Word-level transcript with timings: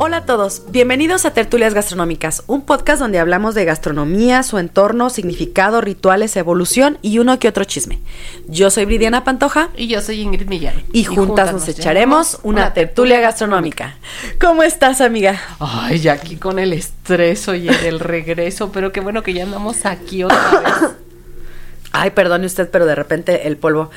Hola 0.00 0.18
a 0.18 0.24
todos, 0.26 0.62
bienvenidos 0.70 1.24
a 1.24 1.32
Tertulias 1.32 1.74
Gastronómicas, 1.74 2.44
un 2.46 2.62
podcast 2.62 3.00
donde 3.00 3.18
hablamos 3.18 3.56
de 3.56 3.64
gastronomía, 3.64 4.44
su 4.44 4.58
entorno, 4.58 5.10
significado, 5.10 5.80
rituales, 5.80 6.36
evolución 6.36 6.98
y 7.02 7.18
uno 7.18 7.40
que 7.40 7.48
otro 7.48 7.64
chisme. 7.64 7.98
Yo 8.46 8.70
soy 8.70 8.84
Bridiana 8.84 9.24
Pantoja. 9.24 9.70
Y 9.76 9.88
yo 9.88 10.00
soy 10.00 10.20
Ingrid 10.20 10.46
Millán. 10.46 10.84
Y, 10.92 11.02
juntas, 11.02 11.52
nos, 11.52 11.66
echaremos 11.66 12.38
una, 12.44 12.72
tertulia 12.74 13.18
gastronómica. 13.18 13.96
¿Cómo 14.40 14.62
estás, 14.62 15.00
amiga? 15.00 15.42
Ay, 15.58 15.98
ya 15.98 16.12
aquí 16.12 16.36
con 16.36 16.60
el 16.60 16.74
estrés, 16.74 17.48
oye, 17.48 17.76
del 17.78 17.98
regreso, 17.98 18.70
pero 18.70 18.92
qué 18.92 19.00
bueno 19.00 19.24
que 19.24 19.34
ya 19.34 19.42
andamos 19.42 19.84
aquí 19.84 20.22
otra 20.22 20.60
vez. 20.60 20.90
Ay, 21.90 22.10
perdone 22.10 22.46
usted, 22.46 22.70
pero 22.70 22.86
de 22.86 22.94
repente 22.94 23.48
el 23.48 23.56
polvo. 23.56 23.90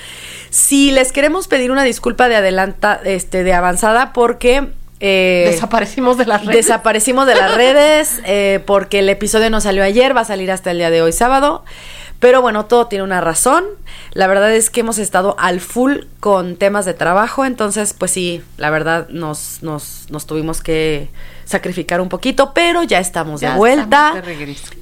Sí, 0.50 0.90
les 0.90 1.12
queremos 1.12 1.48
pedir 1.48 1.70
una 1.70 1.84
disculpa 1.84 2.28
de 2.28 2.38
adelanta, 2.38 3.00
este, 3.04 3.44
de 3.44 3.54
avanzada, 3.54 4.14
porque 4.14 4.72
eh, 5.02 5.50
desaparecimos 5.52 6.18
de 6.18 6.26
las 6.26 6.46
redes. 6.46 6.68
Desaparecimos 6.68 7.28
de 7.28 7.36
las 7.36 7.56
redes 7.56 8.22
eh, 8.26 8.62
porque 8.66 9.00
el 9.00 9.10
episodio 9.10 9.50
no 9.50 9.60
salió 9.60 9.84
ayer, 9.84 10.16
va 10.16 10.22
a 10.22 10.26
salir 10.26 10.52
hasta 10.52 10.72
el 10.72 10.78
día 10.78 10.90
de 10.90 11.02
hoy 11.02 11.12
sábado. 11.12 11.64
Pero 12.20 12.40
bueno, 12.44 12.66
todo 12.66 12.86
tiene 12.86 13.04
una 13.04 13.20
razón. 13.20 13.66
La 14.14 14.28
verdad 14.28 14.54
es 14.54 14.70
que 14.70 14.82
hemos 14.82 15.00
estado 15.00 15.36
al 15.40 15.60
full 15.60 16.02
con 16.20 16.56
temas 16.56 16.86
de 16.86 16.94
trabajo, 16.94 17.46
entonces 17.46 17.96
pues 17.98 18.12
sí, 18.12 18.44
la 18.58 18.70
verdad 18.70 19.10
nos, 19.10 19.64
nos, 19.64 20.06
nos 20.12 20.28
tuvimos 20.28 20.62
que 20.62 21.10
sacrificar 21.46 22.00
un 22.00 22.10
poquito, 22.10 22.54
pero 22.54 22.84
ya 22.84 23.00
estamos 23.00 23.42
de 23.42 23.50
vuelta. 23.56 24.14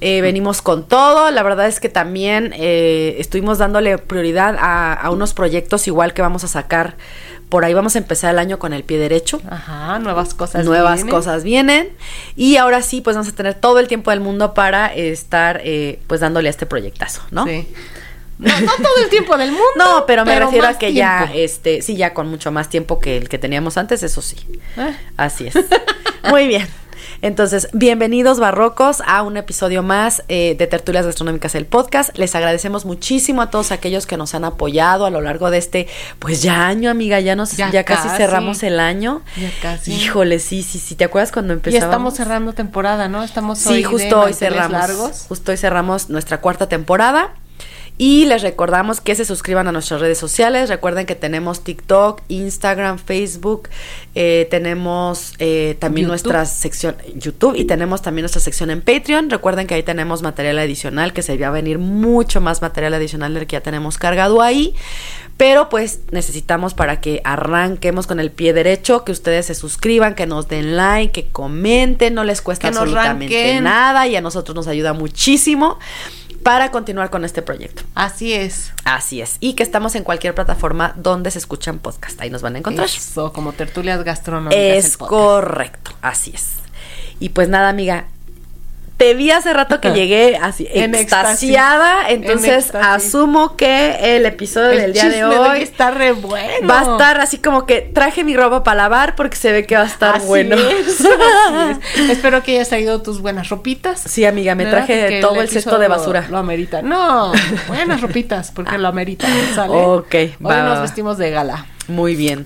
eh, 0.02 0.20
venimos 0.20 0.60
con 0.60 0.86
todo. 0.86 1.30
La 1.30 1.42
verdad 1.42 1.66
es 1.66 1.80
que 1.80 1.88
también 1.88 2.52
eh, 2.56 3.16
estuvimos 3.18 3.56
dándole 3.56 3.96
prioridad 3.96 4.56
a, 4.58 4.92
a 4.92 5.10
unos 5.10 5.32
proyectos 5.32 5.86
igual 5.86 6.12
que 6.12 6.20
vamos 6.20 6.44
a 6.44 6.48
sacar 6.48 6.96
por 7.50 7.64
ahí 7.64 7.74
vamos 7.74 7.96
a 7.96 7.98
empezar 7.98 8.30
el 8.30 8.38
año 8.38 8.58
con 8.58 8.72
el 8.72 8.84
pie 8.84 8.98
derecho. 8.98 9.42
Ajá, 9.50 9.98
nuevas 9.98 10.34
cosas 10.34 10.64
Nuevas 10.64 11.04
cosas 11.04 11.42
vienen. 11.42 11.90
Y 12.36 12.56
ahora 12.56 12.80
sí, 12.80 13.00
pues 13.00 13.16
vamos 13.16 13.30
a 13.30 13.34
tener 13.34 13.54
todo 13.54 13.80
el 13.80 13.88
tiempo 13.88 14.10
del 14.10 14.20
mundo 14.20 14.54
para 14.54 14.86
estar, 14.86 15.60
eh, 15.64 16.00
pues 16.06 16.20
dándole 16.20 16.48
a 16.48 16.50
este 16.50 16.64
proyectazo, 16.64 17.22
¿no? 17.30 17.44
Sí. 17.44 17.68
No, 18.38 18.50
todo 18.50 19.04
el 19.04 19.10
tiempo 19.10 19.36
del 19.36 19.50
mundo. 19.50 19.66
No, 19.76 20.06
pero 20.06 20.24
me 20.24 20.38
refiero 20.38 20.66
a 20.66 20.78
que 20.78 20.94
ya, 20.94 21.30
este, 21.34 21.82
sí, 21.82 21.96
ya 21.96 22.14
con 22.14 22.28
mucho 22.28 22.50
más 22.50 22.70
tiempo 22.70 22.98
que 22.98 23.18
el 23.18 23.28
que 23.28 23.36
teníamos 23.36 23.76
antes, 23.76 24.02
eso 24.02 24.22
sí. 24.22 24.36
Eh. 24.78 24.96
Así 25.16 25.48
es. 25.48 25.54
Muy 26.30 26.46
bien. 26.46 26.66
Entonces, 27.22 27.68
bienvenidos 27.74 28.40
barrocos 28.40 29.02
a 29.04 29.22
un 29.22 29.36
episodio 29.36 29.82
más 29.82 30.22
eh, 30.28 30.56
de 30.58 30.66
Tertulias 30.66 31.04
Gastronómicas, 31.04 31.54
el 31.54 31.66
podcast. 31.66 32.16
Les 32.16 32.34
agradecemos 32.34 32.86
muchísimo 32.86 33.42
a 33.42 33.50
todos 33.50 33.72
aquellos 33.72 34.06
que 34.06 34.16
nos 34.16 34.34
han 34.34 34.46
apoyado 34.46 35.04
a 35.04 35.10
lo 35.10 35.20
largo 35.20 35.50
de 35.50 35.58
este, 35.58 35.86
pues 36.18 36.40
ya 36.40 36.66
año, 36.66 36.88
amiga, 36.90 37.20
ya 37.20 37.36
nos, 37.36 37.54
ya, 37.58 37.84
casi, 37.84 38.08
cerramos 38.16 38.62
el 38.62 38.80
año. 38.80 39.20
Ya 39.36 39.50
casi. 39.60 39.92
Híjole, 39.92 40.38
sí, 40.38 40.62
sí, 40.62 40.78
sí. 40.78 40.94
¿Te 40.94 41.04
acuerdas 41.04 41.30
cuando 41.30 41.52
empezamos? 41.52 41.78
Ya 41.78 41.86
estamos 41.86 42.14
cerrando 42.14 42.54
temporada, 42.54 43.08
¿no? 43.08 43.22
Estamos 43.22 43.58
Sí, 43.58 43.82
justo 43.82 44.22
hoy 44.22 44.32
cerramos. 44.32 45.26
Justo 45.28 45.52
hoy 45.52 45.58
cerramos 45.58 46.08
nuestra 46.08 46.40
cuarta 46.40 46.70
temporada. 46.70 47.34
Y 48.02 48.24
les 48.24 48.40
recordamos 48.40 49.02
que 49.02 49.14
se 49.14 49.26
suscriban 49.26 49.68
a 49.68 49.72
nuestras 49.72 50.00
redes 50.00 50.16
sociales. 50.16 50.70
Recuerden 50.70 51.04
que 51.04 51.14
tenemos 51.14 51.62
TikTok, 51.62 52.22
Instagram, 52.28 52.96
Facebook, 52.96 53.68
eh, 54.14 54.48
tenemos 54.50 55.34
eh, 55.38 55.76
también 55.78 56.08
nuestra 56.08 56.46
sección 56.46 56.96
YouTube 57.14 57.56
y 57.56 57.66
tenemos 57.66 58.00
también 58.00 58.22
nuestra 58.22 58.40
sección 58.40 58.70
en 58.70 58.80
Patreon. 58.80 59.28
Recuerden 59.28 59.66
que 59.66 59.74
ahí 59.74 59.82
tenemos 59.82 60.22
material 60.22 60.58
adicional, 60.60 61.12
que 61.12 61.20
se 61.20 61.36
va 61.36 61.48
a 61.48 61.50
venir 61.50 61.78
mucho 61.78 62.40
más 62.40 62.62
material 62.62 62.94
adicional 62.94 63.34
del 63.34 63.46
que 63.46 63.56
ya 63.56 63.60
tenemos 63.60 63.98
cargado 63.98 64.40
ahí. 64.40 64.74
Pero 65.36 65.68
pues 65.68 66.00
necesitamos 66.10 66.72
para 66.72 67.02
que 67.02 67.20
arranquemos 67.24 68.06
con 68.06 68.18
el 68.18 68.30
pie 68.30 68.54
derecho, 68.54 69.04
que 69.04 69.12
ustedes 69.12 69.44
se 69.44 69.54
suscriban, 69.54 70.14
que 70.14 70.26
nos 70.26 70.48
den 70.48 70.74
like, 70.74 71.12
que 71.12 71.28
comenten, 71.28 72.14
no 72.14 72.24
les 72.24 72.40
cuesta 72.40 72.68
absolutamente 72.68 73.60
nada 73.60 74.06
y 74.06 74.16
a 74.16 74.22
nosotros 74.22 74.54
nos 74.56 74.68
ayuda 74.68 74.94
muchísimo 74.94 75.78
para 76.42 76.70
continuar 76.70 77.10
con 77.10 77.24
este 77.24 77.42
proyecto. 77.42 77.82
Así 77.94 78.32
es. 78.32 78.72
Así 78.84 79.20
es. 79.20 79.36
Y 79.40 79.54
que 79.54 79.62
estamos 79.62 79.94
en 79.94 80.04
cualquier 80.04 80.34
plataforma 80.34 80.94
donde 80.96 81.30
se 81.30 81.38
escuchan 81.38 81.78
podcast. 81.78 82.20
Ahí 82.20 82.30
nos 82.30 82.42
van 82.42 82.56
a 82.56 82.58
encontrar. 82.58 82.86
Eso, 82.86 83.32
como 83.32 83.52
tertulias 83.52 84.02
gastronómicas. 84.04 84.58
Es 84.58 84.96
correcto, 84.96 85.92
así 86.00 86.32
es. 86.34 86.52
Y 87.18 87.30
pues 87.30 87.48
nada, 87.48 87.68
amiga, 87.68 88.06
te 89.00 89.14
vi 89.14 89.30
hace 89.30 89.54
rato 89.54 89.80
que 89.80 89.92
llegué 89.92 90.36
así 90.36 90.68
extasiada, 90.70 92.10
entonces 92.10 92.74
asumo 92.74 93.56
que 93.56 93.96
el 94.14 94.26
episodio 94.26 94.78
del 94.78 94.92
día 94.92 95.08
de 95.08 95.24
hoy 95.24 95.62
está 95.62 95.90
re 95.90 96.12
bueno. 96.12 96.68
Va 96.68 96.80
a 96.80 96.82
estar 96.82 97.18
así 97.18 97.38
como 97.38 97.64
que 97.64 97.80
traje 97.80 98.24
mi 98.24 98.36
ropa 98.36 98.62
para 98.62 98.82
lavar 98.82 99.16
porque 99.16 99.38
se 99.38 99.52
ve 99.52 99.64
que 99.64 99.74
va 99.74 99.84
a 99.84 99.86
estar 99.86 100.20
bueno. 100.26 100.54
Espero 102.10 102.42
que 102.42 102.56
hayas 102.56 102.68
traído 102.68 103.00
tus 103.00 103.22
buenas 103.22 103.48
ropitas. 103.48 104.02
Sí, 104.02 104.26
amiga, 104.26 104.54
me 104.54 104.66
traje 104.66 105.22
todo 105.22 105.40
el, 105.40 105.48
cesto 105.48 105.78
de 105.78 105.88
basura. 105.88 106.26
Lo, 106.28 106.36
amerita. 106.36 106.82
No, 106.82 107.32
buenas 107.68 108.02
ropitas 108.02 108.50
porque 108.50 108.76
lo 108.76 108.88
amerita, 108.88 109.26
¿sale? 109.54 109.72
Ok, 109.72 110.14
hoy 110.14 110.56
nos 110.56 110.82
vestimos 110.82 111.16
de 111.16 111.30
gala. 111.30 111.64
Muy 111.88 112.16
bien. 112.16 112.44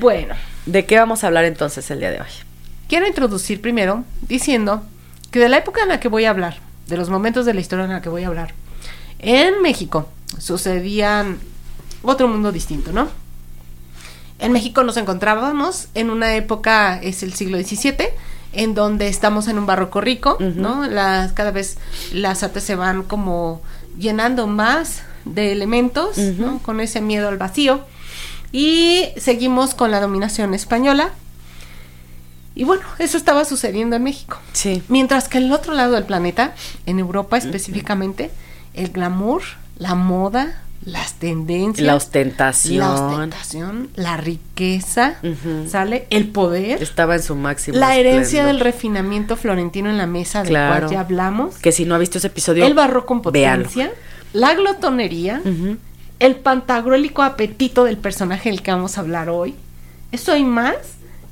Bueno, 0.00 0.34
¿de 0.66 0.84
qué 0.84 0.98
vamos 0.98 1.22
a 1.22 1.28
hablar 1.28 1.44
entonces 1.44 1.88
el 1.92 2.00
día 2.00 2.10
de 2.10 2.22
hoy? 2.22 2.32
Quiero 2.88 3.06
introducir 3.06 3.60
primero 3.60 4.02
diciendo 4.22 4.82
que 5.32 5.40
de 5.40 5.48
la 5.48 5.56
época 5.56 5.82
en 5.82 5.88
la 5.88 5.98
que 5.98 6.08
voy 6.08 6.26
a 6.26 6.30
hablar, 6.30 6.60
de 6.86 6.96
los 6.96 7.10
momentos 7.10 7.46
de 7.46 7.54
la 7.54 7.60
historia 7.60 7.86
en 7.86 7.90
la 7.90 8.02
que 8.02 8.08
voy 8.08 8.22
a 8.22 8.28
hablar, 8.28 8.54
en 9.18 9.60
México 9.62 10.08
sucedían 10.38 11.38
otro 12.02 12.28
mundo 12.28 12.52
distinto, 12.52 12.92
¿no? 12.92 13.08
En 14.38 14.52
México 14.52 14.82
nos 14.84 14.96
encontrábamos 14.96 15.88
en 15.94 16.10
una 16.10 16.34
época, 16.36 17.00
es 17.00 17.22
el 17.22 17.32
siglo 17.32 17.58
XVII, 17.58 18.08
en 18.52 18.74
donde 18.74 19.08
estamos 19.08 19.48
en 19.48 19.58
un 19.58 19.66
barroco 19.66 20.00
rico, 20.00 20.36
¿no? 20.38 20.86
Las, 20.86 21.32
cada 21.32 21.50
vez 21.50 21.78
las 22.12 22.42
artes 22.42 22.64
se 22.64 22.74
van 22.74 23.02
como 23.02 23.62
llenando 23.98 24.46
más 24.46 25.02
de 25.24 25.52
elementos, 25.52 26.18
¿no? 26.18 26.58
Con 26.58 26.80
ese 26.80 27.00
miedo 27.00 27.28
al 27.28 27.38
vacío. 27.38 27.80
Y 28.50 29.06
seguimos 29.16 29.74
con 29.74 29.90
la 29.90 30.00
dominación 30.00 30.52
española, 30.52 31.12
y 32.54 32.64
bueno, 32.64 32.82
eso 32.98 33.16
estaba 33.16 33.44
sucediendo 33.44 33.96
en 33.96 34.02
México. 34.02 34.38
Sí. 34.52 34.82
Mientras 34.88 35.28
que 35.28 35.38
en 35.38 35.44
el 35.44 35.52
otro 35.52 35.74
lado 35.74 35.92
del 35.92 36.04
planeta, 36.04 36.54
en 36.86 36.98
Europa 36.98 37.38
específicamente, 37.38 38.30
el 38.74 38.90
glamour, 38.90 39.42
la 39.78 39.94
moda, 39.94 40.62
las 40.84 41.14
tendencias, 41.14 41.86
la 41.86 41.94
ostentación, 41.94 42.78
la 42.78 42.94
ostentación, 42.94 43.88
la 43.94 44.16
riqueza, 44.16 45.16
sale 45.68 46.06
el 46.10 46.28
poder, 46.28 46.82
estaba 46.82 47.14
en 47.14 47.22
su 47.22 47.36
máximo. 47.36 47.78
La 47.78 47.96
herencia 47.96 48.44
del 48.44 48.60
refinamiento 48.60 49.36
florentino 49.36 49.88
en 49.88 49.96
la 49.96 50.06
mesa 50.06 50.42
del 50.42 50.52
cual 50.52 50.90
ya 50.90 51.00
hablamos. 51.00 51.56
Que 51.56 51.72
si 51.72 51.84
no 51.84 51.94
ha 51.94 51.98
visto 51.98 52.18
ese 52.18 52.26
episodio, 52.26 52.66
el 52.66 52.74
barroco 52.74 53.14
en 53.14 53.22
potencia, 53.22 53.92
la 54.32 54.54
glotonería, 54.54 55.40
el 56.18 56.36
pantagruélico 56.36 57.22
apetito 57.22 57.84
del 57.84 57.96
personaje 57.96 58.50
del 58.50 58.62
que 58.62 58.72
vamos 58.72 58.98
a 58.98 59.02
hablar 59.02 59.28
hoy. 59.30 59.54
Eso 60.10 60.36
y 60.36 60.44
más 60.44 60.76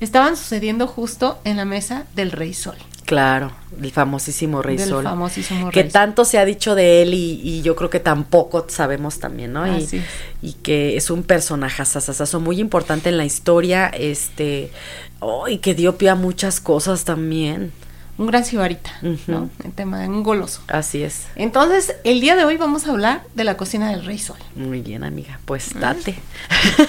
estaban 0.00 0.36
sucediendo 0.36 0.86
justo 0.86 1.38
en 1.44 1.56
la 1.56 1.64
mesa 1.64 2.06
del 2.14 2.32
Rey 2.32 2.54
Sol. 2.54 2.76
Claro, 3.10 3.50
el 3.82 3.90
famosísimo 3.90 4.62
Rey 4.62 4.76
del 4.76 4.88
Sol. 4.88 5.02
famosísimo 5.02 5.70
que 5.70 5.82
tanto 5.82 6.24
se 6.24 6.38
ha 6.38 6.44
dicho 6.44 6.76
de 6.76 7.02
él 7.02 7.12
y, 7.12 7.60
yo 7.62 7.74
creo 7.74 7.90
que 7.90 7.98
tampoco 7.98 8.66
sabemos 8.68 9.18
también, 9.18 9.52
¿no? 9.52 9.66
Y, 9.66 10.04
y, 10.42 10.52
que 10.52 10.96
es 10.96 11.10
un 11.10 11.24
personaje 11.24 11.82
asasasazo 11.82 12.38
muy 12.38 12.60
importante 12.60 13.08
en 13.08 13.16
la 13.16 13.24
historia, 13.24 13.88
este, 13.88 14.70
oh, 15.18 15.48
y 15.48 15.58
que 15.58 15.74
dio 15.74 15.98
pie 15.98 16.10
a 16.10 16.14
muchas 16.14 16.60
cosas 16.60 17.04
también. 17.04 17.72
Un 18.20 18.26
gran 18.26 18.44
sibarita, 18.44 18.90
¿no? 19.28 19.48
El 19.64 19.72
tema 19.72 19.98
de 20.00 20.06
un 20.06 20.22
goloso. 20.22 20.60
Así 20.68 21.02
es. 21.02 21.26
Entonces, 21.36 21.96
el 22.04 22.20
día 22.20 22.36
de 22.36 22.44
hoy 22.44 22.58
vamos 22.58 22.86
a 22.86 22.90
hablar 22.90 23.22
de 23.34 23.44
la 23.44 23.56
cocina 23.56 23.88
del 23.88 24.04
Rey 24.04 24.18
Sol. 24.18 24.36
Muy 24.54 24.82
bien, 24.82 25.04
amiga. 25.04 25.40
Pues 25.46 25.72
date. 25.72 26.16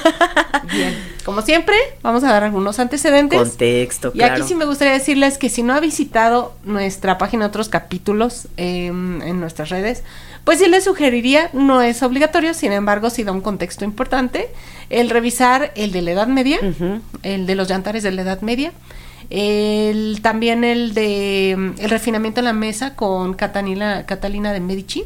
Bien. 0.74 0.94
Como 1.24 1.42
siempre, 1.42 1.78
vamos 2.01 2.25
a 2.25 2.33
dar 2.33 2.44
algunos 2.44 2.80
antecedentes. 2.80 3.39
Contexto, 3.39 4.12
Y 4.13 4.24
aquí 4.24 4.42
sí 4.44 4.56
me 4.56 4.66
gustaría 4.66 4.92
decirles 4.92 5.38
que 5.38 5.48
si 5.48 5.63
no 5.63 5.74
ha 5.74 5.80
visitado 5.80 6.54
nuestra 6.66 7.18
página, 7.18 7.45
otros 7.45 7.69
capítulos 7.69 8.50
em, 8.57 9.22
en 9.22 9.39
nuestras 9.39 9.69
redes, 9.69 10.04
pues 10.44 10.60
sí 10.60 10.68
les 10.68 10.84
sugeriría, 10.84 11.50
no 11.54 11.81
es 11.81 12.04
obligatorio, 12.04 12.54
sin 12.54 12.74
embargo, 12.74 13.10
sí 13.10 13.24
da 13.24 13.31
un 13.31 13.39
contexto 13.39 13.86
importante, 13.86 14.50
el 14.89 15.10
revisar 15.10 15.72
el 15.75 15.94
de 15.94 16.01
la 16.01 16.12
Edad 16.12 16.27
Media, 16.27 16.60
el 17.24 17.45
de 17.45 17.56
los 17.56 17.69
llantares 17.69 18.04
de 18.04 18.12
la 18.12 18.24
Edad 18.24 18.42
Media, 18.42 18.74
el, 19.31 20.19
también 20.22 20.63
el 20.63 20.94
de 20.94 21.51
el 21.51 21.89
refinamiento 21.89 22.42
en 22.42 22.45
la 22.45 22.54
mesa 22.54 22.95
con 22.95 23.33
Catalina, 23.33 24.06
Catalina 24.06 24.54
de 24.54 24.60
Medici. 24.60 25.04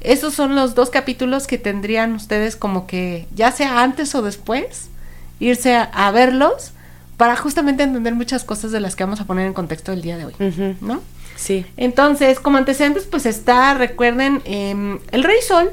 Esos 0.00 0.34
son 0.34 0.54
los 0.54 0.74
dos 0.74 0.90
capítulos 0.90 1.46
que 1.46 1.58
tendrían 1.58 2.14
ustedes 2.14 2.56
como 2.56 2.86
que, 2.86 3.26
ya 3.34 3.52
sea 3.52 3.82
antes 3.82 4.14
o 4.14 4.22
después, 4.22 4.88
irse 5.40 5.76
a, 5.76 6.10
verlos 6.10 6.72
para 7.16 7.36
justamente 7.36 7.82
entender 7.82 8.14
muchas 8.14 8.44
cosas 8.44 8.72
de 8.72 8.80
las 8.80 8.96
que 8.96 9.04
vamos 9.04 9.20
a 9.20 9.24
poner 9.24 9.46
en 9.46 9.54
contexto 9.54 9.92
el 9.92 10.02
día 10.02 10.16
de 10.16 10.26
hoy, 10.26 10.34
¿no? 10.80 11.00
Sí. 11.36 11.66
Entonces, 11.76 12.40
como 12.40 12.58
antecedentes, 12.58 13.04
pues 13.04 13.26
está, 13.26 13.74
recuerden, 13.74 14.40
em, 14.44 15.00
el 15.10 15.24
Rey 15.24 15.38
Sol 15.46 15.70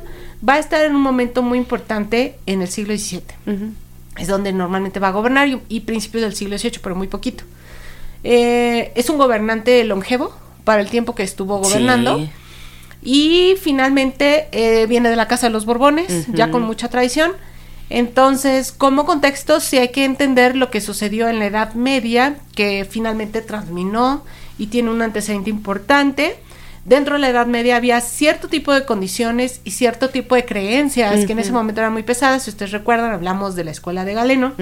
va 0.47 0.56
a 0.56 0.59
estar 0.59 0.83
en 0.83 0.95
un 0.95 1.01
momento 1.01 1.44
muy 1.44 1.57
importante 1.57 2.38
en 2.45 2.62
el 2.62 2.67
siglo 2.67 2.97
XVII. 2.97 3.21
Es 4.17 4.27
donde 4.27 4.51
normalmente 4.53 5.00
va 5.00 5.09
a 5.09 5.12
gobernar 5.12 5.47
y, 5.67 5.79
principios 5.81 6.24
del 6.24 6.35
siglo 6.35 6.57
XVIII, 6.57 6.79
pero 6.81 6.95
muy 6.95 7.07
poquito. 7.07 7.44
Eh, 8.23 8.91
es 8.95 9.09
un 9.09 9.18
gobernante 9.18 9.83
longevo 9.83 10.33
para 10.63 10.81
el 10.81 10.89
tiempo 10.89 11.15
que 11.15 11.23
estuvo 11.23 11.57
gobernando. 11.57 12.27
Y 13.03 13.56
finalmente 13.59 14.47
eh, 14.51 14.85
viene 14.85 15.09
de 15.09 15.15
la 15.15 15.27
Casa 15.27 15.47
de 15.47 15.53
los 15.53 15.65
Borbones, 15.65 16.27
ya 16.33 16.51
con 16.51 16.62
mucha 16.62 16.88
tradición. 16.88 17.31
Entonces, 17.89 18.71
como 18.71 19.06
contexto, 19.06 19.59
sí 19.59 19.77
hay 19.77 19.89
que 19.89 20.06
entender 20.06 20.56
lo 20.56 20.71
que 20.71 20.79
sucedió 20.79 21.27
en 21.27 21.39
la 21.39 21.47
Edad 21.47 21.73
Media, 21.73 22.38
que 22.56 22.88
finalmente 22.89 23.41
transminó 23.41 24.24
y 24.57 24.67
tiene 24.67 24.91
un 24.91 25.01
antecedente 25.01 25.50
importante. 25.50 26.38
Dentro 26.85 27.15
de 27.15 27.19
la 27.19 27.29
Edad 27.29 27.47
Media 27.47 27.75
había 27.75 28.00
cierto 28.01 28.47
tipo 28.47 28.71
de 28.71 28.85
condiciones 28.85 29.62
y 29.65 29.71
cierto 29.71 30.09
tipo 30.09 30.35
de 30.35 30.45
creencias 30.45 31.25
que 31.25 31.33
en 31.33 31.39
ese 31.39 31.51
momento 31.51 31.81
eran 31.81 31.94
muy 31.94 32.03
pesadas. 32.03 32.44
Si 32.44 32.50
ustedes 32.51 32.71
recuerdan, 32.71 33.12
hablamos 33.12 33.56
de 33.56 33.65
la 33.65 33.71
escuela 33.71 34.06
de 34.06 34.13
Galeno. 34.13 34.53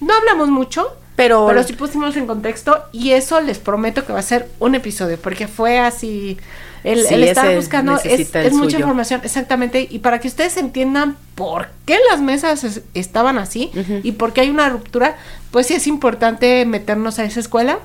No 0.00 0.14
hablamos 0.14 0.48
mucho, 0.50 0.96
pero, 1.16 1.46
pero 1.46 1.62
sí 1.62 1.72
pusimos 1.74 2.16
en 2.16 2.26
contexto 2.26 2.84
y 2.92 3.10
eso 3.10 3.40
les 3.40 3.58
prometo 3.58 4.04
que 4.04 4.12
va 4.12 4.18
a 4.18 4.22
ser 4.22 4.48
un 4.58 4.74
episodio, 4.74 5.18
porque 5.20 5.46
fue 5.46 5.78
así, 5.78 6.38
el, 6.82 7.00
estar 7.22 7.54
buscando 7.54 7.96
es, 8.02 8.52
mucha 8.52 8.78
información, 8.78 9.20
exactamente, 9.24 9.86
y 9.88 10.00
para 10.00 10.18
que 10.20 10.28
ustedes 10.28 10.56
entiendan 10.56 11.16
por 11.34 11.68
qué 11.86 11.98
las 12.10 12.20
mesas 12.20 12.82
estaban 12.94 13.38
así 13.38 13.70
y 14.02 14.12
por 14.12 14.32
qué 14.32 14.42
hay 14.42 14.50
una 14.50 14.68
ruptura, 14.68 15.16
pues 15.50 15.68
sí 15.68 15.74
es 15.74 15.86
importante 15.86 16.64
meternos 16.66 17.18
a 17.18 17.24
esa 17.24 17.40
escuela 17.40 17.78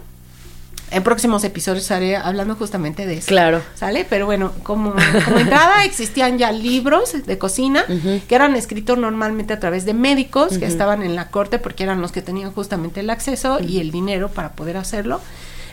en 0.91 1.03
próximos 1.03 1.43
episodios 1.43 1.83
estaré 1.83 2.15
hablando 2.15 2.55
justamente 2.55 3.05
de 3.05 3.17
eso. 3.17 3.27
Claro. 3.27 3.61
¿Sale? 3.75 4.05
Pero 4.09 4.25
bueno, 4.25 4.51
como, 4.63 4.93
como 5.25 5.39
entrada 5.39 5.83
existían 5.85 6.37
ya 6.37 6.51
libros 6.51 7.13
de 7.25 7.37
cocina 7.37 7.85
que 8.27 8.35
eran 8.35 8.55
escritos 8.55 8.97
normalmente 8.97 9.53
a 9.53 9.59
través 9.59 9.85
de 9.85 9.93
médicos 9.93 10.57
que 10.57 10.65
estaban 10.65 11.03
en 11.03 11.15
la 11.15 11.29
corte 11.29 11.59
porque 11.59 11.83
eran 11.83 12.01
los 12.01 12.11
que 12.11 12.21
tenían 12.21 12.51
justamente 12.51 12.99
el 12.99 13.09
acceso 13.09 13.59
y 13.59 13.79
el 13.79 13.91
dinero 13.91 14.29
para 14.29 14.53
poder 14.53 14.77
hacerlo. 14.77 15.21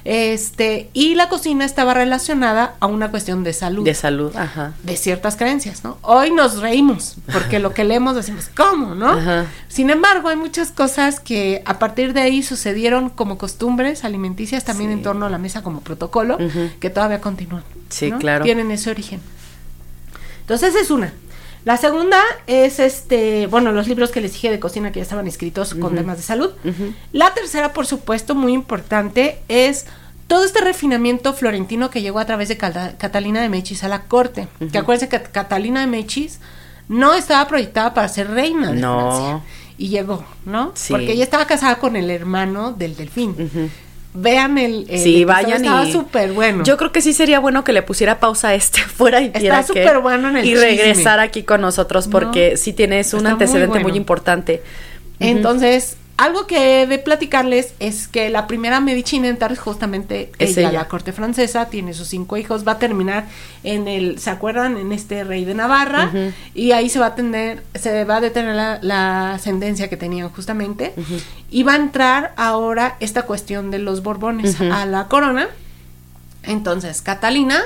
Este, 0.08 0.88
y 0.92 1.16
la 1.16 1.28
cocina 1.28 1.64
estaba 1.64 1.92
relacionada 1.92 2.76
a 2.78 2.86
una 2.86 3.10
cuestión 3.10 3.42
de 3.42 3.52
salud. 3.52 3.84
De 3.84 3.94
salud, 3.94 4.34
ajá. 4.36 4.72
De 4.84 4.96
ciertas 4.96 5.34
creencias, 5.34 5.82
¿no? 5.82 5.98
Hoy 6.02 6.30
nos 6.30 6.58
reímos, 6.58 7.16
porque 7.32 7.58
lo 7.58 7.74
que 7.74 7.82
leemos 7.82 8.14
decimos, 8.14 8.48
¿cómo, 8.56 8.94
no? 8.94 9.10
Ajá. 9.10 9.46
Sin 9.66 9.90
embargo, 9.90 10.28
hay 10.28 10.36
muchas 10.36 10.70
cosas 10.70 11.18
que 11.18 11.60
a 11.64 11.80
partir 11.80 12.12
de 12.12 12.20
ahí 12.20 12.44
sucedieron 12.44 13.10
como 13.10 13.36
costumbres 13.36 14.04
alimenticias, 14.04 14.64
también 14.64 14.92
en 14.92 15.02
torno 15.02 15.26
a 15.26 15.28
la 15.28 15.38
mesa 15.38 15.64
como 15.64 15.80
protocolo, 15.80 16.38
que 16.78 16.88
todavía 16.88 17.20
continúan. 17.20 17.64
Sí, 17.88 18.12
claro. 18.12 18.44
Tienen 18.44 18.70
ese 18.70 18.90
origen. 18.90 19.20
Entonces, 20.42 20.76
es 20.76 20.92
una. 20.92 21.12
La 21.66 21.76
segunda 21.76 22.22
es 22.46 22.78
este, 22.78 23.48
bueno, 23.48 23.72
los 23.72 23.88
libros 23.88 24.12
que 24.12 24.20
les 24.20 24.34
dije 24.34 24.52
de 24.52 24.60
cocina 24.60 24.92
que 24.92 25.00
ya 25.00 25.02
estaban 25.02 25.26
escritos 25.26 25.74
con 25.74 25.96
temas 25.96 26.16
de 26.16 26.22
salud. 26.22 26.50
La 27.10 27.34
tercera, 27.34 27.72
por 27.72 27.86
supuesto, 27.86 28.36
muy 28.36 28.52
importante, 28.52 29.40
es 29.48 29.86
todo 30.28 30.44
este 30.44 30.60
refinamiento 30.60 31.34
florentino 31.34 31.90
que 31.90 32.02
llegó 32.02 32.20
a 32.20 32.24
través 32.24 32.48
de 32.50 32.56
Catalina 32.56 33.42
de 33.42 33.48
Mechis 33.48 33.82
a 33.82 33.88
la 33.88 34.04
corte. 34.04 34.46
Que 34.70 34.78
acuérdense 34.78 35.08
que 35.08 35.20
Catalina 35.20 35.80
de 35.80 35.88
Mechis 35.88 36.38
no 36.86 37.14
estaba 37.14 37.48
proyectada 37.48 37.92
para 37.94 38.06
ser 38.06 38.30
reina 38.30 38.70
de 38.70 38.78
Francia. 38.78 39.40
Y 39.76 39.88
llegó, 39.88 40.24
¿no? 40.44 40.72
Porque 40.88 41.14
ella 41.14 41.24
estaba 41.24 41.48
casada 41.48 41.80
con 41.80 41.96
el 41.96 42.12
hermano 42.12 42.70
del 42.74 42.94
delfín 42.94 43.34
vean 44.16 44.58
el, 44.58 44.86
sí, 44.98 45.24
vayan 45.24 45.64
estaba 45.64 45.86
súper 45.86 46.32
bueno. 46.32 46.64
Yo 46.64 46.76
creo 46.76 46.92
que 46.92 47.00
sí 47.00 47.12
sería 47.12 47.38
bueno 47.38 47.64
que 47.64 47.72
le 47.72 47.82
pusiera 47.82 48.18
pausa 48.18 48.48
a 48.48 48.54
este 48.54 48.80
fuera 48.96 49.20
y 49.20 49.30
Está 49.32 49.62
súper 49.62 49.98
bueno 49.98 50.28
en 50.30 50.38
el 50.38 50.46
y 50.46 50.54
regresar 50.54 51.20
aquí 51.20 51.42
con 51.42 51.60
nosotros 51.60 52.08
porque 52.08 52.56
sí 52.56 52.72
tienes 52.72 53.14
un 53.14 53.26
antecedente 53.26 53.80
muy, 53.80 53.96
importante. 53.96 54.62
Entonces, 55.20 55.96
algo 56.16 56.46
que 56.46 56.86
de 56.86 56.98
platicarles 56.98 57.74
es 57.78 58.08
que 58.08 58.30
la 58.30 58.46
primera 58.46 58.80
medicina 58.80 59.26
en 59.26 59.34
entrar 59.34 59.54
justamente 59.56 60.32
es 60.38 60.56
ella, 60.56 60.72
la 60.72 60.88
corte 60.88 61.12
francesa, 61.12 61.66
tiene 61.66 61.92
sus 61.92 62.08
cinco 62.08 62.36
hijos, 62.38 62.66
va 62.66 62.72
a 62.72 62.78
terminar 62.78 63.26
en 63.64 63.86
el, 63.86 64.18
¿se 64.18 64.30
acuerdan? 64.30 64.78
En 64.78 64.92
este 64.92 65.24
rey 65.24 65.44
de 65.44 65.54
Navarra, 65.54 66.10
y 66.54 66.72
ahí 66.72 66.88
se 66.88 66.98
va 66.98 67.06
a 67.06 67.14
tener, 67.14 67.62
se 67.74 68.04
va 68.04 68.16
a 68.16 68.20
detener 68.20 68.54
la, 68.82 69.34
ascendencia 69.34 69.88
que 69.88 69.96
tenían 69.96 70.30
justamente, 70.30 70.94
y 71.50 71.62
va 71.64 71.74
a 71.74 71.76
entrar 71.76 72.32
ahora 72.36 72.96
esta 73.00 73.22
cuestión 73.22 73.70
de 73.70 73.78
los 73.78 74.02
Borbones 74.02 74.60
a 74.60 74.86
la 74.86 75.08
corona. 75.08 75.48
Entonces, 76.44 77.02
Catalina 77.02 77.62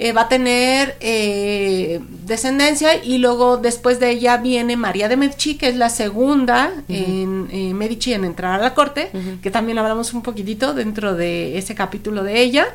eh, 0.00 0.12
va 0.12 0.22
a 0.22 0.28
tener 0.28 0.96
eh, 1.00 2.00
descendencia 2.24 3.02
y 3.02 3.18
luego 3.18 3.56
después 3.56 3.98
de 3.98 4.10
ella 4.10 4.36
viene 4.36 4.76
María 4.76 5.08
de 5.08 5.16
Medici, 5.16 5.56
que 5.56 5.68
es 5.68 5.74
la 5.74 5.88
segunda 5.88 6.72
en 6.88 7.48
eh, 7.50 7.74
Medici 7.74 8.12
en 8.12 8.24
entrar 8.24 8.60
a 8.60 8.62
la 8.62 8.74
corte, 8.74 9.10
que 9.42 9.50
también 9.50 9.76
hablamos 9.76 10.14
un 10.14 10.22
poquitito 10.22 10.72
dentro 10.72 11.16
de 11.16 11.58
ese 11.58 11.74
capítulo 11.74 12.22
de 12.22 12.40
ella, 12.40 12.66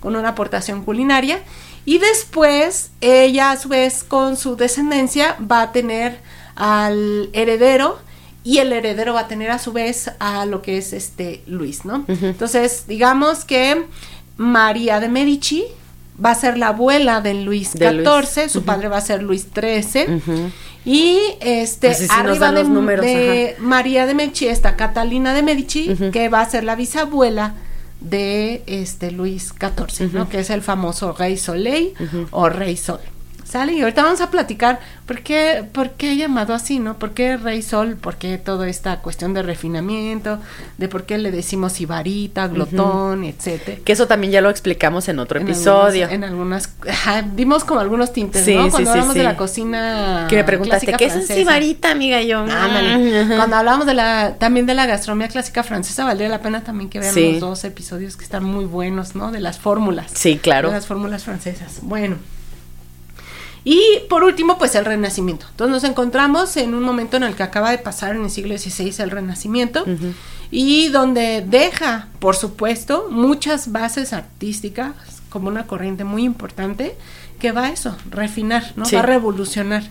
con 0.00 0.16
una 0.16 0.30
aportación 0.30 0.82
culinaria. 0.82 1.38
Y 1.84 1.98
después 1.98 2.90
ella 3.00 3.52
a 3.52 3.56
su 3.56 3.68
vez 3.68 4.02
con 4.02 4.36
su 4.36 4.56
descendencia 4.56 5.36
va 5.40 5.62
a 5.62 5.72
tener 5.72 6.18
al 6.56 7.30
heredero 7.32 8.00
y 8.42 8.58
el 8.58 8.72
heredero 8.72 9.14
va 9.14 9.20
a 9.20 9.28
tener 9.28 9.52
a 9.52 9.60
su 9.60 9.72
vez 9.72 10.10
a 10.18 10.46
lo 10.46 10.62
que 10.62 10.78
es 10.78 10.92
este 10.92 11.42
Luis, 11.46 11.84
¿no? 11.84 12.04
Entonces, 12.08 12.88
digamos 12.88 13.44
que 13.44 13.86
María 14.36 14.98
de 14.98 15.08
Medici 15.08 15.64
va 16.24 16.30
a 16.30 16.34
ser 16.34 16.58
la 16.58 16.68
abuela 16.68 17.20
de 17.20 17.34
Luis 17.34 17.72
XIV, 17.72 18.48
su 18.48 18.62
padre 18.64 18.88
va 18.88 18.98
a 18.98 19.00
ser 19.00 19.22
Luis 19.22 19.46
XIII. 19.54 20.22
Y 20.84 21.18
este 21.40 21.96
arriba 22.10 22.50
de, 22.52 22.64
números, 22.64 23.06
María 23.60 24.04
de 24.06 24.14
Medici 24.14 24.48
está 24.48 24.76
Catalina 24.76 25.32
de 25.32 25.42
Medici, 25.42 25.94
que 26.12 26.28
va 26.28 26.40
a 26.40 26.48
ser 26.48 26.64
la 26.64 26.74
bisabuela 26.74 27.54
de 28.00 28.62
este 28.66 29.12
Luis 29.12 29.52
XIV, 29.52 30.12
¿no? 30.12 30.28
Que 30.28 30.40
es 30.40 30.50
el 30.50 30.62
famoso 30.62 31.12
Rey 31.12 31.36
Soleil 31.36 31.94
o 32.30 32.48
Rey 32.48 32.76
Sol. 32.76 33.00
¿Sale? 33.52 33.74
Y 33.74 33.82
ahorita 33.82 34.02
vamos 34.02 34.22
a 34.22 34.30
platicar 34.30 34.80
por 35.04 35.20
qué, 35.20 35.62
por 35.72 35.90
qué 35.90 36.16
llamado 36.16 36.54
así, 36.54 36.78
¿no? 36.78 36.98
¿Por 36.98 37.10
qué 37.10 37.36
Rey 37.36 37.60
Sol? 37.60 37.96
¿Por 37.96 38.16
qué 38.16 38.38
toda 38.38 38.66
esta 38.66 39.00
cuestión 39.00 39.34
de 39.34 39.42
refinamiento? 39.42 40.38
¿De 40.78 40.88
por 40.88 41.04
qué 41.04 41.18
le 41.18 41.30
decimos 41.30 41.78
ibarita, 41.78 42.48
glotón, 42.48 43.24
etcétera? 43.24 43.80
Que 43.84 43.92
eso 43.92 44.06
también 44.06 44.32
ya 44.32 44.40
lo 44.40 44.48
explicamos 44.48 45.06
en 45.10 45.18
otro 45.18 45.38
episodio. 45.38 46.08
en 46.08 46.24
algunas, 46.24 46.70
dimos 47.34 47.64
como 47.64 47.80
algunos 47.80 48.14
tintes, 48.14 48.48
¿no? 48.48 48.70
Cuando 48.70 48.90
hablamos 48.90 49.14
de 49.14 49.22
la 49.22 49.36
cocina 49.36 50.26
Que 50.30 50.36
me 50.36 50.44
preguntaste, 50.44 50.94
¿qué 50.94 51.04
es 51.04 51.14
un 51.14 51.26
sibarita, 51.26 51.90
amiga? 51.90 52.22
Yo, 52.22 52.46
mm. 52.46 53.36
Cuando 53.36 53.56
hablamos 53.56 53.84
de 53.84 53.92
la, 53.92 54.36
también 54.38 54.64
de 54.64 54.72
la 54.72 54.86
gastronomía 54.86 55.28
clásica 55.28 55.62
francesa, 55.62 56.06
valdría 56.06 56.30
la 56.30 56.40
pena 56.40 56.64
también 56.64 56.88
que 56.88 57.00
vean 57.00 57.14
los 57.14 57.40
dos 57.40 57.64
episodios 57.64 58.16
que 58.16 58.24
están 58.24 58.44
muy 58.44 58.64
buenos, 58.64 59.14
¿no? 59.14 59.30
De 59.30 59.40
las 59.40 59.58
fórmulas. 59.58 60.10
Sí, 60.14 60.38
claro. 60.38 60.68
De 60.68 60.74
las 60.76 60.86
fórmulas 60.86 61.24
francesas. 61.24 61.80
Bueno. 61.82 62.16
Y 63.64 63.80
por 64.08 64.24
último, 64.24 64.58
pues 64.58 64.74
el 64.74 64.84
Renacimiento. 64.84 65.46
Entonces 65.50 65.72
nos 65.72 65.84
encontramos 65.84 66.56
en 66.56 66.74
un 66.74 66.82
momento 66.82 67.16
en 67.16 67.22
el 67.22 67.34
que 67.34 67.42
acaba 67.42 67.70
de 67.70 67.78
pasar 67.78 68.16
en 68.16 68.24
el 68.24 68.30
siglo 68.30 68.56
XVI 68.58 68.94
el 68.98 69.10
Renacimiento 69.10 69.84
y 70.50 70.88
donde 70.88 71.44
deja, 71.46 72.08
por 72.18 72.34
supuesto, 72.34 73.08
muchas 73.10 73.70
bases 73.70 74.12
artísticas 74.12 74.92
como 75.30 75.48
una 75.48 75.66
corriente 75.66 76.04
muy 76.04 76.24
importante 76.24 76.96
que 77.38 77.52
va 77.52 77.66
a 77.66 77.70
eso, 77.70 77.96
refinar, 78.10 78.72
¿no? 78.76 78.84
Va 78.92 78.98
a 78.98 79.02
revolucionar. 79.02 79.82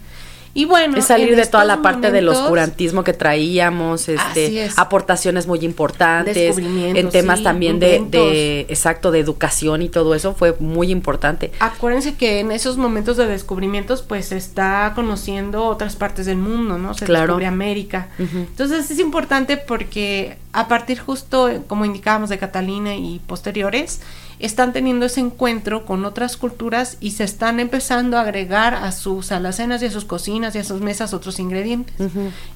Y 0.54 0.66
bueno, 0.66 0.98
es 0.98 1.06
salir 1.06 1.36
de 1.36 1.46
toda 1.46 1.64
la 1.64 1.82
parte 1.82 2.12
del 2.12 2.28
oscurantismo 2.28 3.04
que 3.04 3.14
traíamos, 3.14 4.10
este, 4.10 4.70
aportaciones 4.76 5.48
muy 5.48 5.60
importantes, 5.60 6.58
en 6.58 7.10
temas 7.10 7.44
también 7.44 7.80
de, 7.80 8.04
de, 8.10 8.62
exacto, 8.62 9.12
de 9.12 9.20
educación 9.20 9.82
y 9.82 9.90
todo 9.90 10.14
eso 10.16 10.34
fue 10.34 10.56
muy 10.60 10.92
importante. 10.92 11.52
Acuérdense 11.60 12.16
que 12.16 12.40
en 12.40 12.52
esos 12.52 12.78
momentos 12.78 13.18
de 13.18 13.28
descubrimientos, 13.28 14.02
pues 14.02 14.28
se 14.28 14.38
está 14.38 14.92
conociendo 14.96 15.66
otras 15.66 15.96
partes 15.96 16.26
del 16.26 16.38
mundo, 16.38 16.78
¿no? 16.78 16.94
Se 16.94 17.06
claro. 17.06 17.28
descubre 17.28 17.46
América. 17.46 18.10
Entonces 18.20 18.92
es 18.92 19.00
importante 19.00 19.58
porque 19.58 20.38
a 20.54 20.68
partir 20.68 21.00
justo, 21.00 21.50
como 21.68 21.86
indicábamos, 21.86 22.30
de 22.30 22.38
Catalina 22.38 22.96
y 22.96 23.20
posteriores, 23.26 24.02
están 24.42 24.74
teniendo 24.74 25.06
ese 25.06 25.20
encuentro 25.20 25.86
con 25.86 26.06
otras 26.06 26.38
culturas 26.38 26.98
y 27.00 27.12
se 27.12 27.24
están 27.24 27.60
empezando 27.60 28.18
a 28.18 28.22
agregar 28.22 28.74
a 28.74 28.92
sus 28.92 29.32
alacenas 29.32 29.82
y 29.82 29.86
a 29.86 29.92
sus 29.92 30.06
cocinas 30.06 30.56
y 30.56 30.60
a 30.60 30.64
sus 30.64 30.82
mesas 30.82 31.14
otros 31.14 31.40
ingredientes. 31.40 31.96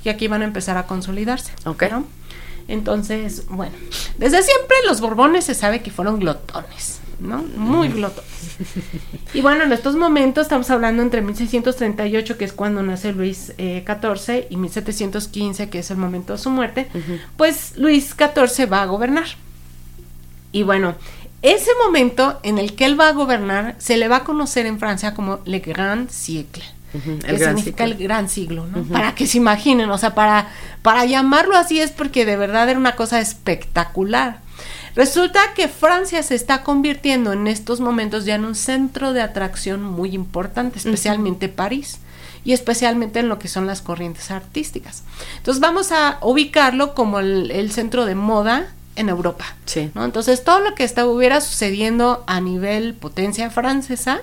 Y 0.04 0.10
aquí 0.10 0.27
van 0.27 0.42
a 0.42 0.46
empezar 0.46 0.77
a 0.77 0.88
consolidarse. 0.88 1.51
Ok. 1.65 1.84
Entonces, 2.68 3.46
bueno, 3.48 3.75
desde 4.18 4.42
siempre 4.42 4.77
los 4.88 5.00
Borbones 5.01 5.46
se 5.46 5.54
sabe 5.54 5.82
que 5.82 5.92
fueron 5.92 6.20
glotones. 6.20 7.00
¿no? 7.20 7.44
Muy 7.56 7.89
glotones. 7.89 8.25
Y 9.34 9.42
bueno, 9.42 9.63
en 9.63 9.72
estos 9.72 9.96
momentos 9.96 10.44
estamos 10.44 10.70
hablando 10.70 11.01
entre 11.01 11.22
1638, 11.22 12.38
que 12.38 12.46
es 12.46 12.54
cuando 12.54 12.84
nace 12.84 13.13
Luis 13.13 13.54
XIV, 13.58 14.30
eh, 14.30 14.48
y 14.50 14.58
1715, 14.58 15.70
que 15.70 15.80
es 15.80 15.92
el 15.92 15.98
momento 15.98 16.34
de 16.34 16.39
su 16.39 16.50
muerte, 16.50 16.88
pues 17.38 17.77
Luis 17.77 18.15
XIV 18.18 18.72
va 18.72 18.82
a 18.82 18.86
gobernar. 18.86 19.25
Y 20.51 20.63
bueno, 20.63 20.96
ese 21.42 21.72
momento 21.86 22.39
en 22.44 22.58
el 22.58 22.75
que 22.75 22.86
él 22.86 23.00
va 23.00 23.10
a 23.10 23.13
gobernar 23.13 23.75
se 23.77 23.98
le 23.98 24.08
va 24.08 24.18
a 24.18 24.24
conocer 24.24 24.65
en 24.65 24.80
Francia 24.80 25.13
como 25.13 25.39
Le 25.46 25.60
Grand 25.60 26.10
Siècle. 26.10 26.63
que 26.92 27.38
significa 27.38 27.84
el 27.84 27.96
gran 27.96 28.30
siglo, 28.30 28.65
¿no? 28.68 28.84
Para 28.84 29.15
que 29.15 29.27
se 29.27 29.38
imaginen, 29.38 29.89
o 29.89 29.98
sea, 29.98 30.15
para, 30.15 30.50
para 30.82 31.06
llamarlo 31.06 31.58
así 31.58 31.80
es 31.80 31.92
porque 31.92 32.25
de 32.25 32.38
verdad 32.38 32.70
era 32.70 32.80
una 32.80 32.96
cosa 32.96 33.20
espectacular. 33.20 34.39
Resulta 34.96 35.42
que 35.56 35.68
Francia 35.68 36.24
se 36.24 36.36
está 36.36 36.63
convirtiendo 36.63 37.34
en 37.34 37.48
estos 37.48 37.82
momentos 37.82 38.24
ya 38.24 38.36
en 38.36 38.46
un 38.46 38.56
centro 38.56 39.12
de 39.12 39.22
atracción 39.22 39.84
muy 39.84 40.15
importante, 40.15 40.80
especialmente 40.80 41.50
París 41.50 42.00
y 42.46 42.54
especialmente 42.54 43.20
en 43.20 43.27
lo 43.27 43.38
que 43.38 43.50
son 43.50 43.68
las 43.68 43.82
corrientes 43.82 44.32
artísticas. 44.32 45.04
Entonces 45.38 45.60
vamos 45.60 45.92
a 45.92 46.18
ubicarlo 46.22 46.94
como 46.94 47.20
el 47.20 47.72
centro 47.72 48.06
de 48.06 48.15
moda 48.15 48.74
en 48.96 49.10
Europa. 49.10 49.46
Sí. 49.66 49.92
¿no? 49.94 50.06
Entonces, 50.06 50.44
todo 50.44 50.60
lo 50.60 50.75
que 50.75 50.84
estuviera 50.84 51.42
sucediendo 51.42 52.24
a 52.28 52.42
nivel 52.42 52.94
potencia 52.94 53.50
francesa, 53.50 54.22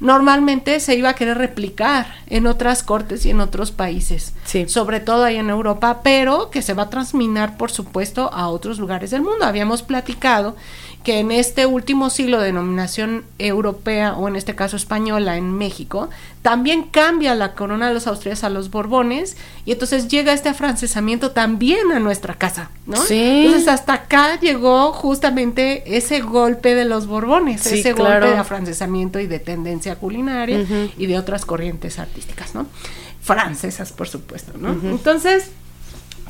normalmente 0.00 0.80
se 0.80 0.96
iba 0.96 1.10
a 1.10 1.14
querer 1.14 1.38
replicar 1.38 2.06
en 2.26 2.46
otras 2.46 2.82
cortes 2.82 3.24
y 3.26 3.30
en 3.30 3.40
otros 3.40 3.70
países, 3.70 4.34
sí. 4.44 4.68
sobre 4.68 5.00
todo 5.00 5.24
ahí 5.24 5.36
en 5.36 5.50
Europa, 5.50 6.00
pero 6.02 6.50
que 6.50 6.62
se 6.62 6.74
va 6.74 6.84
a 6.84 6.90
transminar, 6.90 7.56
por 7.56 7.70
supuesto, 7.70 8.32
a 8.32 8.48
otros 8.48 8.78
lugares 8.78 9.10
del 9.10 9.22
mundo. 9.22 9.44
Habíamos 9.44 9.82
platicado 9.82 10.56
que 11.04 11.18
en 11.18 11.30
este 11.30 11.66
último 11.66 12.08
siglo 12.08 12.40
de 12.40 12.46
denominación 12.46 13.24
europea 13.38 14.14
o 14.14 14.26
en 14.26 14.36
este 14.36 14.54
caso 14.54 14.76
española 14.76 15.36
en 15.36 15.52
México, 15.52 16.08
también 16.40 16.84
cambia 16.84 17.34
la 17.34 17.54
corona 17.54 17.88
de 17.88 17.94
los 17.94 18.06
austrias 18.06 18.42
a 18.42 18.48
los 18.48 18.70
borbones 18.70 19.36
y 19.66 19.72
entonces 19.72 20.08
llega 20.08 20.32
este 20.32 20.48
afrancesamiento 20.48 21.30
también 21.30 21.92
a 21.92 22.00
nuestra 22.00 22.34
casa, 22.34 22.70
¿no? 22.86 22.96
Sí. 22.96 23.44
Entonces 23.44 23.68
hasta 23.68 23.92
acá 23.92 24.40
llegó 24.40 24.92
justamente 24.92 25.96
ese 25.96 26.20
golpe 26.20 26.74
de 26.74 26.86
los 26.86 27.06
borbones, 27.06 27.66
ese 27.66 27.92
golpe 27.92 28.26
de 28.26 28.36
afrancesamiento 28.36 29.20
y 29.20 29.26
de 29.26 29.38
tendencia 29.38 29.96
culinaria 29.96 30.66
y 30.96 31.06
de 31.06 31.18
otras 31.18 31.44
corrientes 31.44 31.98
artísticas, 31.98 32.54
¿no? 32.54 32.66
Francesas, 33.22 33.92
por 33.92 34.08
supuesto, 34.08 34.52
¿no? 34.58 34.70
Entonces, 34.90 35.50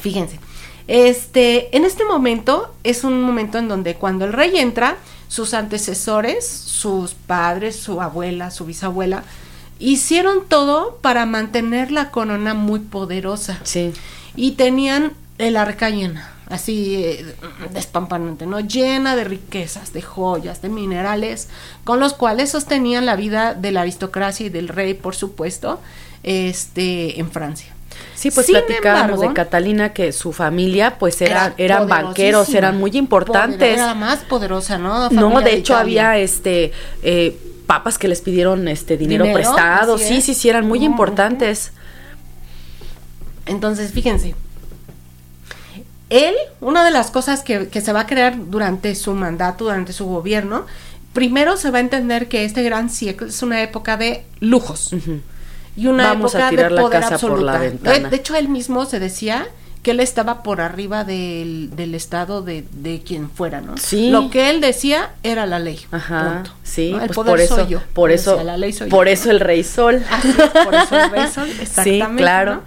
fíjense, 0.00 0.38
este, 0.86 1.74
en 1.76 1.84
este 1.84 2.04
momento 2.04 2.74
es 2.84 3.04
un 3.04 3.22
momento 3.22 3.58
en 3.58 3.68
donde 3.68 3.94
cuando 3.94 4.24
el 4.24 4.32
rey 4.32 4.58
entra, 4.58 4.96
sus 5.28 5.54
antecesores, 5.54 6.46
sus 6.46 7.14
padres, 7.14 7.76
su 7.76 8.00
abuela, 8.00 8.50
su 8.50 8.66
bisabuela, 8.66 9.24
hicieron 9.78 10.46
todo 10.48 10.98
para 11.00 11.26
mantener 11.26 11.90
la 11.90 12.10
corona 12.10 12.54
muy 12.54 12.80
poderosa. 12.80 13.58
Sí. 13.64 13.92
Y 14.36 14.52
tenían 14.52 15.12
el 15.38 15.56
arca 15.56 15.90
llena, 15.90 16.32
así 16.48 17.02
eh, 17.04 17.34
despampanante, 17.72 18.46
¿no? 18.46 18.60
Llena 18.60 19.16
de 19.16 19.24
riquezas, 19.24 19.92
de 19.92 20.02
joyas, 20.02 20.62
de 20.62 20.68
minerales, 20.68 21.48
con 21.82 21.98
los 21.98 22.14
cuales 22.14 22.50
sostenían 22.50 23.06
la 23.06 23.16
vida 23.16 23.54
de 23.54 23.72
la 23.72 23.80
aristocracia 23.80 24.46
y 24.46 24.50
del 24.50 24.68
rey, 24.68 24.94
por 24.94 25.16
supuesto, 25.16 25.80
este, 26.22 27.18
en 27.18 27.30
Francia. 27.30 27.73
Sí, 28.14 28.30
pues 28.30 28.46
platicábamos 28.46 29.20
de 29.20 29.32
Catalina 29.32 29.92
que 29.92 30.12
su 30.12 30.32
familia 30.32 30.98
pues 30.98 31.20
era, 31.20 31.54
eran 31.58 31.88
banqueros, 31.88 32.54
eran 32.54 32.78
muy 32.78 32.96
importantes. 32.96 33.74
Era 33.74 33.86
la 33.86 33.94
más 33.94 34.20
poderosa, 34.20 34.78
¿no? 34.78 35.10
no, 35.10 35.40
de 35.40 35.54
hecho 35.54 35.76
había 35.76 36.16
este 36.18 36.72
eh, 37.02 37.36
papas 37.66 37.98
que 37.98 38.08
les 38.08 38.20
pidieron 38.20 38.68
este 38.68 38.96
dinero, 38.96 39.26
prestado. 39.32 39.98
Sí, 39.98 40.20
sí, 40.20 40.34
sí, 40.34 40.48
eran 40.48 40.66
muy 40.66 40.84
importantes. 40.84 41.72
Entonces, 43.46 43.92
fíjense. 43.92 44.34
Él, 46.10 46.34
una 46.60 46.84
de 46.84 46.90
las 46.90 47.10
cosas 47.10 47.42
que, 47.42 47.68
se 47.68 47.92
va 47.92 48.00
a 48.00 48.06
crear 48.06 48.36
durante 48.48 48.94
su 48.94 49.14
mandato, 49.14 49.64
durante 49.64 49.92
su 49.92 50.06
gobierno, 50.06 50.66
primero 51.12 51.56
se 51.56 51.70
va 51.70 51.78
a 51.78 51.80
entender 51.80 52.28
que 52.28 52.44
este 52.44 52.62
gran 52.62 52.90
siglo 52.90 53.26
es 53.26 53.42
una 53.42 53.62
época 53.62 53.96
de 53.96 54.24
lujos 54.40 54.94
y 55.76 55.86
una 55.86 56.08
Vamos 56.08 56.34
época 56.34 56.46
a 56.46 56.50
tirar 56.50 56.72
de 56.72 56.80
poder 56.80 56.94
la 56.94 57.00
casa 57.00 57.14
absoluta. 57.14 57.40
Por 57.40 57.44
la 57.44 57.58
ventana. 57.58 58.08
De, 58.08 58.16
hecho, 58.16 58.36
él 58.36 58.48
mismo 58.48 58.84
se 58.86 59.00
decía 59.00 59.46
que 59.82 59.90
él 59.90 60.00
estaba 60.00 60.42
por 60.42 60.60
arriba 60.60 61.04
del, 61.04 61.70
del 61.76 61.94
estado 61.94 62.40
de, 62.42 62.64
de, 62.72 63.02
quien 63.02 63.28
fuera, 63.28 63.60
¿no? 63.60 63.76
Sí. 63.76 64.10
Lo 64.10 64.30
que 64.30 64.48
él 64.48 64.60
decía 64.60 65.10
era 65.22 65.44
la 65.44 65.58
ley. 65.58 65.78
Ajá. 65.90 66.36
Punto. 66.36 66.50
Sí, 66.62 66.90
El 66.90 66.98
pues 66.98 67.12
poder 67.12 67.32
por 67.32 67.40
eso, 67.40 67.54
soy 67.56 67.66
yo. 67.66 67.80
por 67.92 68.10
eso, 68.10 68.30
Decía, 68.32 68.44
la 68.44 68.56
ley 68.56 68.72
soy 68.72 68.88
por 68.88 69.06
yo, 69.06 69.12
eso 69.12 69.26
¿no? 69.26 69.32
el 69.32 69.40
rey 69.40 69.62
sol. 69.62 70.02
Así 70.10 70.28
es, 70.28 70.64
por 70.64 70.74
eso 70.74 70.98
el 70.98 71.10
rey 71.10 71.28
sol, 71.28 71.48
exactamente. 71.60 72.12
Sí, 72.12 72.16
claro. 72.16 72.54
¿no? 72.54 72.62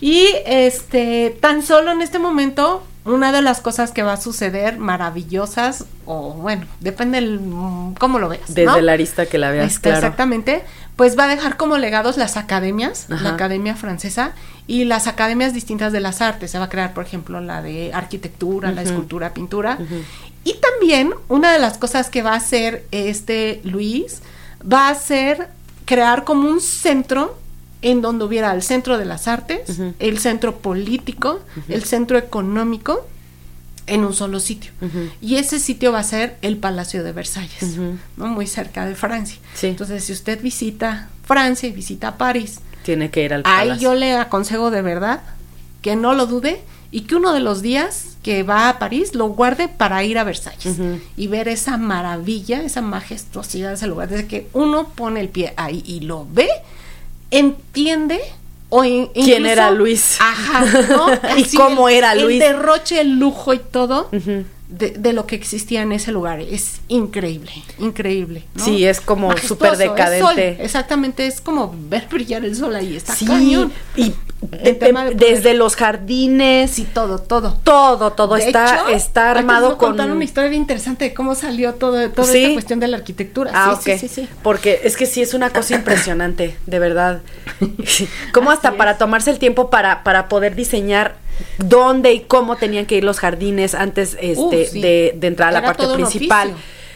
Y 0.00 0.26
este, 0.44 1.36
tan 1.40 1.62
solo 1.62 1.92
en 1.92 2.02
este 2.02 2.18
momento, 2.18 2.82
una 3.04 3.32
de 3.32 3.42
las 3.42 3.60
cosas 3.60 3.92
que 3.92 4.02
va 4.02 4.14
a 4.14 4.20
suceder 4.20 4.78
maravillosas, 4.78 5.84
o 6.04 6.32
bueno, 6.32 6.66
depende 6.80 7.18
el, 7.18 7.38
mm, 7.40 7.94
cómo 7.94 8.18
lo 8.18 8.28
veas. 8.28 8.48
Desde 8.48 8.66
¿no? 8.66 8.80
la 8.80 8.92
arista 8.92 9.26
que 9.26 9.38
la 9.38 9.50
veas, 9.50 9.66
Este, 9.68 9.82
claro. 9.82 9.98
Exactamente, 9.98 10.64
pues 10.96 11.18
va 11.18 11.24
a 11.24 11.28
dejar 11.28 11.56
como 11.56 11.76
legados 11.76 12.16
las 12.16 12.36
academias, 12.36 13.06
Ajá. 13.10 13.22
la 13.22 13.30
academia 13.30 13.76
francesa 13.76 14.32
y 14.66 14.84
las 14.84 15.06
academias 15.06 15.52
distintas 15.52 15.92
de 15.92 16.00
las 16.00 16.22
artes. 16.22 16.50
Se 16.50 16.58
va 16.58 16.64
a 16.64 16.68
crear, 16.68 16.94
por 16.94 17.04
ejemplo, 17.04 17.40
la 17.40 17.62
de 17.62 17.92
arquitectura, 17.92 18.72
la 18.72 18.82
escultura, 18.82 19.34
pintura. 19.34 19.78
Y 20.44 20.54
también 20.54 21.12
una 21.28 21.52
de 21.52 21.58
las 21.58 21.76
cosas 21.76 22.08
que 22.08 22.22
va 22.22 22.32
a 22.32 22.36
hacer 22.36 22.86
este 22.92 23.60
Luis 23.64 24.22
va 24.60 24.88
a 24.88 24.94
ser 24.94 25.48
crear 25.84 26.24
como 26.24 26.48
un 26.48 26.60
centro 26.60 27.38
en 27.82 28.00
donde 28.00 28.24
hubiera 28.24 28.52
el 28.52 28.62
centro 28.62 28.96
de 28.96 29.04
las 29.04 29.28
artes, 29.28 29.78
el 29.98 30.18
centro 30.18 30.56
político, 30.56 31.40
el 31.68 31.84
centro 31.84 32.16
económico 32.16 33.06
en 33.86 34.04
un 34.04 34.12
solo 34.14 34.40
sitio. 34.40 34.72
Y 35.20 35.36
ese 35.36 35.58
sitio 35.58 35.92
va 35.92 36.00
a 36.00 36.04
ser 36.04 36.36
el 36.42 36.56
Palacio 36.56 37.04
de 37.04 37.12
Versalles, 37.12 37.76
muy 38.16 38.46
cerca 38.46 38.84
de 38.86 38.94
Francia. 38.94 39.38
Sí. 39.54 39.68
Entonces, 39.68 40.04
si 40.04 40.12
usted 40.12 40.40
visita 40.42 41.08
Francia 41.24 41.68
y 41.68 41.72
visita 41.72 42.16
París, 42.18 42.60
Tiene 42.84 43.10
que 43.10 43.24
ir 43.24 43.34
al 43.34 43.42
ahí 43.44 43.68
palacio. 43.68 43.92
yo 43.92 43.94
le 43.98 44.16
aconsejo 44.16 44.70
de 44.70 44.82
verdad 44.82 45.20
que 45.82 45.96
no 45.96 46.14
lo 46.14 46.26
dude 46.26 46.60
y 46.90 47.02
que 47.02 47.16
uno 47.16 47.32
de 47.32 47.40
los 47.40 47.62
días 47.62 48.16
que 48.22 48.42
va 48.42 48.68
a 48.68 48.78
París 48.78 49.14
lo 49.14 49.26
guarde 49.28 49.68
para 49.68 50.02
ir 50.04 50.18
a 50.18 50.24
Versalles 50.24 50.76
y 51.16 51.26
ver 51.28 51.46
esa 51.48 51.76
maravilla, 51.76 52.62
esa 52.62 52.80
majestuosidad 52.82 53.68
de 53.70 53.74
ese 53.74 53.86
lugar. 53.86 54.08
Desde 54.08 54.26
que 54.26 54.48
uno 54.52 54.88
pone 54.88 55.20
el 55.20 55.28
pie 55.28 55.52
ahí 55.56 55.82
y 55.86 56.00
lo 56.00 56.26
ve, 56.32 56.48
entiende 57.30 58.20
o 58.68 58.82
in- 58.84 59.06
¿Quién 59.08 59.26
incluso- 59.28 59.48
era 59.52 59.70
Luis? 59.70 60.16
Ajá, 60.20 60.64
¿no? 60.88 61.08
¿Y 61.38 61.42
Así 61.42 61.56
cómo 61.56 61.88
el- 61.88 61.96
era 61.96 62.14
Luis? 62.14 62.40
El 62.42 62.48
derroche, 62.52 63.00
el 63.00 63.18
lujo 63.18 63.54
y 63.54 63.58
todo 63.58 64.08
Ujú. 64.12 64.44
De, 64.68 64.90
de 64.90 65.12
lo 65.12 65.26
que 65.26 65.36
existía 65.36 65.82
en 65.82 65.92
ese 65.92 66.12
lugar. 66.12 66.40
Es 66.40 66.80
increíble, 66.88 67.52
increíble. 67.78 68.44
¿no? 68.54 68.64
Sí, 68.64 68.84
es 68.84 69.00
como 69.00 69.36
súper 69.36 69.72
es 69.72 69.78
sol, 69.78 69.88
decadente. 69.88 70.64
exactamente, 70.64 71.26
es 71.26 71.40
como 71.40 71.74
ver 71.88 72.08
brillar 72.10 72.44
el 72.44 72.54
sol 72.56 72.74
ahí. 72.74 72.96
Está 72.96 73.14
Sí, 73.14 73.26
cañón. 73.26 73.72
y 73.96 74.12
de 74.40 75.14
desde 75.16 75.54
los 75.54 75.76
jardines, 75.76 76.70
Sí, 76.70 76.86
todo, 76.92 77.18
todo. 77.18 77.56
todo, 77.64 78.12
todo 78.12 78.36
está, 78.36 78.76
hecho, 78.76 78.88
está 78.88 79.30
armado 79.30 79.78
con... 79.78 79.90
contar 79.90 80.10
una 80.10 80.24
historia 80.24 80.50
bien 80.50 80.62
interesante 80.62 81.06
de 81.06 81.14
cómo 81.14 81.34
salió 81.34 81.74
todo, 81.74 82.10
toda 82.10 82.30
¿Sí? 82.30 82.38
esta 82.42 82.52
cuestión 82.54 82.80
de 82.80 82.88
la 82.88 82.96
arquitectura. 82.98 83.50
Ah, 83.54 83.78
sí, 83.80 83.92
ok. 83.92 83.98
sí. 84.08 84.28
Porque 84.42 84.80
es 84.84 84.96
que 84.96 85.06
sí 85.06 85.22
es 85.22 85.32
una 85.34 85.50
cosa 85.50 85.74
impresionante, 85.76 86.56
de 86.66 86.78
verdad. 86.78 87.22
Como 88.32 88.50
hasta 88.50 88.70
es. 88.70 88.74
para 88.74 88.98
tomarse 88.98 89.30
el 89.30 89.38
tiempo 89.38 89.70
para, 89.70 90.02
para 90.04 90.28
poder 90.28 90.54
diseñar 90.54 91.16
dónde 91.58 92.12
y 92.12 92.20
cómo 92.20 92.56
tenían 92.56 92.86
que 92.86 92.96
ir 92.96 93.04
los 93.04 93.18
jardines 93.18 93.74
antes 93.74 94.16
este, 94.20 94.36
Uh, 94.40 94.50
sí. 94.70 94.80
de, 94.80 95.14
de 95.16 95.26
entrar 95.26 95.48
a 95.50 95.52
la 95.52 95.62
parte 95.62 95.86
principal. 95.94 96.54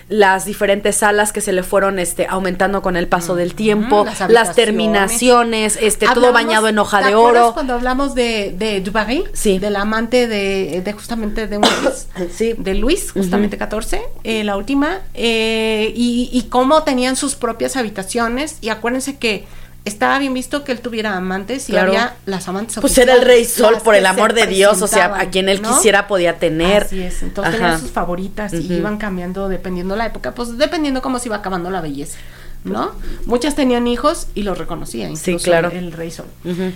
las 0.09 0.44
diferentes 0.44 0.97
salas 0.97 1.32
que 1.32 1.40
se 1.40 1.52
le 1.52 1.62
fueron 1.62 2.00
este 2.00 2.26
aumentando 2.28 2.82
con 2.82 2.97
el 2.97 3.06
paso 3.06 3.37
del 3.37 3.54
tiempo, 3.54 4.04
las, 4.28 4.56
terminaciones, 4.56 5.78
este 5.80 6.06
todo 6.12 6.32
bañado 6.32 6.66
en 6.66 6.78
hoja 6.80 7.00
de 7.06 7.14
oro. 7.14 7.52
cuando 7.54 7.75
hablamos 7.75 8.16
de, 8.16 8.52
de 8.59 8.80
Dubarry? 8.80 9.23
Sí. 9.32 9.61
Del 9.61 9.76
amante 9.76 10.26
de, 10.26 10.82
de 10.85 10.92
justamente 10.92 11.47
de 11.47 11.61
sí. 12.32 12.54
de 12.59 12.75
Luis, 12.75 13.12
justamente 13.12 13.56
14, 13.56 14.02
eh, 14.25 14.42
la 14.42 14.56
última, 14.56 14.99
eh, 15.14 15.92
y, 15.94 16.28
y 16.32 16.42
cómo 16.49 16.82
tenían 16.82 17.14
sus 17.14 17.37
propias 17.37 17.76
habitaciones. 17.76 18.59
Y 18.61 18.70
acuérdense 18.70 19.16
que 19.16 19.44
estaba 19.84 20.18
bien 20.18 20.34
visto 20.34 20.64
que 20.64 20.72
él 20.72 20.80
tuviera 20.80 21.16
amantes 21.16 21.68
y 21.70 21.76
había 21.76 22.16
las 22.26 22.49
amantes 22.49 22.78
Pues 22.80 22.99
era 22.99 23.14
el 23.14 23.22
rey 23.22 23.44
sol, 23.44 23.78
por 23.82 23.94
el 23.94 24.06
amor 24.06 24.34
de 24.34 24.46
Dios, 24.46 24.82
o 24.82 24.87
sea, 24.87 25.18
a 25.18 25.30
quien 25.30 25.49
él 25.49 25.60
quisiera 25.62 26.06
podía 26.06 26.38
tener. 26.38 26.84
Así 26.84 27.02
es, 27.02 27.22
entonces 27.22 27.54
tenían 27.54 27.80
sus 27.80 27.90
favoritas 27.90 28.52
y 28.52 28.72
iban 28.72 28.99
cambiando 28.99 29.49
dependiendo 29.49 29.96
la 29.96 30.06
época, 30.06 30.34
pues 30.34 30.58
dependiendo 30.58 31.02
cómo 31.02 31.18
se 31.18 31.28
iba 31.28 31.37
acabando 31.37 31.70
la 31.70 31.80
belleza. 31.80 32.18
¿No? 32.62 32.92
Muchas 33.25 33.56
tenían 33.56 33.87
hijos 33.87 34.26
y 34.34 34.42
los 34.42 34.58
reconocía, 34.58 35.08
sí, 35.16 35.37
claro. 35.37 35.70
el, 35.70 35.92
rey 35.92 36.10
sol. 36.10 36.26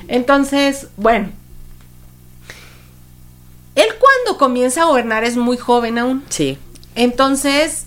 Entonces, 0.09 0.87
bueno, 0.97 1.29
él 3.75 3.89
cuando 3.99 4.39
comienza 4.39 4.83
a 4.83 4.85
gobernar 4.87 5.25
es 5.25 5.37
muy 5.37 5.59
joven 5.59 5.99
aún. 5.99 6.25
Sí. 6.31 6.57
Entonces, 6.95 7.85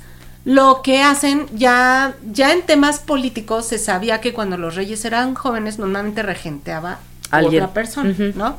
lo 0.48 0.82
que 0.82 1.02
hacen 1.02 1.46
ya, 1.54 2.16
ya 2.32 2.54
en 2.54 2.62
temas 2.62 3.00
políticos 3.00 3.66
se 3.66 3.78
sabía 3.78 4.22
que 4.22 4.32
cuando 4.32 4.58
los 4.58 4.76
reyes 4.76 5.04
eran 5.04 5.36
jóvenes 5.36 5.78
normalmente 5.78 6.24
regenteaba 6.24 7.00
a 7.32 7.44
otra 7.44 7.74
persona, 7.74 8.16
¿no? 8.34 8.56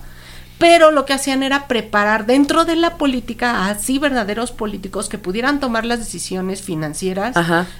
Pero 0.58 0.90
lo 0.90 1.06
que 1.06 1.14
hacían 1.14 1.42
era 1.42 1.66
preparar 1.66 2.26
dentro 2.26 2.66
de 2.66 2.76
la 2.76 2.98
política 2.98 3.70
así 3.70 3.98
verdaderos 3.98 4.52
políticos 4.52 5.08
que 5.08 5.16
pudieran 5.16 5.60
tomar 5.60 5.86
las 5.86 6.00
decisiones 6.00 6.60
financieras, 6.60 7.34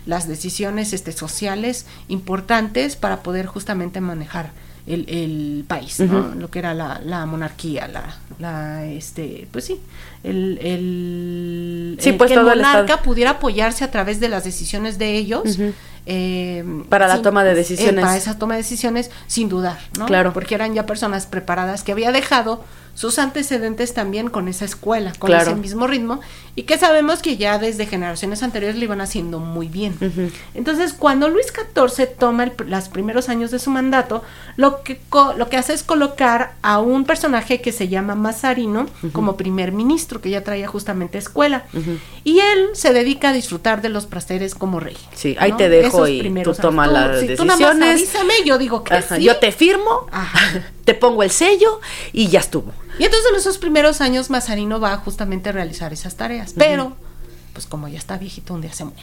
las 0.07 0.27
decisiones 0.27 0.95
este, 0.95 1.13
sociales 1.13 1.85
importantes 2.09 2.97
para 2.97 3.23
poder 3.23 3.45
justamente 3.45 4.01
manejar 4.01 4.53
el, 4.87 5.07
el 5.11 5.65
país, 5.69 6.01
¿no? 6.01 6.35
Lo 6.35 6.51
que 6.51 6.61
era 6.61 6.73
la, 6.73 6.99
la 7.05 7.27
monarquía, 7.27 7.89
la, 7.89 8.17
la, 8.39 8.87
este, 8.87 9.47
pues 9.53 9.67
sí, 9.67 9.83
el, 10.25 10.59
el, 10.63 11.99
sí, 12.01 12.13
pues 12.13 12.29
que 12.29 12.35
el 12.37 12.45
monarca 12.45 13.03
pudiera 13.03 13.33
apoyarse 13.33 13.85
a 13.85 13.91
través 13.91 14.21
de 14.21 14.29
las 14.29 14.45
decisiones 14.45 14.99
de 14.99 15.17
ellos. 15.17 15.59
Eh, 16.11 16.65
para 16.89 17.07
la 17.07 17.21
toma 17.21 17.45
de 17.45 17.55
decisiones. 17.55 18.03
para 18.03 18.17
esa 18.17 18.39
toma 18.39 18.55
de 18.55 18.63
decisiones, 18.63 19.11
sin 19.27 19.49
dudar, 19.49 19.79
¿no? 19.99 20.07
Claro. 20.07 20.33
Porque 20.33 20.55
eran 20.55 20.75
ya 20.75 20.87
personas 20.87 21.27
preparadas 21.27 21.83
que 21.83 21.93
había 21.93 22.13
dejado 22.13 22.65
sus 22.99 23.21
antecedentes 23.21 23.95
también 23.95 24.29
con 24.29 24.49
esa 24.49 24.65
escuela, 24.65 25.13
con 25.21 25.33
ese 25.33 25.55
mismo 25.55 25.87
ritmo, 25.87 26.19
y 26.57 26.65
que 26.65 26.79
sabemos 26.79 27.23
que 27.23 27.37
ya 27.37 27.61
desde 27.61 27.87
generaciones 27.87 28.43
anteriores 28.43 28.77
lo 28.77 28.83
iban 28.83 29.01
haciendo 29.01 29.39
muy 29.39 29.69
bien. 29.69 29.97
Entonces, 30.55 30.95
cuando 30.95 31.29
Luis 31.29 31.47
XIV 31.47 32.09
toma 32.19 32.51
los 32.67 32.89
primeros 32.89 33.29
años 33.29 33.53
de 33.53 33.61
su 33.61 33.71
mandato, 33.71 34.25
lo 34.57 34.83
que, 34.83 35.01
lo 35.37 35.49
que 35.49 35.57
hace 35.57 35.75
es 35.75 35.85
colocar 35.85 36.55
a 36.63 36.81
un 36.81 37.05
personaje 37.05 37.61
que 37.61 37.71
se 37.71 37.87
llama 37.87 38.17
Mazarino 38.17 38.89
como 39.13 39.37
primer 39.37 39.71
ministro, 39.71 40.21
que 40.21 40.31
ya 40.31 40.43
traía 40.43 40.67
justamente 40.67 41.19
escuela, 41.19 41.67
y 42.25 42.41
él 42.41 42.71
se 42.73 42.93
dedica 42.93 43.29
a 43.29 43.33
disfrutar 43.33 43.81
de 43.81 43.91
los 43.91 44.07
placeres 44.07 44.57
como 44.57 44.81
rey. 44.81 44.97
Sí, 45.15 45.37
ahí 45.39 45.53
te 45.53 45.69
dejo 45.69 46.09
y 46.09 46.43
tú 46.43 46.53
tomas 46.53 46.91
las 46.91 47.21
decisiones. 47.21 48.01
avísame, 48.01 48.35
yo 48.45 48.59
digo 48.59 48.83
que 48.83 49.01
sí. 49.03 49.23
Yo 49.23 49.37
te 49.37 49.53
firmo, 49.53 50.09
te 50.89 50.95
pongo 50.95 51.23
el 51.23 51.31
sello 51.31 51.83
y 52.15 52.29
ya 52.29 52.41
estuvo. 52.41 52.73
Y 52.99 53.05
entonces 53.05 53.31
en 53.31 53.37
esos 53.37 53.59
primeros 53.59 54.01
años 54.01 54.31
Mazarino 54.31 54.81
va 54.81 54.97
justamente 54.97 55.51
a 55.51 55.53
realizar 55.53 55.93
esas 55.93 56.17
tareas, 56.17 56.55
pero 56.57 56.97
pues 57.53 57.67
como 57.67 57.89
ya 57.89 57.99
está 57.99 58.17
viejito 58.17 58.55
un 58.55 58.63
día 58.63 58.73
se 58.73 58.87
muere. 58.87 59.03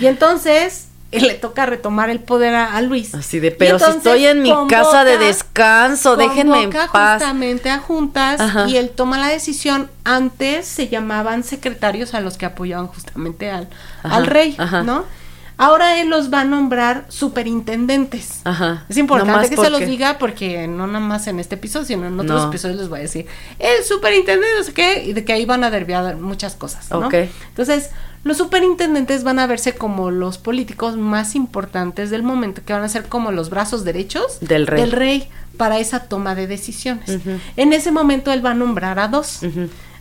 Y 0.00 0.06
entonces 0.06 0.86
él 1.10 1.26
le 1.26 1.34
toca 1.34 1.66
retomar 1.66 2.08
el 2.08 2.20
poder 2.20 2.54
a, 2.54 2.80
Luis. 2.80 3.14
Así 3.14 3.38
de, 3.38 3.50
pero 3.50 3.78
si 3.78 3.90
estoy 3.90 4.24
en 4.24 4.40
mi 4.40 4.50
casa 4.70 5.04
de 5.04 5.18
descanso, 5.18 6.16
déjenme 6.16 6.62
en 6.62 6.70
paz. 6.70 7.20
justamente 7.20 7.68
a 7.68 7.80
juntas 7.80 8.40
y 8.66 8.78
él 8.78 8.88
toma 8.88 9.18
la 9.18 9.28
decisión. 9.28 9.90
Antes 10.04 10.66
se 10.66 10.88
llamaban 10.88 11.44
secretarios 11.44 12.14
a 12.14 12.20
los 12.20 12.38
que 12.38 12.46
apoyaban 12.46 12.86
justamente 12.86 13.50
al, 13.50 13.68
al 14.04 14.26
rey, 14.26 14.56
¿no? 14.86 15.04
Ahora 15.58 16.00
él 16.00 16.08
los 16.08 16.32
va 16.32 16.42
a 16.42 16.44
nombrar 16.44 17.04
superintendentes. 17.08 18.42
Ajá. 18.44 18.86
Es 18.88 18.96
importante 18.96 19.50
que 19.50 19.56
se 19.56 19.70
los 19.70 19.80
diga 19.80 20.16
porque 20.18 20.68
no 20.68 20.86
nada 20.86 21.04
más 21.04 21.26
en 21.26 21.40
este 21.40 21.56
episodio, 21.56 21.84
sino 21.84 22.06
en 22.06 22.18
otros 22.18 22.46
episodios 22.46 22.78
les 22.78 22.88
voy 22.88 23.00
a 23.00 23.02
decir, 23.02 23.26
el 23.58 23.84
superintendente, 23.84 24.46
no 24.56 24.64
sé 24.64 24.72
qué, 24.72 25.04
y 25.04 25.12
de 25.12 25.24
que 25.24 25.32
ahí 25.32 25.44
van 25.44 25.64
a 25.64 25.70
derviar 25.70 26.16
muchas 26.16 26.54
cosas, 26.54 26.88
¿no? 26.90 27.10
Entonces, 27.12 27.90
los 28.22 28.36
superintendentes 28.36 29.24
van 29.24 29.38
a 29.40 29.46
verse 29.46 29.74
como 29.74 30.10
los 30.10 30.38
políticos 30.38 30.96
más 30.96 31.34
importantes 31.34 32.10
del 32.10 32.22
momento, 32.22 32.62
que 32.64 32.72
van 32.72 32.82
a 32.82 32.88
ser 32.88 33.08
como 33.08 33.32
los 33.32 33.50
brazos 33.50 33.84
derechos 33.84 34.38
del 34.40 34.66
rey, 34.66 34.80
del 34.80 34.92
rey 34.92 35.28
para 35.56 35.78
esa 35.78 36.04
toma 36.04 36.34
de 36.36 36.46
decisiones. 36.46 37.18
En 37.56 37.72
ese 37.72 37.90
momento 37.90 38.32
él 38.32 38.44
va 38.44 38.52
a 38.52 38.54
nombrar 38.54 38.98
a 39.00 39.08
dos. 39.08 39.40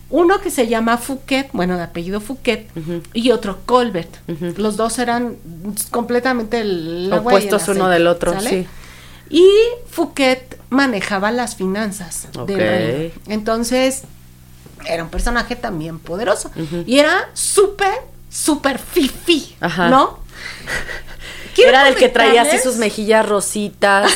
Uno 0.10 0.40
que 0.40 0.52
se 0.52 0.68
llama 0.68 0.98
Fouquet, 0.98 1.50
bueno, 1.52 1.76
de 1.76 1.84
apellido 1.84 2.22
Fouquet, 2.22 2.70
y 3.14 3.32
otro 3.32 3.60
Colbert. 3.66 4.10
Los 4.58 4.78
dos 4.78 5.00
eran 5.00 5.36
completamente 5.92 6.62
el, 6.62 7.12
opuestos 7.12 7.68
uno 7.68 7.90
del 7.90 8.08
otro, 8.08 8.40
sí. 8.40 8.68
Y 9.30 9.50
Fouquet 9.90 10.58
manejaba 10.70 11.32
las 11.32 11.56
finanzas 11.56 12.28
del 12.48 12.58
rey. 12.58 13.14
Entonces, 13.28 14.04
era 14.86 15.04
un 15.04 15.10
personaje 15.10 15.56
también 15.56 16.00
poderoso. 16.00 16.52
Y 16.86 17.00
era 17.00 17.30
súper, 17.34 17.94
súper 18.30 18.80
fifi, 18.80 19.56
¿no? 19.90 20.20
Era 21.58 21.90
el 21.90 21.96
que 21.96 22.08
traía 22.08 22.44
así 22.44 22.60
sus 22.60 22.76
mejillas 22.76 23.28
rositas. 23.28 24.12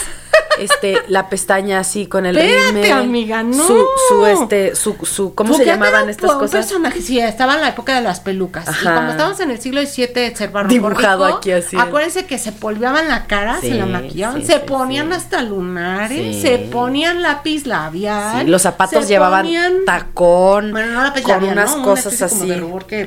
Este, 0.59 0.97
la 1.07 1.29
pestaña 1.29 1.79
así 1.79 2.07
con 2.07 2.25
el 2.25 2.37
Espérate, 2.37 2.91
amiga, 2.91 3.43
no. 3.43 3.65
Su, 3.65 3.85
su, 4.09 4.25
este, 4.25 4.75
su, 4.75 4.95
su 5.03 5.33
¿cómo 5.35 5.53
se 5.53 5.65
llamaban 5.65 6.09
estas 6.09 6.31
cosas? 6.31 6.65
personaje, 6.65 7.01
sí, 7.01 7.19
estaba 7.19 7.55
en 7.55 7.61
la 7.61 7.69
época 7.69 7.95
de 7.95 8.01
las 8.01 8.19
pelucas. 8.19 8.67
Y 8.81 8.85
como 8.85 9.11
estábamos 9.11 9.39
en 9.39 9.51
el 9.51 9.59
siglo 9.59 9.81
XVII, 9.81 10.35
ser 10.35 10.51
Dibujado 10.67 11.25
aquí 11.25 11.51
así. 11.51 11.77
Acuérdense 11.79 12.25
que 12.25 12.37
se 12.37 12.51
polveaban 12.51 13.07
la 13.07 13.25
cara, 13.25 13.59
se 13.61 13.73
la 13.73 13.85
maquillaban, 13.85 14.45
se 14.45 14.59
ponían 14.59 15.13
hasta 15.13 15.41
lunares, 15.41 16.41
se 16.41 16.57
ponían 16.57 17.21
lápiz 17.21 17.65
labial. 17.65 18.49
los 18.49 18.61
zapatos 18.61 19.07
llevaban 19.07 19.47
tacón. 19.85 20.71
Bueno, 20.71 20.93
no 20.93 21.03
lápiz 21.03 21.23
con 21.23 21.43
unas 21.43 21.75
cosas 21.77 22.21
así. 22.21 22.51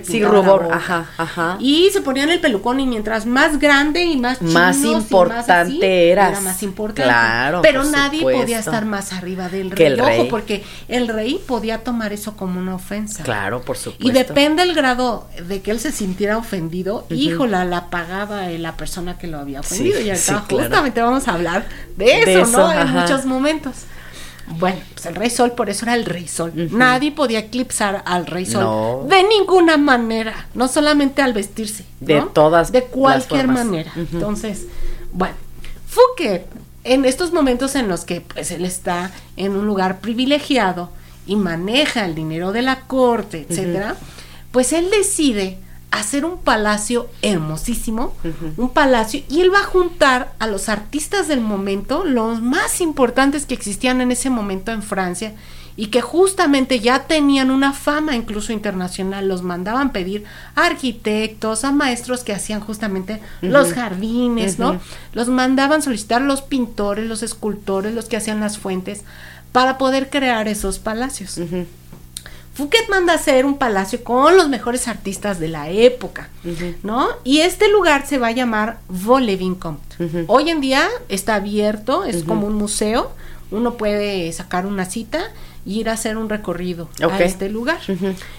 sí, 0.03 0.25
rubor, 0.25 0.69
ajá, 0.73 1.07
ajá. 1.17 1.57
Y 1.61 1.91
se 1.93 2.01
ponían 2.01 2.31
el 2.31 2.41
pelucón 2.41 2.81
y 2.81 2.87
mientras 2.87 3.27
más 3.27 3.59
grande 3.59 4.05
y 4.05 4.17
más 4.17 4.41
más 4.43 4.83
importante 4.83 6.11
eras. 6.11 6.33
Era 6.33 6.41
más 6.41 6.63
importante. 6.63 7.03
Claro. 7.03 7.34
Pero 7.63 7.85
nadie 7.85 8.23
podía 8.23 8.59
estar 8.59 8.85
más 8.85 9.13
arriba 9.13 9.49
del 9.49 9.71
rey. 9.71 9.99
Ojo, 10.01 10.29
porque 10.29 10.65
el 10.89 11.09
rey 11.09 11.41
podía 11.47 11.85
tomar 11.85 12.13
eso 12.13 12.37
como 12.37 12.59
una 12.61 12.75
ofensa. 12.75 13.23
Claro, 13.23 13.63
por 13.63 13.77
supuesto. 13.77 14.07
Y 14.07 14.11
depende 14.11 14.63
el 14.63 14.75
grado 14.75 15.29
de 15.47 15.61
que 15.63 15.71
él 15.71 15.81
se 15.81 15.93
sintiera 15.93 16.37
ofendido, 16.39 17.07
híjola, 17.11 17.65
la 17.65 17.91
pagaba 17.91 18.49
la 18.59 18.77
persona 18.77 19.19
que 19.19 19.27
lo 19.27 19.39
había 19.39 19.61
ofendido. 19.61 20.01
y 20.01 20.11
justamente 20.51 21.01
vamos 21.01 21.29
a 21.29 21.35
hablar 21.35 21.67
de 21.97 22.23
eso, 22.23 22.47
¿no? 22.59 22.73
En 22.73 22.91
muchos 22.93 23.25
momentos. 23.27 23.75
Bueno, 24.47 24.79
pues 24.93 25.07
el 25.07 25.15
Rey 25.15 25.31
Sol, 25.31 25.53
por 25.53 25.71
eso 25.71 25.87
era 25.87 25.95
el 25.95 26.05
Rey 26.05 26.29
Sol. 26.29 26.53
Nadie 26.71 27.13
podía 27.13 27.39
eclipsar 27.39 28.03
al 28.05 28.27
Rey 28.27 28.47
Sol 28.47 29.09
de 29.09 29.23
ninguna 29.25 29.77
manera, 29.77 30.49
no 30.55 30.69
solamente 30.69 31.23
al 31.23 31.33
vestirse. 31.33 31.85
De 32.01 32.23
todas. 32.33 32.71
De 32.73 32.85
cualquier 32.85 33.49
manera. 33.49 33.93
Entonces, 33.97 34.67
bueno, 35.13 35.35
Fouquet 35.87 36.47
en 36.85 37.05
estos 37.05 37.33
momentos 37.33 37.75
en 37.75 37.89
los 37.89 38.05
que 38.05 38.21
pues 38.21 38.51
él 38.51 38.65
está 38.65 39.11
en 39.37 39.57
un 39.57 39.67
lugar 39.67 40.01
privilegiado 40.01 40.91
y 41.27 41.37
maneja 41.37 42.05
el 42.05 42.15
dinero 42.15 42.53
de 42.53 42.63
la 42.63 42.81
corte, 42.83 43.47
etcétera, 43.49 43.97
pues 44.53 44.73
él 44.73 44.91
decide 44.91 45.59
hacer 45.91 46.25
un 46.25 46.39
palacio 46.39 47.09
hermosísimo, 47.23 48.15
un 48.57 48.71
palacio, 48.71 49.23
y 49.29 49.41
él 49.41 49.53
va 49.53 49.61
a 49.61 49.65
juntar 49.65 50.35
a 50.41 50.47
los 50.47 50.69
artistas 50.69 51.29
del 51.29 51.41
momento, 51.41 52.05
los 52.05 52.43
más 52.43 52.81
importantes 52.81 53.47
que 53.47 53.55
existían 53.55 54.01
en 54.01 54.11
ese 54.11 54.29
momento 54.29 54.73
en 54.73 54.83
Francia, 54.83 55.35
y 55.77 55.87
que 55.87 56.01
justamente 56.01 56.79
ya 56.81 57.07
tenían 57.07 57.51
una 57.51 57.73
fama 57.73 58.15
incluso 58.15 58.53
internacional, 58.53 59.27
los 59.27 59.43
mandaban 59.43 59.91
pedir 59.91 60.25
a 60.55 60.67
arquitectos, 60.67 61.65
a 61.65 61.73
maestros 61.73 62.23
que 62.23 62.33
hacían 62.33 62.61
justamente 62.61 63.21
los 63.41 63.73
jardines, 63.73 64.59
¿no? 64.59 64.81
Los 65.13 65.29
mandaban 65.29 65.83
solicitar 65.83 66.23
los 66.23 66.43
pintores, 66.43 67.07
los 67.07 67.23
escultores, 67.23 67.95
los 67.95 68.07
que 68.07 68.17
hacían 68.17 68.41
las 68.41 68.59
fuentes, 68.59 69.03
para 69.51 69.79
poder 69.79 70.11
crear 70.11 70.47
esos 70.47 70.79
palacios. 70.79 71.41
Fouquet 72.55 72.89
manda 72.89 73.15
hacer 73.15 73.45
un 73.45 73.59
palacio 73.59 74.05
con 74.05 74.37
los 74.37 74.49
mejores 74.49 74.87
artistas 74.87 75.41
de 75.41 75.49
la 75.49 75.71
época, 75.71 76.29
¿no? 76.85 77.09
Y 77.25 77.41
este 77.41 77.69
lugar 77.69 78.07
se 78.07 78.19
va 78.19 78.29
a 78.29 78.33
llamar 78.33 78.79
Vaux-le-Vicomte. 78.89 80.25
Hoy 80.29 80.51
en 80.51 80.61
día 80.61 80.87
está 81.09 81.35
abierto, 81.35 82.05
es 82.05 82.23
como 82.23 82.47
un 82.47 82.55
museo, 82.55 83.11
uno 83.51 83.75
puede 83.75 84.33
sacar 84.33 84.67
una 84.67 84.85
cita 84.85 85.33
y 85.67 85.81
ir 85.81 85.89
a 85.89 85.93
hacer 85.93 86.17
un 86.17 86.29
recorrido 86.29 86.89
a 87.01 87.19
este 87.19 87.49
lugar. 87.49 87.79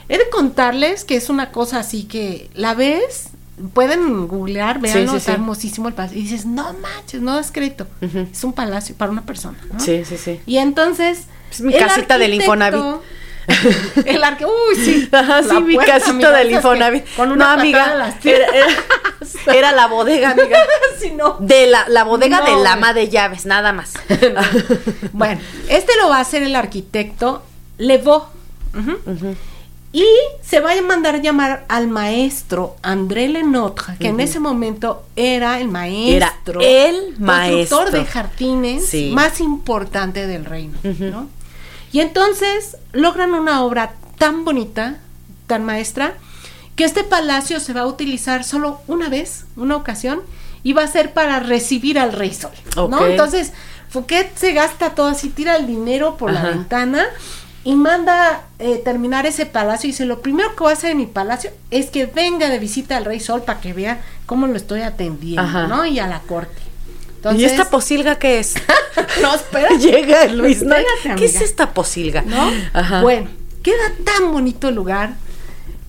He 0.09 0.17
de 0.17 0.29
contarles 0.29 1.05
que 1.05 1.15
es 1.15 1.29
una 1.29 1.51
cosa 1.51 1.79
así 1.79 2.03
que 2.03 2.49
la 2.53 2.73
ves 2.73 3.29
pueden 3.73 4.27
googlear, 4.27 4.79
veanlo, 4.79 5.15
está 5.15 5.33
hermosísimo 5.33 5.87
el 5.87 5.93
palacio. 5.93 6.19
Y 6.19 6.23
dices, 6.23 6.45
no 6.45 6.73
manches, 6.73 7.21
no 7.21 7.39
es 7.39 7.51
crédito. 7.51 7.87
Es 8.31 8.43
un 8.43 8.53
palacio 8.53 8.95
para 8.95 9.11
una 9.11 9.25
persona. 9.25 9.57
¿no? 9.71 9.79
Sí, 9.79 10.03
sí, 10.05 10.17
sí. 10.17 10.39
Y 10.45 10.57
entonces. 10.57 11.25
Es 11.51 11.61
mi 11.61 11.73
casita 11.73 12.17
del 12.17 12.33
Infonavit. 12.33 12.81
el 14.05 14.23
arque, 14.23 14.45
uy, 14.45 14.75
sí. 14.75 15.09
Ajá, 15.11 15.43
sí, 15.43 15.59
mi 15.61 15.77
casita 15.77 16.31
del 16.31 16.51
Infonavit. 16.51 17.05
Con 17.15 17.31
una 17.31 17.55
no, 17.55 17.61
amiga. 17.61 18.13
Era, 18.23 18.47
era, 18.47 18.67
era, 19.53 19.71
la 19.71 19.87
bodega, 19.87 20.31
amiga. 20.31 20.59
sí, 20.99 21.11
no. 21.11 21.37
De 21.39 21.67
la, 21.67 21.85
la 21.89 22.03
bodega 22.03 22.39
no, 22.39 22.45
del 22.57 22.67
ama 22.67 22.93
de 22.93 23.09
llaves, 23.09 23.45
nada 23.45 23.73
más. 23.73 23.93
bueno, 25.13 25.39
este 25.69 25.95
lo 26.01 26.09
va 26.09 26.17
a 26.17 26.21
hacer 26.21 26.43
el 26.43 26.55
arquitecto. 26.55 27.43
Uh 27.77 27.83
-huh. 27.83 28.19
Uh 28.73 29.11
-huh. 29.11 29.35
Y 29.91 30.05
se 30.41 30.59
va 30.59 30.73
a 30.73 30.81
mandar 30.81 31.15
a 31.15 31.17
llamar 31.19 31.65
al 31.69 31.87
maestro 31.87 32.75
André 32.81 33.29
Lenotre, 33.29 33.95
que 33.97 34.07
uh 34.07 34.11
-huh. 34.11 34.13
en 34.15 34.19
ese 34.19 34.39
momento 34.39 35.05
era 35.15 35.59
el 35.61 35.69
maestro. 35.69 36.59
Era 36.59 36.89
el 36.89 37.15
maestro. 37.19 37.77
Constructor 37.77 37.91
de 37.91 38.05
jardines 38.05 38.85
sí. 38.85 39.11
más 39.13 39.39
importante 39.39 40.27
del 40.27 40.43
reino. 40.43 40.77
¿no? 40.83 41.29
Y 41.95 42.01
entonces 42.01 42.75
logran 42.91 43.33
una 43.33 43.63
obra 43.63 43.93
tan 44.17 44.43
bonita, 44.43 44.97
tan 45.47 45.63
maestra, 45.63 46.15
que 46.75 46.83
este 46.83 47.05
palacio 47.05 47.61
se 47.61 47.71
va 47.71 47.83
a 47.83 47.85
utilizar 47.85 48.43
solo 48.43 48.81
una 48.87 49.07
vez, 49.07 49.45
una 49.55 49.77
ocasión, 49.77 50.19
y 50.61 50.73
va 50.73 50.83
a 50.83 50.87
ser 50.87 51.13
para 51.13 51.39
recibir 51.39 51.97
al 51.97 52.11
rey 52.11 52.33
sol, 52.33 52.51
¿no? 52.75 53.05
Entonces, 53.05 53.53
Fouquet 53.87 54.29
se 54.35 54.51
gasta 54.51 54.89
todo 54.89 55.07
así, 55.07 55.29
tira 55.29 55.55
el 55.55 55.67
dinero 55.67 56.17
por 56.17 56.31
Ajá. 56.31 56.43
la 56.43 56.49
ventana 56.49 57.05
y 57.63 57.77
manda 57.77 58.41
eh, 58.59 58.81
terminar 58.83 59.25
ese 59.25 59.45
palacio 59.45 59.87
y 59.87 59.91
dice, 59.93 60.03
lo 60.03 60.21
primero 60.21 60.53
que 60.53 60.63
voy 60.63 60.71
a 60.71 60.73
hacer 60.73 60.91
en 60.91 60.97
mi 60.97 61.05
palacio 61.05 61.51
es 61.71 61.91
que 61.91 62.07
venga 62.07 62.49
de 62.49 62.59
visita 62.59 62.97
al 62.97 63.05
rey 63.05 63.21
sol 63.21 63.43
para 63.43 63.61
que 63.61 63.71
vea 63.71 64.03
cómo 64.25 64.47
lo 64.47 64.57
estoy 64.57 64.81
atendiendo, 64.81 65.43
Ajá. 65.43 65.67
¿no? 65.67 65.85
Y 65.85 65.99
a 65.99 66.07
la 66.07 66.19
corte. 66.19 66.61
Entonces, 67.25 67.41
¿Y 67.41 67.45
esta 67.55 67.71
posilga 67.71 68.19
qué 68.19 68.37
es? 68.37 68.53
no, 69.21 69.33
espera. 69.33 69.69
Llega 69.79 70.27
Luis. 70.27 70.61
¿no? 70.61 70.75
¿Qué 71.17 71.25
es 71.25 71.41
esta 71.41 71.73
posilga? 71.73 72.21
¿No? 72.21 72.51
Ajá. 72.71 73.01
Bueno, 73.01 73.29
queda 73.63 73.93
tan 74.03 74.31
bonito 74.31 74.69
el 74.69 74.75
lugar 74.75 75.15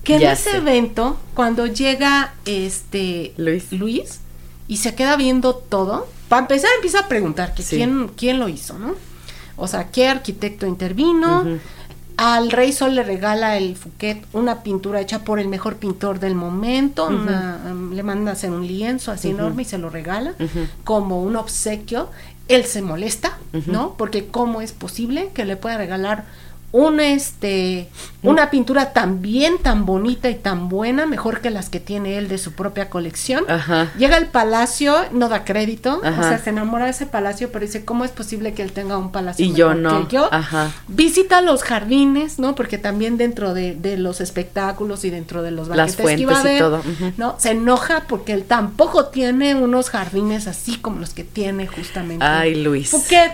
que 0.03 0.17
en 0.17 0.23
ese 0.23 0.53
sé. 0.53 0.57
evento, 0.57 1.21
cuando 1.35 1.67
llega 1.67 2.33
este 2.47 3.35
Luis. 3.37 3.71
Luis 3.71 4.21
y 4.67 4.79
se 4.79 4.95
queda 4.95 5.17
viendo 5.17 5.55
todo, 5.55 6.09
para 6.31 6.41
empezar 6.41 6.71
empieza 6.77 7.01
a 7.01 7.09
preguntar 7.09 7.53
que 7.53 7.63
sí. 7.63 7.77
quién, 7.77 8.09
quién 8.17 8.39
lo 8.39 8.49
hizo, 8.49 8.79
¿no? 8.79 8.95
O 9.57 9.69
sea, 9.69 9.91
qué 9.91 10.09
arquitecto 10.09 10.67
intervino. 10.67 11.43
Uh 11.43 11.45
-huh. 11.45 11.61
Al 12.17 12.51
Rey 12.51 12.73
Sol 12.73 12.95
le 12.95 13.03
regala 13.03 13.59
el 13.59 13.77
Fouquet 13.77 14.25
una 14.33 14.63
pintura 14.63 15.01
hecha 15.01 15.23
por 15.25 15.39
el 15.39 15.49
mejor 15.49 15.77
pintor 15.77 16.19
del 16.19 16.35
momento. 16.35 17.07
Uh 17.07 17.11
-huh. 17.11 17.23
una, 17.23 17.61
um, 17.71 17.93
le 17.93 18.03
manda 18.03 18.33
hacer 18.33 18.51
un 18.51 18.67
lienzo 18.67 19.13
así 19.13 19.29
uh 19.29 19.33
-huh. 19.33 19.35
enorme 19.35 19.63
y 19.63 19.65
se 19.67 19.79
lo 19.79 19.91
regala 19.91 20.35
como 20.85 21.23
un 21.23 21.37
obsequio. 21.37 22.09
Él 22.49 22.65
se 22.65 22.81
molesta, 22.81 23.39
¿no? 23.67 23.95
Porque 23.99 24.29
cómo 24.29 24.61
es 24.61 24.73
posible 24.73 25.31
que 25.35 25.45
le 25.45 25.57
pueda 25.57 25.77
regalar 25.79 26.25
un 26.73 27.01
este 27.01 27.89
una 28.23 28.51
pintura 28.51 28.93
también 28.93 29.59
tan 29.63 29.87
bonita 29.87 30.29
y 30.29 30.35
tan 30.35 30.69
buena, 30.69 31.07
mejor 31.07 31.41
que 31.41 31.51
las 31.51 31.69
que 31.69 31.79
tiene 31.79 32.19
él 32.19 32.29
de 32.29 32.39
su 32.39 32.53
propia 32.53 32.91
colección. 32.91 33.45
Ajá. 33.49 33.93
Llega 33.97 34.17
al 34.17 34.27
palacio, 34.27 34.97
no 35.13 35.29
da 35.29 35.45
crédito, 35.45 36.01
Ajá. 36.03 36.21
o 36.21 36.25
sea, 36.25 36.39
se 36.39 36.51
enamora 36.51 36.87
de 36.87 36.91
ese 36.91 37.07
palacio, 37.07 37.53
pero 37.53 37.65
dice, 37.65 37.85
¿cómo 37.85 38.05
es 38.05 38.11
posible 38.11 38.53
que 38.53 38.63
él 38.63 38.73
tenga 38.73 38.99
un 38.99 39.13
palacio 39.13 39.45
y 39.45 39.53
yo 39.53 39.75
no? 39.75 40.09
que 40.09 40.15
yo? 40.15 40.29
Ajá. 40.33 40.73
Visita 40.89 41.41
los 41.41 41.63
jardines, 41.63 42.39
¿no? 42.39 42.55
Porque 42.55 42.79
también 42.79 43.17
dentro 43.17 43.55
de, 43.55 43.75
de 43.75 43.97
los 43.97 44.21
espectáculos 44.21 45.05
y 45.05 45.11
dentro 45.11 45.43
de 45.43 45.53
los 45.53 45.69
banquetes 45.69 45.97
Las 45.97 46.03
fuentes 46.03 46.17
que 46.17 46.23
iba 46.23 46.41
a 46.41 46.43
ver, 46.43 46.57
y 46.57 46.59
todo. 46.59 46.77
Uh 46.79 47.05
-huh. 47.05 47.13
¿no? 47.17 47.37
Se 47.39 47.53
enoja 47.53 48.05
porque 48.09 48.33
él 48.33 48.45
tampoco 48.45 49.07
tiene 49.07 49.55
unos 49.55 49.91
jardines 49.91 50.49
así 50.49 50.79
como 50.79 50.99
los 50.99 51.11
que 51.11 51.25
tiene 51.25 51.67
justamente. 51.69 52.25
Ay, 52.25 52.57
Luis. 52.57 52.91
Phuket, 52.91 53.33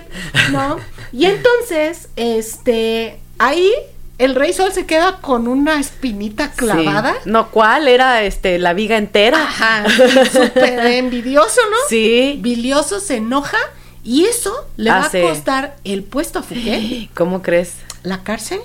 ¿no? 0.52 0.76
y 1.12 1.24
entonces, 1.26 2.08
este 2.16 3.20
ahí 3.46 3.70
el 4.18 4.34
rey 4.34 4.52
sol 4.52 4.72
se 4.72 4.86
queda 4.86 5.18
con 5.20 5.48
una 5.48 5.80
espinita 5.80 6.52
clavada. 6.52 7.14
Sí. 7.24 7.30
No, 7.30 7.50
¿cuál? 7.50 7.88
Era 7.88 8.22
este 8.22 8.58
la 8.58 8.72
viga 8.72 8.96
entera. 8.96 9.42
Ajá. 9.42 9.84
Súper 10.30 10.86
envidioso, 10.86 11.60
¿no? 11.70 11.76
Sí. 11.88 12.38
Bilioso 12.40 13.00
se 13.00 13.16
enoja 13.16 13.58
y 14.04 14.24
eso 14.24 14.52
le 14.76 14.90
va 14.90 15.06
a 15.06 15.10
costar 15.10 15.76
el 15.84 16.04
puesto 16.04 16.38
a 16.38 16.42
Fouquet. 16.42 17.10
¿Cómo 17.14 17.42
crees? 17.42 17.74
La 18.02 18.22
cárcel 18.22 18.60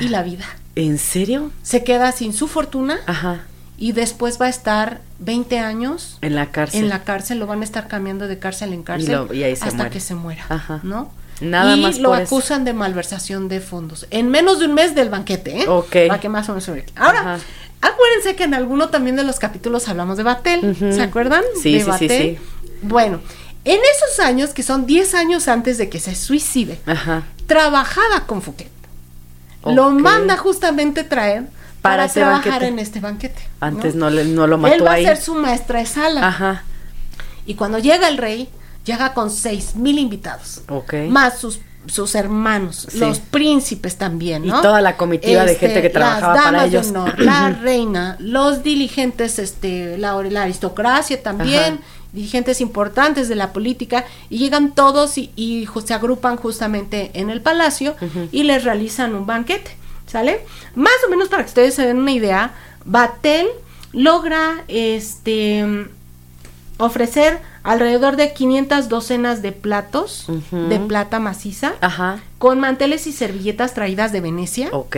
y 0.00 0.08
la 0.08 0.22
vida. 0.22 0.44
¿En 0.76 0.98
serio? 0.98 1.50
Se 1.62 1.84
queda 1.84 2.12
sin 2.12 2.32
su 2.32 2.48
fortuna. 2.48 2.98
Ajá. 3.06 3.42
Y 3.78 3.92
después 3.92 4.40
va 4.40 4.46
a 4.46 4.50
estar 4.50 5.00
20 5.20 5.58
años 5.58 6.18
en 6.20 6.34
la 6.34 6.50
cárcel. 6.50 6.82
En 6.82 6.88
la 6.88 7.02
cárcel 7.04 7.38
lo 7.38 7.46
van 7.46 7.62
a 7.62 7.64
estar 7.64 7.88
cambiando 7.88 8.28
de 8.28 8.38
cárcel 8.38 8.72
en 8.72 8.82
cárcel 8.82 9.08
y, 9.08 9.12
lo, 9.12 9.34
y 9.34 9.44
hasta 9.44 9.72
muere. 9.72 9.90
que 9.90 10.00
se 10.00 10.14
muera, 10.14 10.44
Ajá. 10.48 10.80
¿no? 10.82 11.10
Nada 11.40 11.76
y 11.76 11.80
más 11.80 11.98
lo 11.98 12.10
por 12.10 12.20
acusan 12.22 12.58
eso. 12.60 12.64
de 12.66 12.72
malversación 12.74 13.48
de 13.48 13.60
fondos. 13.60 14.06
En 14.10 14.28
menos 14.28 14.58
de 14.58 14.66
un 14.66 14.74
mes 14.74 14.94
del 14.94 15.08
banquete, 15.08 15.62
¿eh? 15.62 15.68
Ok. 15.68 15.96
Para 16.08 16.20
que 16.20 16.28
más 16.28 16.48
o 16.48 16.52
menos 16.52 16.64
sobre. 16.64 16.84
Ahora, 16.96 17.20
Ajá. 17.20 17.38
acuérdense 17.80 18.36
que 18.36 18.44
en 18.44 18.54
alguno 18.54 18.88
también 18.90 19.16
de 19.16 19.24
los 19.24 19.38
capítulos 19.38 19.88
hablamos 19.88 20.16
de 20.16 20.22
Batel. 20.22 20.60
Uh 20.64 20.68
-huh. 20.74 20.92
¿Se 20.92 21.02
acuerdan? 21.02 21.42
Sí, 21.62 21.74
de 21.74 21.80
sí, 21.84 21.90
Batel. 21.90 22.08
sí, 22.10 22.38
sí. 22.38 22.76
Bueno, 22.82 23.20
en 23.64 23.78
esos 23.78 24.20
años, 24.24 24.50
que 24.50 24.62
son 24.62 24.86
10 24.86 25.14
años 25.14 25.48
antes 25.48 25.76
de 25.78 25.88
que 25.88 25.98
se 26.00 26.14
suicide, 26.14 26.78
Ajá. 26.86 27.24
trabajaba 27.46 28.26
con 28.26 28.42
Fouquet. 28.42 28.68
Okay. 29.62 29.74
Lo 29.74 29.90
manda 29.90 30.36
justamente 30.38 31.04
traer 31.04 31.44
para, 31.82 32.02
para 32.04 32.08
trabajar 32.12 32.44
banquete. 32.52 32.66
en 32.68 32.78
este 32.78 33.00
banquete. 33.00 33.42
Antes 33.60 33.94
no, 33.94 34.08
no, 34.10 34.22
no 34.24 34.46
lo 34.46 34.56
mató 34.58 34.74
Él 34.74 34.86
va 34.86 34.92
ahí. 34.92 35.04
a 35.04 35.08
ser 35.08 35.22
su 35.22 35.34
maestra 35.34 35.78
de 35.80 35.86
sala. 35.86 36.26
Ajá. 36.26 36.64
Y 37.46 37.54
cuando 37.54 37.78
llega 37.78 38.08
el 38.08 38.16
rey, 38.18 38.48
llega 38.84 39.14
con 39.14 39.30
seis 39.30 39.74
mil 39.74 39.98
invitados. 39.98 40.62
Ok. 40.68 40.94
Más 41.08 41.38
sus 41.38 41.60
sus 41.86 42.14
hermanos, 42.14 42.86
sí. 42.90 42.98
los 42.98 43.20
príncipes 43.20 43.96
también, 43.96 44.46
¿no? 44.46 44.58
Y 44.58 44.62
toda 44.62 44.80
la 44.80 44.96
comitiva 44.96 45.44
este, 45.44 45.52
de 45.52 45.58
gente 45.58 45.82
que 45.82 45.90
trabajaba 45.90 46.34
las 46.34 46.44
damas 46.44 46.52
para 46.52 46.66
ellos. 46.66 46.88
Honor, 46.88 47.20
la 47.20 47.48
reina, 47.62 48.16
los 48.20 48.62
diligentes, 48.62 49.38
este, 49.38 49.96
la, 49.96 50.22
la 50.22 50.42
aristocracia 50.42 51.22
también, 51.22 51.74
Ajá. 51.74 51.82
dirigentes 52.12 52.60
importantes 52.60 53.28
de 53.28 53.34
la 53.34 53.52
política, 53.52 54.04
y 54.28 54.38
llegan 54.38 54.74
todos 54.74 55.16
y, 55.16 55.32
y 55.36 55.66
se 55.84 55.94
agrupan 55.94 56.36
justamente 56.36 57.10
en 57.14 57.30
el 57.30 57.40
palacio 57.40 57.96
uh 58.00 58.04
-huh. 58.04 58.28
y 58.30 58.42
les 58.42 58.62
realizan 58.62 59.14
un 59.14 59.24
banquete, 59.24 59.70
¿sale? 60.06 60.44
Más 60.74 60.92
o 61.06 61.10
menos 61.10 61.28
para 61.28 61.44
que 61.44 61.48
ustedes 61.48 61.74
se 61.74 61.86
den 61.86 61.98
una 61.98 62.12
idea, 62.12 62.52
Batel 62.84 63.46
logra 63.92 64.64
este 64.68 65.88
ofrecer 66.76 67.40
alrededor 67.62 68.16
de 68.16 68.32
500 68.32 68.88
docenas 68.88 69.42
de 69.42 69.52
platos 69.52 70.24
uh 70.28 70.40
-huh. 70.52 70.68
de 70.68 70.78
plata 70.78 71.18
maciza 71.20 71.74
Ajá. 71.80 72.20
con 72.38 72.60
manteles 72.60 73.06
y 73.06 73.12
servilletas 73.12 73.74
traídas 73.74 74.12
de 74.12 74.20
Venecia. 74.20 74.68
Ok. 74.72 74.96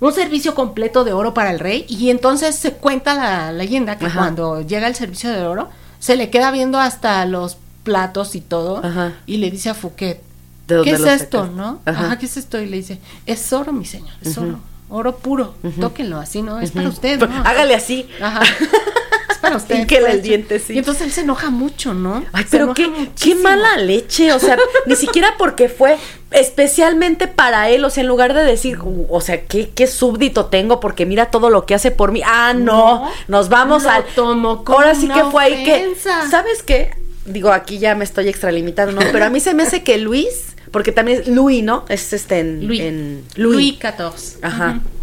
Un 0.00 0.12
servicio 0.12 0.54
completo 0.54 1.04
de 1.04 1.12
oro 1.12 1.34
para 1.34 1.50
el 1.50 1.58
rey 1.58 1.84
y 1.88 2.10
entonces 2.10 2.56
se 2.56 2.72
cuenta 2.72 3.14
la 3.14 3.52
leyenda 3.52 3.98
que 3.98 4.06
Ajá. 4.06 4.18
cuando 4.18 4.62
llega 4.62 4.86
el 4.86 4.94
servicio 4.94 5.30
de 5.30 5.42
oro 5.44 5.68
se 5.98 6.16
le 6.16 6.30
queda 6.30 6.50
viendo 6.50 6.78
hasta 6.78 7.24
los 7.26 7.58
platos 7.84 8.34
y 8.34 8.40
todo 8.40 8.84
Ajá. 8.84 9.12
y 9.26 9.36
le 9.38 9.50
dice 9.50 9.70
a 9.70 9.74
Fouquet, 9.74 10.22
¿qué 10.66 10.90
es 10.90 11.00
esto, 11.00 11.46
no? 11.46 11.80
Ajá. 11.84 12.18
¿qué 12.18 12.26
es 12.26 12.36
esto? 12.36 12.60
Y 12.60 12.66
le 12.66 12.76
dice, 12.78 12.98
es 13.26 13.52
oro, 13.52 13.72
mi 13.72 13.84
señor, 13.84 14.10
es 14.22 14.36
uh 14.38 14.42
-huh. 14.42 14.48
oro, 14.48 14.60
oro 14.88 15.16
puro, 15.16 15.54
tóquenlo 15.80 16.18
así, 16.18 16.42
¿no? 16.42 16.60
Es 16.60 16.70
para 16.70 16.88
usted, 16.88 17.18
¿no? 17.20 17.42
Hágale 17.44 17.74
así. 17.74 18.08
Ajá. 18.20 18.40
para 19.40 19.56
usted. 19.56 19.86
que 19.86 19.98
el 19.98 20.22
diente, 20.22 20.58
sí. 20.58 20.74
Y 20.74 20.78
entonces 20.78 21.02
él 21.02 21.12
se 21.12 21.20
enoja 21.22 21.50
mucho, 21.50 21.94
¿no? 21.94 22.24
Ay, 22.32 22.44
pero 22.50 22.74
qué, 22.74 22.90
qué 23.20 23.34
mala 23.34 23.76
leche, 23.76 24.32
o 24.32 24.38
sea, 24.38 24.56
ni 24.86 24.96
siquiera 24.96 25.34
porque 25.38 25.68
fue 25.68 25.96
especialmente 26.30 27.26
para 27.26 27.68
él, 27.70 27.84
o 27.84 27.90
sea, 27.90 28.02
en 28.02 28.08
lugar 28.08 28.34
de 28.34 28.44
decir, 28.44 28.78
o 29.08 29.20
sea, 29.20 29.42
qué, 29.42 29.70
qué 29.70 29.86
súbdito 29.86 30.46
tengo 30.46 30.80
porque 30.80 31.06
mira 31.06 31.30
todo 31.30 31.50
lo 31.50 31.66
que 31.66 31.74
hace 31.74 31.90
por 31.90 32.12
mí. 32.12 32.22
Ah, 32.24 32.54
no, 32.54 33.04
no 33.04 33.10
nos 33.28 33.48
vamos 33.48 33.86
al 33.86 34.04
tomo 34.14 34.62
Ahora 34.66 34.94
sí 34.94 35.08
que 35.08 35.24
fue 35.24 35.44
ahí 35.44 35.64
que 35.64 35.94
¿Sabes 36.30 36.62
qué? 36.62 36.92
Digo, 37.24 37.52
aquí 37.52 37.78
ya 37.78 37.94
me 37.94 38.04
estoy 38.04 38.28
extralimitando, 38.28 38.92
¿no? 38.92 39.00
Pero 39.12 39.24
a 39.24 39.30
mí 39.30 39.40
se 39.40 39.54
me 39.54 39.62
hace 39.62 39.82
que 39.82 39.98
Luis, 39.98 40.56
porque 40.70 40.90
también 40.90 41.20
es 41.20 41.28
Luis, 41.28 41.62
¿no? 41.62 41.84
Es 41.88 42.12
este 42.12 42.40
en 42.40 42.66
Luis, 42.66 42.80
en 42.80 43.24
XIV. 43.34 44.38
Ajá. 44.42 44.70
Uh 44.70 44.74
-huh. 44.74 44.99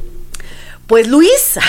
Pues 0.88 1.10
Luis, 1.10 1.60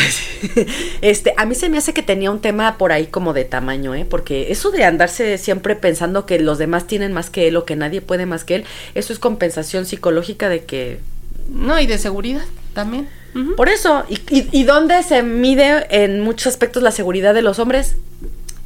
este, 1.02 1.34
a 1.36 1.44
mí 1.44 1.56
se 1.56 1.68
me 1.68 1.78
hace 1.78 1.92
que 1.92 2.02
tenía 2.02 2.30
un 2.30 2.40
tema 2.40 2.78
por 2.78 2.92
ahí 2.92 3.08
como 3.08 3.32
de 3.32 3.44
tamaño, 3.44 3.96
¿eh? 3.96 4.06
Porque 4.08 4.52
eso 4.52 4.70
de 4.70 4.84
andarse 4.84 5.38
siempre 5.38 5.74
pensando 5.74 6.24
que 6.24 6.38
los 6.38 6.58
demás 6.58 6.86
tienen 6.86 7.12
más 7.12 7.28
que 7.28 7.48
él 7.48 7.56
o 7.56 7.64
que 7.64 7.74
nadie 7.74 8.00
puede 8.00 8.26
más 8.26 8.44
que 8.44 8.54
él, 8.54 8.64
eso 8.94 9.12
es 9.12 9.18
compensación 9.18 9.86
psicológica 9.86 10.48
de 10.48 10.64
que... 10.64 11.00
No, 11.48 11.80
y 11.80 11.86
de 11.86 11.98
seguridad 11.98 12.44
también. 12.74 13.08
Uh 13.34 13.38
-huh. 13.38 13.56
Por 13.56 13.68
eso, 13.68 14.04
¿Y, 14.08 14.20
y, 14.30 14.48
¿y 14.52 14.62
dónde 14.62 15.02
se 15.02 15.24
mide 15.24 15.86
en 15.90 16.20
muchos 16.20 16.46
aspectos 16.46 16.82
la 16.82 16.92
seguridad 16.92 17.34
de 17.34 17.42
los 17.42 17.58
hombres? 17.58 17.96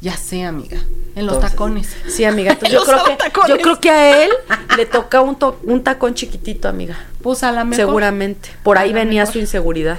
Ya 0.01 0.17
sé, 0.17 0.43
amiga. 0.43 0.77
En 1.15 1.25
los 1.25 1.35
Entonces, 1.35 1.51
tacones. 1.51 1.95
Sí, 2.09 2.25
amiga. 2.25 2.57
yo, 2.69 2.83
creo 2.83 3.03
que, 3.05 3.17
yo 3.47 3.57
creo 3.57 3.79
que 3.79 3.89
a 3.89 4.23
él 4.25 4.31
le 4.77 4.85
toca 4.85 5.21
un, 5.21 5.37
to 5.37 5.59
un 5.63 5.81
tacón 5.81 6.13
chiquitito, 6.13 6.67
amiga. 6.67 6.99
Pues 7.21 7.41
a 7.43 7.51
la 7.51 7.63
mejor. 7.63 7.85
Seguramente. 7.85 8.49
Por 8.63 8.77
ahí 8.77 8.91
venía 8.93 9.21
mejor. 9.21 9.33
su 9.33 9.39
inseguridad. 9.39 9.97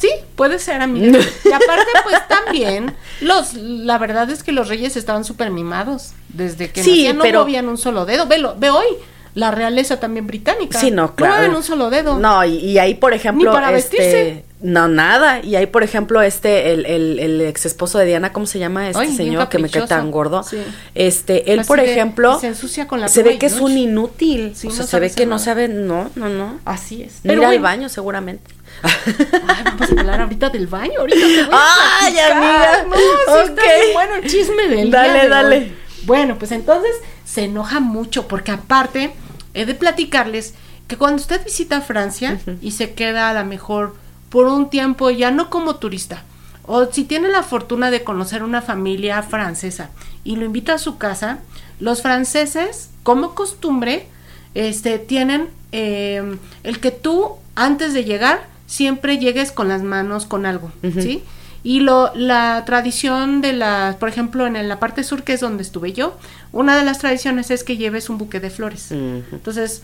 Sí, 0.00 0.08
puede 0.34 0.58
ser, 0.58 0.80
amiga. 0.80 1.18
Y 1.44 1.52
aparte, 1.52 1.90
pues 2.04 2.26
también, 2.26 2.94
los, 3.20 3.54
la 3.54 3.98
verdad 3.98 4.30
es 4.30 4.42
que 4.42 4.52
los 4.52 4.68
reyes 4.68 4.96
estaban 4.96 5.24
súper 5.24 5.50
mimados. 5.50 6.12
Desde 6.28 6.70
que 6.70 6.82
sí, 6.82 7.06
no 7.12 7.24
movían 7.24 7.68
un 7.68 7.76
solo 7.76 8.06
dedo. 8.06 8.26
Velo, 8.26 8.54
ve 8.58 8.70
hoy 8.70 8.86
la 9.34 9.50
realeza 9.50 10.00
también 10.00 10.26
británica. 10.26 10.78
Sí, 10.80 10.90
no, 10.90 11.14
claro. 11.14 11.50
No 11.50 11.58
un 11.58 11.62
solo 11.64 11.90
dedo. 11.90 12.18
No, 12.18 12.44
y, 12.44 12.78
ahí, 12.78 12.94
por 12.94 13.14
ejemplo, 13.14 13.50
Ni 13.50 13.54
para 13.54 13.76
este, 13.76 13.96
vestirse. 13.96 14.44
No, 14.62 14.88
nada. 14.88 15.40
Y 15.40 15.56
ahí, 15.56 15.66
por 15.66 15.82
ejemplo, 15.82 16.20
este, 16.20 16.72
el, 16.72 16.84
el, 16.84 17.18
el 17.18 17.40
ex 17.42 17.64
esposo 17.64 17.98
de 17.98 18.04
Diana, 18.06 18.32
¿cómo 18.32 18.46
se 18.46 18.58
llama 18.58 18.90
este 18.90 19.12
señor 19.12 19.48
que 19.48 19.58
me 19.58 19.70
queda 19.70 19.86
tan 19.86 20.10
gordo? 20.10 20.42
Sí. 20.42 20.58
Este, 20.94 21.52
él, 21.52 21.62
por 21.66 21.80
ejemplo, 21.80 22.38
se 22.38 22.48
ensucia 22.48 22.86
con 22.86 23.00
la 23.00 23.08
se 23.08 23.22
ve 23.22 23.38
que 23.38 23.46
es 23.46 23.60
un 23.60 23.76
inútil. 23.78 24.54
o 24.66 24.70
sea, 24.70 24.84
se 24.84 25.00
ve 25.00 25.10
que 25.10 25.24
nada. 25.26 25.36
no 25.36 25.38
sabe, 25.38 25.68
no, 25.68 26.10
no, 26.14 26.28
no. 26.28 26.58
Así 26.64 27.02
es. 27.02 27.20
Pero 27.22 27.42
ir 27.42 27.48
al 27.48 27.58
baño, 27.60 27.88
seguramente. 27.88 28.52
Ay, 28.82 29.64
vamos 29.64 29.88
a 29.96 30.00
hablar 30.00 30.20
ahorita 30.22 30.48
del 30.50 30.66
baño, 30.66 31.00
ahorita 31.00 31.18
te 31.20 31.42
voy 31.44 31.52
a 31.52 31.58
Ay, 32.02 32.18
amiga. 32.18 32.84
No, 32.88 32.96
sí 32.96 33.02
está 33.22 33.44
Ok. 33.44 33.56
bien 33.56 33.92
bueno 33.94 34.14
el 34.16 34.30
chisme 34.30 34.68
del 34.68 34.90
Dale, 34.90 35.12
día 35.12 35.22
de 35.22 35.28
dale. 35.28 35.56
hoy. 35.56 35.72
Bueno, 36.04 36.38
pues 36.38 36.52
entonces 36.52 36.90
se 37.30 37.44
enoja 37.44 37.78
mucho 37.80 38.26
porque 38.26 38.50
aparte 38.50 39.12
he 39.54 39.64
de 39.64 39.74
platicarles 39.74 40.54
que 40.88 40.96
cuando 40.96 41.22
usted 41.22 41.44
visita 41.44 41.80
Francia 41.80 42.40
y 42.60 42.72
se 42.72 42.94
queda 42.94 43.30
a 43.30 43.34
lo 43.34 43.44
mejor 43.44 43.94
por 44.30 44.46
un 44.46 44.70
tiempo 44.70 45.10
ya 45.10 45.30
no 45.30 45.48
como 45.48 45.76
turista, 45.76 46.24
o 46.66 46.86
si 46.86 47.04
tiene 47.04 47.28
la 47.28 47.44
fortuna 47.44 47.90
de 47.90 48.02
conocer 48.02 48.42
una 48.42 48.62
familia 48.62 49.22
francesa 49.22 49.90
y 50.24 50.36
lo 50.36 50.44
invita 50.44 50.74
a 50.74 50.78
su 50.78 50.98
casa, 50.98 51.38
los 51.78 52.02
franceses, 52.02 52.90
como 53.04 53.34
costumbre, 53.34 54.06
este, 54.54 54.98
tienen 54.98 55.48
eh, 55.70 56.36
el 56.64 56.80
que 56.80 56.90
tú 56.90 57.36
antes 57.54 57.94
de 57.94 58.04
llegar 58.04 58.48
siempre 58.66 59.18
llegues 59.18 59.52
con 59.52 59.68
las 59.68 59.82
manos 59.82 60.26
con 60.26 60.46
algo, 60.46 60.72
¿sí? 60.98 61.22
Y 61.62 61.80
lo, 61.80 62.10
la 62.14 62.64
tradición 62.64 63.42
de 63.42 63.52
la, 63.52 63.96
por 64.00 64.08
ejemplo, 64.08 64.46
en 64.46 64.68
la 64.68 64.78
parte 64.78 65.04
sur, 65.04 65.22
que 65.24 65.34
es 65.34 65.40
donde 65.40 65.62
estuve 65.62 65.92
yo, 65.92 66.16
una 66.52 66.76
de 66.78 66.84
las 66.84 66.98
tradiciones 66.98 67.50
es 67.50 67.64
que 67.64 67.76
lleves 67.76 68.08
un 68.08 68.16
buque 68.18 68.40
de 68.40 68.48
flores. 68.48 68.90
Entonces, 68.90 69.82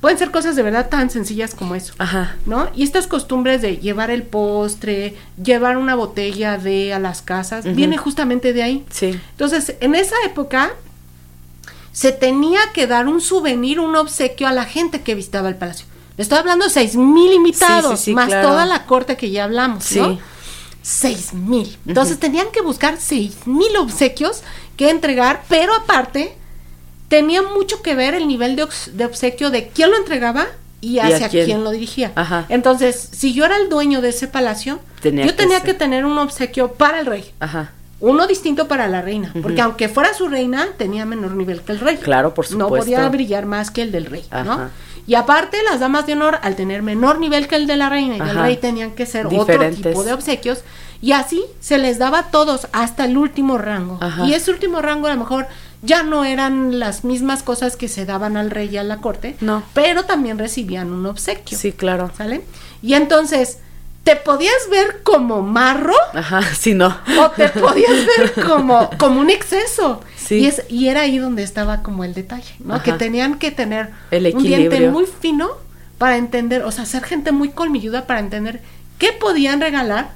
pueden 0.00 0.16
ser 0.18 0.30
cosas 0.30 0.56
de 0.56 0.62
verdad 0.62 0.88
tan 0.88 1.10
sencillas 1.10 1.54
como 1.54 1.74
eso. 1.74 1.92
Ajá. 1.98 2.36
¿No? 2.46 2.68
Y 2.74 2.82
estas 2.84 3.06
costumbres 3.06 3.60
de 3.60 3.76
llevar 3.76 4.10
el 4.10 4.22
postre, 4.22 5.14
llevar 5.42 5.76
una 5.76 5.94
botella 5.94 6.56
de 6.56 6.94
a 6.94 6.98
las 6.98 7.20
casas, 7.20 7.64
viene 7.64 7.98
justamente 7.98 8.52
de 8.54 8.62
ahí. 8.62 8.86
Sí. 8.90 9.18
Entonces, 9.32 9.74
en 9.80 9.94
esa 9.94 10.16
época 10.24 10.70
se 11.92 12.12
tenía 12.12 12.60
que 12.72 12.86
dar 12.86 13.08
un 13.08 13.20
souvenir, 13.20 13.80
un 13.80 13.96
obsequio 13.96 14.46
a 14.48 14.52
la 14.52 14.64
gente 14.64 15.02
que 15.02 15.14
visitaba 15.14 15.48
el 15.48 15.56
palacio. 15.56 15.86
Le 16.16 16.22
estoy 16.22 16.38
hablando 16.38 16.64
de 16.66 16.70
seis 16.70 16.96
mil 16.96 17.32
invitados, 17.32 17.98
Sí, 18.00 18.04
sí, 18.06 18.10
sí, 18.10 18.14
más 18.14 18.28
claro. 18.28 18.48
toda 18.48 18.66
la 18.66 18.84
corte 18.86 19.16
que 19.16 19.30
ya 19.30 19.44
hablamos, 19.44 19.84
Sí. 19.84 19.98
¿no? 19.98 20.18
Seis 20.82 21.32
mil. 21.34 21.76
Entonces 21.86 22.18
tenían 22.18 22.46
que 22.52 22.62
buscar 22.62 22.96
seis 22.98 23.46
mil 23.46 23.76
obsequios 23.76 24.42
que 24.76 24.90
entregar, 24.90 25.44
pero 25.48 25.74
aparte 25.74 26.34
tenía 27.08 27.42
mucho 27.42 27.82
que 27.82 27.94
ver 27.94 28.14
el 28.14 28.26
nivel 28.28 28.56
de, 28.56 28.66
de 28.92 29.04
obsequio 29.04 29.50
de 29.50 29.68
quién 29.68 29.90
lo 29.90 29.96
entregaba 29.96 30.46
y 30.80 30.98
hacia 31.00 31.28
quién. 31.28 31.44
quién? 31.44 31.64
lo 31.64 31.70
dirigía. 31.70 32.12
Ajá. 32.14 32.46
Entonces, 32.48 33.08
si 33.12 33.34
yo 33.34 33.44
era 33.44 33.56
el 33.56 33.68
dueño 33.68 34.00
de 34.00 34.08
ese 34.10 34.26
palacio, 34.28 34.80
Tenía 35.02 35.24
yo 35.26 35.32
que 35.32 35.36
tenía 35.36 35.62
que 35.62 35.74
tener 35.74 36.04
un 36.04 36.16
obsequio 36.18 36.72
para 36.72 37.00
el 37.00 37.06
rey. 37.06 37.30
Ajá. 37.40 37.72
Uno 38.00 38.26
distinto 38.26 38.66
para 38.66 38.88
la 38.88 39.02
reina, 39.02 39.30
porque 39.42 39.60
aunque 39.60 39.90
fuera 39.90 40.14
su 40.14 40.28
reina, 40.28 40.68
tenía 40.78 41.04
menor 41.04 41.32
nivel 41.32 41.60
que 41.60 41.72
el 41.72 41.80
rey. 41.80 41.98
Claro, 41.98 42.32
por 42.32 42.46
No 42.52 42.64
supuesto. 42.64 42.86
podía 42.86 43.06
brillar 43.10 43.44
más 43.44 43.70
que 43.70 43.82
el 43.82 43.92
del 43.92 44.06
rey, 44.06 44.24
¿no? 44.32 44.70
Y 45.06 45.14
aparte, 45.14 45.58
las 45.68 45.80
damas 45.80 46.06
de 46.06 46.12
honor, 46.12 46.38
al 46.42 46.56
tener 46.56 46.82
menor 46.82 47.18
nivel 47.18 47.48
que 47.48 47.56
el 47.56 47.66
de 47.66 47.76
la 47.76 47.88
reina 47.88 48.16
y 48.16 48.20
del 48.20 48.30
Ajá. 48.30 48.42
rey, 48.42 48.56
tenían 48.56 48.92
que 48.92 49.06
ser 49.06 49.28
Diferentes. 49.28 49.78
otro 49.80 49.90
tipo 49.90 50.04
de 50.04 50.12
obsequios. 50.12 50.60
Y 51.02 51.12
así 51.12 51.42
se 51.60 51.78
les 51.78 51.98
daba 51.98 52.18
a 52.18 52.30
todos 52.30 52.68
hasta 52.72 53.04
el 53.06 53.16
último 53.16 53.56
rango. 53.58 53.98
Ajá. 54.00 54.26
Y 54.26 54.34
ese 54.34 54.50
último 54.50 54.82
rango 54.82 55.06
a 55.06 55.10
lo 55.14 55.16
mejor 55.18 55.46
ya 55.82 56.02
no 56.02 56.24
eran 56.26 56.78
las 56.78 57.04
mismas 57.04 57.42
cosas 57.42 57.76
que 57.76 57.88
se 57.88 58.04
daban 58.04 58.36
al 58.36 58.50
rey 58.50 58.68
y 58.70 58.76
a 58.76 58.82
la 58.84 58.98
corte, 58.98 59.34
No. 59.40 59.62
pero 59.72 60.04
también 60.04 60.38
recibían 60.38 60.92
un 60.92 61.06
obsequio. 61.06 61.56
Sí, 61.56 61.72
claro. 61.72 62.10
¿Sale? 62.16 62.42
Y 62.82 62.92
entonces, 62.92 63.58
¿te 64.04 64.16
podías 64.16 64.68
ver 64.70 65.00
como 65.02 65.40
marro? 65.40 65.94
Ajá, 66.12 66.42
sí, 66.58 66.74
no. 66.74 66.94
o 67.18 67.30
te 67.30 67.48
podías 67.48 68.06
ver 68.18 68.34
como, 68.46 68.90
como 68.98 69.20
un 69.22 69.30
exceso. 69.30 70.02
Sí. 70.30 70.36
Y, 70.36 70.46
es, 70.46 70.62
y 70.68 70.86
era 70.86 71.00
ahí 71.00 71.18
donde 71.18 71.42
estaba 71.42 71.82
como 71.82 72.04
el 72.04 72.14
detalle, 72.14 72.54
¿no? 72.60 72.76
Ajá. 72.76 72.84
Que 72.84 72.92
tenían 72.92 73.36
que 73.36 73.50
tener 73.50 73.90
El 74.12 74.32
un 74.32 74.44
diente 74.44 74.88
muy 74.88 75.04
fino 75.06 75.48
para 75.98 76.18
entender, 76.18 76.62
o 76.62 76.70
sea, 76.70 76.86
ser 76.86 77.02
gente 77.02 77.32
muy 77.32 77.48
colmilluda 77.48 78.06
para 78.06 78.20
entender 78.20 78.60
qué 78.98 79.12
podían 79.12 79.60
regalar 79.60 80.12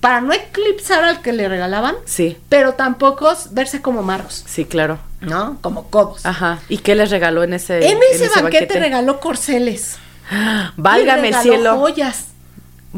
para 0.00 0.22
no 0.22 0.32
eclipsar 0.32 1.04
al 1.04 1.20
que 1.20 1.34
le 1.34 1.46
regalaban, 1.46 1.94
Sí, 2.06 2.38
pero 2.48 2.72
tampoco 2.72 3.30
verse 3.50 3.82
como 3.82 4.02
marros, 4.02 4.44
sí, 4.46 4.64
claro. 4.64 4.98
¿no? 5.20 5.58
Como 5.60 5.88
codos. 5.90 6.24
Ajá. 6.24 6.60
¿Y 6.70 6.78
qué 6.78 6.94
les 6.94 7.10
regaló 7.10 7.42
en 7.44 7.52
ese 7.52 7.86
en 7.86 7.98
ese, 8.14 8.30
banquete, 8.34 8.80
regaló 8.80 9.20
corceles. 9.20 9.98
Válgame 10.78 11.28
el 11.28 11.34
cielo. 11.34 11.76
joyas. 11.76 12.29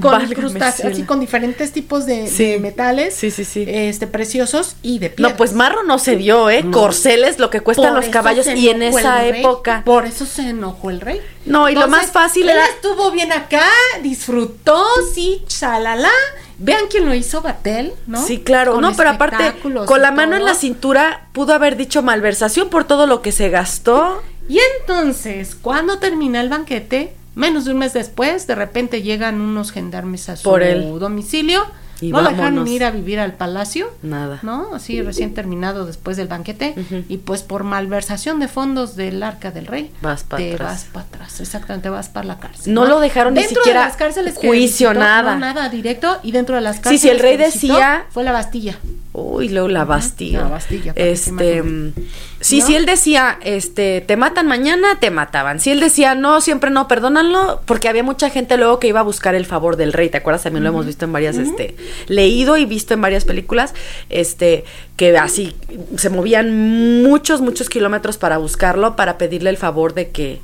Con 0.00 0.26
cielo. 0.26 0.48
así 0.90 1.02
con 1.02 1.20
diferentes 1.20 1.70
tipos 1.72 2.06
de, 2.06 2.26
Sí. 2.26 2.46
de 2.52 2.58
metales, 2.60 3.14
Sí, 3.14 3.30
sí, 3.30 3.44
sí. 3.44 3.64
este 3.68 4.06
preciosos 4.06 4.76
y 4.82 4.98
de 5.00 5.10
piedra. 5.10 5.32
No, 5.32 5.36
pues 5.36 5.52
marro 5.52 5.82
no 5.82 5.98
se 5.98 6.16
dio, 6.16 6.48
¿eh? 6.48 6.62
No. 6.62 6.70
Corceles, 6.70 7.38
lo 7.38 7.50
que 7.50 7.60
cuestan 7.60 7.94
los 7.94 8.06
caballos. 8.06 8.46
Y 8.46 8.70
en 8.70 8.82
esa 8.82 9.26
época. 9.26 9.82
Por 9.84 10.06
eso 10.06 10.24
se 10.24 10.48
enojó 10.48 10.88
el 10.88 11.00
rey. 11.02 11.20
No, 11.44 11.68
y 11.68 11.74
lo 11.74 11.88
más 11.88 12.10
fácil 12.10 12.44
él 12.44 12.56
era- 12.56 12.66
estuvo 12.66 13.10
bien 13.10 13.32
acá, 13.32 13.66
disfrutó, 14.02 14.82
sí, 15.14 15.42
chalala. 15.46 16.10
Vean 16.58 16.84
quién 16.88 17.06
lo 17.06 17.14
hizo, 17.14 17.42
Batel, 17.42 17.92
¿no? 18.06 18.24
Sí, 18.24 18.38
claro. 18.38 18.72
Con 18.74 18.82
no, 18.82 18.94
pero 18.96 19.10
aparte, 19.10 19.52
con 19.84 20.00
la 20.00 20.10
mano 20.12 20.36
en 20.36 20.44
la 20.44 20.54
cintura, 20.54 21.26
pudo 21.32 21.52
haber 21.54 21.76
dicho 21.76 22.02
malversación 22.02 22.68
por 22.70 22.84
todo 22.84 23.06
lo 23.06 23.20
que 23.20 23.32
se 23.32 23.48
gastó. 23.50 24.22
Y 24.48 24.58
entonces, 24.80 25.54
cuando 25.54 25.98
termina 25.98 26.40
el 26.40 26.48
banquete, 26.48 27.14
menos 27.34 27.64
de 27.64 27.72
un 27.72 27.78
mes 27.78 27.92
después, 27.92 28.46
de 28.46 28.54
repente 28.54 29.02
llegan 29.02 29.40
unos 29.40 29.70
gendarmes 29.72 30.28
a 30.28 30.36
su 30.36 30.44
Por 30.48 30.62
él. 30.62 30.98
domicilio. 30.98 31.62
Y 32.00 32.10
no 32.10 32.20
lo 32.20 32.30
dejaron 32.30 32.54
vámonos. 32.56 32.68
ir 32.70 32.82
a 32.82 32.90
vivir 32.90 33.20
al 33.20 33.34
palacio. 33.34 33.86
Nada. 34.02 34.40
¿no? 34.42 34.70
Así 34.74 35.00
recién 35.02 35.34
terminado 35.34 35.86
después 35.86 36.16
del 36.16 36.26
banquete. 36.26 36.74
Ujú. 36.76 37.04
Y 37.08 37.18
pues 37.18 37.42
por 37.44 37.62
malversación 37.62 38.40
de 38.40 38.48
fondos 38.48 38.96
del 38.96 39.22
arca 39.22 39.52
del 39.52 39.68
rey. 39.68 39.92
Vas 40.02 40.24
pa' 40.24 40.36
te 40.38 40.54
atrás. 40.54 40.68
vas 40.68 40.84
para 40.92 41.06
atrás. 41.06 41.40
Exactamente, 41.40 41.88
vas 41.90 42.08
para 42.08 42.26
la 42.26 42.40
cárcel. 42.40 42.74
No 42.74 42.86
lo 42.86 42.98
dejaron 42.98 43.34
ni 43.34 43.42
dentro 43.42 43.62
siquiera 43.62 43.82
de 43.82 43.86
las 43.86 43.96
cárceles 43.96 44.36
que 44.36 44.48
juicio, 44.48 44.88
visitó, 44.88 44.94
nada. 45.04 45.34
no, 45.34 45.38
nada, 45.38 45.68
directo. 45.68 46.18
Y 46.24 46.32
dentro 46.32 46.56
de 46.56 46.62
las 46.62 46.76
Sí, 46.76 46.82
cárceles 46.82 47.00
si 47.02 47.08
el 47.08 47.20
rey 47.20 47.36
que 47.36 47.44
visitó, 47.46 47.74
decía- 47.74 48.04
Fue 48.10 48.24
la 48.24 48.32
Bastilla. 48.32 48.78
Uy, 49.14 49.50
luego 49.50 49.68
la 49.68 49.84
Bastilla. 49.84 50.40
La 50.42 50.48
Bastilla, 50.48 50.92
Este, 50.96 51.28
imaginen. 51.56 51.94
sí, 52.40 52.60
¿No? 52.60 52.66
si 52.66 52.74
él 52.76 52.86
decía, 52.86 53.38
este, 53.42 54.00
te 54.00 54.16
matan 54.16 54.46
mañana, 54.46 54.98
te 55.00 55.10
mataban. 55.10 55.60
Si 55.60 55.70
él 55.70 55.80
decía, 55.80 56.14
no, 56.14 56.40
siempre 56.40 56.70
no, 56.70 56.88
perdónanlo, 56.88 57.60
porque 57.66 57.88
había 57.90 58.02
mucha 58.02 58.30
gente 58.30 58.56
luego 58.56 58.78
que 58.78 58.88
iba 58.88 59.00
a 59.00 59.02
buscar 59.02 59.34
el 59.34 59.44
favor 59.44 59.76
del 59.76 59.92
rey, 59.92 60.08
¿te 60.08 60.16
acuerdas? 60.16 60.44
También 60.44 60.64
lo 60.64 60.70
hemos 60.70 60.86
visto 60.86 61.04
en 61.04 61.12
varias, 61.12 61.36
este, 61.36 61.76
leído 62.08 62.56
y 62.56 62.64
visto 62.64 62.94
en 62.94 63.02
varias 63.02 63.26
películas, 63.26 63.74
este, 64.08 64.64
que 64.96 65.16
así 65.18 65.54
se 65.96 66.08
movían 66.08 67.02
muchos, 67.02 67.42
muchos 67.42 67.68
kilómetros 67.68 68.16
para 68.16 68.38
buscarlo, 68.38 68.96
para 68.96 69.18
pedirle 69.18 69.50
el 69.50 69.58
favor 69.58 69.92
de 69.92 70.08
que 70.08 70.40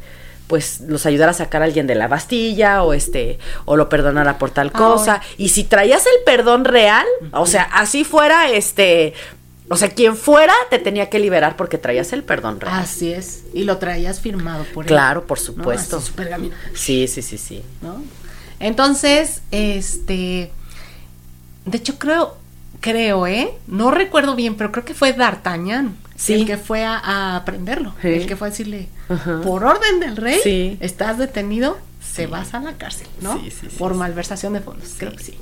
pues 0.48 0.80
los 0.80 1.06
ayudara 1.06 1.30
a 1.30 1.34
sacar 1.34 1.62
a 1.62 1.66
alguien 1.66 1.86
de 1.86 1.94
la 1.94 2.08
Bastilla 2.08 2.82
o 2.82 2.92
este 2.94 3.38
o 3.66 3.76
lo 3.76 3.88
perdonara 3.88 4.38
por 4.38 4.50
tal 4.50 4.72
cosa 4.72 5.20
y 5.36 5.50
si 5.50 5.62
traías 5.64 6.04
el 6.06 6.24
perdón 6.24 6.64
real 6.64 7.06
o 7.32 7.46
sea 7.46 7.62
así 7.64 8.02
fuera 8.02 8.50
este 8.50 9.12
o 9.68 9.76
sea 9.76 9.90
quien 9.90 10.16
fuera 10.16 10.54
te 10.70 10.78
tenía 10.78 11.10
que 11.10 11.18
liberar 11.18 11.54
porque 11.56 11.76
traías 11.78 12.12
el 12.14 12.22
perdón 12.24 12.58
real 12.60 12.80
Así 12.80 13.12
es. 13.12 13.44
Y 13.52 13.64
lo 13.64 13.76
traías 13.76 14.20
firmado 14.20 14.64
por 14.74 14.84
él. 14.86 14.88
claro 14.88 15.26
por 15.26 15.38
¿no? 15.38 15.44
supuesto 15.44 15.98
Así, 15.98 16.06
su 16.06 16.12
pergamino. 16.14 16.54
sí 16.74 17.06
sí 17.06 17.20
sí 17.22 17.36
sí 17.38 17.62
¿no? 17.82 18.02
Entonces, 18.60 19.42
este, 19.52 20.50
de 21.64 21.76
hecho 21.78 21.96
creo, 21.98 22.36
creo, 22.80 23.26
¿eh? 23.28 23.52
No 23.68 23.90
recuerdo 23.92 24.34
bien, 24.34 24.56
pero 24.56 24.72
creo 24.72 24.84
que 24.84 24.94
fue 24.94 25.12
D'Artagnan 25.12 25.96
Sí. 26.18 26.34
el 26.34 26.46
que 26.46 26.56
fue 26.58 26.84
a, 26.84 26.98
a 26.98 27.36
aprenderlo, 27.36 27.94
Sí. 28.02 28.08
el 28.08 28.26
que 28.26 28.34
fue 28.36 28.48
a 28.48 28.50
decirle, 28.50 28.88
Ajá. 29.08 29.40
por 29.42 29.62
orden 29.64 30.00
del 30.00 30.16
rey, 30.16 30.38
Sí. 30.42 30.76
estás 30.80 31.16
detenido, 31.16 31.78
Sí. 32.08 32.16
te 32.22 32.26
vas 32.26 32.54
a 32.54 32.60
la 32.60 32.72
cárcel, 32.76 33.06
¿no? 33.20 33.38
Sí, 33.38 33.50
sí, 33.50 33.66
sí, 33.70 33.76
por 33.78 33.94
malversación 33.94 34.52
de 34.54 34.60
fondos, 34.60 34.94
creo 34.96 35.12
que 35.12 35.22
sí. 35.22 35.38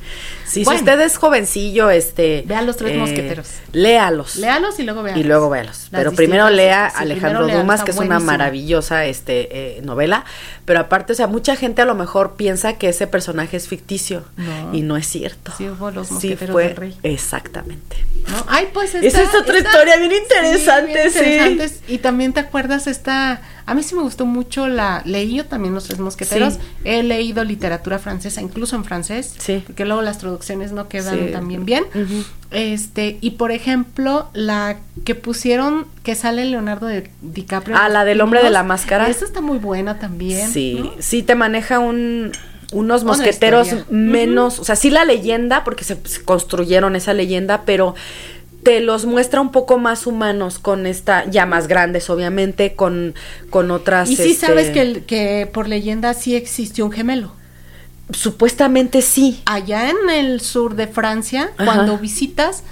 Sí, 0.46 0.64
Bueno. 0.64 0.78
si 0.80 0.84
usted 0.84 1.00
es 1.00 1.16
jovencillo, 1.16 1.90
este... 1.90 2.42
Vea 2.46 2.62
Los 2.62 2.76
Tres 2.76 2.96
Mosqueteros. 2.96 3.48
Léalos. 3.72 4.36
Léalos 4.36 4.78
y 4.78 4.82
luego 4.82 5.02
vean. 5.02 5.18
Y 5.18 5.22
luego 5.22 5.48
véalos. 5.48 5.88
Pero 5.90 6.12
primero 6.12 6.50
lea 6.50 6.86
Alejandro 6.86 7.44
primero 7.44 7.60
Dumas, 7.62 7.82
que 7.84 7.90
es 7.92 7.96
una 7.98 8.18
maravillosa 8.18 9.04
este, 9.06 9.78
eh, 9.78 9.82
novela. 9.82 10.24
Pero 10.64 10.80
aparte, 10.80 11.12
o 11.12 11.16
sea, 11.16 11.26
mucha 11.26 11.56
gente 11.56 11.82
a 11.82 11.84
lo 11.84 11.94
mejor 11.94 12.34
piensa 12.36 12.74
que 12.74 12.88
ese 12.88 13.06
personaje 13.06 13.56
es 13.56 13.68
ficticio. 13.68 14.24
No. 14.36 14.74
Y 14.74 14.82
no 14.82 14.96
es 14.96 15.06
cierto. 15.06 15.52
Sí, 15.56 15.68
fue 15.78 15.92
Los 15.92 16.10
Mosqueteros 16.10 16.52
fue- 16.52 16.64
del 16.68 16.76
Rey. 16.76 16.96
Exactamente. 17.02 17.96
¿no? 18.28 18.44
Ay, 18.48 18.68
pues 18.72 18.94
esta, 18.94 19.06
Esa 19.06 19.22
es 19.22 19.34
otra 19.34 19.58
historia 19.58 19.96
bien 19.96 20.12
interesante, 20.12 21.10
sí, 21.10 21.82
Y 21.88 21.98
también 21.98 22.32
te 22.32 22.40
acuerdas 22.40 22.86
esta, 22.86 23.40
a 23.66 23.74
mí 23.74 23.82
sí 23.82 23.96
me 23.96 24.02
gustó 24.02 24.26
mucho 24.26 24.68
la, 24.68 25.02
leí 25.04 25.34
yo 25.34 25.44
también 25.44 25.74
Los 25.74 25.84
Tres 25.84 25.98
Mosqueteros, 25.98 26.58
he 26.84 27.02
leído 27.02 27.42
literatura 27.42 27.98
francesa, 27.98 28.40
incluso 28.40 28.76
en 28.76 28.84
francés, 28.84 29.34
sí. 29.38 29.62
porque 29.66 29.84
luego 29.84 30.02
las 30.02 30.18
traducciones 30.18 30.70
no 30.70 30.88
quedan 30.88 31.32
también 31.32 31.64
bien. 31.64 31.84
Este, 32.52 33.18
y 33.20 33.32
por 33.32 33.50
ejemplo, 33.50 34.28
la 34.32 34.78
que 35.04 35.16
pusieron, 35.16 35.86
que 36.04 36.14
sale 36.14 36.44
Leonardo 36.44 36.86
de 36.86 37.10
DiCaprio. 37.22 37.76
Ah, 37.76 37.88
la 37.88 38.04
del 38.04 38.20
hombre 38.20 38.42
de 38.42 38.50
la 38.50 38.62
máscara. 38.62 39.08
Esa 39.08 39.24
está 39.24 39.40
muy 39.40 39.58
buena 39.58 39.98
también. 39.98 40.48
Sí, 40.48 40.90
sí 41.00 41.24
te 41.24 41.34
maneja 41.34 41.80
un 41.80 42.32
unos 42.72 43.04
mosqueteros 43.04 43.68
menos, 43.90 44.58
o 44.58 44.64
sea, 44.64 44.76
sí 44.76 44.90
la 44.90 45.04
leyenda, 45.04 45.64
porque 45.64 45.84
se, 45.84 45.98
construyeron 46.24 46.96
esa 46.96 47.14
leyenda, 47.14 47.62
pero 47.64 47.94
te 48.66 48.80
los 48.80 49.06
muestra 49.06 49.40
un 49.40 49.52
poco 49.52 49.78
más 49.78 50.08
humanos 50.08 50.58
con 50.58 50.86
esta, 50.86 51.24
ya 51.30 51.46
más 51.46 51.68
grandes, 51.68 52.10
obviamente, 52.10 52.74
con, 52.74 53.14
con 53.48 53.70
otras. 53.70 54.10
Y 54.10 54.16
sí 54.16 54.34
sabes 54.34 54.66
este 54.66 55.04
que, 55.04 55.04
que 55.04 55.46
por 55.46 55.68
leyenda 55.68 56.14
sí 56.14 56.34
existió 56.34 56.84
un 56.84 56.90
gemelo. 56.90 57.30
Supuestamente 58.10 59.02
sí. 59.02 59.40
Allá 59.44 59.88
en 59.88 60.10
el 60.10 60.40
sur 60.40 60.74
de 60.74 60.88
Francia, 60.88 61.52
cuando 61.56 61.96
visitas, 61.96 62.64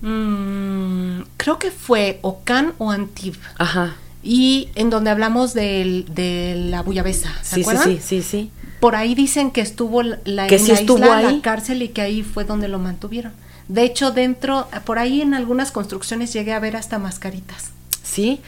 mmm, 0.00 1.20
creo 1.36 1.60
que 1.60 1.70
fue 1.70 2.18
Ocan 2.22 2.72
o 2.78 2.90
Antibes. 2.90 3.38
Ajá. 3.58 3.94
Y 4.24 4.70
en 4.74 4.90
donde 4.90 5.10
hablamos 5.10 5.54
de, 5.54 6.04
de 6.08 6.56
la 6.68 6.82
bullabesa, 6.82 7.32
¿se 7.42 7.54
sí, 7.54 7.60
acuerdan? 7.60 7.84
Sí, 7.84 8.00
sí, 8.02 8.22
sí, 8.22 8.22
sí 8.22 8.50
por 8.80 8.96
ahí 8.96 9.14
dicen 9.14 9.52
que 9.52 9.60
estuvo 9.60 10.02
la, 10.02 10.48
que 10.48 10.56
en 10.56 10.66
la 10.66 10.74
estuvo 10.74 10.98
isla, 10.98 11.18
ahí. 11.18 11.36
la 11.36 11.42
cárcel 11.42 11.82
y 11.82 11.90
que 11.90 12.02
ahí 12.02 12.24
fue 12.24 12.42
donde 12.42 12.66
lo 12.66 12.80
mantuvieron. 12.80 13.30
De 13.68 13.82
hecho, 13.82 14.10
dentro, 14.10 14.68
por 14.84 14.98
ahí 14.98 15.22
en 15.22 15.34
algunas 15.34 15.72
construcciones 15.72 16.32
llegué 16.32 16.52
a 16.52 16.58
ver 16.58 16.76
hasta 16.76 16.98
mascaritas. 16.98 17.70
Sí, 18.02 18.40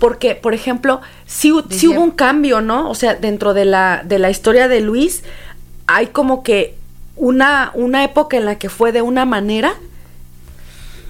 porque, 0.00 0.34
por 0.34 0.54
ejemplo, 0.54 1.00
sí, 1.26 1.52
sí 1.70 1.86
hubo 1.86 2.00
un 2.00 2.10
cambio, 2.10 2.60
¿no? 2.60 2.90
O 2.90 2.94
sea, 2.94 3.14
dentro 3.14 3.54
de 3.54 3.64
la, 3.64 4.02
de 4.04 4.18
la 4.18 4.30
historia 4.30 4.68
de 4.68 4.80
Luis, 4.80 5.22
hay 5.86 6.08
como 6.08 6.42
que 6.42 6.76
una, 7.16 7.70
una 7.74 8.04
época 8.04 8.36
en 8.36 8.46
la 8.46 8.58
que 8.58 8.68
fue 8.68 8.90
de 8.90 9.02
una 9.02 9.24
manera 9.24 9.74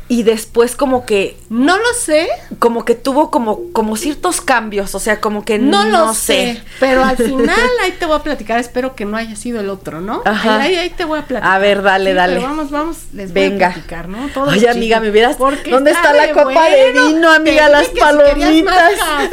y 0.09 0.25
después 0.25 0.77
como 0.77 1.07
que 1.07 1.39
no 1.49 1.79
lo 1.79 1.95
sé. 1.95 2.29
como 2.59 2.85
que 2.85 2.95
tuvo 2.95 3.31
como 3.31 3.73
como 3.73 3.97
ciertos 3.97 4.41
cambios 4.41 4.95
o 4.95 4.99
sea 4.99 5.21
como 5.21 5.45
que 5.45 5.59
no, 5.59 5.85
lo 5.85 6.13
sé. 6.15 6.63
pero 6.81 7.05
al 7.05 7.17
final 7.17 7.71
ahí 7.83 7.93
te 7.99 8.07
voy 8.07 8.17
a 8.17 8.23
platicar 8.23 8.59
espero 8.59 8.95
que 8.95 9.05
no 9.05 9.17
haya 9.17 9.37
sido 9.37 9.61
el 9.61 9.71
otro 9.71 10.01
no 10.01 10.23
Ajá. 10.25 10.61
Ahí, 10.61 10.75
ahí 10.75 10.91
te 10.91 11.05
voy 11.05 11.19
a 11.19 11.27
platicar. 11.27 11.55
a 11.55 11.59
ver 11.59 11.83
dale 11.83 12.15
dale. 12.15 12.41
vamos 12.41 12.71
vamos 12.71 12.97
les 13.13 13.33
voy 13.33 13.43
Venga. 13.43 13.69
a 13.69 13.73
platicar 13.73 14.09
no 14.09 14.29
oye 14.43 14.69
amiga 14.69 15.01
me 15.01 15.11
hubieras 15.11 15.39
dónde 15.39 15.91
está, 15.91 16.13
la 16.13 16.33
copa 16.33 16.69
de 16.69 16.93
vino 16.93 17.33
amiga 17.33 17.69
las 17.69 17.89
palomitas. 17.89 18.93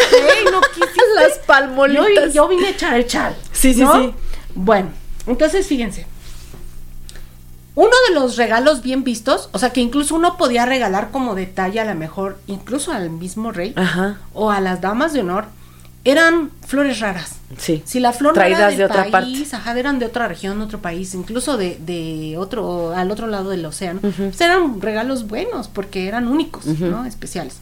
si 0.09 0.45
no 0.51 0.61
las 1.15 1.39
palmolitas. 1.39 2.33
Yo, 2.33 2.43
yo, 2.43 2.47
vine 2.47 2.67
a 2.67 2.69
echar 2.71 2.93
el 2.93 3.05
chal 3.07 3.35
sí 3.51 3.73
sí 3.73 3.83
sí. 3.85 4.13
Bueno 4.55 4.89
entonces 5.27 5.67
fíjense 5.67 6.05
uno 7.79 7.93
de 8.09 8.13
los 8.13 8.35
regalos 8.35 8.81
bien 8.81 9.05
vistos, 9.05 9.47
o 9.53 9.57
sea 9.57 9.69
que 9.69 9.79
incluso 9.79 10.13
uno 10.13 10.35
podía 10.35 10.65
regalar 10.65 11.11
como 11.11 11.33
detalle 11.33 11.79
a 11.79 11.85
lo 11.85 11.95
mejor, 11.95 12.37
incluso 12.45 12.91
al 12.91 13.09
mismo 13.09 13.53
rey 13.53 13.73
o 14.33 14.51
a 14.51 14.59
las 14.59 14.81
damas 14.81 15.13
de 15.13 15.21
honor, 15.21 15.45
eran 16.03 16.51
flores 16.67 16.99
raras. 16.99 17.37
Sí. 17.57 17.81
Si 17.85 18.01
la 18.01 18.11
flor 18.11 18.33
Traídas 18.33 18.73
era 18.73 18.77
de 18.77 18.83
otra 18.83 19.09
país, 19.09 19.53
ajá, 19.53 19.79
eran 19.79 19.97
de 19.97 20.07
otra 20.07 20.27
región, 20.27 20.59
otro 20.59 20.79
país, 20.79 21.13
incluso 21.13 21.55
de, 21.55 21.77
de 21.79 22.35
otro, 22.37 22.91
al 22.93 23.11
otro 23.11 23.27
lado 23.27 23.49
del 23.49 23.65
océano, 23.65 24.01
pues 24.01 24.41
eran 24.41 24.81
regalos 24.81 25.25
buenos 25.27 25.69
porque 25.69 26.05
eran 26.05 26.27
únicos, 26.27 26.65
¿no? 26.65 27.05
Especiales. 27.05 27.59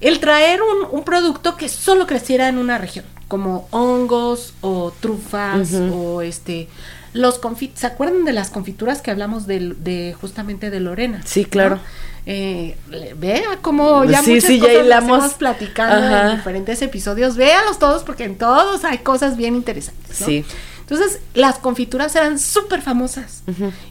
El 0.00 0.18
traer 0.18 0.60
un, 0.62 0.98
un, 0.98 1.04
producto 1.04 1.58
que 1.58 1.68
solo 1.68 2.06
creciera 2.06 2.48
en 2.48 2.56
una 2.56 2.78
región, 2.78 3.04
como 3.28 3.68
hongos 3.70 4.54
o 4.62 4.94
trufas 4.98 5.74
o 5.74 6.22
este 6.22 6.68
los 7.16 7.38
confit 7.38 7.76
¿se 7.76 7.86
acuerdan 7.86 8.24
de 8.24 8.32
las 8.32 8.50
confituras 8.50 9.02
que 9.02 9.10
hablamos 9.10 9.46
de, 9.46 9.74
de 9.78 10.14
justamente 10.20 10.70
de 10.70 10.80
Lorena? 10.80 11.22
Sí, 11.24 11.44
claro. 11.44 11.80
Eh, 12.28 12.76
vea 13.16 13.58
como 13.62 14.04
ya 14.04 14.20
sí, 14.20 14.34
muchas 14.34 14.48
sí, 14.48 14.58
cosas 14.58 14.74
ya 14.74 14.82
las 14.82 15.04
hemos 15.04 15.34
platicando 15.34 16.30
en 16.30 16.36
diferentes 16.36 16.82
episodios, 16.82 17.36
véalos 17.36 17.78
todos 17.78 18.02
porque 18.02 18.24
en 18.24 18.36
todos 18.36 18.84
hay 18.84 18.98
cosas 18.98 19.36
bien 19.36 19.54
interesantes. 19.54 20.20
¿no? 20.20 20.26
Sí. 20.26 20.44
Entonces, 20.88 21.18
las 21.34 21.58
confituras 21.58 22.14
eran 22.14 22.38
súper 22.38 22.80
famosas. 22.80 23.42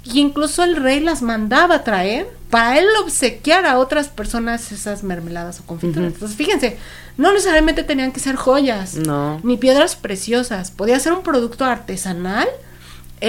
Y 0.05 0.21
incluso 0.21 0.63
el 0.63 0.77
rey 0.77 1.01
las 1.01 1.21
mandaba 1.21 1.75
a 1.75 1.83
traer 1.83 2.25
para 2.49 2.79
él 2.79 2.85
obsequiar 3.01 3.65
a 3.65 3.79
otras 3.79 4.07
personas 4.07 4.71
esas 4.71 5.03
mermeladas 5.03 5.59
o 5.59 5.63
confituras. 5.65 6.13
Entonces, 6.13 6.37
fíjense, 6.37 6.77
no 7.17 7.33
necesariamente 7.33 7.83
tenían 7.83 8.13
que 8.13 8.21
ser 8.21 8.37
joyas, 8.37 8.95
no. 8.95 9.41
ni 9.43 9.57
piedras 9.57 9.97
preciosas. 9.97 10.71
Podía 10.71 10.97
ser 11.01 11.11
un 11.11 11.23
producto 11.23 11.65
artesanal 11.65 12.47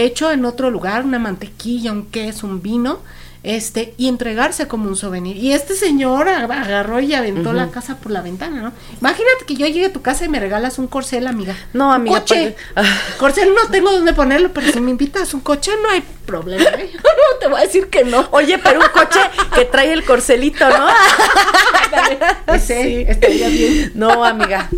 hecho 0.05 0.31
en 0.31 0.45
otro 0.45 0.71
lugar, 0.71 1.05
una 1.05 1.19
mantequilla, 1.19 1.93
un 1.93 2.07
queso, 2.07 2.47
un 2.47 2.63
vino, 2.63 3.01
este, 3.47 3.95
y 3.97 4.09
entregarse 4.09 4.67
como 4.67 4.89
un 4.89 4.97
souvenir. 4.97 5.37
Y 5.37 5.53
este 5.53 5.77
señor 5.77 6.29
agarró 6.29 6.99
y 6.99 7.15
aventó 7.15 7.53
la 7.53 7.71
casa 7.71 7.97
por 7.97 8.11
la 8.11 8.21
ventana, 8.21 8.61
¿no? 8.61 8.73
Imagínate 9.01 9.45
que 9.47 9.55
yo 9.55 9.67
llegue 9.67 9.87
a 9.87 9.93
tu 9.93 10.03
casa 10.03 10.25
y 10.25 10.29
me 10.29 10.41
regalas 10.41 10.81
un 10.81 10.89
corcel, 10.89 11.29
amiga. 11.29 11.55
No, 11.73 11.93
amiga. 11.93 12.19
coche. 12.19 12.57
Pues, 12.75 12.87
corcel 13.19 13.55
no 13.55 13.71
tengo 13.71 13.93
dónde 13.93 14.15
ponerlo, 14.15 14.53
pero 14.53 14.73
si 14.73 14.81
me 14.81 14.91
invitas 14.91 15.33
un 15.33 15.41
coche 15.41 15.71
no 15.81 15.91
hay 15.91 16.03
problema. 16.27 16.65
¿eh? 16.65 16.91
no 16.97 17.39
te 17.39 17.47
voy 17.47 17.61
a 17.61 17.65
decir 17.65 17.87
que 17.87 18.05
no. 18.05 18.27
Oye, 18.33 18.59
pero 18.59 18.81
un 18.81 18.89
coche 18.89 19.21
que 19.55 19.65
trae 19.65 19.93
el 19.93 20.05
corcelito, 20.05 20.69
¿no? 20.69 20.89
sí, 22.59 23.05
estaría 23.07 23.49
bien. 23.49 23.93
No, 23.95 24.25
amiga. 24.25 24.69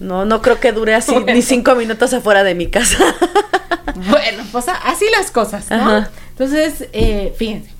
No, 0.00 0.24
no 0.24 0.42
creo 0.42 0.60
que 0.60 0.72
dure 0.72 0.94
así 0.94 1.14
ni 1.26 1.42
cinco 1.42 1.74
minutos 1.74 2.12
afuera 2.12 2.44
de 2.44 2.54
mi 2.54 2.68
casa. 2.68 2.98
bueno, 4.10 4.44
pues 4.52 4.66
así 4.68 5.06
las 5.16 5.30
cosas, 5.30 5.70
¿no? 5.70 6.06
Entonces, 6.30 6.88
eh, 6.92 7.34
fíjense, 7.36 7.70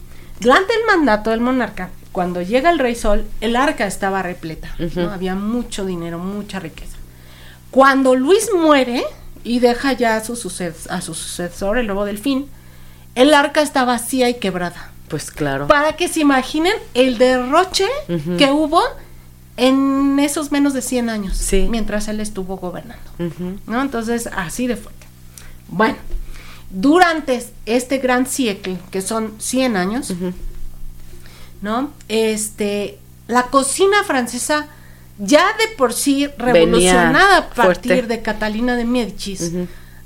durante 0.40 0.72
el 0.74 0.80
mandato 0.86 1.30
del 1.30 1.40
monarca, 1.40 1.90
cuando 2.12 2.40
llega 2.40 2.70
el 2.70 2.78
rey 2.78 2.94
Sol, 2.94 3.26
el 3.42 3.56
arca 3.56 3.86
estaba 3.86 4.22
repleta, 4.22 4.74
¿no? 4.94 5.10
Había 5.10 5.34
mucho 5.34 5.84
dinero, 5.84 6.18
mucha 6.18 6.58
riqueza. 6.58 6.96
Cuando 7.70 8.14
Luis 8.14 8.48
muere 8.56 9.04
y 9.44 9.60
deja 9.60 9.92
ya 9.92 10.16
a 10.16 10.24
su, 10.24 10.32
a 10.32 11.00
su 11.00 11.14
sucesor, 11.14 11.76
el 11.76 11.86
lobo 11.86 12.06
delfín, 12.06 12.48
el 13.14 13.34
arca 13.34 13.60
está 13.60 13.84
vacía 13.84 14.30
y 14.30 14.34
quebrada. 14.34 14.92
Pues 15.08 15.30
claro. 15.30 15.68
Para 15.68 15.94
que 15.94 16.08
se 16.08 16.20
imaginen 16.20 16.72
el 16.94 17.18
derroche 17.18 17.86
que 18.38 18.50
hubo 18.50 18.82
en 19.56 20.18
esos 20.18 20.52
menos 20.52 20.74
de 20.74 20.82
100 20.82 21.08
años, 21.08 21.36
sí. 21.36 21.66
mientras 21.70 22.08
él 22.08 22.20
estuvo 22.20 22.56
gobernando. 22.56 23.10
¿no? 23.66 23.82
Entonces, 23.82 24.28
así 24.34 24.66
de 24.66 24.76
fuerte. 24.76 25.06
Bueno, 25.68 25.96
durante 26.70 27.44
este 27.64 27.98
gran 27.98 28.26
siglo, 28.26 28.78
que 28.90 29.02
son 29.02 29.34
100 29.38 29.76
años, 29.76 30.12
¿no? 31.62 31.90
Este, 32.08 32.98
la 33.28 33.44
cocina 33.44 34.04
francesa 34.04 34.68
ya 35.18 35.46
de 35.58 35.74
por 35.76 35.92
sí 35.92 36.28
revolucionada 36.38 37.38
a 37.38 37.50
partir 37.50 38.06
de 38.06 38.20
Catalina 38.20 38.76
de 38.76 38.84
Médicis, 38.84 39.52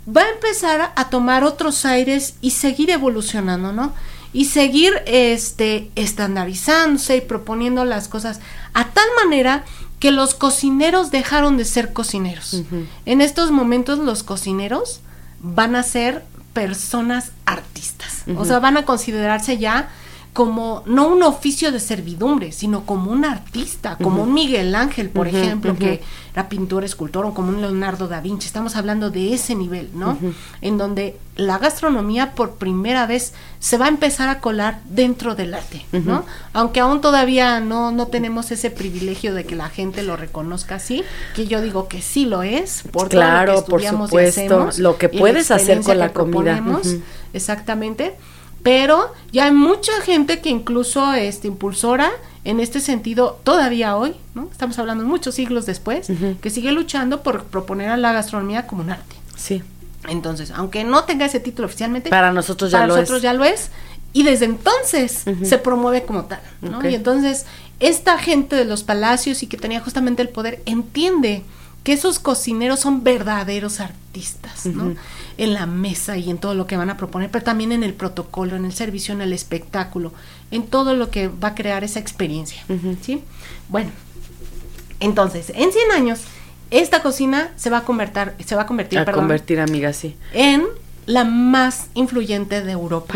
va 0.06 0.22
a 0.22 0.30
empezar 0.30 0.92
a 0.94 1.10
tomar 1.10 1.44
otros 1.44 1.84
aires 1.84 2.34
y 2.40 2.52
seguir 2.52 2.90
evolucionando, 2.90 3.72
¿no? 3.72 3.92
Y 4.33 4.45
seguir 4.47 4.93
este 5.07 5.90
estandarizándose 5.97 7.16
y 7.16 7.21
proponiendo 7.21 7.85
las 7.85 8.09
cosas 8.09 8.40
a 8.75 8.88
tal 8.88 9.07
manera 9.23 9.64
que 9.99 10.12
los 10.12 10.35
cocineros 10.35 11.11
dejaron 11.11 11.57
de 11.57 11.64
ser 11.64 11.93
cocineros. 11.93 12.62
En 13.07 13.21
estos 13.21 13.51
momentos 13.51 13.99
los 13.99 14.23
cocineros 14.23 15.01
van 15.40 15.77
a 15.77 15.83
ser 15.83 16.25
personas 16.53 17.33
artistas, 17.45 18.25
o 18.37 18.45
sea, 18.45 18.59
van 18.59 18.77
a 18.77 18.85
considerarse 18.85 19.59
ya 19.59 19.90
como 20.33 20.85
no 20.87 21.09
un 21.09 21.23
oficio 21.25 21.73
de 21.73 21.81
servidumbre, 21.81 22.53
sino 22.53 22.87
como 22.87 23.11
un 23.11 23.25
artista, 23.25 23.97
como 23.97 24.23
un 24.23 24.33
Miguel 24.33 24.75
Ángel, 24.77 25.11
por 25.11 25.27
ejemplo, 25.27 25.77
que 25.77 26.03
era 26.33 26.49
pintor, 26.49 26.85
escultor, 26.85 27.27
o 27.27 27.35
como 27.35 27.49
un 27.49 27.61
Leonardo 27.61 28.07
da 28.07 28.21
Vinci. 28.21 28.47
Estamos 28.47 28.77
hablando 28.77 29.11
de 29.11 29.35
ese 29.35 29.57
nivel, 29.57 29.90
¿no? 29.93 30.16
En 30.61 30.79
donde 30.79 31.16
la 31.35 31.59
gastronomía 31.59 32.35
por 32.37 32.53
primera 32.53 33.07
vez 33.07 33.35
se 33.59 33.77
va 33.77 33.87
a 33.87 33.88
empezar 33.88 34.29
a 34.29 34.40
colar 34.40 34.81
dentro 34.85 35.35
del 35.35 35.53
arte, 35.53 35.85
¿no? 35.90 36.25
Aunque 36.53 36.79
aún 36.79 37.01
todavía 37.01 37.59
no, 37.59 37.90
no 37.90 38.07
tenemos 38.07 38.53
ese 38.53 38.71
privilegio 38.71 39.35
de 39.35 39.45
que 39.45 39.57
la 39.57 39.69
gente 39.69 40.05
lo 40.05 40.16
reconozca 40.16 40.77
así, 40.77 41.03
que 41.35 41.49
yo 41.49 41.61
digo 41.61 41.88
que 41.88 42.03
sí 42.03 42.25
lo 42.25 42.45
es, 42.45 42.85
por 42.93 43.09
claro, 43.09 43.55
todo 43.55 43.61
lo 43.61 43.64
que 43.64 43.71
por 43.71 44.07
supuesto, 44.07 44.69
lo 44.79 44.97
que 44.97 45.09
puedes 45.09 45.51
hacer 45.51 45.81
con 45.81 45.99
la 45.99 46.12
comida. 46.12 46.62
Exactamente 47.33 48.14
pero 48.62 49.12
ya 49.33 49.46
hay 49.46 49.53
mucha 49.53 49.92
gente 50.03 50.40
que 50.40 50.51
incluso 50.51 51.12
este 51.14 51.49
impulsora 51.49 52.11
en 52.44 52.61
este 52.61 52.81
sentido 52.81 53.40
todavía 53.44 53.96
hoy, 53.96 54.14
¿no? 54.35 54.49
Estamos 54.51 54.79
hablando 54.79 55.05
muchos 55.05 55.35
siglos 55.35 55.66
después, 55.66 56.11
que 56.40 56.51
sigue 56.51 56.73
luchando 56.73 57.23
por 57.23 57.44
proponer 57.44 57.90
a 57.90 57.96
la 57.96 58.12
gastronomía 58.12 58.66
como 58.66 58.83
un 58.83 58.90
arte. 58.90 59.16
Sí. 59.37 59.62
Entonces, 60.09 60.51
aunque 60.51 60.85
no 60.85 61.05
tenga 61.05 61.27
ese 61.27 61.40
título 61.40 61.66
oficialmente, 61.66 62.09
para 62.11 62.33
nosotros 62.33 62.70
ya 62.70 62.79
para 62.79 62.87
lo 62.88 62.96
nosotros 62.96 63.18
es. 63.18 63.23
ya 63.23 63.35
lo 63.35 63.44
es 63.44 63.70
y 64.12 64.23
desde 64.23 64.46
entonces 64.46 65.25
se 65.42 65.59
promueve 65.59 66.05
como 66.05 66.25
tal, 66.25 66.40
¿no? 66.62 66.87
Y 66.88 66.94
entonces 66.94 67.46
esta 67.79 68.18
gente 68.18 68.57
de 68.57 68.64
los 68.64 68.83
palacios 68.83 69.42
y 69.42 69.46
que 69.46 69.57
tenía 69.57 69.81
justamente 69.81 70.23
el 70.23 70.29
poder 70.29 70.62
entiende 70.66 71.45
que 71.84 71.93
esos 71.93 72.18
cocineros 72.18 72.80
son 72.80 73.05
verdaderos 73.05 73.80
artistas, 73.80 74.66
¿no? 74.66 74.95
En 75.41 75.55
la 75.55 75.64
mesa 75.64 76.18
y 76.18 76.28
en 76.28 76.36
todo 76.36 76.55
lo 76.55 76.66
que 76.66 76.76
van 76.76 76.91
a 76.91 76.99
proponer, 76.99 77.30
pero 77.30 77.43
también 77.43 77.72
en 77.72 77.82
el 77.82 77.95
protocolo, 77.95 78.57
en 78.57 78.66
el 78.66 78.74
servicio, 78.74 79.14
en 79.14 79.22
el 79.22 79.32
espectáculo, 79.32 80.12
en 80.51 80.66
todo 80.66 80.95
lo 80.95 81.11
que 81.11 81.28
va 81.28 81.49
a 81.49 81.55
crear 81.55 81.82
esa 81.82 81.99
experiencia, 81.99 82.62
¿sí? 83.01 83.22
Bueno, 83.70 83.91
entonces, 85.01 85.51
en 85.55 85.72
100 85.72 85.93
años, 85.93 86.20
esta 86.70 87.01
cocina 87.01 87.53
se 87.57 87.70
va 87.70 87.78
a 87.78 87.84
convertir, 87.84 88.34
se 88.45 88.55
va 88.55 88.62
a 88.62 88.66
convertir, 88.66 88.99
a 88.99 89.07
convertir, 89.07 89.61
amiga, 89.61 89.95
sí. 89.95 90.14
En 90.34 90.64
la 91.07 91.24
más 91.24 91.86
influyente 91.95 92.62
de 92.62 92.72
Europa. 92.72 93.14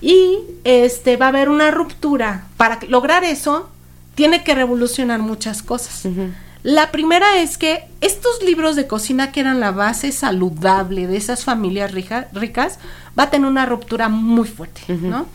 Y 0.00 0.38
este 0.64 1.18
va 1.18 1.26
a 1.26 1.28
haber 1.28 1.50
una 1.50 1.70
ruptura. 1.70 2.46
Para 2.56 2.78
lograr 2.88 3.24
eso, 3.24 3.68
tiene 4.14 4.42
que 4.42 4.54
revolucionar 4.54 5.20
muchas 5.20 5.62
cosas. 5.62 6.08
La 6.66 6.90
primera 6.90 7.38
es 7.38 7.58
que 7.58 7.84
estos 8.00 8.42
libros 8.42 8.74
de 8.74 8.88
cocina 8.88 9.30
que 9.30 9.38
eran 9.38 9.60
la 9.60 9.70
base 9.70 10.10
saludable 10.10 11.06
de 11.06 11.16
esas 11.16 11.44
familias 11.44 11.92
ricas, 11.92 12.80
va 13.16 13.22
a 13.22 13.30
tener 13.30 13.48
una 13.48 13.66
ruptura 13.66 14.08
muy 14.08 14.48
fuerte, 14.48 14.80
¿no? 14.88 15.26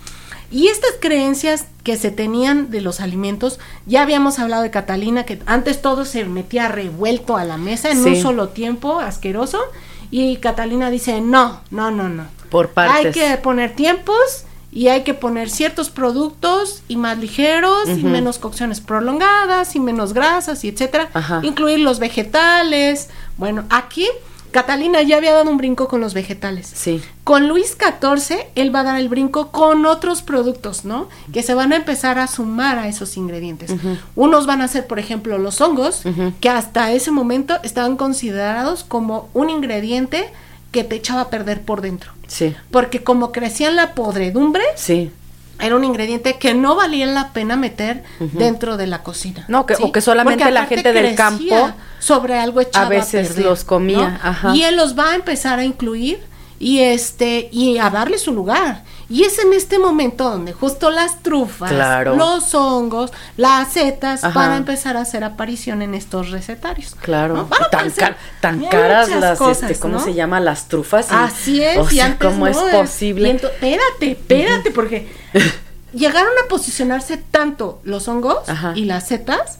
Y 0.52 0.68
estas 0.68 0.92
creencias 1.00 1.68
que 1.86 1.96
se 1.96 2.12
tenían 2.12 2.70
de 2.70 2.82
los 2.82 3.00
alimentos, 3.00 3.62
ya 3.86 4.02
habíamos 4.02 4.40
hablado 4.40 4.64
de 4.64 4.72
Catalina, 4.72 5.24
que 5.24 5.40
antes 5.46 5.82
todo 5.82 6.04
se 6.04 6.26
metía 6.26 6.68
revuelto 6.68 7.38
a 7.38 7.46
la 7.46 7.56
mesa 7.56 7.92
en 7.92 8.04
un 8.04 8.18
solo 8.18 8.50
tiempo, 8.50 9.00
asqueroso, 9.00 9.62
y 10.10 10.36
Catalina 10.36 10.90
dice, 10.90 11.22
no, 11.22 11.62
no, 11.72 11.92
no, 11.92 12.10
no. 12.10 12.26
Por 12.50 12.72
partes. 12.72 13.06
Hay 13.06 13.12
que 13.14 13.38
poner 13.38 13.74
tiempos 13.74 14.44
y 14.72 14.88
hay 14.88 15.04
que 15.04 15.14
poner 15.14 15.50
ciertos 15.50 15.90
productos 15.90 16.82
y 16.88 16.96
más 16.96 17.18
ligeros 17.18 17.90
y 17.90 18.04
menos 18.04 18.40
cocciones 18.40 18.80
prolongadas 18.80 19.76
y 19.76 19.80
menos 19.80 20.14
grasas 20.14 20.64
y 20.64 20.70
etcétera, 20.70 21.10
incluir 21.44 21.80
los 21.80 22.00
vegetales. 22.00 23.10
Bueno, 23.38 23.66
aquí 23.70 24.08
Catalina 24.52 25.02
ya 25.02 25.18
había 25.18 25.34
dado 25.34 25.50
un 25.50 25.58
brinco 25.58 25.88
con 25.88 26.02
los 26.02 26.14
vegetales. 26.14 26.70
Sí. 26.74 27.02
Con 27.24 27.48
Luis 27.48 27.78
XIV, 27.80 28.48
él 28.56 28.74
va 28.74 28.82
a 28.82 28.84
dar 28.84 29.00
el 29.00 29.08
brinco 29.08 29.52
con 29.52 29.86
otros 29.86 30.22
productos, 30.22 30.84
¿no? 30.84 31.08
Que 31.32 31.42
se 31.42 31.54
van 31.54 31.72
a 31.72 31.78
empezar 31.78 32.20
a 32.20 32.28
sumar 32.28 32.78
a 32.78 32.88
esos 32.88 33.16
ingredientes. 33.16 33.72
Unos 34.16 34.46
van 34.46 34.62
a 34.62 34.68
ser, 34.68 34.88
por 34.88 35.00
ejemplo, 35.00 35.38
los 35.38 35.62
hongos, 35.62 36.04
que 36.42 36.50
hasta 36.50 36.92
ese 36.92 37.12
momento 37.12 37.60
estaban 37.64 37.96
considerados 37.96 38.84
como 38.84 39.30
un 39.34 39.50
ingrediente 39.50 40.30
que 40.72 40.84
te 40.84 40.96
echaba 40.96 41.22
a 41.22 41.30
perder 41.30 41.62
por 41.62 41.82
dentro. 41.82 42.12
Sí. 42.28 42.56
Porque 42.72 43.04
como 43.04 43.32
crecía 43.32 43.70
en 43.70 43.76
la 43.76 43.94
podredumbre, 43.94 44.64
sí. 44.76 45.12
era 45.60 45.76
un 45.76 45.84
ingrediente 45.84 46.38
que 46.38 46.54
no 46.54 46.76
valía 46.76 47.06
la 47.06 47.34
pena 47.34 47.58
meter 47.58 48.04
dentro 48.20 48.78
de 48.78 48.88
la 48.88 49.04
cocina. 49.04 49.46
No, 49.48 49.66
que, 49.66 49.76
o 49.80 49.92
que 49.92 50.02
solamente 50.02 50.50
la 50.50 50.66
gente 50.66 50.94
del 50.94 51.16
campo 51.16 51.72
sobre 52.00 52.40
algo 52.40 52.62
echado 52.62 52.86
a 52.86 52.90
veces 52.90 53.38
los 53.38 53.64
comía. 53.64 54.20
Y 54.54 54.64
él 54.64 54.76
los 54.78 54.98
va 54.98 55.12
a 55.12 55.16
empezar 55.16 55.60
a 55.60 55.66
incluir 55.66 56.20
y 56.58 56.80
este 56.80 57.50
y 57.52 57.78
a 57.78 57.90
darle 57.90 58.18
su 58.18 58.32
lugar. 58.32 58.84
Y 59.12 59.24
es 59.26 59.38
en 59.40 59.52
este 59.52 59.78
momento 59.78 60.30
donde 60.30 60.54
justo 60.54 60.90
las 60.90 61.22
trufas, 61.22 61.72
los 62.06 62.56
hongos, 62.56 63.12
las 63.36 63.74
setas 63.74 64.22
van 64.22 64.52
a 64.52 64.58
empezar 64.58 64.96
a 64.96 65.02
hacer 65.02 65.26
aparición 65.26 65.82
en 65.82 65.94
estos 65.96 66.32
recetarios. 66.32 66.96
Claro, 66.96 67.50
tan, 67.70 67.92
tan 68.40 68.64
caras 68.68 69.10
las, 69.10 69.42
este, 69.42 69.76
¿cómo 69.76 70.00
se 70.00 70.14
llama? 70.14 70.40
Las 70.40 70.70
trufas. 70.70 71.12
Así 71.12 71.62
es, 71.62 71.78
¿cómo 72.22 72.48
es 72.48 72.58
posible? 72.58 73.32
espérate, 73.32 74.12
espérate, 74.12 74.72
porque 74.72 75.12
llegaron 75.94 76.32
a 76.46 76.48
posicionarse 76.48 77.18
tanto 77.18 77.82
los 77.84 78.08
hongos 78.08 78.40
y 78.76 78.86
las 78.86 79.08
setas 79.08 79.60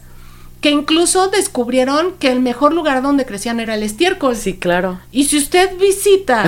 que 0.62 0.70
incluso 0.70 1.28
descubrieron 1.28 2.12
que 2.20 2.30
el 2.30 2.38
mejor 2.38 2.72
lugar 2.72 3.02
donde 3.02 3.26
crecían 3.26 3.58
era 3.58 3.74
el 3.74 3.82
estiércol. 3.82 4.36
Sí, 4.36 4.54
claro. 4.54 5.00
Y 5.10 5.24
si 5.24 5.36
usted 5.36 5.76
visita, 5.76 6.44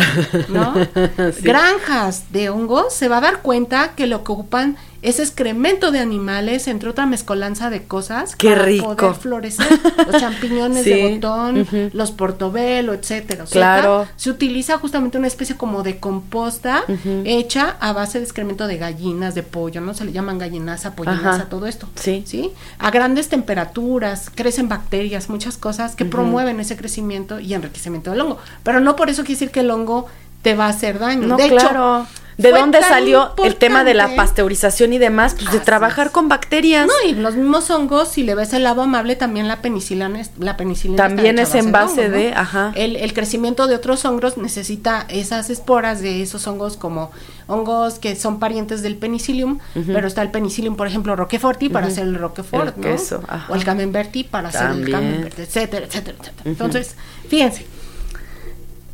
¿no? 0.48 0.72
Granjas 1.42 2.32
de 2.32 2.48
hongos, 2.48 2.94
se 2.94 3.08
va 3.08 3.18
a 3.18 3.20
dar 3.20 3.42
cuenta 3.42 3.94
que 3.96 4.06
lo 4.06 4.22
que 4.22 4.30
ocupan 4.30 4.76
es 5.04 5.20
excremento 5.20 5.90
de 5.90 5.98
animales, 5.98 6.66
entre 6.66 6.88
otra 6.88 7.04
mezcolanza 7.04 7.68
de 7.68 7.84
cosas. 7.84 8.36
Qué 8.36 8.48
para 8.48 8.94
Poder 8.94 9.14
florecer. 9.14 9.66
Los 10.10 10.20
champiñones 10.20 10.84
de 10.84 11.10
botón, 11.20 11.66
los 11.92 12.10
portobelo, 12.10 12.94
etcétera. 12.94 13.44
claro. 13.50 14.08
se 14.16 14.30
utiliza 14.30 14.78
justamente 14.78 15.18
una 15.18 15.26
especie 15.26 15.56
como 15.56 15.82
de 15.82 15.98
composta 15.98 16.84
hecha 17.24 17.76
a 17.80 17.92
base 17.92 18.18
de 18.18 18.24
excremento 18.24 18.66
de 18.66 18.78
gallinas, 18.78 19.34
de 19.34 19.42
pollo, 19.42 19.80
¿no? 19.82 19.92
Se 19.92 20.04
le 20.06 20.12
llaman 20.12 20.38
gallinaza, 20.38 20.94
pollinaza, 20.94 21.50
todo 21.50 21.66
esto. 21.66 21.86
Sí. 21.96 22.24
Sí. 22.26 22.52
A 22.78 22.90
grandes 22.90 23.28
temperaturas, 23.28 24.30
crecen 24.34 24.68
bacterias, 24.68 25.28
muchas 25.28 25.58
cosas 25.58 25.96
que 25.96 26.06
promueven 26.06 26.60
ese 26.60 26.76
crecimiento 26.76 27.40
y 27.40 27.52
enriquecimiento 27.52 28.10
del 28.10 28.22
hongo. 28.22 28.38
Pero 28.62 28.80
no 28.80 28.96
por 28.96 29.10
eso 29.10 29.22
quiere 29.22 29.34
decir 29.34 29.50
que 29.50 29.60
el 29.60 29.70
hongo 29.70 30.06
te 30.42 30.54
va 30.54 30.66
a 30.66 30.70
hacer 30.70 30.98
daño. 30.98 31.26
No, 31.26 31.36
de 31.36 31.48
claro. 31.48 32.02
hecho, 32.02 32.23
¿De 32.36 32.50
dónde 32.50 32.80
salió 32.82 33.32
el 33.44 33.56
tema 33.56 33.84
de 33.84 33.94
la 33.94 34.16
pasteurización 34.16 34.92
y 34.92 34.98
demás? 34.98 35.36
Pues 35.38 35.52
de 35.52 35.60
trabajar 35.60 36.10
con 36.10 36.28
bacterias. 36.28 36.86
No, 36.86 37.08
y 37.08 37.14
los 37.14 37.36
mismos 37.36 37.70
hongos, 37.70 38.08
si 38.08 38.22
le 38.22 38.34
ves 38.34 38.52
el 38.52 38.64
lado 38.64 38.82
amable, 38.82 39.16
también 39.16 39.48
la 39.48 39.62
penicilina, 39.62 40.10
la 40.38 40.56
penicilina 40.56 40.96
también 40.96 41.38
es 41.38 41.54
en 41.54 41.72
base 41.72 42.08
de, 42.08 42.32
ajá. 42.34 42.72
El, 42.74 42.96
el, 42.96 43.12
crecimiento 43.12 43.66
de 43.66 43.76
otros 43.76 44.04
hongos 44.04 44.36
necesita 44.36 45.06
esas 45.08 45.50
esporas 45.50 46.00
de 46.00 46.22
esos 46.22 46.46
hongos 46.46 46.76
como 46.76 47.10
hongos 47.46 47.98
que 47.98 48.16
son 48.16 48.38
parientes 48.38 48.82
del 48.82 48.96
penicillium, 48.96 49.58
pero 49.86 50.06
está 50.06 50.22
el 50.22 50.30
penicillium, 50.30 50.76
por 50.76 50.86
ejemplo, 50.86 51.14
roqueforti 51.16 51.68
para 51.68 51.86
hacer 51.88 52.04
el 52.04 52.16
roquefort, 52.16 52.76
¿no? 52.76 52.96
O 53.48 53.54
el 53.54 53.64
camemberti 53.64 54.24
para 54.24 54.48
hacer 54.48 54.70
el 54.70 54.90
camembert, 54.90 55.38
etcétera, 55.38 55.86
etcétera, 55.86 56.16
etcétera. 56.20 56.42
Entonces, 56.44 56.96
fíjense, 57.28 57.66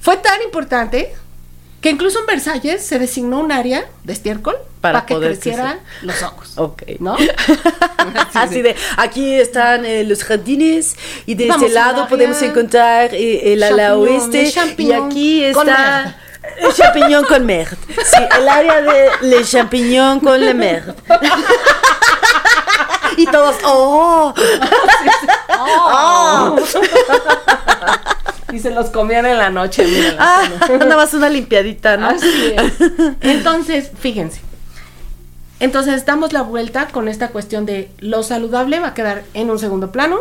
fue 0.00 0.16
tan 0.16 0.42
importante 0.42 1.12
que 1.80 1.90
incluso 1.90 2.20
en 2.20 2.26
Versalles 2.26 2.84
se 2.84 2.98
designó 2.98 3.40
un 3.40 3.52
área 3.52 3.86
de 4.04 4.12
estiércol 4.12 4.56
para, 4.80 5.06
que 5.06 5.16
crecieran 5.16 5.80
los 6.02 6.22
ojos. 6.22 6.52
Ok. 6.56 6.82
¿No? 6.98 7.16
Así 8.34 8.62
de, 8.62 8.76
aquí 8.96 9.34
están 9.34 9.84
eh, 9.84 10.04
los 10.04 10.24
jardines 10.24 10.96
y 11.26 11.34
de 11.34 11.48
este 11.48 11.68
lado 11.70 12.08
podemos 12.08 12.40
encontrar 12.42 13.14
eh, 13.14 13.52
el 13.52 13.62
ala 13.62 13.96
oeste 13.96 14.52
y 14.78 14.92
aquí 14.92 15.44
está 15.44 16.16
el 16.58 16.72
champiñón 16.74 17.24
con 17.24 17.44
merde. 17.46 17.76
Sí, 18.04 18.22
el 18.38 18.48
área 18.48 18.82
de 18.82 19.08
le 19.22 19.44
champiñón 19.44 20.20
con 20.20 20.40
le 20.40 20.54
merde. 20.54 20.94
y 23.16 23.26
todos, 23.26 23.56
¡oh! 23.64 24.34
oh. 25.58 26.56
Y 28.52 28.58
se 28.58 28.70
los 28.70 28.90
comían 28.90 29.26
en 29.26 29.38
la 29.38 29.50
noche. 29.50 29.84
Mira, 29.86 30.16
ah, 30.18 30.42
nada 30.78 30.96
más 30.96 31.14
una 31.14 31.28
limpiadita, 31.28 31.96
¿no? 31.96 32.08
Así 32.08 32.54
es. 32.56 32.90
Entonces, 33.20 33.90
fíjense. 33.98 34.40
Entonces 35.60 36.06
damos 36.06 36.32
la 36.32 36.40
vuelta 36.40 36.88
con 36.88 37.06
esta 37.06 37.28
cuestión 37.28 37.66
de 37.66 37.90
lo 37.98 38.22
saludable 38.22 38.80
va 38.80 38.88
a 38.88 38.94
quedar 38.94 39.24
en 39.34 39.50
un 39.50 39.58
segundo 39.58 39.92
plano. 39.92 40.20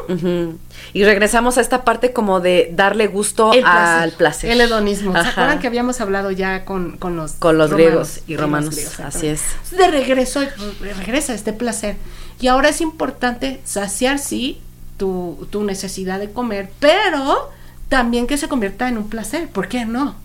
Y 0.92 1.06
regresamos 1.06 1.58
a 1.58 1.62
esta 1.62 1.86
parte 1.86 2.12
como 2.12 2.42
de 2.42 2.70
darle 2.74 3.08
gusto 3.08 3.52
al 3.64 4.12
placer. 4.12 4.52
El 4.52 4.60
hedonismo. 4.60 5.14
¿Se 5.14 5.30
acuerdan 5.30 5.60
que 5.60 5.68
habíamos 5.68 6.02
hablado 6.02 6.32
ya 6.32 6.66
con, 6.66 6.98
con 6.98 7.16
los, 7.16 7.34
con 7.34 7.58
los 7.58 7.72
griegos 7.72 8.20
y 8.28 8.36
romanos? 8.36 9.00
así 9.00 9.28
es. 9.28 9.44
De 9.72 9.90
regreso, 9.90 10.42
regresa 10.82 11.34
este 11.34 11.54
placer. 11.54 11.96
Y 12.42 12.48
ahora 12.48 12.68
es 12.68 12.82
importante 12.82 13.62
saciar, 13.64 14.20
sí, 14.20 14.60
tu, 14.98 15.48
tu 15.50 15.64
necesidad 15.64 16.20
de 16.20 16.32
comer, 16.32 16.70
pero 16.80 17.50
también 17.90 18.28
que 18.28 18.38
se 18.38 18.48
convierta 18.48 18.88
en 18.88 18.98
un 18.98 19.10
placer, 19.10 19.50
¿por 19.50 19.68
qué 19.68 19.86
no? 19.86 20.16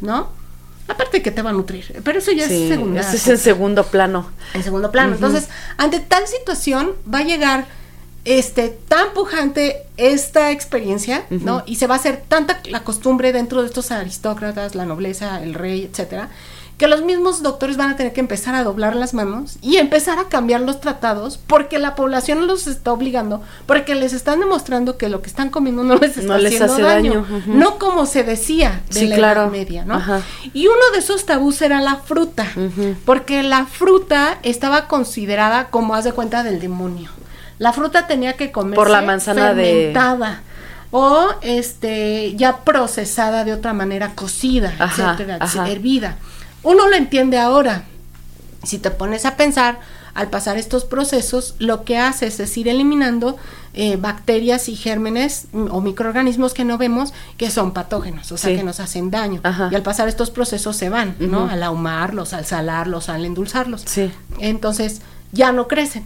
¿No? 0.00 0.28
Aparte 0.88 1.22
que 1.22 1.30
te 1.30 1.42
va 1.42 1.50
a 1.50 1.52
nutrir, 1.52 2.00
pero 2.02 2.18
eso 2.18 2.32
ya 2.32 2.46
es 2.46 2.68
segundo. 2.68 2.98
Ese 2.98 3.16
es 3.16 3.28
en 3.28 3.38
segundo 3.38 3.84
plano. 3.84 4.28
En 4.54 4.64
segundo 4.64 4.90
plano. 4.90 5.14
Entonces, 5.14 5.48
ante 5.76 6.00
tal 6.00 6.26
situación 6.26 6.92
va 7.12 7.18
a 7.18 7.24
llegar 7.24 7.66
este 8.24 8.68
tan 8.88 9.12
pujante 9.14 9.82
esta 9.96 10.50
experiencia, 10.50 11.24
¿no? 11.30 11.62
Y 11.66 11.76
se 11.76 11.86
va 11.86 11.94
a 11.94 11.98
hacer 11.98 12.24
tanta 12.26 12.60
la 12.64 12.82
costumbre 12.82 13.32
dentro 13.32 13.60
de 13.60 13.68
estos 13.68 13.92
aristócratas, 13.92 14.74
la 14.74 14.84
nobleza, 14.84 15.42
el 15.42 15.54
rey, 15.54 15.88
etcétera, 15.90 16.28
que 16.80 16.88
los 16.88 17.02
mismos 17.02 17.42
doctores 17.42 17.76
van 17.76 17.90
a 17.90 17.96
tener 17.96 18.14
que 18.14 18.20
empezar 18.20 18.54
a 18.54 18.64
doblar 18.64 18.96
las 18.96 19.12
manos 19.12 19.58
y 19.60 19.76
empezar 19.76 20.18
a 20.18 20.30
cambiar 20.30 20.62
los 20.62 20.80
tratados 20.80 21.36
porque 21.36 21.78
la 21.78 21.94
población 21.94 22.46
los 22.46 22.66
está 22.66 22.90
obligando, 22.90 23.42
porque 23.66 23.94
les 23.94 24.14
están 24.14 24.40
demostrando 24.40 24.96
que 24.96 25.10
lo 25.10 25.20
que 25.20 25.28
están 25.28 25.50
comiendo 25.50 25.84
no 25.84 25.96
les 25.96 26.16
está 26.16 26.36
haciendo 26.36 26.72
hace 26.72 26.80
daño, 26.80 27.26
no 27.48 27.78
como 27.78 28.06
se 28.06 28.24
decía 28.24 28.80
de 28.94 29.08
la 29.08 29.32
Edad 29.32 29.50
Media, 29.50 29.84
¿no? 29.84 30.00
Y 30.54 30.68
uno 30.68 30.80
de 30.94 31.00
esos 31.00 31.26
tabús 31.26 31.60
era 31.60 31.82
la 31.82 31.96
fruta, 31.96 32.46
porque 33.04 33.42
la 33.42 33.66
fruta 33.66 34.38
estaba 34.42 34.88
considerada 34.88 35.68
como 35.68 35.94
haz 35.94 36.04
de 36.04 36.12
cuenta 36.12 36.42
del 36.42 36.60
demonio. 36.60 37.10
La 37.58 37.74
fruta 37.74 38.06
tenía 38.06 38.38
que 38.38 38.52
comerse 38.52 38.76
por 38.76 38.88
la 38.88 39.02
manzana 39.02 39.48
fermentada. 39.48 40.40
o 40.92 41.28
este 41.42 42.34
ya 42.36 42.64
procesada 42.64 43.44
de 43.44 43.52
otra 43.52 43.74
manera, 43.74 44.14
cocida, 44.14 44.72
etcétera, 44.80 45.38
hervida. 45.68 46.16
Uno 46.62 46.88
lo 46.88 46.96
entiende 46.96 47.38
ahora, 47.38 47.84
Si 48.62 48.78
te 48.78 48.90
pones 48.90 49.24
a 49.24 49.36
pensar, 49.36 49.80
al 50.12 50.28
pasar 50.28 50.58
estos 50.58 50.84
procesos, 50.84 51.54
lo 51.58 51.84
que 51.84 51.96
haces 51.96 52.40
es 52.40 52.56
ir 52.58 52.68
eliminando 52.68 53.38
eh, 53.72 53.96
bacterias 53.96 54.68
y 54.68 54.76
gérmenes 54.76 55.46
o 55.52 55.80
microorganismos 55.80 56.52
que 56.52 56.64
no 56.64 56.76
vemos 56.76 57.14
que 57.38 57.50
son 57.50 57.72
patógenos, 57.72 58.30
o 58.32 58.36
sea, 58.36 58.54
que 58.54 58.62
nos 58.62 58.80
hacen 58.80 59.10
daño. 59.10 59.40
Y 59.70 59.74
al 59.74 59.82
pasar 59.82 60.08
estos 60.08 60.30
procesos 60.30 60.76
se 60.76 60.90
van, 60.90 61.16
¿no? 61.20 61.48
Al 61.48 61.62
ahumarlos, 61.62 62.32
al 62.32 62.44
salarlos, 62.44 63.08
al 63.08 63.24
endulzarlos. 63.24 63.82
Sí. 63.86 64.10
Entonces, 64.40 65.00
ya 65.32 65.52
no 65.52 65.68
crecen. 65.68 66.04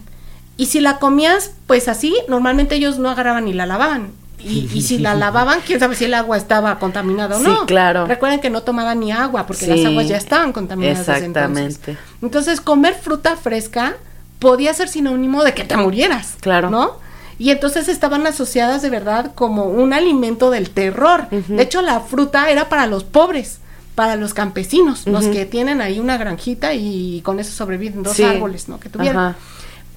Y 0.57 0.67
si 0.67 0.79
la 0.79 0.99
comías, 0.99 1.51
pues 1.67 1.87
así, 1.87 2.15
normalmente 2.29 2.75
ellos 2.75 2.99
no 2.99 3.09
agarraban 3.09 3.45
ni 3.45 3.53
la 3.53 3.65
lavaban. 3.65 4.11
Y, 4.45 4.81
si 4.81 4.99
la 4.99 5.15
lavaban, 5.15 5.59
quién 5.65 5.79
sabe 5.79 5.95
si 5.95 6.05
el 6.05 6.13
agua 6.13 6.37
estaba 6.37 6.77
contaminada 6.77 7.37
o 7.37 7.39
no. 7.39 7.59
Sí, 7.61 7.65
claro. 7.65 8.05
Recuerden 8.05 8.39
que 8.39 8.49
no 8.49 8.61
tomaban 8.63 8.99
ni 8.99 9.11
agua 9.11 9.47
porque 9.47 9.67
las 9.67 9.83
aguas 9.83 10.07
ya 10.07 10.17
estaban 10.17 10.53
contaminadas. 10.53 11.07
Exactamente. 11.07 11.97
entonces. 12.21 12.61
comer 12.61 12.93
fruta 12.93 13.35
fresca 13.35 13.95
podía 14.39 14.73
ser 14.73 14.87
sinónimo 14.87 15.43
de 15.43 15.53
que 15.53 15.63
te 15.63 15.77
murieras. 15.77 16.35
Claro. 16.41 16.69
¿No? 16.69 17.05
Y 17.37 17.49
entonces 17.49 17.89
estaban 17.89 18.25
asociadas 18.27 18.81
de 18.81 18.89
verdad 18.89 19.31
como 19.35 19.65
un 19.65 19.93
alimento 19.93 20.51
del 20.51 20.69
terror. 20.69 21.27
De 21.29 21.63
hecho, 21.63 21.81
la 21.81 21.99
fruta 21.99 22.49
era 22.49 22.69
para 22.69 22.87
los 22.87 23.03
pobres, 23.03 23.59
para 23.95 24.15
los 24.15 24.33
campesinos, 24.33 25.05
los 25.07 25.25
que 25.27 25.45
tienen 25.45 25.81
ahí 25.81 25.99
una 25.99 26.17
granjita 26.17 26.73
y 26.73 27.21
con 27.21 27.39
eso 27.39 27.51
sobreviven 27.51 28.03
dos 28.03 28.19
árboles, 28.19 28.69
¿no? 28.69 28.79
Que 28.79 28.89
tuvieron. 28.89 29.35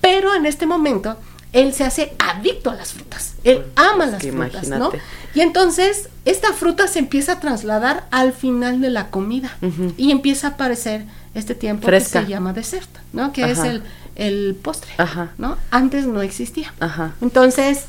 Pero 0.00 0.34
en 0.34 0.46
este 0.46 0.66
momento 0.66 1.16
él 1.52 1.72
se 1.72 1.84
hace 1.84 2.14
adicto 2.18 2.70
a 2.70 2.74
las 2.74 2.92
frutas. 2.92 3.34
Él 3.44 3.64
ama 3.76 4.06
las 4.06 4.22
frutas, 4.22 4.68
¿no? 4.68 4.90
Y 5.34 5.40
entonces 5.40 6.08
esta 6.24 6.52
fruta 6.52 6.88
se 6.88 6.98
empieza 6.98 7.32
a 7.32 7.40
trasladar 7.40 8.06
al 8.10 8.32
final 8.32 8.80
de 8.80 8.90
la 8.90 9.10
comida 9.10 9.56
y 9.96 10.10
empieza 10.10 10.48
a 10.48 10.50
aparecer 10.52 11.04
este 11.34 11.54
tiempo 11.54 11.86
que 11.88 12.00
se 12.00 12.26
llama 12.26 12.52
desierto, 12.52 13.00
¿no? 13.12 13.32
Que 13.32 13.50
es 13.50 13.58
el, 13.60 13.82
el 14.16 14.56
postre, 14.60 14.92
¿no? 15.38 15.56
Antes 15.70 16.06
no 16.06 16.22
existía. 16.22 16.74
Entonces, 17.20 17.84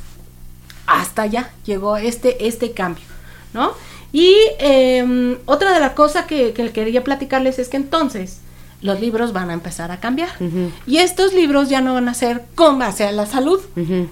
hasta 0.85 1.23
allá 1.23 1.49
llegó 1.65 1.97
este, 1.97 2.47
este 2.47 2.71
cambio, 2.71 3.05
¿no? 3.53 3.73
Y 4.11 4.35
em, 4.57 5.37
otra 5.45 5.71
de 5.71 5.79
las 5.79 5.93
cosas 5.93 6.25
que, 6.25 6.53
que 6.53 6.71
quería 6.71 7.03
platicarles 7.03 7.59
es 7.59 7.69
que 7.69 7.77
entonces 7.77 8.39
los 8.81 8.99
libros 8.99 9.33
van 9.33 9.49
a 9.49 9.53
empezar 9.53 9.91
a 9.91 9.99
cambiar. 9.99 10.29
Y 10.87 10.97
estos 10.97 11.33
libros 11.33 11.69
ya 11.69 11.81
no 11.81 11.93
van 11.93 12.07
a 12.09 12.13
ser 12.13 12.45
con 12.55 12.79
base 12.79 13.05
a 13.05 13.11
la 13.11 13.25
salud, 13.25 13.59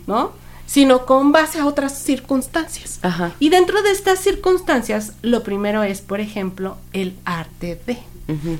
¿no? 0.07 0.31
Sino 0.65 1.05
con 1.05 1.31
base 1.31 1.59
a 1.59 1.65
otras 1.65 1.97
circunstancias. 1.97 2.99
Y 3.39 3.49
dentro 3.49 3.81
de 3.81 3.91
estas 3.91 4.19
circunstancias, 4.19 5.13
lo 5.21 5.41
primero 5.43 5.83
es, 5.83 6.01
por 6.01 6.19
ejemplo, 6.19 6.77
el 6.91 7.15
arte 7.23 7.79
de, 7.87 7.99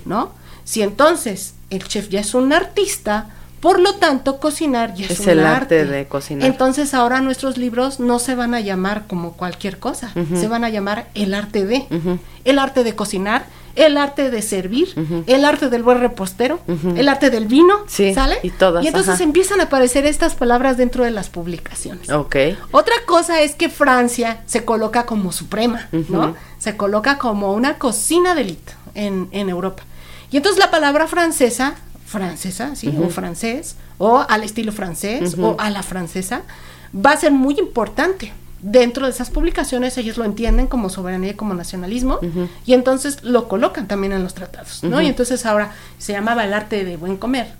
¿no? 0.05 0.31
Si 0.63 0.81
entonces 0.81 1.53
el 1.69 1.85
chef 1.87 2.09
ya 2.09 2.21
es 2.21 2.33
un 2.33 2.53
artista, 2.53 3.29
por 3.59 3.79
lo 3.79 3.95
tanto, 3.95 4.39
cocinar 4.39 4.93
ya 4.93 5.07
es, 5.07 5.19
un 5.19 5.29
el 5.29 5.45
arte. 5.45 5.85
de 5.85 6.07
cocinar. 6.07 6.47
Entonces, 6.47 6.93
ahora 6.93 7.21
nuestros 7.21 7.57
libros 7.57 7.99
no 7.99 8.19
se 8.19 8.35
van 8.35 8.53
a 8.53 8.59
llamar 8.59 9.05
como 9.07 9.33
cualquier 9.33 9.79
cosa, 9.79 10.11
se 10.33 10.47
van 10.47 10.63
a 10.63 10.69
llamar 10.69 11.07
el 11.15 11.33
arte 11.33 11.65
de. 11.65 11.85
El 12.45 12.59
arte 12.59 12.83
de 12.83 12.95
cocinar 12.95 13.45
el 13.77 13.95
arte 13.95 14.31
de 14.31 14.41
servir, 14.41 14.89
el 15.27 15.45
arte 15.45 15.69
del 15.69 15.83
buen 15.83 15.99
repostero, 15.99 16.59
el 16.95 17.07
arte 17.07 17.29
del 17.29 17.45
vino, 17.45 17.85
¿sale? 17.87 18.37
Y 18.43 18.49
todas. 18.49 18.83
Y 18.83 18.87
entonces 18.87 19.21
empiezan 19.21 19.61
a 19.61 19.65
aparecer 19.65 20.05
estas 20.05 20.35
palabras 20.35 20.77
dentro 20.77 21.03
de 21.03 21.11
las 21.11 21.29
publicaciones. 21.29 22.09
Ok. 22.09 22.35
Otra 22.71 22.95
cosa 23.05 23.41
es 23.41 23.55
que 23.55 23.69
Francia 23.69 24.41
se 24.45 24.65
coloca 24.65 25.05
como 25.05 25.31
suprema, 25.31 25.87
¿no? 26.09 26.35
Se 26.57 26.75
coloca 26.75 27.17
como 27.19 27.53
una 27.53 27.75
cocina 27.75 28.33
de 28.33 28.41
élite 28.41 28.73
en, 28.95 29.29
en 29.31 29.49
Europa. 29.49 29.83
Y 30.31 30.37
entonces 30.37 30.59
la 30.59 30.71
palabra 30.71 31.07
francesa, 31.07 31.75
francesa, 32.07 32.75
¿sí? 32.75 32.87
O 33.03 33.09
francés, 33.09 33.75
o 33.97 34.25
al 34.27 34.43
estilo 34.43 34.71
francés, 34.71 35.35
o 35.37 35.55
a 35.59 35.69
la 35.69 35.83
francesa, 35.83 36.41
va 36.95 37.11
a 37.11 37.17
ser 37.17 37.31
muy 37.31 37.59
importante. 37.59 38.33
Dentro 38.59 39.05
de 39.05 39.11
esas 39.11 39.29
publicaciones 39.29 39.97
ellos 39.99 40.17
lo 40.17 40.25
entienden 40.25 40.65
como 40.65 40.89
soberanía 40.89 41.31
y 41.31 41.33
como 41.35 41.53
nacionalismo 41.53 42.19
y 42.65 42.73
entonces 42.73 43.23
lo 43.23 43.47
colocan 43.47 43.87
también 43.87 44.13
en 44.13 44.23
los 44.23 44.33
tratados, 44.33 44.83
¿no? 44.83 44.99
Y 44.99 45.05
entonces 45.05 45.45
ahora 45.45 45.73
se 45.99 46.13
llamaba 46.13 46.43
el 46.43 46.53
arte 46.53 46.83
de 46.83 46.97
buen 46.97 47.17
comer, 47.17 47.51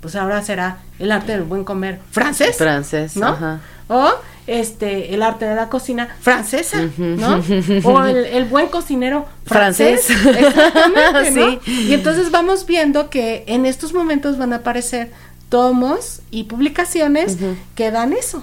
pues 0.00 0.14
ahora 0.14 0.40
será 0.44 0.78
el 1.00 1.10
arte 1.10 1.32
del 1.32 1.42
buen 1.42 1.64
comer 1.64 1.98
francés, 2.12 2.56
francés, 2.56 3.16
¿no? 3.16 3.58
O 3.88 4.12
este 4.48 5.14
el 5.14 5.22
arte 5.22 5.44
de 5.44 5.54
la 5.54 5.68
cocina 5.68 6.08
francesa, 6.20 6.88
¿no? 6.96 7.42
O 7.84 8.02
el, 8.04 8.44
buen 8.46 8.68
cocinero 8.68 9.26
francés, 9.44 10.08
exactamente, 10.10 11.30
¿no? 11.38 11.60
Y 11.66 11.92
entonces 11.92 12.30
vamos 12.30 12.66
viendo 12.66 13.10
que 13.10 13.44
en 13.46 13.66
estos 13.66 13.92
momentos 13.92 14.38
van 14.38 14.52
a 14.52 14.56
aparecer 14.56 15.12
tomos 15.50 16.20
y 16.30 16.44
publicaciones 16.44 17.36
que 17.74 17.90
dan 17.90 18.12
eso, 18.12 18.42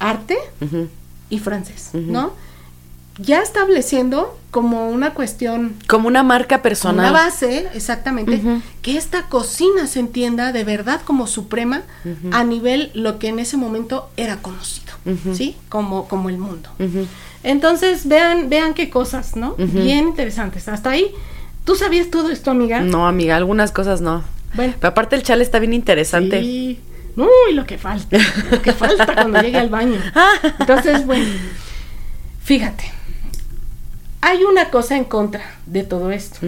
arte 0.00 0.36
y 1.30 1.38
francés, 1.38 1.90
¿no? 1.92 2.32
Ya 3.18 3.42
estableciendo 3.42 4.38
como 4.50 4.88
una 4.88 5.14
cuestión... 5.14 5.74
Como 5.86 6.08
una 6.08 6.22
marca 6.22 6.62
personal. 6.62 7.10
Una 7.10 7.12
base, 7.12 7.68
exactamente, 7.74 8.40
que 8.82 8.96
esta 8.96 9.28
cocina 9.28 9.86
se 9.86 10.00
entienda 10.00 10.52
de 10.52 10.64
verdad 10.64 11.00
como 11.04 11.26
suprema 11.26 11.82
a 12.32 12.44
nivel 12.44 12.90
lo 12.94 13.18
que 13.18 13.28
en 13.28 13.38
ese 13.38 13.56
momento 13.56 14.10
era 14.16 14.38
conocido, 14.38 14.92
¿sí? 15.32 15.56
Como, 15.68 16.08
como 16.08 16.28
el 16.28 16.38
mundo. 16.38 16.70
Entonces, 17.42 18.08
vean, 18.08 18.48
vean 18.48 18.74
qué 18.74 18.90
cosas, 18.90 19.36
¿no? 19.36 19.54
Bien 19.56 20.08
interesantes. 20.08 20.66
Hasta 20.68 20.90
ahí, 20.90 21.12
¿tú 21.64 21.76
sabías 21.76 22.10
todo 22.10 22.30
esto, 22.30 22.50
amiga? 22.50 22.80
No, 22.80 23.06
amiga, 23.06 23.36
algunas 23.36 23.70
cosas 23.70 24.00
no. 24.00 24.24
Bueno. 24.54 24.74
Pero 24.80 24.88
aparte 24.88 25.16
el 25.16 25.22
chale 25.22 25.44
está 25.44 25.58
bien 25.58 25.72
interesante. 25.72 26.40
Sí. 26.40 26.80
Uy, 27.16 27.54
lo 27.54 27.64
que 27.64 27.78
falta, 27.78 28.18
lo 28.50 28.60
que 28.60 28.72
falta 28.72 29.06
cuando 29.14 29.40
llegue 29.40 29.58
al 29.58 29.68
baño. 29.68 30.00
Entonces, 30.58 31.06
bueno, 31.06 31.26
fíjate, 32.42 32.84
hay 34.24 34.42
una 34.42 34.70
cosa 34.70 34.96
en 34.96 35.04
contra 35.04 35.42
de 35.66 35.82
todo 35.82 36.10
esto. 36.10 36.38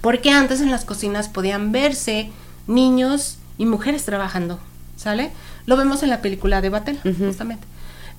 Porque 0.00 0.30
antes 0.30 0.60
en 0.60 0.70
las 0.70 0.84
cocinas 0.84 1.28
podían 1.28 1.72
verse 1.72 2.30
niños 2.68 3.38
y 3.58 3.66
mujeres 3.66 4.04
trabajando, 4.04 4.60
¿sale? 4.96 5.32
Lo 5.66 5.76
vemos 5.76 6.04
en 6.04 6.10
la 6.10 6.22
película 6.22 6.60
de 6.60 6.68
Batel, 6.68 7.00
justamente. 7.18 7.66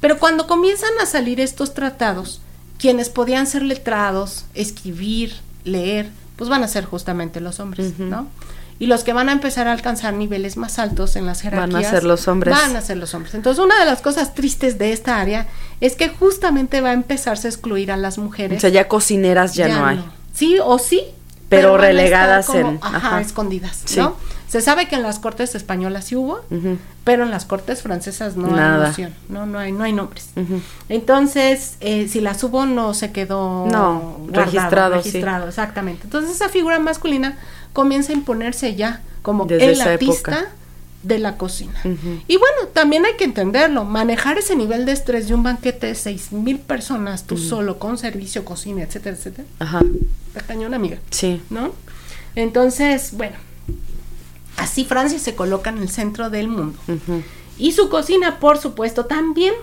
Pero 0.02 0.20
cuando 0.20 0.47
comienzan 0.47 0.91
a 1.02 1.06
salir 1.06 1.39
estos 1.39 1.74
tratados, 1.74 2.41
quienes 2.78 3.08
podían 3.08 3.47
ser 3.47 3.64
letrados, 3.64 4.43
escribir, 4.54 5.34
leer, 5.64 6.10
pues 6.36 6.49
van 6.49 6.64
a 6.64 6.68
ser 6.68 6.84
justamente 6.84 7.39
los 7.39 7.62
hombres, 7.62 7.97
¿no? 7.99 8.28
Y 8.82 8.88
los 8.88 9.03
que 9.03 9.13
van 9.13 9.29
a 9.29 9.32
empezar 9.32 9.67
a 9.67 9.73
alcanzar 9.73 10.15
niveles 10.15 10.57
más 10.57 10.79
altos 10.79 11.15
en 11.15 11.27
las 11.27 11.41
jerarquías 11.41 11.71
van 11.71 11.86
a 11.86 11.88
ser 11.88 12.03
los 12.03 12.27
hombres. 12.27 12.55
Van 12.55 12.75
a 12.75 12.82
ser 12.82 12.97
los 12.97 13.13
hombres. 13.13 13.36
Entonces, 13.36 13.63
una 13.63 13.79
de 13.79 13.86
las 13.86 14.01
cosas 14.01 14.34
tristes 14.34 14.79
de 14.79 14.91
esta 14.91 15.19
área 15.19 15.45
es 15.82 15.95
que 15.95 16.09
justamente 16.09 16.82
va 16.82 16.89
a 16.89 16.93
empezarse 16.93 17.47
a 17.47 17.51
excluir 17.51 17.91
a 17.91 17.97
las 17.97 18.17
mujeres. 18.17 18.57
O 18.57 18.61
sea, 18.61 18.71
ya 18.71 18.88
cocineras 18.88 19.53
ya, 19.53 19.67
no 19.67 19.86
hay. 19.86 20.03
Sí 20.34 20.57
o 20.63 20.79
sí, 20.79 21.03
pero, 21.47 21.77
relegadas 21.77 22.49
en 22.55 22.79
ajá, 22.82 23.21
escondidas, 23.21 23.84
¿no? 23.97 24.15
Se 24.47 24.61
sabe 24.61 24.88
que 24.88 24.95
en 24.95 25.03
las 25.03 25.19
cortes 25.19 25.53
españolas 25.53 26.05
sí 26.05 26.15
hubo, 26.15 26.41
pero 27.03 27.23
en 27.23 27.29
las 27.29 27.45
cortes 27.45 27.84
francesas 27.84 28.36
no 28.36 28.47
hay 28.47 28.79
noción, 28.79 29.13
no 29.29 29.45
no 29.45 29.59
hay 29.59 29.71
no 29.71 29.84
hay 29.84 29.93
nombres. 29.93 30.32
Entonces, 30.89 31.77
eh, 31.82 32.07
si 32.07 32.19
las 32.19 32.43
hubo 32.43 32.65
no 32.65 32.95
se 32.95 33.11
quedó 33.11 33.67
no, 33.67 34.25
registrado, 34.32 34.95
registrado, 34.95 35.47
exactamente. 35.47 36.01
Entonces, 36.05 36.32
esa 36.32 36.49
figura 36.49 36.79
masculina 36.79 37.38
comienza 37.74 38.11
a 38.11 38.15
imponerse 38.15 38.76
ya 38.76 39.01
como 39.22 39.47
el 39.49 39.82
artista 39.82 40.51
de 41.03 41.17
la 41.19 41.38
cocina. 41.38 41.82
Y 42.28 42.38
bueno, 42.38 42.67
también 42.74 43.05
hay 43.05 43.15
que 43.15 43.24
entenderlo, 43.24 43.86
manejar 43.86 44.38
ese 44.38 44.55
nivel 44.55 44.86
de 44.86 44.91
estrés 44.91 45.28
de 45.28 45.34
un 45.34 45.43
banquete 45.43 45.88
de 45.88 45.95
seis 45.95 46.32
mil 46.32 46.59
personas, 46.59 47.26
tú 47.26 47.38
solo, 47.38 47.80
con 47.80 47.97
servicio, 47.97 48.45
cocina, 48.45 48.84
etcétera, 48.84 49.15
etcétera. 49.15 49.47
Ajá. 49.59 49.82
Está 50.28 50.41
cañón, 50.41 50.74
amiga. 50.74 50.97
Sí. 51.09 51.41
¿No? 51.49 51.74
Entonces, 52.36 53.11
bueno, 53.13 53.36
así 54.57 54.86
Francia 54.86 55.19
se 55.19 55.36
coloca 55.36 55.72
en 55.72 55.80
el 55.80 55.89
centro 55.89 56.30
del 56.30 56.47
mundo. 56.47 56.78
Y 57.57 57.74
su 57.74 57.89
cocina, 57.89 58.39
por 58.39 58.57
supuesto, 58.57 59.05
también. 59.05 59.53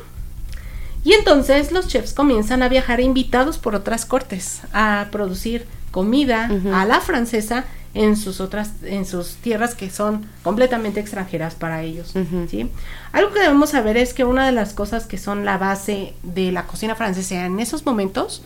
Y 1.04 1.12
entonces 1.12 1.70
los 1.72 1.86
chefs 1.86 2.12
comienzan 2.12 2.62
a 2.62 2.68
viajar 2.68 3.00
invitados 3.00 3.58
por 3.58 3.74
otras 3.74 4.04
cortes 4.04 4.60
a 4.72 5.06
producir 5.12 5.66
comida 5.92 6.50
a 6.74 6.84
la 6.84 7.00
francesa 7.00 7.64
en 7.94 8.16
sus 8.16 8.40
otras 8.40 8.72
en 8.82 9.06
sus 9.06 9.36
tierras 9.36 9.74
que 9.74 9.90
son 9.90 10.26
completamente 10.42 11.00
extranjeras 11.00 11.54
para 11.54 11.82
ellos 11.82 12.14
¿sí? 12.50 12.70
algo 13.12 13.32
que 13.32 13.40
debemos 13.40 13.70
saber 13.70 13.96
es 13.96 14.14
que 14.14 14.24
una 14.24 14.46
de 14.46 14.52
las 14.52 14.72
cosas 14.74 15.06
que 15.06 15.18
son 15.18 15.44
la 15.44 15.58
base 15.58 16.14
de 16.22 16.52
la 16.52 16.66
cocina 16.66 16.94
francesa 16.94 17.46
en 17.46 17.60
esos 17.60 17.86
momentos 17.86 18.42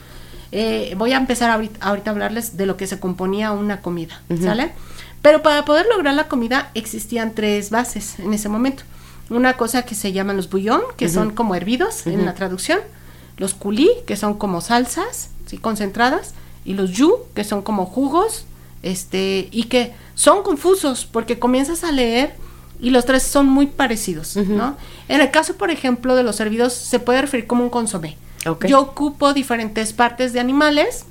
eh, 0.55 0.95
voy 0.99 1.12
a 1.12 1.16
empezar 1.16 1.51
ahorita, 1.51 1.86
a 1.86 1.90
hablarles 1.90 2.57
de 2.57 2.66
lo 2.66 2.76
que 2.76 2.86
se 2.86 3.01
componía 3.01 3.53
una 3.53 3.80
comida 3.80 4.22
sale 4.40 4.72
pero 5.22 5.40
para 5.43 5.64
poder 5.64 5.86
lograr 5.86 6.14
la 6.14 6.28
comida 6.28 6.70
existían 6.74 7.32
tres 7.32 7.70
bases 7.70 8.18
en 8.18 8.34
ese 8.34 8.49
momento. 8.49 8.82
Una 9.30 9.57
cosa 9.57 9.82
que 9.82 9.95
se 9.95 10.12
llaman 10.12 10.36
los 10.36 10.51
bouillon 10.51 10.82
que 10.97 11.09
son 11.09 11.30
como 11.30 11.55
hervidos 11.55 12.07
en 12.07 12.26
la 12.26 12.34
traducción. 12.34 12.80
Los 13.38 13.55
coulis 13.55 13.90
que 14.05 14.16
son 14.16 14.34
como 14.34 14.61
salsas 14.61 15.30
¿sí? 15.47 15.59
concentradas. 15.59 16.34
Y 16.64 16.74
los 16.74 16.97
jus 16.97 17.14
que 17.34 17.45
son 17.45 17.62
como 17.62 17.86
jugos 17.86 18.45
este, 18.83 19.49
y 19.51 19.64
que 19.64 19.93
son 20.14 20.43
confusos 20.43 21.07
porque 21.11 21.39
comienzas 21.39 21.85
a 21.85 21.93
leer 21.93 22.35
y 22.80 22.91
los 22.91 23.05
tres 23.05 23.22
son 23.22 23.47
muy 23.47 23.66
parecidos, 23.66 24.37
¿no? 24.37 24.76
En 25.09 25.20
el 25.20 25.30
caso, 25.30 25.55
por 25.55 25.70
ejemplo, 25.70 26.16
de 26.16 26.24
los 26.24 26.41
hervidos, 26.41 26.72
se 26.72 26.99
puede 26.99 27.22
referir 27.22 27.47
como 27.47 27.62
un 27.62 27.70
consomé. 27.70 28.16
Yo 28.66 28.80
ocupo 28.80 29.33
diferentes 29.33 29.93
partes 29.93 30.33
de 30.33 30.41
animales, 30.41 31.05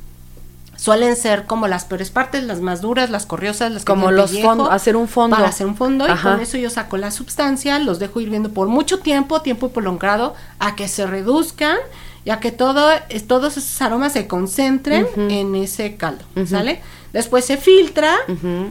suelen 0.76 1.16
ser 1.16 1.46
como 1.46 1.70
las 1.70 1.86
peores 1.86 2.10
partes, 2.10 2.44
las 2.44 2.60
más 2.60 2.82
duras, 2.82 3.10
las 3.10 3.26
corriosas, 3.26 3.72
las 3.72 3.86
que 3.86 3.92
como 3.92 4.12
los 4.12 4.38
fondos, 4.42 4.68
hacer 4.70 4.98
un 4.98 5.08
fondo. 5.08 5.38
Para 5.38 5.48
hacer 5.48 5.66
un 5.66 5.78
fondo 5.78 6.06
y 6.08 6.18
con 6.18 6.42
eso 6.42 6.58
yo 6.58 6.70
saco 6.70 6.98
la 6.98 7.10
sustancia, 7.10 7.80
los 7.80 8.00
dejo 8.00 8.20
hirviendo 8.20 8.52
por 8.52 8.68
mucho 8.68 9.00
tiempo, 9.00 9.42
tiempo 9.42 9.70
prolongado, 9.70 10.36
a 10.60 10.76
que 10.76 10.90
se 10.90 11.08
reduzcan 11.08 11.78
ya 12.26 12.40
que 12.40 12.52
todo, 12.52 12.88
todos 13.28 13.58
esos 13.58 13.82
aromas 13.82 14.14
se 14.14 14.28
concentren 14.28 15.08
en 15.16 15.56
ese 15.56 15.96
caldo, 15.96 16.24
¿sale? 16.46 16.82
Después 17.14 17.46
se 17.46 17.58
filtra, 17.58 18.16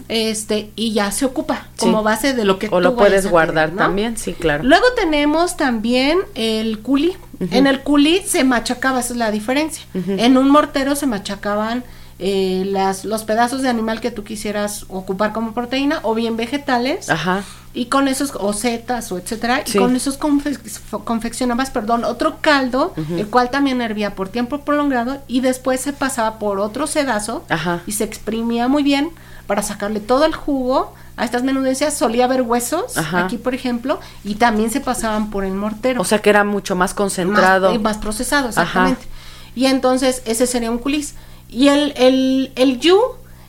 este, 0.09 0.70
y 0.76 0.93
ya 0.93 1.11
se 1.12 1.24
ocupa 1.26 1.68
como 1.78 2.03
base 2.03 2.32
de 2.32 2.45
lo 2.45 2.59
que 2.59 2.68
o 2.70 2.80
lo 2.80 2.97
puedes 2.97 3.28
guardar 3.28 3.70
también, 3.70 4.16
sí, 4.16 4.32
claro. 4.32 4.64
Luego 4.64 4.86
tenemos 4.97 5.57
también 5.57 6.18
el 6.34 6.78
culi. 6.80 7.16
En 7.51 7.66
el 7.66 7.80
culi 7.80 8.22
se 8.26 8.45
machacaba, 8.45 9.01
esa 9.01 9.14
es 9.14 9.18
la 9.18 9.30
diferencia. 9.30 9.84
En 9.95 10.36
un 10.36 10.51
mortero 10.51 10.97
se 10.97 11.07
machacaban 11.07 11.84
eh, 12.23 12.64
las, 12.66 13.07
los 13.07 13.25
pedazos 13.25 13.62
de 13.62 13.71
animal 13.71 14.01
que 14.01 14.11
tú 14.11 14.25
quisieras 14.25 14.85
ocupar 14.89 15.33
como 15.33 15.55
proteína 15.55 16.01
o 16.03 16.14
bien 16.14 16.37
vegetales. 16.37 17.09
Ajá. 17.09 17.43
Y 17.73 17.87
con 17.87 18.09
esos, 18.09 18.33
o 18.35 18.53
setas, 18.53 19.11
o 19.12 19.16
etcétera, 19.16 19.62
y 19.64 19.79
con 19.79 19.95
esos 19.95 20.18
confeccionabas, 20.18 21.71
perdón, 21.71 22.03
otro 22.03 22.39
caldo, 22.41 22.93
el 23.16 23.29
cual 23.29 23.51
también 23.51 23.81
hervía 23.81 24.16
por 24.16 24.29
tiempo 24.29 24.59
prolongado, 24.62 25.23
y 25.29 25.41
después 25.41 25.81
se 25.81 25.93
pasaba 25.93 26.41
por 26.41 26.59
otro 26.59 26.89
sedazo, 26.89 27.45
y 27.87 27.93
se 27.93 28.03
exprimía 28.03 28.66
muy 28.66 28.83
bien 28.83 29.11
para 29.47 29.62
sacarle 29.62 30.01
todo 30.01 30.25
el 30.25 30.35
jugo 30.35 30.95
a 31.16 31.25
estas 31.25 31.45
menudencias. 31.45 31.97
Solía 31.97 32.25
haber 32.25 32.43
huesos, 32.43 32.99
aquí 32.99 33.39
por 33.39 33.55
ejemplo, 33.55 34.01
y 34.25 34.35
también 34.35 34.73
se 34.73 34.81
pasaban 34.81 35.31
por 35.31 35.45
el 35.45 35.53
mortero. 35.53 36.01
O 36.01 36.05
sea 36.05 36.18
que 36.18 36.31
era 36.31 36.43
mucho 36.43 36.75
más 36.75 36.93
concentrado. 36.93 37.71
Más, 37.75 37.81
más 37.81 37.99
procesado, 37.99 38.49
exactamente. 38.49 39.07
Y 39.55 39.66
entonces 39.66 40.23
ese 40.25 40.49
sería 40.49 40.73
un 40.73 40.79
culis. 40.79 41.14
Y 41.51 41.69
el, 41.69 41.93
el, 41.97 42.53
el 42.55 42.79
yu, 42.79 42.99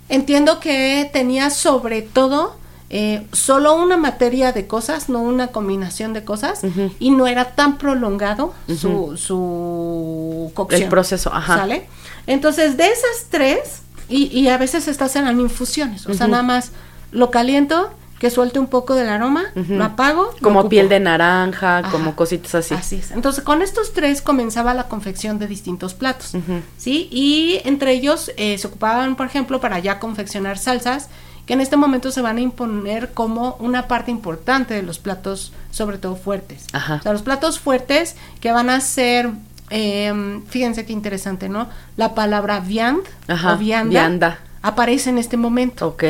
entiendo 0.09 0.59
que 0.59 1.09
tenía 1.13 1.49
sobre 1.51 2.01
todo 2.01 2.55
eh, 2.89 3.25
solo 3.31 3.75
una 3.75 3.95
materia 3.95 4.51
de 4.51 4.67
cosas, 4.67 5.07
no 5.07 5.21
una 5.21 5.47
combinación 5.47 6.11
de 6.11 6.25
cosas, 6.25 6.61
y 6.99 7.11
no 7.11 7.27
era 7.27 7.55
tan 7.55 7.77
prolongado 7.77 8.53
su, 8.67 9.15
su 9.17 10.51
cocción. 10.53 10.83
El 10.83 10.89
proceso, 10.89 11.31
ajá. 11.33 11.57
¿Sale? 11.57 11.87
Entonces, 12.27 12.75
de 12.75 12.87
esas 12.87 13.27
tres, 13.29 13.81
y, 14.09 14.25
y 14.37 14.49
a 14.49 14.57
veces 14.57 14.87
estas 14.87 15.15
eran 15.15 15.39
infusiones, 15.39 16.05
o 16.07 16.13
sea, 16.13 16.27
nada 16.27 16.43
más 16.43 16.71
lo 17.11 17.31
caliento, 17.31 17.91
que 18.21 18.29
suelte 18.29 18.59
un 18.59 18.67
poco 18.67 18.93
del 18.93 19.09
aroma, 19.09 19.45
lo 19.55 19.83
apago. 19.83 20.29
Como 20.43 20.69
piel 20.69 20.89
de 20.89 20.99
naranja, 20.99 21.81
como 21.89 22.15
cositas 22.15 22.53
así. 22.53 22.75
Así 22.75 22.95
es. 22.97 23.09
Entonces, 23.09 23.43
con 23.43 23.63
estos 23.63 23.93
tres 23.93 24.21
comenzaba 24.21 24.75
la 24.75 24.83
confección 24.83 25.39
de 25.39 25.47
distintos 25.47 25.95
platos, 25.95 26.33
¿sí? 26.77 27.09
Y 27.09 27.61
entre 27.65 27.93
ellos 27.93 28.31
eh, 28.37 28.59
se 28.59 28.67
ocupaban, 28.67 29.15
por 29.15 29.25
ejemplo, 29.25 29.59
para 29.59 29.79
ya 29.79 29.97
confeccionar 29.97 30.59
salsas, 30.59 31.09
que 31.47 31.53
en 31.53 31.61
este 31.61 31.77
momento 31.77 32.11
se 32.11 32.21
van 32.21 32.37
a 32.37 32.41
imponer 32.41 33.11
como 33.15 33.55
una 33.55 33.87
parte 33.87 34.11
importante 34.11 34.75
de 34.75 34.83
los 34.83 34.99
platos, 34.99 35.51
sobre 35.71 35.97
todo 35.97 36.15
fuertes. 36.15 36.67
Ajá. 36.73 36.97
O 36.97 37.01
sea, 37.01 37.13
los 37.13 37.23
platos 37.23 37.59
fuertes 37.59 38.15
que 38.39 38.51
van 38.51 38.69
a 38.69 38.81
ser, 38.81 39.31
em, 39.71 40.45
fíjense 40.45 40.85
qué 40.85 40.93
interesante, 40.93 41.49
¿no? 41.49 41.69
La 41.97 42.13
palabra 42.13 42.59
viand 42.59 43.01
o 43.27 43.57
vianda, 43.57 44.37
aparece 44.61 45.09
en 45.09 45.17
este 45.17 45.37
momento. 45.37 45.87
Ok 45.87 46.03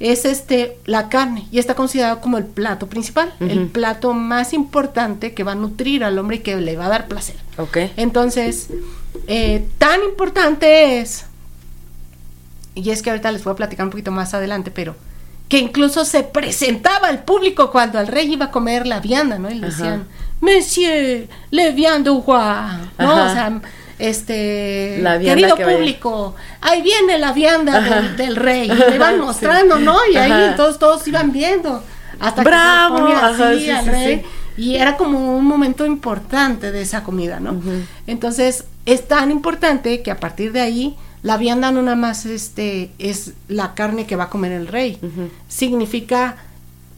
es 0.00 0.24
este 0.24 0.78
la 0.86 1.08
carne 1.08 1.48
y 1.50 1.58
está 1.58 1.74
considerado 1.74 2.20
como 2.20 2.38
el 2.38 2.44
plato 2.44 2.86
principal, 2.86 3.32
el 3.40 3.66
plato 3.66 4.14
más 4.14 4.52
importante 4.52 5.34
que 5.34 5.42
va 5.42 5.52
a 5.52 5.56
nutrir 5.56 6.04
al 6.04 6.18
hombre 6.18 6.36
y 6.36 6.40
que 6.40 6.56
le 6.56 6.76
va 6.76 6.86
a 6.86 6.88
dar 6.88 7.08
placer. 7.08 7.36
Okay. 7.56 7.92
Entonces, 7.96 8.68
eh, 9.26 9.66
tan 9.78 10.02
importante 10.04 11.00
es, 11.00 11.24
y 12.74 12.90
es 12.90 13.02
que 13.02 13.10
ahorita 13.10 13.32
les 13.32 13.42
voy 13.42 13.52
a 13.52 13.56
platicar 13.56 13.86
un 13.86 13.90
poquito 13.90 14.12
más 14.12 14.34
adelante, 14.34 14.70
pero 14.70 14.94
que 15.48 15.58
incluso 15.58 16.04
se 16.04 16.22
presentaba 16.22 17.08
al 17.08 17.24
público 17.24 17.70
cuando 17.70 17.98
el 17.98 18.06
rey 18.06 18.32
iba 18.32 18.46
a 18.46 18.50
comer 18.50 18.86
la 18.86 19.00
vianda, 19.00 19.38
¿no? 19.38 19.50
Y 19.50 19.54
le 19.54 19.68
decían, 19.68 20.06
Monsieur, 20.40 21.26
le 21.50 21.72
viande 21.72 22.10
¿no? 22.10 22.18
O 22.18 23.30
sea, 23.30 23.60
este 23.98 25.02
querido 25.20 25.56
público, 25.56 26.34
ahí 26.60 26.82
viene 26.82 27.18
la 27.18 27.32
vianda 27.32 27.80
del, 28.16 28.36
rey, 28.36 28.70
y 28.70 28.74
le 28.74 28.94
iban 28.94 29.18
mostrando, 29.24 29.78
¿no? 29.78 29.96
Y 30.12 30.16
ahí 30.16 30.54
todos, 30.56 30.78
todos 30.78 31.06
iban 31.08 31.32
viendo. 31.32 31.82
Hasta 32.20 32.42
que 32.42 32.50
se 32.50 33.00
ponía 33.00 33.26
así 33.26 33.70
al 33.70 33.86
rey. 33.86 34.24
Y 34.56 34.74
era 34.74 34.96
como 34.96 35.36
un 35.36 35.44
momento 35.44 35.86
importante 35.86 36.72
de 36.72 36.82
esa 36.82 37.04
comida, 37.04 37.38
¿no? 37.38 37.60
Entonces, 38.06 38.64
es 38.86 39.06
tan 39.06 39.30
importante 39.30 40.02
que 40.02 40.10
a 40.10 40.18
partir 40.18 40.52
de 40.52 40.60
ahí, 40.60 40.96
la 41.22 41.36
vianda 41.36 41.70
no 41.70 41.82
nada 41.82 41.96
más 41.96 42.26
este, 42.26 42.90
es 42.98 43.32
la 43.48 43.74
carne 43.74 44.06
que 44.06 44.16
va 44.16 44.24
a 44.24 44.30
comer 44.30 44.52
el 44.52 44.66
rey. 44.66 44.98
Significa 45.48 46.36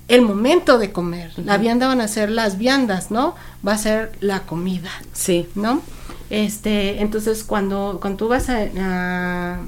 el 0.09 0.23
momento 0.23 0.79
de 0.79 0.91
comer. 0.91 1.33
La 1.45 1.57
vianda 1.57 1.87
van 1.87 2.01
a 2.01 2.09
ser 2.09 2.31
las 2.31 2.59
viandas, 2.59 3.11
¿no? 3.11 3.35
Va 3.67 3.75
a 3.75 3.79
ser 3.79 4.13
la 4.21 4.41
comida. 4.41 4.91
Sí. 5.13 5.47
¿No? 5.55 5.83
Este, 6.31 7.03
entonces 7.03 7.43
cuando, 7.43 7.99
cuando 8.01 8.16
tú 8.16 8.28
vas 8.28 8.49
a, 8.49 9.59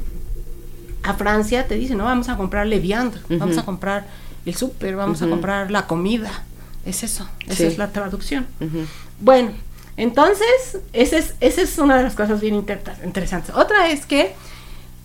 a, 1.02 1.14
Francia 1.14 1.66
te 1.66 1.74
dicen, 1.74 1.98
no, 1.98 2.04
vamos 2.04 2.28
a 2.28 2.36
comprar 2.36 2.68
le 2.68 2.78
viande, 2.78 3.18
vamos 3.28 3.58
a 3.58 3.64
comprar 3.64 4.06
el 4.46 4.54
súper, 4.54 4.94
vamos 4.94 5.20
a 5.22 5.28
comprar 5.28 5.70
la 5.72 5.86
comida. 5.88 6.30
Es 6.86 7.02
eso, 7.02 7.28
esa 7.46 7.64
es 7.64 7.78
la 7.78 7.90
traducción. 7.90 8.46
Bueno, 9.20 9.50
entonces, 9.96 10.78
esa 10.92 11.18
es, 11.18 11.34
esa 11.40 11.62
es 11.62 11.78
una 11.78 11.96
de 11.96 12.04
las 12.04 12.14
cosas 12.14 12.40
bien 12.40 12.54
interesantes. 12.54 13.54
Otra 13.54 13.88
es 13.88 14.06
que 14.06 14.34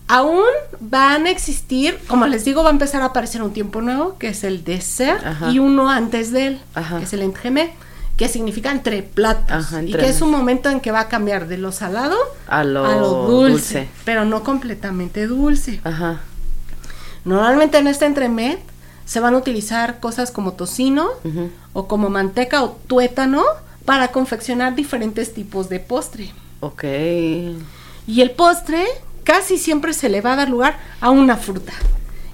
aún 0.07 0.45
van 0.79 1.25
a 1.25 1.31
existir, 1.31 1.99
como 2.07 2.27
les 2.27 2.45
digo, 2.45 2.63
va 2.63 2.69
a 2.69 2.71
empezar 2.71 3.01
a 3.01 3.05
aparecer 3.05 3.41
un 3.41 3.51
tiempo 3.51 3.81
nuevo, 3.81 4.17
que 4.17 4.29
es 4.29 4.43
el 4.43 4.63
dessert, 4.63 5.23
y 5.51 5.57
uno 5.57 5.89
antes 5.89 6.31
de 6.31 6.47
él, 6.47 6.59
que 6.97 7.03
es 7.03 7.13
el 7.13 7.23
entremés 7.23 7.71
que 8.17 8.27
significa 8.27 8.71
entre 8.71 9.03
platos 9.03 9.71
y 9.85 9.93
que 9.93 10.09
es 10.09 10.21
un 10.21 10.31
momento 10.31 10.69
en 10.69 10.81
que 10.81 10.91
va 10.91 11.01
a 11.01 11.07
cambiar 11.07 11.47
de 11.47 11.57
lo 11.57 11.71
salado 11.71 12.17
a 12.47 12.63
lo, 12.63 13.27
dulce, 13.27 13.87
pero 14.05 14.25
no 14.25 14.43
completamente 14.43 15.27
dulce. 15.27 15.79
Ajá. 15.83 16.21
Normalmente 17.23 17.77
en 17.77 17.87
este 17.87 18.05
entremet 18.05 18.59
se 19.05 19.19
van 19.19 19.35
a 19.35 19.37
utilizar 19.37 19.99
cosas 19.99 20.31
como 20.31 20.53
tocino 20.53 21.09
o 21.73 21.87
como 21.87 22.09
manteca 22.09 22.63
o 22.63 22.71
tuétano 22.71 23.43
para 23.85 24.11
confeccionar 24.11 24.75
diferentes 24.75 25.33
tipos 25.33 25.69
de 25.69 25.79
postre. 25.79 26.33
Ok. 26.59 26.83
Y 26.83 28.21
el 28.21 28.31
postre 28.31 28.83
casi 29.23 29.59
siempre 29.59 29.93
se 29.93 30.09
le 30.09 30.21
va 30.21 30.33
a 30.33 30.37
dar 30.37 30.49
lugar 30.49 30.79
a 31.01 31.11
una 31.11 31.37
fruta 31.37 31.73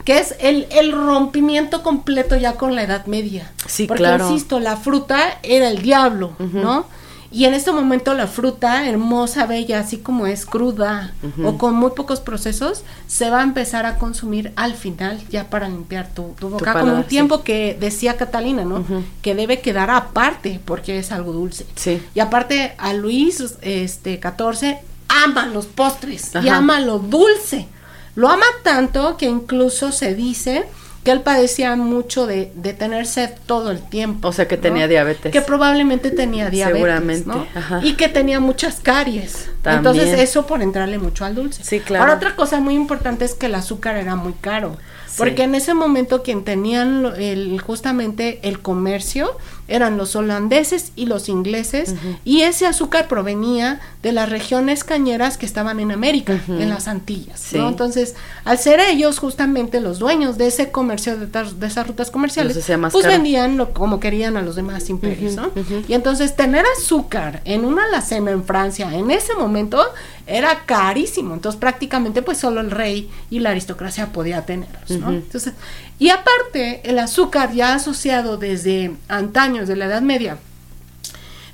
que 0.04 0.20
es 0.20 0.36
el, 0.40 0.68
el 0.72 0.92
rompimiento 0.92 1.84
completo 1.84 2.36
ya 2.36 2.54
con 2.54 2.76
la 2.76 2.84
Edad 2.84 3.06
Media. 3.06 3.52
Sí, 3.68 3.88
Porque, 3.88 4.04
insisto, 4.04 4.60
la 4.60 4.78
fruta 4.78 5.40
era 5.44 5.70
el 5.70 5.82
diablo, 5.82 6.36
¿no? 6.40 6.86
Y 7.34 7.46
en 7.46 7.56
este 7.56 7.72
momento 7.72 8.14
la 8.14 8.28
fruta, 8.28 8.88
hermosa, 8.88 9.48
bella, 9.48 9.80
así 9.80 9.98
como 9.98 10.28
es 10.28 10.46
cruda 10.46 11.14
o 11.44 11.58
con 11.58 11.74
muy 11.74 11.90
pocos 11.92 12.20
procesos, 12.20 12.84
se 13.08 13.32
va 13.32 13.40
a 13.40 13.44
empezar 13.44 13.88
a 13.88 13.98
consumir 13.98 14.54
al 14.56 14.76
final 14.76 15.20
ya 15.32 15.50
para 15.50 15.68
limpiar 15.68 16.14
tu, 16.14 16.36
tu 16.40 16.50
boca, 16.50 16.80
como 16.80 16.94
un 16.94 17.06
tiempo 17.06 17.42
que 17.42 17.76
decía 17.80 18.18
Catalina, 18.18 18.66
¿no? 18.66 18.86
Que 19.24 19.34
debe 19.34 19.62
quedar 19.62 19.90
aparte 19.90 20.60
porque 20.64 21.00
es 21.00 21.12
algo 21.12 21.34
dulce. 21.34 21.66
Sí. 21.74 22.00
Y 22.14 22.20
aparte 22.20 22.76
a 22.78 22.94
Luis 22.94 23.44
este 23.62 24.20
14 24.20 24.78
ama 25.08 25.48
los 25.48 25.66
postres 25.66 26.34
y 26.44 26.50
ama 26.50 26.82
lo 26.82 27.00
dulce. 27.00 27.68
Lo 28.16 28.30
ama 28.30 28.46
tanto 28.64 29.18
que 29.18 29.26
incluso 29.26 29.92
se 29.92 30.14
dice 30.16 30.66
que 31.04 31.12
él 31.12 31.22
padecía 31.22 31.76
mucho 31.76 32.26
de, 32.28 32.52
de 32.56 32.74
tener 32.74 33.06
sed 33.06 33.32
todo 33.46 33.72
el 33.72 33.82
tiempo. 33.82 34.30
O 34.30 34.32
sea, 34.32 34.48
que 34.48 34.56
tenía 34.56 34.88
diabetes. 34.88 35.32
Que 35.32 35.42
probablemente 35.42 36.12
tenía 36.12 36.50
diabetes. 36.50 36.78
Seguramente. 36.78 37.28
¿no? 37.28 37.46
Y 37.82 37.94
que 37.94 38.08
tenía 38.08 38.40
muchas 38.40 38.80
caries. 38.80 39.50
Entonces, 39.66 40.18
eso 40.20 40.46
por 40.48 40.62
entrarle 40.62 41.00
mucho 41.00 41.26
al 41.26 41.36
dulce. 41.36 41.64
Sí, 41.64 41.82
claro. 41.82 42.04
Ahora, 42.04 42.16
otra 42.16 42.36
cosa 42.36 42.60
muy 42.60 42.76
importante 42.76 43.26
es 43.26 43.34
que 43.34 43.48
el 43.48 43.56
azúcar 43.56 43.98
era 43.98 44.16
muy 44.16 44.34
caro. 44.34 44.78
Porque 45.18 45.44
en 45.44 45.56
ese 45.56 45.74
momento 45.74 46.24
quien 46.24 46.44
tenían 46.44 47.06
el, 47.18 47.60
justamente 47.62 48.40
el 48.44 48.62
comercio 48.62 49.38
eran 49.68 49.98
los 49.98 50.16
holandeses 50.16 50.92
y 50.96 51.06
los 51.06 51.30
ingleses, 51.30 51.96
y 52.26 52.42
ese 52.42 52.66
azúcar 52.66 53.08
provenía 53.08 53.80
de 54.02 54.12
las 54.12 54.30
regiones 54.30 54.84
cañeras 54.84 55.38
que 55.38 55.46
estaban 55.46 55.80
en 55.80 55.92
América, 55.92 56.40
en 56.48 56.70
las 56.70 56.88
Antillas. 56.88 57.54
¿no? 57.54 57.70
Entonces, 57.70 58.16
al 58.44 58.58
ser 58.58 58.80
ellos 58.80 59.20
justamente 59.20 59.80
los 59.80 60.00
dueños 60.00 60.38
de 60.38 60.48
ese 60.48 60.72
comercio, 60.72 61.18
de, 61.18 61.28
de 61.28 61.68
esas 61.68 61.88
rutas 61.88 62.12
comerciales, 62.12 62.58
pues 62.92 63.06
vendían 63.06 63.58
lo, 63.58 63.74
como 63.74 64.00
querían 64.00 64.38
a 64.38 64.42
los 64.42 64.56
demás 64.56 64.90
imperios. 64.90 65.36
¿no? 65.36 65.52
Y 65.88 65.94
entonces, 65.94 66.36
tener 66.36 66.66
azúcar 66.78 67.42
en 67.46 67.66
una 67.66 67.86
alacena 67.86 68.32
en 68.32 68.44
Francia 68.44 68.94
en 68.94 69.12
ese 69.12 69.34
momento 69.34 69.82
era 70.28 70.66
carísimo. 70.66 71.34
Entonces, 71.34 71.60
prácticamente, 71.60 72.22
pues 72.22 72.38
solo 72.38 72.62
el 72.62 72.72
rey 72.72 73.10
y 73.30 73.40
la 73.40 73.52
aristocracia 73.52 74.08
podía 74.08 74.46
tenerlos. 74.46 74.90
¿no? 74.92 75.10
Entonces, 75.12 75.54
y 76.00 76.10
aparte, 76.10 76.82
el 76.84 77.00
azúcar 77.00 77.54
ya 77.54 77.76
asociado 77.76 78.38
desde 78.38 78.96
antaños 79.08 79.68
de 79.68 79.76
la 79.76 79.86
Edad 79.86 80.02
Media 80.02 80.38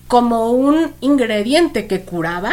como 0.09 0.49
un 0.49 0.91
ingrediente 1.01 1.85
que 1.85 2.01
curaba, 2.01 2.51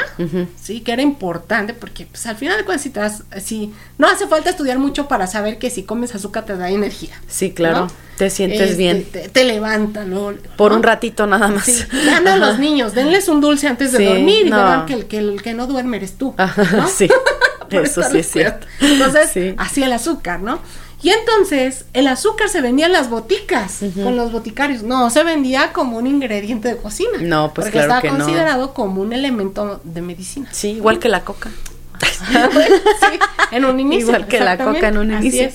sí, 0.61 0.83
que 0.83 0.93
era 0.93 1.01
importante, 1.01 1.73
porque 1.73 2.05
pues 2.05 2.27
al 2.27 2.37
final 2.37 2.59
de 2.59 2.65
cuentas, 2.67 3.23
si, 3.43 3.73
no 3.97 4.07
hace 4.09 4.29
falta 4.29 4.51
estudiar 4.51 4.79
mucho 4.79 5.09
para 5.09 5.27
saber 5.27 5.57
que 5.59 5.71
si 5.71 5.83
comes 5.83 6.15
azúcar 6.15 6.45
te 6.45 6.55
da 6.55 6.69
energía. 6.69 7.19
Sí, 7.29 7.53
claro, 7.53 7.89
te 8.19 8.29
sientes 8.29 8.61
este, 8.61 8.77
bien. 8.77 9.07
Te, 9.33 9.45
levanta, 9.45 10.05
¿no? 10.05 10.35
Por 10.59 10.75
un 10.75 10.83
ratito 10.83 11.27
nada 11.27 11.49
más. 11.49 11.65
Sí, 11.65 11.83
a 12.11 12.37
los 12.37 12.59
niños, 12.59 12.93
denles 12.93 13.27
un 13.27 13.41
dulce 13.41 13.67
antes 13.69 13.91
de 13.93 14.05
dormir 14.05 14.49
y 14.49 14.51
verán 14.51 14.85
que 14.85 14.93
el, 14.93 15.07
que 15.07 15.17
el 15.17 15.41
que 15.41 15.55
no 15.55 15.67
duerme 15.67 15.97
eres 15.97 16.19
tú. 16.19 16.35
sí, 16.95 17.09
eso 17.71 18.03
sí 18.03 18.19
es 18.19 18.31
cierto. 18.31 18.67
Entonces, 18.81 19.55
así 19.57 19.83
el 19.83 19.95
azúcar, 19.95 20.41
¿no? 20.41 20.61
Y 21.07 21.11
entonces 21.11 21.85
el 21.93 22.09
azúcar 22.09 22.49
se 22.49 22.61
vendía 22.61 22.87
en 22.87 22.93
las 22.93 23.09
boticas 23.09 23.79
con 24.03 24.17
los 24.17 24.33
boticarios. 24.33 24.83
No, 24.83 25.09
se 25.09 25.23
vendía 25.23 25.73
como 25.73 25.99
un 25.99 26.09
ingrediente 26.09 26.67
de 26.67 26.77
cocina. 26.79 27.19
No, 27.21 27.55
pues 27.55 27.67
porque 27.67 27.79
estaba 27.79 28.01
considerado 28.01 28.75
como 28.75 29.03
un 29.03 29.13
elemento 29.13 29.81
de 29.85 30.03
medicina. 30.03 30.49
Sí, 30.51 30.71
igual 30.71 30.99
que 30.99 31.09
la 31.09 31.23
coca. 31.23 31.53
sí, 32.01 33.19
en 33.53 33.67
un 33.67 33.79
inicio. 33.79 34.09
Igual 34.09 34.27
que 34.27 34.41
la 34.41 34.59
coca 34.59 34.89
en 34.89 34.99
un 34.99 35.13
inicio. 35.13 35.51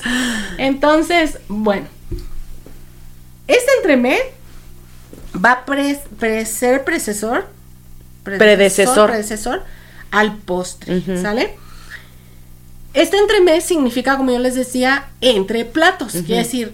Entonces, 0.58 1.40
bueno. 1.50 1.88
Este 3.46 3.72
entremé 3.80 4.20
va 5.36 5.66
a 5.68 6.46
ser 6.46 6.86
predecesor, 6.86 7.50
predecesor, 8.24 9.08
predecesor 9.08 9.64
al 10.12 10.38
postre, 10.38 11.02
¿sale? 11.22 11.58
Este 12.94 13.18
entremés 13.18 13.64
significa, 13.64 14.18
como 14.18 14.32
yo 14.32 14.40
les 14.40 14.56
decía, 14.56 15.08
entre 15.22 15.66
platos. 15.66 16.12
Quiere 16.12 16.44
decir, 16.44 16.74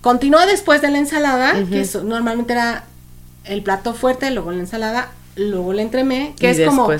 continúa 0.00 0.46
después 0.46 0.80
de 0.80 0.90
la 0.90 0.98
ensalada, 0.98 1.52
que 1.70 1.86
normalmente 2.02 2.54
era 2.54 2.84
el 3.44 3.62
plato 3.62 3.94
fuerte, 3.94 4.30
luego 4.30 4.52
la 4.52 4.60
ensalada, 4.60 5.12
luego 5.36 5.72
el 5.72 5.80
entremé, 5.80 6.34
que 6.38 6.50
es 6.50 6.66
como 6.66 6.90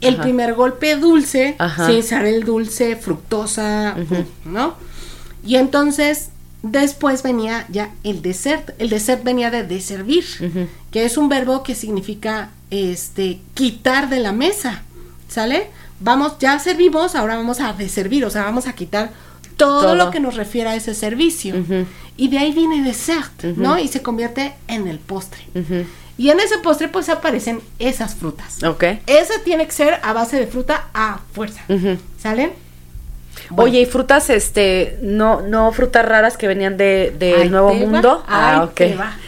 el, 0.00 0.16
primer 0.16 0.54
golpe 0.54 0.96
dulce, 0.96 1.56
sin 1.86 2.02
ser 2.02 2.24
el 2.24 2.44
dulce 2.44 2.96
fructosa, 2.96 3.96
¿no? 4.44 4.74
Y 5.44 5.56
entonces 5.56 6.30
después 6.62 7.22
venía 7.22 7.66
ya 7.68 7.92
el 8.02 8.22
dessert. 8.22 8.70
El 8.78 8.90
dessert 8.90 9.22
venía 9.22 9.50
de 9.50 9.62
deservir, 9.62 10.24
que 10.90 11.04
es 11.04 11.16
un 11.16 11.28
verbo 11.28 11.62
que 11.62 11.74
significa 11.74 12.50
este 12.70 13.40
quitar 13.54 14.08
de 14.08 14.20
la 14.20 14.32
mesa, 14.32 14.82
¿sale? 15.28 15.70
Vamos, 16.00 16.38
ya 16.38 16.58
servimos, 16.58 17.14
ahora 17.14 17.36
vamos 17.36 17.60
a 17.60 17.72
deservir, 17.72 18.24
o 18.24 18.30
sea, 18.30 18.44
vamos 18.44 18.66
a 18.66 18.74
quitar 18.74 19.10
todo, 19.56 19.94
lo 19.94 20.10
que 20.10 20.20
nos 20.20 20.36
refiere 20.36 20.70
a 20.70 20.76
ese 20.76 20.94
servicio. 20.94 21.54
Y 22.16 22.28
de 22.28 22.38
ahí 22.38 22.52
viene 22.52 22.82
dessert, 22.82 23.42
¿no? 23.56 23.78
Y 23.78 23.88
se 23.88 24.02
convierte 24.02 24.54
en 24.68 24.86
el 24.86 24.98
postre. 24.98 25.40
Y 26.18 26.30
en 26.30 26.40
ese 26.40 26.58
postre 26.58 26.88
pues 26.88 27.08
aparecen 27.08 27.60
esas 27.78 28.14
frutas. 28.14 28.62
Ok. 28.62 28.84
Ese 29.06 29.38
tiene 29.44 29.66
que 29.66 29.72
ser 29.72 30.00
a 30.02 30.12
base 30.14 30.38
de 30.38 30.46
fruta 30.46 30.88
a 30.94 31.20
fuerza. 31.32 31.62
¿Sale? 32.18 32.52
Oye, 33.56 33.80
¿y 33.80 33.86
frutas, 33.86 34.30
este, 34.30 34.98
no, 35.02 35.42
no 35.42 35.70
frutas 35.70 36.06
raras 36.06 36.36
que 36.36 36.48
venían 36.48 36.76
de, 36.76 37.14
de 37.18 37.48
Nuevo 37.50 37.74
Mundo? 37.74 38.24
ah, 38.26 38.66
ok. 38.70 38.80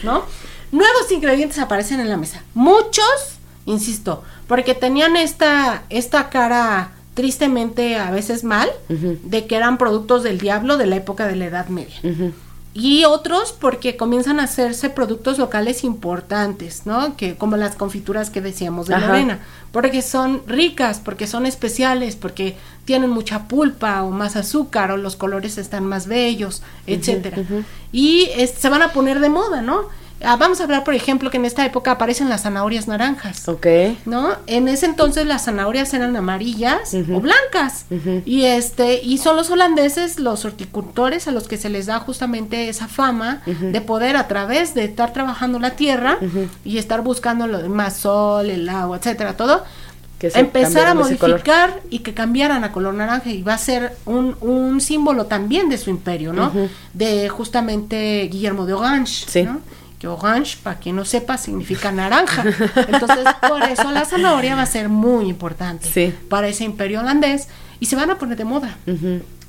¿no? 0.03 0.25
Nuevos 0.73 1.13
ingredientes 1.13 1.59
aparecen 1.59 2.01
en 2.01 2.09
la 2.09 2.17
mesa. 2.17 2.43
Muchos 2.55 3.39
insisto, 3.69 4.25
porque 4.49 4.75
tenían 4.75 5.17
esta, 5.17 5.85
esta 5.91 6.31
cara 6.31 6.91
tristemente 7.15 7.97
a 7.97 8.11
veces 8.11 8.43
mal, 8.45 8.69
de 8.89 9.47
que 9.47 9.57
eran 9.57 9.77
productos 9.77 10.23
del 10.23 10.39
diablo 10.39 10.77
de 10.77 10.87
la 10.87 10.97
época 10.97 11.27
de 11.27 11.37
la 11.37 11.47
Edad 11.47 11.69
Media. 11.69 11.97
Y 12.75 13.05
otros 13.07 13.53
porque 13.53 13.97
comienzan 13.97 14.39
a 14.39 14.45
hacerse 14.45 14.89
productos 14.89 15.37
locales 15.37 15.83
importantes, 15.83 16.83
¿no? 16.85 17.17
Que 17.17 17.35
como 17.35 17.57
las 17.57 17.75
confituras 17.75 18.31
que 18.31 18.41
decíamos 18.41 18.87
de 18.87 18.99
Lorena, 18.99 19.41
porque 19.73 20.01
son 20.01 20.43
ricas, 20.47 21.01
porque 21.05 21.27
son 21.27 21.45
especiales, 21.45 22.15
porque 22.15 22.57
tienen 22.85 23.11
mucha 23.11 23.49
pulpa 23.49 24.05
o 24.05 24.11
más 24.13 24.37
azúcar 24.37 24.93
o 24.93 24.97
los 24.97 25.17
colores 25.17 25.59
están 25.59 25.87
más 25.87 26.07
bellos, 26.07 26.63
etcétera. 26.87 27.39
Y 27.91 28.29
se 28.57 28.69
van 28.69 28.83
a 28.83 28.93
poner 28.93 29.19
de 29.19 29.29
moda, 29.29 29.61
¿no? 29.61 29.87
Ah, 30.21 30.37
vamos 30.37 30.61
a 30.61 30.65
hablar, 30.65 30.83
por 30.83 30.95
ejemplo, 30.95 31.31
que 31.31 31.37
en 31.37 31.45
esta 31.45 31.65
época 31.65 31.93
aparecen 31.93 32.29
las 32.29 32.43
zanahorias 32.43 32.89
naranjas. 32.89 33.49
Ok. 33.49 33.67
¿No? 34.05 34.31
En 34.47 34.67
ese 34.67 34.87
entonces 34.87 35.27
las 35.27 35.45
zanahorias 35.45 35.95
eran 35.95 36.17
amarillas 36.17 36.95
o 36.95 37.21
blancas. 37.21 37.87
Y 38.25 38.45
este, 38.45 39.01
y 39.03 39.19
son 39.19 39.37
los 39.37 39.51
holandeses, 39.51 40.19
los 40.19 40.45
horticultores, 40.45 41.29
a 41.29 41.31
los 41.31 41.47
que 41.47 41.57
se 41.57 41.69
les 41.69 41.87
da 41.87 42.01
justamente 42.01 42.69
esa 42.69 42.89
fama 42.89 43.43
de 43.47 43.81
poder 43.81 44.17
a 44.17 44.27
través 44.27 44.75
de 44.75 44.85
estar 44.85 45.13
trabajando 45.13 45.59
la 45.59 45.71
tierra 45.71 46.19
y 46.65 46.79
estar 46.79 47.03
buscando 47.03 47.47
lo 47.47 47.69
más 47.69 47.97
sol, 47.97 48.51
el 48.51 48.69
agua, 48.69 48.97
etcétera, 48.97 49.37
todo. 49.37 49.65
empezar 50.21 50.89
a 50.89 50.95
modificar 50.95 51.81
y 51.91 52.01
que 52.01 52.13
cambiaran 52.13 52.65
a 52.65 52.73
color 52.73 52.93
naranja 52.95 53.31
y 53.31 53.43
va 53.43 53.55
a 53.55 53.59
ser 53.59 53.97
un, 54.05 54.37
un 54.41 54.81
símbolo 54.81 55.27
también 55.27 55.69
de 55.69 55.79
su 55.79 55.91
imperio, 55.91 56.33
¿no? 56.33 56.53
De 56.93 57.29
justamente 57.29 58.29
Guillermo 58.33 58.67
de 58.67 58.73
Orange, 58.73 59.27
sí. 59.29 59.43
¿no? 59.45 59.61
Que 59.99 60.07
orange, 60.07 60.59
para 60.63 60.79
quien 60.79 60.97
no 60.97 61.05
sepa, 61.05 61.37
significa 61.39 61.91
naranja. 61.91 62.45
Entonces, 62.89 63.27
por 63.49 63.63
eso 63.65 63.91
la 63.91 64.05
zanahoria 64.05 64.55
va 64.55 64.63
a 64.63 64.67
ser 64.67 64.89
muy 64.89 65.29
importante 65.29 66.15
para 66.29 66.49
ese 66.49 66.65
imperio 66.65 67.01
holandés 67.01 67.49
y 67.81 67.87
se 67.87 67.97
van 67.97 68.11
a 68.11 68.19
poner 68.19 68.37
de 68.37 68.45
moda. 68.45 68.77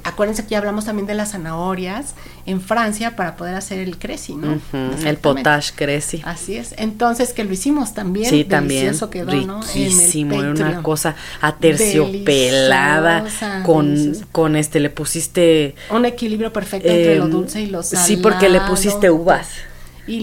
Acuérdense 0.03 0.43
que 0.43 0.51
ya 0.51 0.59
hablamos 0.59 0.85
también 0.85 1.07
de 1.07 1.13
las 1.13 1.31
zanahorias 1.31 2.13
en 2.45 2.61
Francia 2.61 3.15
para 3.15 3.35
poder 3.35 3.55
hacer 3.55 3.79
el 3.79 3.97
creci, 3.97 4.33
¿no? 4.33 4.59
El 5.05 5.17
potage 5.17 5.73
creci. 5.75 6.21
Así 6.25 6.55
es. 6.55 6.73
Entonces, 6.77 7.33
que 7.33 7.43
lo 7.43 7.51
hicimos 7.51 7.93
también. 7.93 8.29
Sí, 8.29 8.45
también. 8.45 8.95
Quedó, 9.11 9.61
Riquísimo, 9.61 10.41
era 10.41 10.51
una 10.51 10.81
cosa 10.83 11.15
aterciopelada. 11.41 13.25
Con, 13.65 14.13
con 14.31 14.55
este, 14.55 14.79
le 14.79 14.89
pusiste... 14.89 15.75
Un 15.89 16.05
equilibrio 16.05 16.53
perfecto 16.53 16.87
entre 16.87 17.17
lo 17.17 17.25
em, 17.25 17.31
dulce 17.31 17.61
y 17.61 17.67
lo 17.67 17.83
salado. 17.83 18.07
Sí, 18.07 18.17
porque 18.17 18.47
le 18.47 18.61
pusiste 18.61 19.09
uvas 19.09 19.47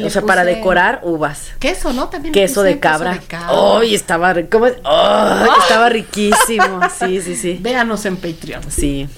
o 0.05 0.11
sea, 0.11 0.23
para 0.23 0.45
decorar 0.45 1.01
uvas. 1.03 1.53
Queso, 1.59 1.93
¿no? 1.93 2.09
También 2.09 2.33
queso 2.33 2.63
de 2.63 2.79
cabra. 2.79 3.21
¡Ay! 3.31 3.95
estaba, 3.95 4.35
¿cómo? 4.51 4.67
estaba 4.67 5.89
riquísimo. 5.89 6.81
Sí, 6.99 7.21
sí, 7.21 7.37
sí. 7.37 7.59
Véanos 7.63 8.05
en 8.07 8.17
Patreon. 8.17 8.63
Sí. 8.69 9.09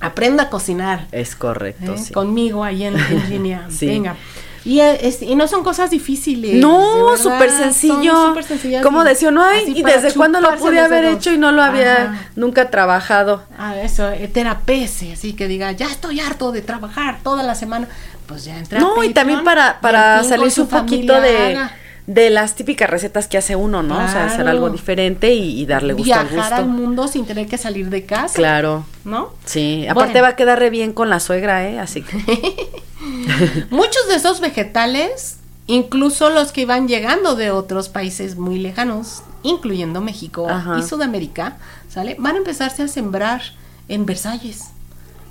Aprenda 0.00 0.44
a 0.44 0.50
cocinar. 0.50 1.06
Es 1.12 1.36
correcto. 1.36 1.94
¿eh? 1.94 2.12
Conmigo 2.12 2.64
ahí 2.64 2.84
en, 2.84 2.96
línea. 3.30 3.66
sí. 3.70 3.86
Venga. 3.86 4.16
Y, 4.64 4.80
y, 4.80 5.34
no 5.34 5.48
son 5.48 5.64
cosas 5.64 5.90
difíciles. 5.90 6.54
No, 6.56 7.16
súper 7.16 7.50
sencillo. 7.50 8.34
Como 8.82 9.04
decía, 9.04 9.30
no 9.30 9.44
hay, 9.44 9.72
y 9.74 9.82
desde 9.82 10.12
cuándo 10.12 10.40
lo 10.40 10.56
pude 10.56 10.78
haber 10.78 11.04
hecho 11.04 11.32
y 11.32 11.38
no 11.38 11.52
lo 11.52 11.62
había 11.62 12.28
nunca 12.36 12.70
trabajado. 12.70 13.42
Ah, 13.58 13.76
eso, 13.76 14.10
eh, 14.10 14.28
terapese, 14.32 15.12
así 15.12 15.32
que 15.32 15.48
diga, 15.48 15.72
ya 15.72 15.86
estoy 15.86 16.20
harto 16.20 16.52
de 16.52 16.62
trabajar 16.62 17.18
toda 17.22 17.42
la 17.42 17.54
semana 17.54 17.88
pues 18.26 18.44
ya 18.44 18.58
entra. 18.58 18.78
No, 18.78 19.02
y 19.04 19.12
también 19.12 19.44
para, 19.44 19.80
para 19.80 20.22
salirse 20.24 20.62
un 20.62 20.68
poquito 20.68 21.20
de, 21.20 21.58
de 22.06 22.30
las 22.30 22.54
típicas 22.54 22.88
recetas 22.88 23.28
que 23.28 23.38
hace 23.38 23.56
uno, 23.56 23.82
¿no? 23.82 24.04
O 24.04 24.08
sea, 24.08 24.26
hacer 24.26 24.48
algo 24.48 24.70
diferente 24.70 25.34
y, 25.34 25.64
darle 25.66 25.92
gusto 25.92 26.06
Viajar 26.06 26.26
al 26.28 26.36
gusto. 26.36 26.54
al 26.54 26.66
mundo 26.66 27.08
sin 27.08 27.26
tener 27.26 27.46
que 27.46 27.58
salir 27.58 27.90
de 27.90 28.04
casa. 28.04 28.34
Claro. 28.34 28.86
¿No? 29.04 29.32
Sí, 29.44 29.86
aparte 29.88 30.20
va 30.20 30.28
a 30.28 30.36
quedar 30.36 30.58
re 30.58 30.70
bien 30.70 30.92
con 30.92 31.10
la 31.10 31.20
suegra, 31.20 31.68
¿eh? 31.68 31.78
Así 31.78 32.02
que. 32.02 32.16
Muchos 33.70 34.08
de 34.08 34.16
esos 34.16 34.40
vegetales, 34.40 35.38
incluso 35.66 36.30
los 36.30 36.52
que 36.52 36.62
iban 36.62 36.88
llegando 36.88 37.34
de 37.34 37.50
otros 37.50 37.88
países 37.88 38.36
muy 38.36 38.58
lejanos, 38.58 39.22
incluyendo 39.42 40.00
México 40.00 40.46
y 40.78 40.82
Sudamérica, 40.82 41.58
¿sale? 41.88 42.16
Van 42.18 42.34
a 42.34 42.38
empezarse 42.38 42.82
a 42.82 42.88
sembrar 42.88 43.42
en 43.88 44.06
Versalles. 44.06 44.70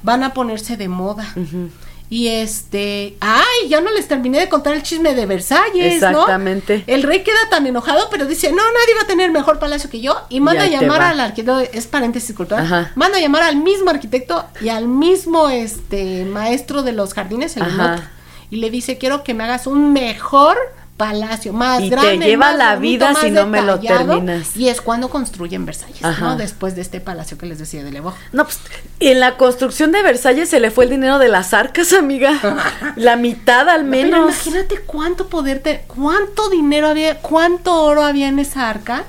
Van 0.03 0.23
a 0.23 0.33
ponerse 0.33 0.77
de 0.77 0.87
moda. 0.87 1.33
Y 2.11 2.27
este, 2.27 3.15
ay, 3.21 3.69
ya 3.69 3.79
no 3.79 3.89
les 3.89 4.05
terminé 4.09 4.37
de 4.41 4.49
contar 4.49 4.73
el 4.73 4.83
chisme 4.83 5.15
de 5.15 5.25
Versalles, 5.25 5.93
Exactamente. 5.93 6.83
El 6.85 7.03
rey 7.03 7.23
queda 7.23 7.39
tan 7.49 7.65
enojado, 7.65 8.09
pero 8.11 8.25
dice, 8.25 8.51
no, 8.51 8.57
nadie 8.57 8.95
va 8.97 9.03
a 9.03 9.07
tener 9.07 9.31
mejor 9.31 9.59
palacio 9.59 9.89
que 9.89 10.01
yo. 10.01 10.17
Y 10.27 10.41
manda 10.41 10.63
a 10.63 10.67
llamar 10.67 11.01
al 11.01 11.21
arquitecto, 11.21 11.59
es 11.59 11.87
paréntesis 11.87 12.35
cultural, 12.35 12.91
manda 12.95 13.17
a 13.17 13.21
llamar 13.21 13.43
al 13.43 13.55
mismo 13.55 13.89
arquitecto 13.89 14.45
y 14.59 14.67
al 14.67 14.89
mismo 14.89 15.47
este 15.47 16.25
maestro 16.25 16.83
de 16.83 16.91
los 16.91 17.13
jardines, 17.13 17.55
el 17.55 17.63
y 18.49 18.57
le 18.57 18.69
dice, 18.69 18.97
quiero 18.97 19.23
que 19.23 19.33
me 19.33 19.45
hagas 19.45 19.65
un 19.65 19.93
mejor 19.93 20.57
palacio 21.01 21.53
más 21.53 21.81
y 21.81 21.89
grande. 21.89 22.17
te 22.19 22.25
lleva 22.25 22.47
más 22.47 22.57
la 22.57 22.75
bonito, 22.75 23.07
vida 23.07 23.19
si 23.21 23.31
no 23.31 23.47
me 23.47 23.61
lo 23.61 23.79
terminas. 23.79 24.55
Y 24.55 24.69
es 24.69 24.81
cuando 24.81 25.09
construyen 25.09 25.65
Versalles, 25.65 26.03
Ajá. 26.03 26.25
¿no? 26.25 26.35
Después 26.37 26.75
de 26.75 26.81
este 26.81 26.99
palacio 27.01 27.37
que 27.37 27.45
les 27.45 27.59
decía 27.59 27.83
de 27.83 27.91
Levo. 27.91 28.13
No, 28.31 28.43
pues 28.45 28.59
en 28.99 29.19
la 29.19 29.37
construcción 29.37 29.91
de 29.91 30.01
Versalles 30.03 30.49
se 30.49 30.59
le 30.59 30.71
fue 30.71 30.85
el 30.85 30.89
dinero 30.91 31.19
de 31.19 31.27
las 31.27 31.53
arcas, 31.53 31.93
amiga. 31.99 32.39
La 32.95 33.15
mitad 33.15 33.67
al 33.69 33.81
Pero 33.81 33.89
menos. 33.89 34.45
imagínate 34.45 34.79
cuánto 34.85 35.27
poder, 35.27 35.59
te, 35.59 35.83
cuánto 35.87 36.49
dinero 36.49 36.87
había, 36.87 37.17
cuánto 37.19 37.73
oro 37.83 38.03
había 38.03 38.27
en 38.27 38.39
esa 38.39 38.69
arca. 38.69 39.03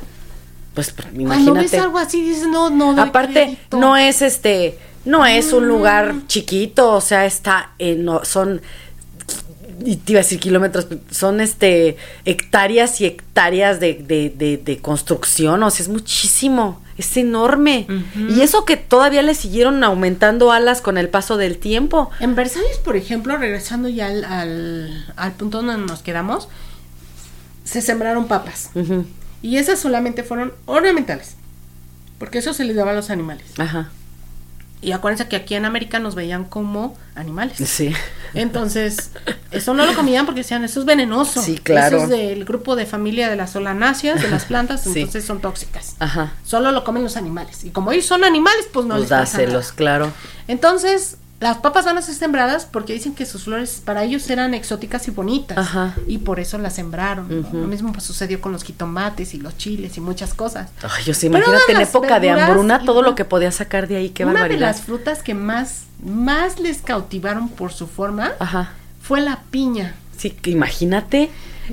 Pues 0.75 0.93
Cuando 0.93 1.21
imagínate. 1.21 1.61
ves 1.61 1.75
algo 1.75 1.99
así 1.99 2.23
dices, 2.23 2.47
no, 2.49 2.71
no. 2.71 2.95
doy 2.95 3.09
Aparte, 3.09 3.33
crédito. 3.33 3.77
no 3.79 3.97
es 3.99 4.23
este, 4.23 4.79
no 5.05 5.27
es 5.27 5.53
Mm. 5.53 5.57
un 5.57 5.69
lugar 5.69 6.15
chiquito, 6.29 6.93
o 6.95 7.01
sea, 7.03 7.27
está 7.27 7.73
en, 7.79 8.05
no, 8.07 8.25
son, 8.25 8.63
y 9.85 9.97
te 9.97 10.13
iba 10.13 10.21
a 10.21 10.23
decir 10.23 10.39
kilómetros, 10.41 10.87
son 11.11 11.41
este, 11.41 11.97
hectáreas 12.25 13.01
y 13.01 13.07
hectáreas 13.07 13.81
de, 13.81 13.95
de, 13.95 14.31
de, 14.31 14.57
de 14.57 14.79
construcción, 14.79 15.63
o 15.63 15.71
sea, 15.71 15.85
es 15.85 15.89
muchísimo, 15.89 16.83
es 16.99 17.17
enorme. 17.17 17.87
Y 18.29 18.41
eso 18.43 18.65
que 18.65 18.77
todavía 18.77 19.23
le 19.23 19.35
siguieron 19.35 19.83
aumentando 19.85 20.53
alas 20.53 20.81
con 20.81 20.99
el 20.99 21.09
paso 21.09 21.37
del 21.37 21.59
tiempo. 21.59 22.11
En 22.21 22.35
Versalles, 22.35 22.79
por 22.79 22.97
ejemplo, 22.97 23.37
regresando 23.37 23.89
ya 23.89 24.07
al, 24.07 24.25
al, 24.25 25.13
al 25.17 25.33
punto 25.33 25.63
donde 25.63 25.79
nos 25.79 26.03
quedamos, 26.03 26.49
se 27.65 27.81
sembraron 27.81 28.29
papas. 28.29 28.71
Y 29.43 29.57
esas 29.57 29.81
solamente 29.81 30.23
fueron 30.23 30.53
ornamentales. 30.67 31.37
Porque 32.19 32.39
eso 32.39 32.53
se 32.55 32.65
les 32.65 32.77
daba 32.77 32.93
a 32.93 32.95
los 32.95 33.11
animales. 33.11 33.47
Ajá, 33.59 33.91
Y 34.83 34.93
acuérdense 34.93 35.29
que 35.29 35.37
aquí 35.37 35.55
en 35.55 35.65
América 35.65 36.01
nos 36.01 36.15
veían 36.17 36.45
como 36.45 36.97
animales. 37.15 37.57
sí. 37.59 37.93
Entonces, 38.35 39.11
eso 39.51 39.75
no 39.75 39.85
lo 39.85 39.95
comían 39.95 40.25
porque 40.25 40.41
decían, 40.41 40.65
eso 40.65 40.81
es 40.81 40.87
venenoso. 40.87 41.43
Sí, 41.43 41.59
claro. 41.59 41.99
Eso 41.99 42.05
es 42.05 42.11
del 42.11 42.45
grupo 42.47 42.77
de 42.77 42.87
familia 42.87 43.29
de 43.29 43.37
las 43.37 43.51
solanáceas, 43.53 44.21
de 44.23 44.29
las 44.31 44.47
plantas, 44.47 44.83
Sí. 44.85 45.01
entonces 45.01 45.25
son 45.27 45.41
tóxicas. 45.43 45.97
Ajá. 45.99 46.33
Solo 46.45 46.73
lo 46.73 46.83
comen 46.83 47.03
los 47.05 47.17
animales. 47.19 47.63
Y 47.65 47.71
como 47.71 47.93
ellos 47.93 48.07
son 48.07 48.25
animales, 48.25 48.67
pues 48.73 48.87
no 48.87 48.95
Pues 48.95 49.03
les 49.03 49.11
pasa 49.11 49.37
nada. 49.37 49.45
dáselos, 49.45 49.73
claro. 49.73 50.13
Entonces, 50.49 51.19
las 51.43 51.59
papas 51.59 51.85
van 51.85 51.99
a 51.99 52.03
ser 52.03 52.15
sembradas 52.15 52.67
porque 52.67 52.93
dicen 52.93 53.15
que 53.17 53.27
sus 53.27 53.45
flores 53.45 53.83
para 53.85 54.05
ellos 54.05 54.31
eran 54.31 54.55
exóticas 54.55 55.09
y 55.09 55.11
bonitas. 55.11 55.59
Ajá. 55.59 55.97
Y 56.07 56.19
por 56.19 56.39
eso 56.39 56.57
las 56.57 56.75
sembraron. 56.75 57.45
Lo 57.53 57.67
mismo 57.67 57.93
sucedió 58.01 58.41
con 58.41 58.53
los 58.53 58.63
jitomates 58.63 59.35
y 59.35 59.39
los 59.39 59.57
chiles 59.59 59.97
y 59.97 60.01
muchas 60.01 60.35
cosas. 60.35 60.71
Ay, 60.83 61.03
yo 61.05 61.15
sí, 61.15 61.27
imagínate 61.27 61.73
en 61.73 61.81
época 61.81 62.21
de 62.21 62.31
hambruna 62.31 62.85
todo 62.85 63.03
lo 63.03 63.17
que 63.17 63.25
podía 63.25 63.51
sacar 63.51 63.89
de 63.89 63.97
ahí, 63.97 64.11
qué 64.11 64.25
Una 64.25 64.47
de 64.47 64.57
las 64.57 64.83
frutas 64.83 65.25
que 65.25 65.35
más, 65.35 65.83
más 66.05 66.61
les 66.61 66.81
cautivaron 66.81 67.49
por 67.49 67.73
su 67.73 67.89
forma 67.89 68.33
Ajá. 68.39 68.73
fue 69.03 69.21
la 69.21 69.41
piña. 69.51 69.97
Sí, 70.17 70.31
que 70.31 70.51
imagínate. 70.51 71.31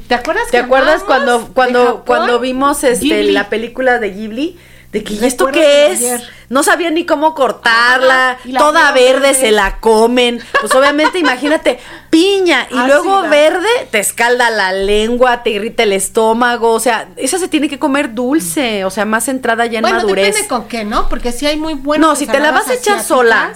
¿Te 0.07 0.15
acuerdas? 0.15 0.45
¿Te 0.45 0.51
que 0.51 0.57
acuerdas 0.57 1.03
cuando 1.03 1.49
cuando 1.53 2.03
cuando 2.05 2.39
vimos 2.39 2.83
este 2.83 3.05
Ghibli. 3.05 3.31
la 3.33 3.49
película 3.49 3.99
de 3.99 4.09
Ghibli? 4.09 4.57
De 4.91 5.03
que 5.03 5.13
¿y 5.13 5.23
esto 5.23 5.45
qué 5.47 5.91
es? 5.91 5.99
ayer. 5.99 6.21
No 6.49 6.63
sabían 6.63 6.95
ni 6.95 7.05
cómo 7.05 7.35
cortarla, 7.35 8.37
la 8.43 8.59
toda 8.59 8.91
verde 8.91 9.19
verde. 9.21 9.33
se 9.35 9.51
la 9.51 9.77
comen. 9.79 10.41
Pues 10.61 10.73
obviamente 10.73 11.19
imagínate, 11.19 11.79
piña 12.09 12.67
y 12.71 12.73
Ácida. 12.73 12.87
luego 12.87 13.21
verde 13.29 13.67
te 13.91 13.99
escalda 13.99 14.49
la 14.49 14.71
lengua, 14.73 15.43
te 15.43 15.51
irrita 15.51 15.83
el 15.83 15.93
estómago, 15.93 16.71
o 16.71 16.79
sea, 16.79 17.09
esa 17.17 17.37
se 17.37 17.47
tiene 17.47 17.69
que 17.69 17.77
comer 17.77 18.15
dulce, 18.15 18.83
o 18.83 18.89
sea, 18.89 19.05
más 19.05 19.27
entrada 19.27 19.67
ya 19.67 19.77
en 19.77 19.83
Bueno, 19.83 19.97
madurez. 19.97 20.25
depende 20.27 20.47
con 20.47 20.67
qué, 20.67 20.83
¿no? 20.85 21.07
Porque 21.07 21.31
si 21.31 21.45
hay 21.45 21.55
muy 21.57 21.75
buenas 21.75 22.07
No, 22.09 22.15
si 22.15 22.25
te 22.25 22.39
la 22.39 22.49
vas 22.51 22.67
a 22.67 22.73
echar 22.73 23.03
sola. 23.03 23.53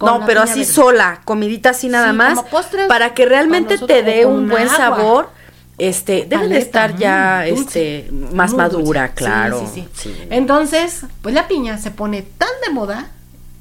No, 0.00 0.24
pero 0.24 0.40
así 0.40 0.60
verde. 0.60 0.72
sola, 0.72 1.20
comidita 1.26 1.70
así 1.70 1.88
nada 1.88 2.12
Sí, 2.12 2.16
más, 2.16 2.36
como 2.36 2.48
postres 2.48 2.86
para 2.86 3.12
que 3.12 3.26
realmente 3.26 3.76
te 3.76 4.02
dé 4.02 4.24
un 4.24 4.48
buen 4.48 4.68
agua. 4.68 4.76
sabor. 4.76 5.30
Este, 5.80 6.26
debe 6.28 6.48
de 6.48 6.58
estar 6.58 6.96
ya 6.98 7.44
mm, 7.46 7.54
dulce, 7.54 7.98
este 8.00 8.12
más 8.12 8.52
madura, 8.52 9.02
dulce. 9.08 9.14
claro. 9.14 9.70
Sí, 9.72 9.88
sí, 9.94 10.12
sí. 10.14 10.16
Entonces, 10.28 11.00
pues 11.22 11.34
la 11.34 11.48
piña 11.48 11.78
se 11.78 11.90
pone 11.90 12.22
tan 12.22 12.50
de 12.66 12.72
moda 12.72 13.08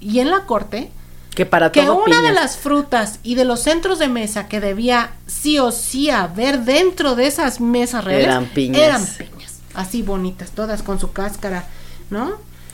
y 0.01 0.19
en 0.19 0.29
la 0.29 0.41
corte 0.45 0.91
que 1.33 1.45
para 1.45 1.71
que 1.71 1.81
todo 1.83 2.03
una 2.03 2.21
de 2.21 2.33
las 2.33 2.57
frutas 2.57 3.19
y 3.23 3.35
de 3.35 3.45
los 3.45 3.61
centros 3.61 3.99
de 3.99 4.09
mesa 4.09 4.47
que 4.49 4.59
debía 4.59 5.11
sí 5.27 5.59
o 5.59 5.71
sí 5.71 6.09
haber 6.09 6.61
dentro 6.65 7.15
de 7.15 7.27
esas 7.27 7.61
mesas 7.61 8.03
reales 8.03 8.25
Eran 8.27 8.45
piñas. 8.47 8.81
eran 8.81 9.05
piñas, 9.05 9.59
así 9.73 10.01
bonitas, 10.01 10.51
todas 10.51 10.83
con 10.83 10.99
su 10.99 11.13
cáscara, 11.13 11.65
¿no? 12.09 12.33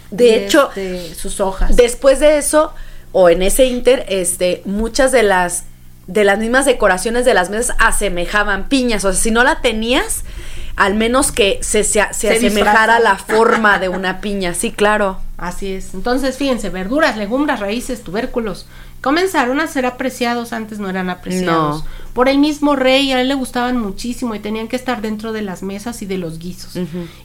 De 0.09 0.27
Y, 0.27 0.33
hecho, 0.33 0.69
este, 0.69 1.13
sus 1.13 1.39
hojas. 1.39 1.75
Después 1.75 2.19
de 2.19 2.37
eso, 2.39 2.73
o 3.11 3.29
en 3.29 3.43
ese 3.43 3.65
inter, 3.65 4.05
este, 4.09 4.63
muchas 4.65 5.11
de 5.11 5.21
las 5.23 5.65
de 6.07 6.23
las 6.23 6.39
mismas 6.39 6.65
decoraciones 6.65 7.25
de 7.25 7.33
las 7.33 7.49
mesas 7.49 7.75
asemejaban 7.79 8.67
piñas. 8.69 9.05
O 9.05 9.11
sea, 9.11 9.21
si 9.21 9.31
no 9.31 9.43
la 9.43 9.61
tenías, 9.61 10.23
al 10.75 10.93
menos 10.95 11.31
que 11.31 11.59
se, 11.61 11.83
se, 11.83 12.01
se 12.11 12.13
Se 12.13 12.29
asemejara 12.47 12.99
la 12.99 13.17
forma 13.17 13.79
de 13.79 13.89
una 13.89 14.21
piña. 14.21 14.53
Sí, 14.53 14.71
claro. 14.71 15.19
Así 15.37 15.73
es. 15.73 15.93
Entonces, 15.93 16.37
fíjense, 16.37 16.69
verduras, 16.69 17.17
legumbres, 17.17 17.59
raíces, 17.59 18.03
tubérculos. 18.03 18.67
Comenzaron 19.05 19.59
a 19.59 19.67
ser 19.67 19.85
apreciados, 19.85 20.51
antes 20.51 20.79
no 20.79 20.89
eran 20.89 21.11
apreciados. 21.11 21.83
No. 21.83 21.89
Por 22.13 22.27
el 22.27 22.39
mismo 22.39 22.75
rey, 22.75 23.11
a 23.11 23.21
él 23.21 23.27
le 23.27 23.35
gustaban 23.35 23.77
muchísimo 23.77 24.33
y 24.33 24.39
tenían 24.39 24.67
que 24.67 24.75
estar 24.75 24.99
dentro 24.99 25.31
de 25.31 25.43
las 25.43 25.61
mesas 25.61 26.01
y 26.01 26.07
de 26.07 26.17
los 26.17 26.39
guisos. 26.39 26.75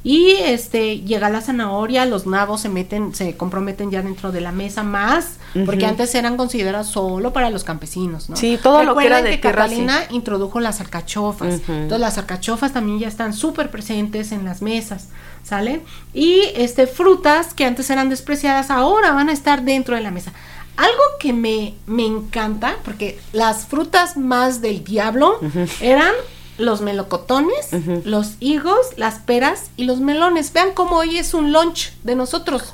Y 0.05 0.33
este 0.43 1.01
llega 1.01 1.31
la 1.31 1.41
zanahoria, 1.41 2.05
los 2.05 2.27
nabos 2.27 2.61
se 2.61 2.69
meten, 2.69 3.15
se 3.15 3.35
comprometen 3.35 3.91
ya 3.91 4.03
dentro 4.03 4.31
de 4.31 4.43
la 4.43 4.53
mesa 4.53 4.83
más, 4.83 5.39
porque 5.65 5.87
antes 5.87 6.15
eran 6.15 6.37
considerados 6.37 6.89
solo 6.89 7.33
para 7.33 7.49
los 7.49 7.65
campesinos, 7.65 8.29
¿no? 8.29 8.37
Sí, 8.37 8.59
todo 8.63 8.85
lo 8.85 8.95
que 8.95 9.07
era 9.07 9.23
de 9.23 9.31
que 9.31 9.39
tierra, 9.39 9.67
sí. 9.67 9.77
Catalina 9.77 10.01
introdujo 10.11 10.61
las 10.61 10.83
alcachofas. 10.83 11.61
Ujú. 11.63 11.73
Entonces 11.73 12.01
las 12.01 12.19
alcachofas 12.19 12.75
también 12.75 12.99
ya 12.99 13.09
están 13.09 13.33
súper 13.33 13.71
presentes 13.71 14.33
en 14.33 14.45
las 14.45 14.61
mesas, 14.61 15.09
¿sale? 15.45 15.81
Y 16.13 16.43
este 16.57 16.87
frutas 16.87 17.55
que 17.55 17.65
antes 17.65 17.89
eran 17.89 18.11
despreciadas 18.11 18.71
ahora 18.71 19.13
van 19.13 19.31
a 19.31 19.33
estar 19.33 19.63
dentro 19.63 19.95
de 19.95 20.03
la 20.03 20.11
mesa. 20.11 20.35
Algo 20.81 21.03
que 21.19 21.33
me, 21.33 21.75
me 21.87 22.07
encanta, 22.07 22.77
porque 22.85 23.19
las 23.33 23.67
frutas 23.67 24.17
más 24.17 24.61
del 24.63 24.83
diablo 24.83 25.39
eran 25.81 26.13
los 26.57 26.81
melocotones, 26.81 27.69
los 28.05 28.35
higos, 28.41 28.79
las 28.97 29.19
peras 29.19 29.71
y 29.77 29.85
los 29.85 30.01
melones. 30.01 30.53
Vean 30.53 30.69
cómo 30.75 30.97
hoy 30.97 31.19
es 31.19 31.35
un 31.35 31.53
lunch 31.53 31.93
de 32.03 32.15
nosotros. 32.15 32.73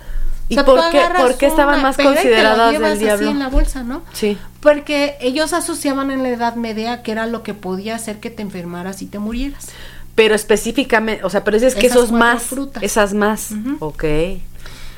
¿Y 0.48 0.56
por 0.60 0.78
qué- 0.90 1.00
agarras 1.00 1.22
por 1.22 1.36
qué 1.36 1.46
estaban 1.46 1.82
más 1.82 1.96
consideradas 1.96 2.70
del 2.70 2.80
llevas 2.80 2.92
así 2.92 3.04
diablo? 3.04 3.30
en 3.30 3.38
la 3.40 3.48
bolsa, 3.48 3.82
¿no? 3.82 4.02
Sí. 4.12 4.38
Porque 4.60 5.16
ellos 5.20 5.52
asociaban 5.52 6.12
en 6.12 6.22
la 6.22 6.28
Edad 6.28 6.54
Media 6.54 7.02
que 7.02 7.10
era 7.10 7.26
lo 7.26 7.42
que 7.42 7.54
podía 7.54 7.96
hacer 7.96 8.20
que 8.20 8.30
te 8.30 8.42
enfermaras 8.42 9.02
y 9.02 9.06
te 9.06 9.18
murieras. 9.18 9.66
Pero 10.14 10.36
específicamente, 10.36 11.24
o 11.24 11.30
sea, 11.30 11.42
pero 11.42 11.56
dices 11.56 11.74
que 11.74 11.86
Esas 11.88 11.98
esos 11.98 12.12
más, 12.12 12.42
frutas. 12.44 12.82
esas 12.84 13.12
más. 13.12 13.50
Ok. 13.80 14.04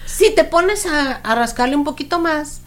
Si 0.05 0.31
te 0.35 0.45
pones 0.45 0.85
a, 0.87 1.13
a 1.13 1.35
rascarle 1.35 1.77
un 1.77 1.85
poquito 1.85 2.19
más, 2.21 2.61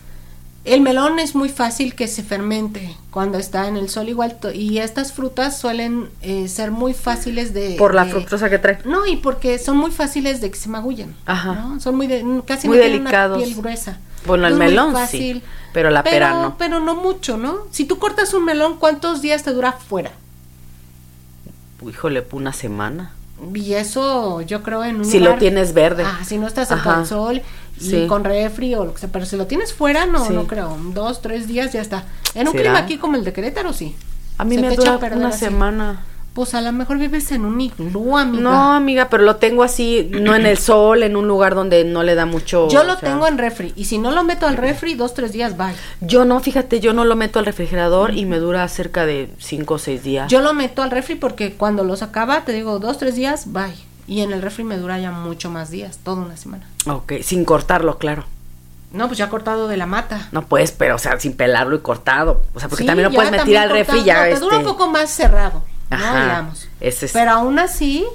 el 0.64 0.82
melón 0.82 1.18
es 1.18 1.34
muy 1.34 1.50
fácil 1.50 1.96
que 1.96 2.08
se 2.08 2.22
fermente 2.22 2.96
cuando 3.10 3.40
está 3.40 3.68
en 3.68 3.78
el 3.78 3.90
sol 3.90 4.10
igual 4.10 4.38
y 4.54 4.78
estas 4.78 5.12
frutas 5.12 5.58
suelen 5.60 6.10
eh, 6.22 6.48
ser 6.48 6.70
muy 6.70 6.94
fáciles 6.94 7.52
de 7.54 7.76
Por 7.80 7.96
la 7.96 8.06
de- 8.06 8.12
fructosa 8.12 8.50
que 8.50 8.60
trae. 8.60 8.78
no 8.86 9.08
y 9.08 9.18
porque 9.18 9.58
son 9.58 9.78
muy 9.78 9.90
fáciles 9.92 10.40
de 10.40 10.52
que 10.52 10.58
se 10.58 10.70
magullen 10.70 11.16
Ajá. 11.26 11.54
¿no? 11.56 11.80
son 11.80 11.96
muy 11.96 12.06
de- 12.08 12.24
casi 12.46 12.68
Muy 12.68 12.78
no 12.78 12.84
delicados. 12.84 13.38
una 13.38 13.46
piel 13.46 13.58
gruesa 13.58 13.98
Bueno, 14.28 14.46
el 14.46 14.54
muy 14.56 14.68
melón 14.68 14.94
fácil. 14.94 15.38
sí, 15.42 15.44
pero 15.74 15.90
la 15.90 16.04
pera 16.04 16.34
no. 16.34 16.56
pero 16.60 16.80
no 16.80 16.94
mucho 16.96 17.38
no 17.38 17.62
si 17.72 17.86
tú 17.86 17.98
cortas 17.98 18.34
un 18.36 18.46
melón 18.46 18.78
cuántos 18.78 19.22
días 19.24 19.42
te 19.44 19.52
dura 19.54 19.72
fuera 19.72 20.12
Híjole, 21.88 22.24
una 22.32 22.54
semana. 22.54 23.14
y 23.56 23.74
eso 23.74 24.42
yo 24.42 24.62
creo 24.62 24.84
en 24.84 24.98
un 24.98 25.06
Si 25.06 25.20
lo 25.20 25.36
tienes 25.38 25.74
verde. 25.74 26.04
Ah, 26.06 26.20
si 26.24 26.38
no 26.38 26.46
estás 26.46 26.68
cerca 26.68 26.92
Ajá. 26.92 27.06
Sol 27.82 27.94
y 27.94 28.02
Sí. 28.04 28.08
con 28.08 28.24
refri 28.24 28.76
o 28.76 28.86
lo 28.86 28.94
que 28.94 29.00
sea, 29.02 29.10
pero 29.12 29.26
si 29.26 29.36
lo 29.38 29.48
tienes 29.48 29.74
fuera, 29.74 30.06
no, 30.06 30.26
Sí. 30.26 30.34
no 30.34 30.48
creo. 30.48 30.78
Dos, 30.94 31.22
tres 31.22 31.48
días 31.48 31.74
ya 31.74 31.82
está. 31.82 32.04
En 32.36 32.48
un 32.48 32.54
¿Será? 32.54 32.64
clima 32.64 32.80
aquí 32.80 32.98
como 32.98 33.16
el 33.18 33.24
de 33.24 33.34
Querétaro, 33.34 33.74
sí. 33.74 33.96
A 34.38 34.44
mí 34.46 34.56
Se 34.56 34.62
me 34.62 34.76
dura 34.76 34.98
una 35.14 35.28
así. 35.30 35.40
semana. 35.40 36.06
Pues 36.34 36.54
a 36.56 36.62
lo 36.62 36.72
mejor 36.72 36.98
vives 36.98 37.30
en 37.34 37.44
un 37.44 37.60
iglú, 37.60 38.18
amiga. 38.18 38.42
No, 38.42 38.72
amiga, 38.74 39.10
pero 39.10 39.24
lo 39.24 39.36
tengo 39.36 39.64
así, 39.64 40.10
no 40.14 40.34
en 40.34 40.46
el 40.46 40.58
sol, 40.58 41.04
en 41.04 41.18
un 41.18 41.28
lugar 41.28 41.56
donde 41.56 41.84
no 41.84 42.04
le 42.04 42.16
da 42.16 42.26
mucho. 42.26 42.70
Yo 42.70 42.86
lo 42.86 42.94
o 42.94 42.98
sea, 42.98 43.10
tengo 43.10 43.28
en 43.28 43.38
refri 43.38 43.74
y 43.76 43.84
si 43.84 43.98
no 43.98 44.12
lo 44.12 44.24
meto 44.24 44.48
al 44.48 44.56
refri, 44.56 44.94
dos, 44.96 45.14
tres 45.14 45.34
días, 45.34 45.58
bye. 45.58 45.74
Yo 46.00 46.24
no, 46.24 46.40
fíjate, 46.40 46.80
yo 46.80 46.94
no 46.94 47.04
lo 47.04 47.18
meto 47.18 47.38
al 47.40 47.46
refrigerador 47.46 48.14
y 48.16 48.26
me 48.26 48.40
dura 48.40 48.66
cerca 48.70 49.06
de 49.06 49.30
cinco 49.40 49.74
o 49.74 49.78
seis 49.78 50.04
días. 50.04 50.32
Yo 50.32 50.40
lo 50.40 50.54
meto 50.54 50.82
al 50.82 50.92
refri 50.92 51.16
porque 51.16 51.52
cuando 51.56 51.84
los 51.84 52.02
acaba, 52.02 52.46
te 52.46 52.54
digo, 52.54 52.80
dos, 52.80 52.98
tres 52.98 53.16
días, 53.16 53.52
bye. 53.52 53.74
Y 54.12 54.20
en 54.24 54.34
el 54.34 54.42
refri 54.42 54.66
me 54.66 54.76
dura 54.76 55.00
ya 55.00 55.10
mucho 55.12 55.50
más 55.50 55.70
días, 55.72 56.00
toda 56.04 56.24
una 56.24 56.36
semana. 56.36 56.68
Ok, 56.86 57.14
sin 57.24 57.46
cortarlo, 57.46 57.98
claro. 57.98 58.26
No, 58.92 59.08
pues 59.08 59.18
ya 59.18 59.30
cortado 59.30 59.70
de 59.70 59.78
la 59.78 59.86
mata. 59.86 60.28
No 60.34 60.46
puedes, 60.48 60.74
pero 60.74 60.96
o 60.96 60.98
sea, 60.98 61.18
sin 61.18 61.32
pelarlo 61.32 61.78
y 61.78 61.80
cortado. 61.80 62.44
O 62.54 62.60
sea, 62.60 62.68
porque 62.68 62.84
Sí, 62.84 62.88
también 62.88 63.08
lo 63.08 63.16
puedes 63.16 63.32
meter 63.32 63.58
al 63.58 63.70
refri 63.70 64.00
cortado. 64.00 64.06
ya. 64.06 64.28
No, 64.28 64.34
te 64.34 64.40
dura 64.42 64.56
un 64.58 64.62
este, 64.64 64.74
poco 64.74 64.90
más 64.90 65.12
cerrado, 65.12 65.64
Ajá, 65.90 66.14
¿no? 66.14 66.26
Digamos. 66.26 66.68
ese 66.82 67.06
es- 67.06 67.14
Pero 67.14 67.32
aún 67.32 67.58
así, 67.58 68.06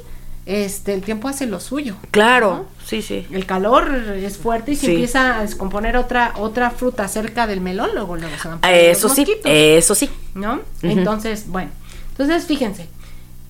este, 0.45 0.93
el 0.93 1.01
tiempo 1.01 1.29
hace 1.29 1.47
lo 1.47 1.61
suyo. 1.61 1.97
Claro, 2.11 2.67
sí, 2.85 3.01
sí. 3.01 3.27
El 3.31 3.47
calor 3.47 3.91
es 4.17 4.37
fuerte 4.37 4.73
y 4.73 4.77
si 4.77 4.89
empieza 4.89 5.39
a 5.39 5.41
descomponer 5.41 5.97
otra 5.97 6.35
otra 6.37 6.73
fruta 6.73 7.09
cerca 7.09 7.47
del 7.47 7.63
melón, 7.63 7.89
luego, 7.95 8.17
luego 8.17 8.37
se 8.37 8.49
van 8.49 8.59
a 8.61 8.71
Eso 8.71 9.09
sí, 9.09 9.27
eso 9.45 9.95
sí. 9.95 10.11
¿No? 10.35 10.61
Entonces, 10.83 11.49
bueno. 11.49 11.71
Entonces, 12.11 12.45
fíjense, 12.45 12.87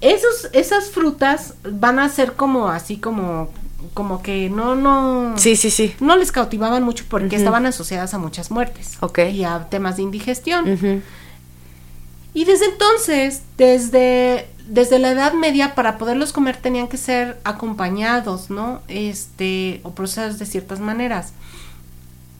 esos, 0.01 0.49
esas 0.53 0.91
frutas 0.91 1.55
van 1.63 1.99
a 1.99 2.09
ser 2.09 2.35
como 2.35 2.69
así 2.69 2.99
como 2.99 3.51
como 3.95 4.23
que 4.23 4.51
no 4.51 4.75
no 4.75 5.35
sí 5.39 5.57
sí 5.57 5.71
sí 5.71 5.95
no 6.01 6.17
les 6.17 6.33
cautivaban 6.33 6.83
mucho 6.83 7.05
porque 7.09 7.37
estaban 7.37 7.67
asociadas 7.67 8.13
a 8.15 8.19
muchas 8.19 8.51
muertes 8.51 8.97
Ok. 9.01 9.21
y 9.33 9.45
a 9.45 9.69
temas 9.71 9.97
de 9.97 10.03
indigestión 10.03 11.03
y 12.35 12.45
desde 12.45 12.67
entonces 12.67 13.43
desde 13.57 14.49
desde 14.69 14.99
la 14.99 15.13
Edad 15.13 15.33
Media 15.33 15.75
para 15.75 15.97
poderlos 15.97 16.33
comer 16.33 16.57
tenían 16.57 16.89
que 16.89 16.97
ser 16.97 17.39
acompañados, 17.45 18.51
¿no? 18.51 18.81
Este, 18.89 19.81
o 19.85 19.93
procesados 19.93 20.39
de 20.39 20.47
ciertas 20.47 20.81
maneras. 20.81 21.33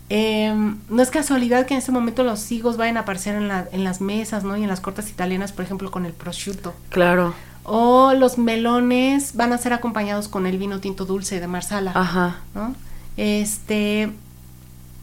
Em, 0.09 0.79
no 0.89 1.03
es 1.03 1.11
casualidad 1.11 1.67
que 1.67 1.75
en 1.75 1.79
este 1.79 1.91
momento 1.91 2.23
los 2.23 2.51
higos 2.53 2.77
vayan 2.77 2.97
a 2.97 3.01
aparecer 3.01 3.35
en, 3.35 3.49
la, 3.49 3.67
en 3.73 3.83
las 3.83 4.01
mesas, 4.01 4.45
¿no? 4.45 4.57
Y 4.57 4.63
en 4.63 4.69
las 4.69 4.81
cortas 4.81 5.11
italianas, 5.11 5.53
por 5.53 5.65
ejemplo, 5.65 5.91
con 5.91 6.07
el 6.07 6.13
prosciutto. 6.13 6.75
Claro. 6.91 7.35
O 7.65 8.13
los 8.15 8.39
melones 8.39 9.35
van 9.35 9.53
a 9.53 9.59
ser 9.59 9.73
acompañados 9.73 10.29
con 10.29 10.47
el 10.47 10.59
vino 10.59 10.79
tinto 10.79 11.05
dulce 11.05 11.41
de 11.41 11.49
Marsala. 11.49 11.91
Ajá. 11.95 12.37
¿no? 12.55 12.77
Este, 13.17 14.13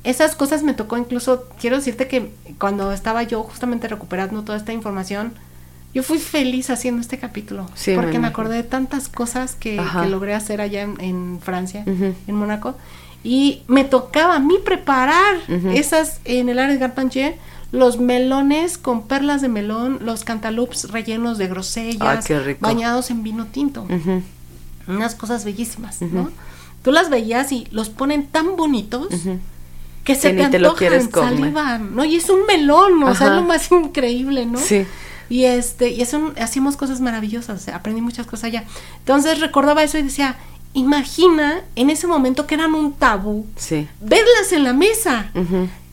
esas 0.06 0.36
cosas 0.36 0.64
me 0.64 0.74
tocó 0.74 0.98
incluso, 0.98 1.50
quiero 1.60 1.76
decirte 1.76 2.08
que 2.08 2.32
cuando 2.58 2.94
estaba 2.94 3.24
yo 3.24 3.44
justamente 3.44 3.90
recuperando 3.90 4.44
toda 4.44 4.58
esta 4.58 4.72
información, 4.72 5.34
yo 5.94 6.04
fui 6.04 6.18
feliz 6.18 6.70
haciendo 6.70 7.02
este 7.02 7.20
capítulo. 7.20 7.68
porque 7.96 8.20
me, 8.20 8.28
acordé 8.28 8.56
de 8.56 8.64
tantas 8.64 9.10
cosas 9.10 9.56
que, 9.56 9.82
logré 10.10 10.34
hacer 10.34 10.60
allá 10.60 10.82
en, 10.82 11.40
Francia, 11.42 11.84
en 11.86 12.36
Mónaco. 12.36 12.76
Y 13.24 13.62
me 13.68 13.84
tocaba 13.86 14.36
a 14.36 14.40
mí 14.40 14.56
preparar 14.64 15.36
esas 15.74 16.20
en 16.26 16.50
el 16.50 16.60
área 16.60 16.74
de 16.74 16.80
Garpanche, 16.80 17.38
los 17.72 18.00
melones 18.00 18.78
con 18.78 19.08
perlas 19.08 19.42
de 19.42 19.48
melón, 19.48 20.00
los 20.02 20.24
cantaloupes 20.24 20.92
rellenos 20.92 21.38
de 21.38 21.48
grosellas, 21.48 22.28
bañados 22.60 23.10
en 23.10 23.24
vino 23.24 23.46
tinto. 23.46 23.88
Unas 24.88 25.16
cosas 25.16 25.46
bellísimas, 25.46 26.02
¿no? 26.02 26.30
Tú 26.84 26.92
las 26.92 27.10
veías 27.10 27.52
y 27.52 27.68
los 27.72 27.90
ponen 27.90 28.28
tan 28.28 28.58
bonitos 28.58 29.08
que 30.04 30.16
se 30.16 30.34
te, 30.34 30.44
antojan, 30.44 31.12
salivan, 31.12 31.96
¿no? 31.96 32.04
Y 32.04 32.18
es 32.18 32.30
un 32.30 32.46
melón, 32.46 33.02
o 33.04 33.16
sea, 33.16 33.28
es 33.28 33.34
lo 33.34 33.44
más 33.44 33.72
increíble, 33.72 34.46
¿no? 34.46 34.60
Sí. 34.60 34.86
Y 35.30 35.46
este, 35.46 35.90
y 35.90 36.02
eso 36.02 36.34
hacíamos 36.40 36.76
cosas 36.76 37.00
maravillosas, 37.00 37.68
aprendí 37.70 38.02
muchas 38.02 38.28
cosas 38.28 38.46
allá. 38.46 38.66
Entonces 39.00 39.40
recordaba 39.40 39.82
eso 39.82 39.98
y 39.98 40.04
decía, 40.04 40.36
imagina 40.74 41.62
en 41.76 41.90
ese 41.90 42.08
momento 42.08 42.48
que 42.48 42.56
eran 42.56 42.74
un 42.74 42.94
tabú 42.94 43.46
verlas 44.02 44.52
en 44.52 44.64
la 44.64 44.74
mesa. 44.74 45.32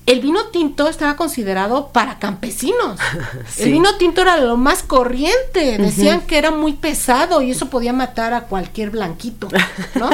El 0.06 0.20
vino 0.20 0.46
tinto 0.46 0.88
estaba 0.88 1.14
considerado 1.14 1.88
para 1.92 2.18
campesinos. 2.18 2.98
El 3.58 3.72
vino 3.72 3.96
tinto 3.96 4.22
era 4.22 4.38
lo 4.38 4.56
más 4.56 4.82
corriente. 4.82 5.78
Decían 5.78 6.22
que 6.22 6.36
era 6.36 6.50
muy 6.50 6.72
pesado 6.72 7.42
y 7.42 7.52
eso 7.52 7.66
podía 7.66 7.92
matar 7.92 8.34
a 8.34 8.42
cualquier 8.42 8.90
blanquito, 8.90 9.48
¿no? 9.94 10.10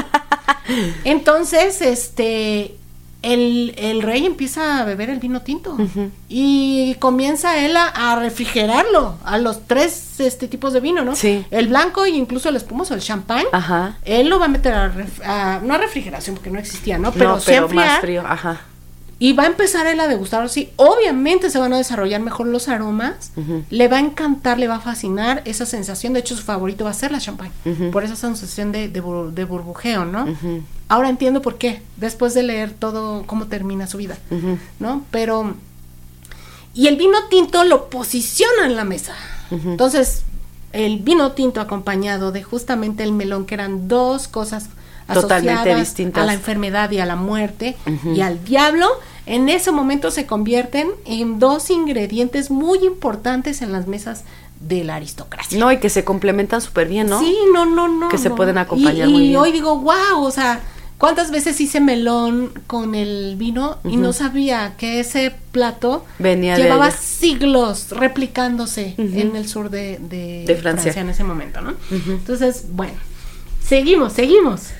Entonces, 1.04 1.80
este, 1.80 2.76
el, 3.32 4.02
rey 4.02 4.24
empieza 4.24 4.80
a 4.80 4.84
beber 4.84 5.10
el 5.10 5.18
vino 5.18 5.42
tinto 5.42 5.76
y 6.28 6.94
comienza 6.98 7.64
él 7.64 7.76
a, 7.76 8.16
refrigerarlo 8.16 9.16
a 9.24 9.38
los 9.38 9.66
tres 9.66 10.20
este 10.20 10.48
tipos 10.48 10.72
de 10.72 10.80
vino, 10.80 11.04
¿no? 11.04 11.14
Sí. 11.14 11.44
El 11.50 11.68
blanco 11.68 12.04
e 12.04 12.10
incluso 12.10 12.48
el 12.48 12.56
espumoso, 12.56 12.94
el 12.94 13.00
champán. 13.00 13.44
Ajá. 13.52 13.98
Él 14.04 14.28
lo 14.28 14.38
va 14.38 14.46
a 14.46 14.48
meter 14.48 14.74
a, 14.74 15.60
no 15.62 15.74
a 15.74 15.78
refrigeración 15.78 16.36
porque 16.36 16.50
no 16.50 16.58
existía, 16.58 16.98
¿no? 16.98 17.12
Pero, 17.12 17.38
no, 17.38 17.68
más 17.68 18.00
frío, 18.00 18.22
ajá. 18.26 18.60
Y 19.18 19.32
va 19.32 19.44
a 19.44 19.46
empezar 19.46 19.86
él 19.86 19.98
a 20.00 20.08
degustarlo 20.08 20.46
así. 20.46 20.70
Obviamente 20.76 21.48
se 21.48 21.58
van 21.58 21.72
a 21.72 21.78
desarrollar 21.78 22.20
mejor 22.20 22.46
los 22.48 22.68
aromas. 22.68 23.32
Le 23.70 23.88
va 23.88 23.96
a 23.96 24.00
encantar, 24.00 24.58
le 24.58 24.68
va 24.68 24.76
a 24.76 24.80
fascinar 24.80 25.42
esa 25.46 25.64
sensación. 25.64 26.12
De 26.12 26.20
hecho, 26.20 26.36
su 26.36 26.42
favorito 26.42 26.84
va 26.84 26.90
a 26.90 26.94
ser 26.94 27.12
la 27.12 27.18
champán. 27.18 27.50
Por 27.92 28.04
esa 28.04 28.16
sensación 28.16 28.72
de, 28.72 28.88
de, 28.88 29.00
burbujeo, 29.00 30.04
¿no? 30.04 30.26
Ahora 30.88 31.08
entiendo 31.08 31.40
por 31.40 31.56
qué, 31.56 31.82
después 31.96 32.34
de 32.34 32.42
leer 32.42 32.72
todo 32.72 33.24
cómo 33.26 33.46
termina 33.46 33.86
su 33.86 33.98
vida, 33.98 34.18
¿no? 34.78 35.02
Pero... 35.10 35.54
Y 36.74 36.88
el 36.88 36.96
vino 36.96 37.16
tinto 37.30 37.64
lo 37.64 37.88
posiciona 37.88 38.66
en 38.66 38.76
la 38.76 38.84
mesa. 38.84 39.14
Entonces, 39.50 40.24
el 40.72 40.98
vino 40.98 41.32
tinto 41.32 41.62
acompañado 41.62 42.32
de 42.32 42.42
justamente 42.42 43.02
el 43.02 43.12
melón, 43.12 43.46
que 43.46 43.54
eran 43.54 43.88
dos 43.88 44.28
cosas 44.28 44.68
totalmente 45.12 45.74
distintas 45.74 46.22
a 46.22 46.26
la 46.26 46.34
enfermedad 46.34 46.90
y 46.90 46.98
a 46.98 47.06
la 47.06 47.16
muerte 47.16 47.76
y 48.14 48.20
al 48.20 48.44
diablo, 48.44 48.88
en 49.26 49.48
ese 49.48 49.72
momento 49.72 50.10
se 50.10 50.26
convierten 50.26 50.88
en 51.04 51.38
dos 51.38 51.70
ingredientes 51.70 52.50
muy 52.50 52.78
importantes 52.84 53.60
en 53.60 53.72
las 53.72 53.86
mesas 53.86 54.24
de 54.60 54.84
la 54.84 54.96
aristocracia. 54.96 55.58
No, 55.58 55.70
y 55.70 55.78
que 55.78 55.90
se 55.90 56.04
complementan 56.04 56.60
súper 56.60 56.88
bien, 56.88 57.08
¿no? 57.08 57.20
Sí, 57.20 57.36
no, 57.52 57.66
no, 57.66 57.88
no. 57.88 58.08
Que 58.08 58.18
se 58.18 58.30
pueden 58.30 58.58
acompañar 58.58 59.08
y, 59.08 59.12
muy 59.12 59.20
bien. 59.22 59.32
Y 59.32 59.36
hoy 59.36 59.52
digo, 59.52 59.78
wow, 59.78 60.22
o 60.22 60.30
sea, 60.30 60.60
¿cuántas 60.96 61.30
veces 61.30 61.60
hice 61.60 61.80
melón 61.80 62.52
con 62.66 62.94
el 62.94 63.34
vino 63.36 63.78
y 63.84 63.96
no 63.96 64.12
sabía 64.12 64.74
que 64.78 65.00
ese 65.00 65.34
plato 65.52 66.04
Venía 66.18 66.56
llevaba 66.56 66.90
siglos 66.90 67.90
replicándose 67.90 68.94
en 68.96 69.36
el 69.36 69.48
sur 69.48 69.70
de, 69.70 70.58
Francia. 70.60 70.92
en 70.96 71.10
ese 71.10 71.24
momento, 71.24 71.60
¿no? 71.60 71.74
Entonces, 71.90 72.66
bueno, 72.70 72.94
seguimos, 73.62 74.14
seguimos. 74.14 74.70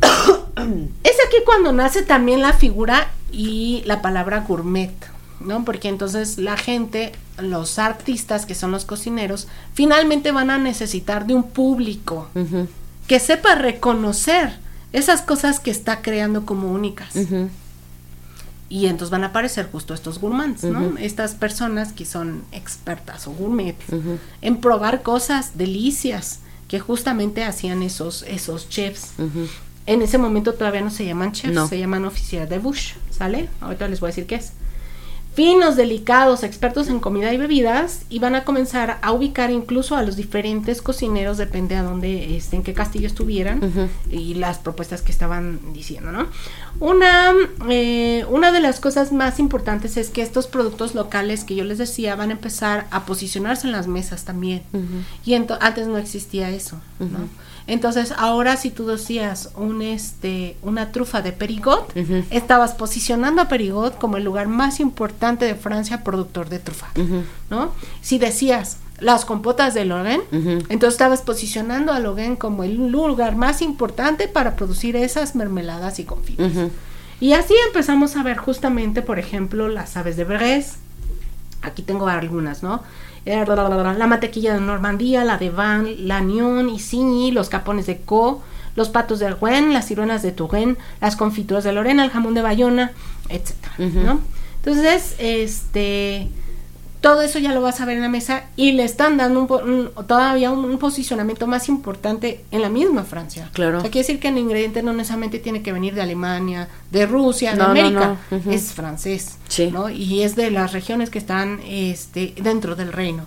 es 1.04 1.16
aquí 1.26 1.36
cuando 1.44 1.72
nace 1.72 2.02
también 2.02 2.40
la 2.40 2.52
figura 2.52 3.10
y 3.32 3.82
la 3.86 4.02
palabra 4.02 4.44
gourmet, 4.46 4.92
¿no? 5.40 5.64
Porque 5.64 5.88
entonces 5.88 6.38
la 6.38 6.56
gente, 6.56 7.12
los 7.38 7.78
artistas 7.78 8.46
que 8.46 8.54
son 8.54 8.70
los 8.72 8.84
cocineros, 8.84 9.48
finalmente 9.74 10.32
van 10.32 10.50
a 10.50 10.58
necesitar 10.58 11.26
de 11.26 11.34
un 11.34 11.44
público 11.44 12.28
que 13.06 13.20
sepa 13.20 13.54
reconocer 13.54 14.58
esas 14.92 15.22
cosas 15.22 15.60
que 15.60 15.70
está 15.70 16.02
creando 16.02 16.44
como 16.44 16.70
únicas. 16.70 17.14
Y 18.68 18.86
entonces 18.86 19.10
van 19.10 19.24
a 19.24 19.28
aparecer 19.28 19.68
justo 19.70 19.94
estos 19.94 20.20
gourmands, 20.20 20.62
¿no? 20.62 20.96
Estas 20.98 21.34
personas 21.34 21.92
que 21.92 22.04
son 22.04 22.44
expertas 22.52 23.26
o 23.26 23.32
gourmet 23.32 23.76
en 24.42 24.60
probar 24.60 25.02
cosas 25.02 25.56
delicias 25.56 26.40
que 26.68 26.78
justamente 26.78 27.42
hacían 27.42 27.82
esos, 27.82 28.22
esos 28.22 28.68
chefs. 28.68 29.12
En 29.86 30.02
ese 30.02 30.18
momento 30.18 30.54
todavía 30.54 30.82
no 30.82 30.90
se 30.90 31.04
llaman 31.04 31.32
chefs, 31.32 31.68
se 31.68 31.78
llaman 31.78 32.04
oficiales 32.04 32.48
de 32.48 32.58
bush, 32.58 32.92
¿sale? 33.10 33.48
Ahorita 33.60 33.88
les 33.88 34.00
voy 34.00 34.08
a 34.08 34.10
decir 34.10 34.26
qué 34.26 34.36
es. 34.36 34.52
Finos, 35.32 35.76
delicados, 35.76 36.42
expertos 36.42 36.88
en 36.88 36.98
comida 36.98 37.32
y 37.32 37.36
bebidas, 37.38 38.02
y 38.10 38.18
van 38.18 38.34
a 38.34 38.42
comenzar 38.42 38.98
a 39.00 39.12
ubicar 39.12 39.52
incluso 39.52 39.96
a 39.96 40.02
los 40.02 40.16
diferentes 40.16 40.82
cocineros, 40.82 41.38
depende 41.38 41.76
a 41.76 41.84
dónde, 41.84 42.36
este, 42.36 42.56
en 42.56 42.64
qué 42.64 42.74
castillo 42.74 43.06
estuvieran, 43.06 43.60
y 44.10 44.34
las 44.34 44.58
propuestas 44.58 45.02
que 45.02 45.12
estaban 45.12 45.60
diciendo, 45.72 46.10
¿no? 46.10 46.26
Una, 46.80 47.32
eh, 47.68 48.26
una 48.28 48.50
de 48.50 48.58
las 48.58 48.80
cosas 48.80 49.12
más 49.12 49.38
importantes 49.38 49.96
es 49.96 50.10
que 50.10 50.22
estos 50.22 50.48
productos 50.48 50.96
locales 50.96 51.44
que 51.44 51.54
yo 51.54 51.62
les 51.62 51.78
decía 51.78 52.16
van 52.16 52.30
a 52.30 52.32
empezar 52.32 52.88
a 52.90 53.06
posicionarse 53.06 53.68
en 53.68 53.72
las 53.72 53.86
mesas 53.86 54.24
también. 54.24 54.62
Y 55.24 55.34
antes 55.34 55.86
no 55.86 55.96
existía 55.96 56.50
eso, 56.50 56.76
¿no? 56.98 57.28
Entonces, 57.70 58.12
ahora 58.16 58.56
si 58.56 58.70
tú 58.70 58.84
decías 58.84 59.50
un 59.56 59.80
este 59.80 60.56
una 60.62 60.90
trufa 60.90 61.22
de 61.22 61.30
Perigot, 61.30 61.96
estabas 62.30 62.72
posicionando 62.72 63.40
a 63.40 63.48
Perigot 63.48 63.96
como 63.96 64.16
el 64.16 64.24
lugar 64.24 64.48
más 64.48 64.80
importante 64.80 65.44
de 65.44 65.54
Francia 65.54 66.02
productor 66.02 66.48
de 66.48 66.58
trufa, 66.58 66.88
¿no? 67.48 67.72
Si 68.00 68.18
decías 68.18 68.78
las 68.98 69.24
compotas 69.24 69.72
de 69.72 69.84
Lorraine, 69.84 70.24
entonces 70.68 70.94
estabas 70.94 71.22
posicionando 71.22 71.92
a 71.92 72.00
Lorraine 72.00 72.36
como 72.38 72.64
el 72.64 72.88
lugar 72.88 73.36
más 73.36 73.62
importante 73.62 74.26
para 74.26 74.56
producir 74.56 74.96
esas 74.96 75.36
mermeladas 75.36 76.00
y 76.00 76.04
confites. 76.04 76.52
Y 77.20 77.34
así 77.34 77.54
empezamos 77.68 78.16
a 78.16 78.24
ver 78.24 78.36
justamente, 78.36 79.00
por 79.00 79.20
ejemplo, 79.20 79.68
las 79.68 79.96
aves 79.96 80.16
de 80.16 80.24
Bresse. 80.24 80.78
Aquí 81.62 81.82
tengo 81.82 82.08
algunas, 82.08 82.64
¿no? 82.64 82.82
La 83.26 84.06
mantequilla 84.06 84.54
de 84.54 84.60
Normandía, 84.60 85.24
la 85.24 85.36
de 85.38 85.50
Van, 85.50 86.08
la 86.08 86.22
y 86.22 86.78
Signy, 86.78 87.32
los 87.32 87.48
capones 87.48 87.86
de 87.86 88.00
Co, 88.00 88.42
los 88.76 88.88
patos 88.88 89.18
de 89.18 89.30
Rouen, 89.30 89.72
las 89.72 89.86
ciruelas 89.86 90.22
de 90.22 90.32
Touraine, 90.32 90.76
las 91.00 91.16
confituras 91.16 91.64
de 91.64 91.72
Lorena, 91.72 92.04
el 92.04 92.10
jamón 92.10 92.34
de 92.34 92.42
Bayona, 92.42 92.92
¿no? 93.78 94.20
Entonces, 94.56 95.14
este 95.18 96.28
todo 97.00 97.22
eso 97.22 97.38
ya 97.38 97.52
lo 97.54 97.62
vas 97.62 97.80
a 97.80 97.86
ver 97.86 97.96
en 97.96 98.02
la 98.02 98.08
mesa 98.08 98.44
y 98.56 98.72
le 98.72 98.84
están 98.84 99.16
dando 99.16 99.40
un, 99.40 99.90
todavía 100.06 100.50
un, 100.50 100.78
posicionamiento 100.78 101.46
más 101.46 101.68
importante 101.68 102.44
en 102.50 102.60
la 102.60 102.68
misma 102.68 103.04
Francia. 103.04 103.48
Claro. 103.52 103.78
O 103.78 103.80
sea, 103.80 103.90
quiere 103.90 104.06
decir 104.06 104.20
que 104.20 104.28
el 104.28 104.38
ingrediente 104.38 104.82
no 104.82 104.92
necesariamente 104.92 105.38
tiene 105.38 105.62
que 105.62 105.72
venir 105.72 105.94
de 105.94 106.02
Alemania, 106.02 106.68
de 106.90 107.06
Rusia, 107.06 107.54
de 107.54 107.62
América, 107.62 108.16
es 108.50 108.72
francés, 108.72 109.38
sí. 109.48 109.70
¿no? 109.72 109.88
Y 109.88 110.22
es 110.22 110.36
de 110.36 110.50
las 110.50 110.72
regiones 110.72 111.08
que 111.08 111.18
están 111.18 111.60
este, 111.66 112.34
dentro 112.42 112.76
del 112.76 112.92
reino, 112.92 113.24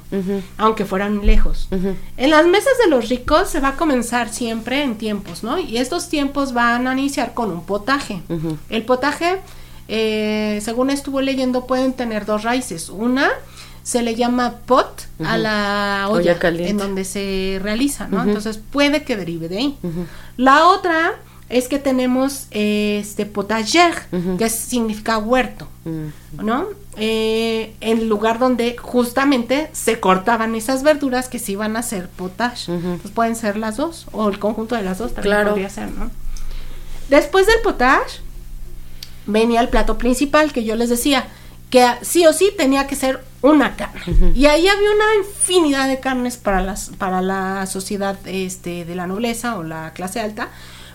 aunque 0.58 0.86
fueran 0.86 1.26
lejos. 1.26 1.68
En 2.18 2.30
las 2.30 2.46
mesas 2.46 2.74
de 2.84 2.90
los 2.90 3.10
ricos 3.10 3.50
se 3.50 3.60
va 3.60 3.70
a 3.70 3.76
comenzar 3.76 4.30
siempre 4.30 4.84
en 4.84 4.98
tiempos, 4.98 5.44
¿no? 5.44 5.58
Y 5.60 5.78
estos 5.78 6.10
tiempos 6.10 6.54
van 6.54 6.88
a 6.88 6.94
iniciar 6.94 7.34
con 7.34 7.52
un 7.52 7.66
potaje. 7.66 8.22
El 8.70 8.84
potaje, 8.84 9.40
eh, 9.88 10.60
según 10.62 10.92
estuvo 10.92 11.22
leyendo, 11.22 11.66
pueden 11.66 11.94
tener 11.94 12.26
dos 12.26 12.44
raíces. 12.44 12.90
Una 12.90 13.32
se 13.84 14.02
le 14.02 14.16
llama 14.16 14.56
pot 14.66 15.08
a 15.24 15.38
la 15.38 16.08
olla, 16.10 16.38
en 16.42 16.78
donde 16.78 17.04
se 17.04 17.60
realiza, 17.62 18.08
¿no? 18.08 18.24
Entonces 18.24 18.58
puede 18.58 19.04
que 19.04 19.18
derive 19.18 19.50
de 19.50 19.58
ahí. 19.58 19.78
La 20.38 20.68
otra 20.68 21.14
es 21.50 21.68
que 21.68 21.78
tenemos 21.78 22.48
este 22.52 23.26
potager, 23.26 23.94
que 24.40 24.50
significa 24.50 25.18
huerto, 25.18 25.68
¿no? 26.42 26.68
Eh, 26.96 27.74
en 27.82 28.08
lugar 28.08 28.40
donde 28.40 28.78
justamente 28.78 29.70
se 29.74 30.00
cortaban 30.00 30.56
esas 30.56 30.84
verduras 30.84 31.28
que 31.28 31.40
se 31.40 31.52
iban 31.52 31.76
a 31.76 31.80
hacer 31.80 32.08
potage. 32.08 32.72
Pues 33.02 33.14
pueden 33.14 33.36
ser 33.36 33.58
las 33.58 33.78
dos, 33.78 34.08
o 34.12 34.30
el 34.30 34.40
conjunto 34.40 34.76
de 34.76 34.84
las 34.84 34.98
dos 35.00 35.14
también 35.14 35.46
podría 35.46 35.70
ser, 35.70 35.92
¿no? 35.92 36.10
Después 37.10 37.46
del 37.48 37.60
potage 37.64 38.22
venía 39.26 39.62
el 39.62 39.70
plato 39.70 39.98
principal 39.98 40.54
que 40.54 40.64
yo 40.64 40.76
les 40.76 40.90
decía, 40.90 41.28
que 41.74 41.84
sí 42.04 42.24
o 42.28 42.34
sí 42.34 42.54
tenía 42.56 42.86
que 42.86 42.96
ser 42.96 43.24
una 43.42 43.76
carne. 43.76 44.00
Y 44.36 44.46
ahí 44.46 44.68
había 44.68 44.92
una 44.92 45.16
infinidad 45.18 45.88
de 45.88 46.00
carnes 46.00 46.38
para 46.38 46.62
las 46.62 46.92
para 47.00 47.24
la 47.24 47.66
sociedad 47.66 48.16
este 48.26 48.86
de 48.86 48.94
la 48.94 49.08
nobleza 49.08 49.58
o 49.58 49.64
la 49.64 49.92
clase 49.94 50.20
alta, 50.20 50.50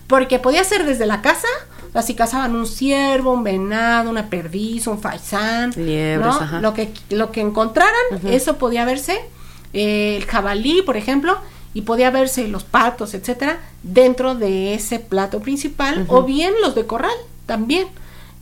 porque 0.07 0.39
podía 0.39 0.63
ser 0.63 0.87
desde 0.87 1.05
la 1.05 1.21
casa, 1.21 1.49
así 1.95 2.15
cazaban 2.15 2.55
un 2.55 2.65
ciervo, 2.65 3.33
un 3.33 3.43
venado, 3.43 4.09
una 4.09 4.31
perdiz, 4.31 4.87
un 4.87 5.01
faisán, 5.01 5.73
¿no? 5.77 6.61
lo 6.61 6.75
que 6.75 6.93
lo 7.11 7.33
que 7.33 7.41
encontraran, 7.41 8.29
eso 8.29 8.57
podía 8.57 8.85
verse 8.85 9.19
eh, 9.73 10.19
el 10.19 10.27
jabalí, 10.27 10.83
por 10.83 10.97
ejemplo, 10.97 11.39
y 11.75 11.83
podía 11.83 12.13
verse 12.13 12.47
los 12.47 12.63
patos, 12.63 13.15
etcétera, 13.15 13.59
dentro 13.83 14.37
de 14.37 14.75
ese 14.75 15.01
plato 15.01 15.41
principal 15.41 16.07
o 16.07 16.23
bien 16.23 16.53
los 16.63 16.77
de 16.77 16.87
corral 16.87 17.17
también 17.47 17.89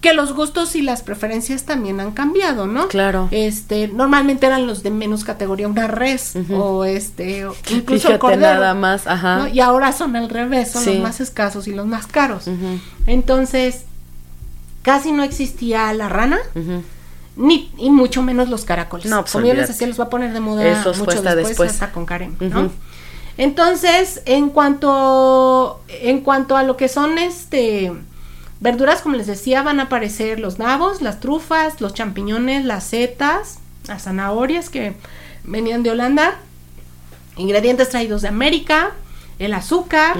que 0.07 0.15
los 0.15 0.35
gustos 0.35 0.77
y 0.77 0.83
las 0.83 1.03
preferencias 1.03 1.65
también 1.65 1.99
han 1.99 2.13
cambiado, 2.13 2.69
¿no? 2.69 2.87
Claro. 2.87 3.27
Este, 3.33 3.89
normalmente 3.89 4.47
eran 4.47 4.69
los 4.69 4.85
de 4.85 4.91
menos 4.91 5.25
categoría, 5.25 5.67
una 5.67 5.89
res 5.89 6.35
o 6.49 6.85
este, 6.85 7.45
incluso 7.71 8.09
el 8.13 8.21
cordero, 8.21 8.41
nada 8.41 8.75
más, 8.75 9.09
ajá. 9.09 9.49
Y 9.49 9.59
ahora 9.59 9.91
son 9.91 10.15
al 10.15 10.29
revés, 10.29 10.71
son 10.71 10.87
los 10.87 10.99
más 11.01 11.21
escasos 11.21 11.67
y 11.67 11.73
los 11.73 11.87
más 11.87 12.07
caros. 12.07 12.45
Entonces, 13.09 13.83
casi 14.83 15.11
no 15.11 15.25
existía 15.25 15.93
la 15.93 16.09
rana. 16.09 16.39
Ni, 17.35 17.73
y 17.77 17.91
mucho 17.91 18.23
menos 18.23 18.49
los 18.49 18.65
caracoles. 18.65 19.07
No, 19.07 19.23
pues 19.23 19.33
Como 19.33 19.45
yo 19.45 19.55
les 19.55 19.67
decía, 19.67 19.89
los 19.89 19.99
va 19.99 20.05
a 20.05 20.09
poner 20.09 20.33
de 20.33 20.39
moda 20.39 20.65
Eso 20.65 20.95
mucho 20.95 21.21
después, 21.21 21.49
después, 21.49 21.73
hasta 21.73 21.91
con 21.91 22.07
Karen, 22.07 22.37
¿no? 22.39 22.71
Entonces, 23.39 24.23
en 24.25 24.51
cuanto 24.51 25.81
en 25.89 26.21
cuanto 26.21 26.57
a 26.57 26.63
lo 26.63 26.77
que 26.77 26.87
son 26.87 27.19
este 27.19 27.93
Verduras, 28.61 29.03
como 29.03 29.17
les 29.17 29.27
decía, 29.27 29.63
van 29.63 29.81
a 29.81 29.85
aparecer 29.85 30.41
los 30.41 30.59
nabos, 30.59 31.03
las 31.03 31.21
trufas, 31.21 31.81
los 31.81 31.93
champiñones, 31.93 32.65
las 32.65 32.85
setas, 32.85 33.59
las 33.87 34.05
zanahorias 34.05 34.71
que 34.71 34.95
venían 35.45 35.83
de 35.83 35.91
Holanda, 35.91 36.37
ingredientes 37.37 37.91
traídos 37.91 38.23
de 38.23 38.29
América, 38.29 38.93
el 39.39 39.53
azúcar, 39.53 40.17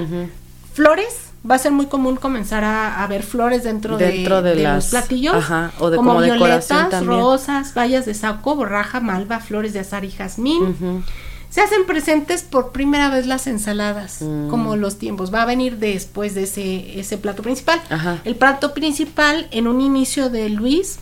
flores. 0.73 1.23
Va 1.49 1.55
a 1.55 1.59
ser 1.59 1.71
muy 1.71 1.85
común 1.85 2.17
comenzar 2.17 2.63
a, 2.65 3.05
ver 3.07 3.23
flores 3.23 3.63
dentro, 3.63 3.97
de, 3.97 4.23
los 4.27 4.87
platillos, 4.87 5.45
o 5.79 5.89
de 5.89 5.95
como, 5.95 6.19
violetas, 6.19 7.05
rosas, 7.05 7.73
bayas 7.73 8.05
de 8.05 8.13
saco, 8.13 8.55
borraja, 8.55 8.99
malva, 8.99 9.39
flores 9.39 9.71
de 9.71 9.79
azar 9.79 10.03
y 10.03 10.11
jazmín 10.11 11.03
se 11.49 11.61
hacen 11.61 11.85
presentes 11.85 12.43
por 12.43 12.71
primera 12.71 13.09
vez 13.09 13.25
las 13.25 13.47
ensaladas, 13.47 14.21
mm. 14.21 14.49
como 14.49 14.75
los 14.75 14.97
tiempos. 14.97 15.33
Va 15.33 15.43
a 15.43 15.45
venir 15.45 15.77
después 15.77 16.35
de 16.35 16.43
ese, 16.43 16.99
ese 16.99 17.17
plato 17.17 17.41
principal. 17.41 17.81
El 18.25 18.35
plato 18.35 18.73
principal, 18.73 19.47
en 19.51 19.67
un 19.67 19.81
inicio 19.81 20.29
de 20.29 20.49
Luis, 20.49 20.99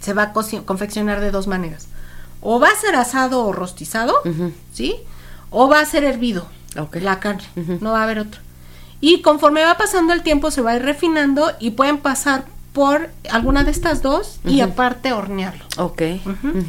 se 0.00 0.14
va 0.14 0.22
a 0.24 0.32
confeccionar 0.32 1.20
de 1.20 1.30
dos 1.30 1.46
maneras. 1.46 1.88
O 2.40 2.58
va 2.58 2.68
a 2.68 2.76
ser 2.76 2.96
asado 2.96 3.44
o 3.44 3.52
rostizado, 3.52 4.14
¿sí? 4.72 4.96
O 5.50 5.68
va 5.68 5.80
a 5.80 5.84
ser 5.84 6.04
hervido 6.04 6.46
la 7.00 7.20
carne, 7.20 7.44
no 7.80 7.92
va 7.92 8.00
a 8.00 8.04
haber 8.04 8.18
otro. 8.18 8.40
Y 9.00 9.20
conforme 9.20 9.64
va 9.64 9.76
pasando 9.76 10.12
el 10.12 10.22
tiempo 10.22 10.50
se 10.50 10.62
va 10.62 10.72
a 10.72 10.76
ir 10.76 10.82
refinando 10.82 11.50
y 11.58 11.72
pueden 11.72 11.98
pasar 11.98 12.44
por 12.72 13.10
alguna 13.30 13.64
de 13.64 13.70
estas 13.70 14.00
dos 14.00 14.40
y 14.44 14.60
aparte 14.60 15.12
hornearlo. 15.12 15.64
Ok. 15.76 16.02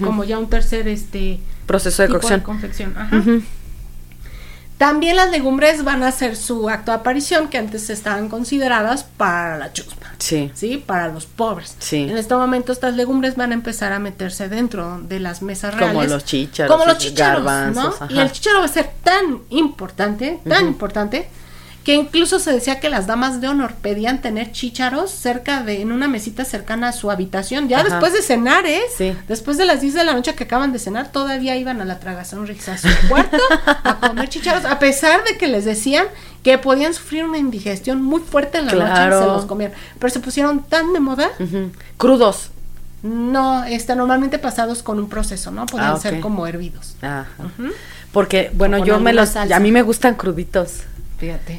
Como 0.03 0.23
ya 0.23 0.37
un 0.37 0.49
tercer 0.49 0.87
este 0.87 1.39
proceso 1.65 2.03
de 2.03 2.09
cocción. 2.09 2.41
confección. 2.41 2.93
También 4.77 5.15
las 5.15 5.31
legumbres 5.31 5.83
van 5.83 6.03
a 6.03 6.07
hacer 6.07 6.35
su 6.35 6.69
acto 6.69 6.91
de 6.91 6.97
aparición 6.97 7.47
que 7.47 7.57
antes 7.57 7.89
estaban 7.89 8.27
consideradas 8.27 9.03
para 9.03 9.57
la 9.57 9.71
chuspa. 9.71 10.07
Sí. 10.17 10.51
Sí, 10.55 10.83
para 10.85 11.09
los 11.09 11.25
pobres. 11.25 11.75
Sí. 11.79 12.03
En 12.09 12.17
este 12.17 12.35
momento 12.35 12.71
estas 12.71 12.95
legumbres 12.95 13.35
van 13.35 13.51
a 13.51 13.53
empezar 13.53 13.93
a 13.93 13.99
meterse 13.99 14.49
dentro 14.49 14.99
de 14.99 15.19
las 15.19 15.41
mesas 15.41 15.75
reales. 15.75 15.95
Como 15.95 16.07
los 16.07 16.25
chícharos. 16.25 16.75
Como 16.75 16.85
los 16.85 16.97
chícharos, 16.97 17.43
¿no? 17.75 17.93
Y 18.09 18.19
el 18.19 18.31
chícharo 18.31 18.59
va 18.59 18.65
a 18.65 18.69
ser 18.69 18.89
tan 19.03 19.41
importante, 19.49 20.39
tan 20.47 20.67
importante, 20.67 21.29
que 21.83 21.95
incluso 21.95 22.39
se 22.39 22.53
decía 22.53 22.79
que 22.79 22.89
las 22.89 23.07
damas 23.07 23.41
de 23.41 23.49
honor 23.49 23.73
pedían 23.73 24.21
tener 24.21 24.51
chícharos 24.53 25.11
cerca 25.11 25.63
de, 25.63 25.81
en 25.81 25.91
una 25.91 26.07
mesita 26.07 26.45
cercana 26.45 26.89
a 26.89 26.91
su 26.93 27.11
habitación, 27.11 27.67
ya 27.67 27.83
después 27.83 28.13
de 28.13 28.21
cenar, 28.21 28.65
¿eh? 28.65 28.81
Sí. 28.97 29.15
Después 29.27 29.57
de 29.57 29.65
las 29.65 29.81
10 29.81 29.93
de 29.93 30.03
la 30.05 30.13
noche 30.13 30.33
que 30.33 30.45
acaban 30.45 30.71
de 30.71 30.79
cenar, 30.79 31.11
todavía 31.11 31.57
iban 31.57 31.81
a 31.81 31.85
la 31.85 31.99
tragazón 31.99 32.49
a 32.49 32.77
su 32.77 32.87
cuarto 33.09 33.37
a 33.65 33.99
comer 33.99 34.29
chícharos, 34.29 34.63
a 34.63 34.79
pesar 34.79 35.23
de 35.25 35.37
que 35.37 35.47
les 35.47 35.65
decían 35.65 36.05
que 36.41 36.57
podían 36.57 36.93
sufrir 36.93 37.25
una 37.25 37.37
indigestión 37.37 38.01
muy 38.01 38.21
fuerte 38.21 38.59
en 38.59 38.67
la 38.67 38.73
noche, 38.73 39.17
se 39.17 39.25
los 39.25 39.45
comían, 39.45 39.73
pero 39.99 40.11
se 40.11 40.19
pusieron 40.21 40.63
tan 40.63 40.93
de 40.93 40.99
moda. 41.01 41.29
Crudos. 41.97 42.51
No, 43.01 43.65
está 43.65 43.95
normalmente 43.95 44.39
pasados 44.39 44.81
con 44.81 44.97
un 44.97 45.09
proceso, 45.09 45.51
¿no? 45.51 45.65
Podían 45.65 45.93
ah, 45.95 45.99
ser 45.99 46.21
como 46.21 46.47
hervidos. 46.47 46.95
Ajá. 47.01 47.27
Porque, 48.13 48.51
bueno, 48.53 48.77
yo 48.85 49.01
me 49.01 49.11
los, 49.11 49.35
a 49.35 49.59
mí 49.59 49.71
me 49.71 49.81
gustan 49.81 50.15
cruditos. 50.15 50.83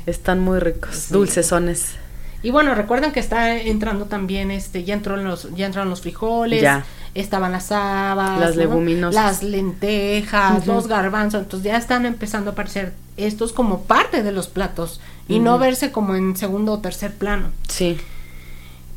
Están 0.06 0.40
muy 0.40 0.58
ricos, 0.58 1.08
dulcesones. 1.10 1.96
Y 2.42 2.50
bueno, 2.50 2.74
recuerden 2.74 3.12
que 3.12 3.20
está 3.20 3.56
entrando 3.56 4.04
también, 4.04 4.50
este, 4.50 4.84
ya 4.84 4.92
entró 4.92 5.16
los, 5.16 5.54
ya 5.54 5.64
entraron 5.64 5.88
los 5.88 6.02
frijoles, 6.02 6.60
ya. 6.60 6.84
estaban 7.14 7.52
las 7.52 7.72
habas, 7.72 8.38
las 8.38 8.56
leguminosas, 8.56 9.14
las 9.14 9.42
lentejas, 9.42 10.66
los 10.66 10.86
garbanzos, 10.86 11.44
entonces 11.44 11.72
ya 11.72 11.78
están 11.78 12.04
empezando 12.04 12.50
a 12.50 12.52
aparecer 12.52 12.92
estos 13.16 13.54
como 13.54 13.84
parte 13.84 14.22
de 14.22 14.30
los 14.30 14.48
platos 14.48 15.00
y 15.26 15.38
no 15.38 15.58
verse 15.58 15.90
como 15.90 16.16
en 16.16 16.36
segundo 16.36 16.72
o 16.72 16.78
tercer 16.80 17.14
plano. 17.14 17.48
Sí. 17.66 17.96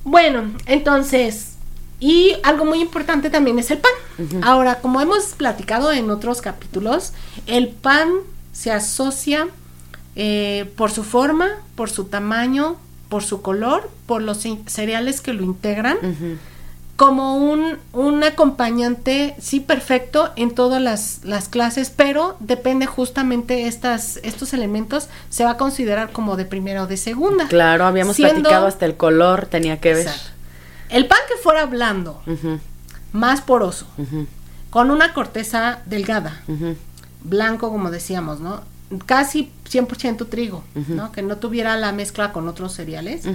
Bueno, 0.03 0.51
entonces, 0.66 1.53
y 2.01 2.36
algo 2.43 2.66
muy 2.66 2.82
importante 2.82 3.30
también 3.30 3.60
es 3.60 3.72
el 3.72 3.78
pan. 3.78 4.43
Ahora, 4.43 4.82
como 4.82 4.99
hemos 4.99 5.28
platicado 5.36 5.93
en 5.93 6.10
otros 6.10 6.41
capítulos, 6.41 7.14
el 7.45 7.70
pan 7.70 8.10
se 8.51 8.72
asocia 8.72 9.47
eh, 10.20 10.65
por 10.76 10.89
su 10.89 11.03
forma, 11.03 11.47
por 11.76 11.91
su 11.91 12.05
tamaño, 12.05 12.76
por 13.07 13.24
su 13.24 13.43
color, 13.43 13.88
por 14.07 14.24
los 14.24 14.43
cereales 14.65 15.22
que 15.22 15.32
lo 15.32 15.43
integran, 15.43 15.99
como 16.95 17.38
un, 17.38 17.78
un, 17.93 18.24
acompañante, 18.24 19.36
sí, 19.39 19.59
perfecto 19.59 20.32
en 20.36 20.55
todas 20.55 20.82
las, 20.82 21.20
las, 21.24 21.49
clases, 21.49 21.91
pero 21.95 22.36
depende 22.39 22.88
justamente 22.88 23.68
estas, 23.68 24.18
estos 24.24 24.53
elementos, 24.53 25.07
se 25.30 25.43
va 25.43 25.51
a 25.51 25.57
considerar 25.57 26.11
como 26.11 26.36
de 26.36 26.45
primera 26.45 26.82
o 26.82 26.88
de 26.88 26.97
segunda. 26.97 27.47
Claro, 27.47 27.86
habíamos 27.86 28.18
platicado 28.18 28.65
hasta 28.65 28.88
el 28.88 28.97
color, 28.97 29.45
tenía 29.45 29.80
que 29.80 29.93
ver. 29.93 30.09
El 30.89 31.05
pan 31.05 31.20
que 31.28 31.36
fuera 31.43 31.68
blando, 31.68 32.24
más 33.11 33.41
poroso, 33.41 33.86
con 34.72 34.89
una 34.89 35.13
corteza 35.13 35.82
delgada, 35.86 36.41
blanco 37.24 37.70
como 37.70 37.91
decíamos, 37.91 38.39
¿no? 38.39 38.61
Casi 39.05 39.51
100% 39.69 40.29
trigo, 40.29 40.63
¿no? 40.88 41.11
Que 41.11 41.21
no 41.21 41.38
tuviera 41.38 41.75
la 41.77 41.91
mezcla 41.91 42.31
con 42.31 42.47
otros 42.47 42.73
cereales. 42.73 43.25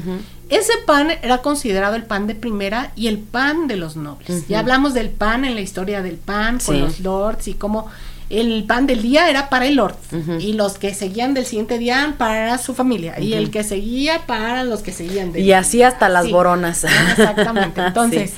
Ese 0.49 0.73
pan 0.87 1.11
era 1.11 1.39
considerado 1.39 1.97
el 1.97 2.05
pan 2.05 2.27
de 2.27 2.35
primera 2.35 2.93
y 2.97 3.09
el 3.09 3.19
pan 3.19 3.69
de 3.69 3.77
los 3.77 3.97
nobles. 3.97 4.49
Ya 4.49 4.61
hablamos 4.61 4.95
del 4.95 5.11
pan 5.11 5.45
en 5.45 5.55
la 5.55 5.61
historia 5.61 6.03
del 6.03 6.17
pan 6.17 6.59
con 6.65 6.81
los 6.81 7.01
lords 7.01 7.49
y 7.49 7.55
cómo 7.55 7.89
el 8.31 8.65
pan 8.65 8.87
del 8.87 9.03
día 9.03 9.29
era 9.29 9.51
para 9.51 9.67
el 9.67 9.75
lord. 9.77 9.97
Y 10.39 10.55
los 10.55 10.79
que 10.79 10.95
seguían 10.95 11.35
del 11.35 11.45
siguiente 11.45 11.79
día 11.79 12.15
para 12.17 12.57
su 12.59 12.75
familia. 12.75 13.21
Y 13.21 13.35
el 13.35 13.51
que 13.51 13.63
seguía 13.63 14.27
para 14.27 14.65
los 14.65 14.81
que 14.81 14.93
seguían 14.93 15.33
de 15.33 15.41
y 15.41 15.53
así 15.53 15.83
hasta 15.83 16.09
las 16.09 16.31
boronas. 16.31 16.85
Exactamente. 17.11 17.81
Entonces 17.87 18.33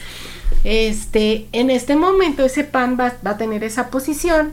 Este, 0.64 1.46
en 1.52 1.70
este 1.70 1.94
momento 1.94 2.44
ese 2.44 2.64
pan 2.64 2.96
va, 2.98 3.14
va, 3.24 3.32
a 3.32 3.36
tener 3.36 3.62
esa 3.64 3.90
posición 3.90 4.52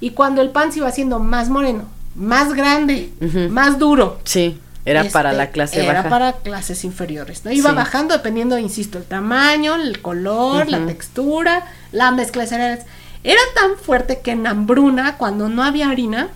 y 0.00 0.10
cuando 0.10 0.40
el 0.40 0.50
pan 0.50 0.72
se 0.72 0.78
iba 0.78 0.88
haciendo 0.88 1.18
más 1.18 1.50
moreno, 1.50 1.84
más 2.14 2.54
grande, 2.54 3.12
más 3.50 3.78
duro. 3.78 4.20
Sí. 4.24 4.60
Era 4.84 5.04
para 5.04 5.32
la 5.32 5.44
este, 5.44 5.52
clase 5.52 5.78
baja. 5.80 6.00
Era 6.00 6.08
para 6.08 6.32
clases 6.32 6.84
inferiores. 6.84 7.44
¿no? 7.44 7.52
Iba 7.52 7.72
bajando 7.72 8.14
dependiendo, 8.14 8.58
insisto, 8.58 8.98
el 8.98 9.04
tamaño, 9.04 9.76
el 9.76 10.00
color, 10.00 10.68
la 10.68 10.86
textura, 10.86 11.66
la 11.92 12.10
mezcla 12.10 12.42
de 12.42 12.48
cereales. 12.48 12.84
Era 13.22 13.40
tan 13.54 13.76
fuerte 13.76 14.20
que 14.20 14.30
en 14.30 14.46
hambruna, 14.46 15.18
cuando 15.18 15.48
no 15.48 15.62
había 15.62 15.90
harina, 15.90 16.30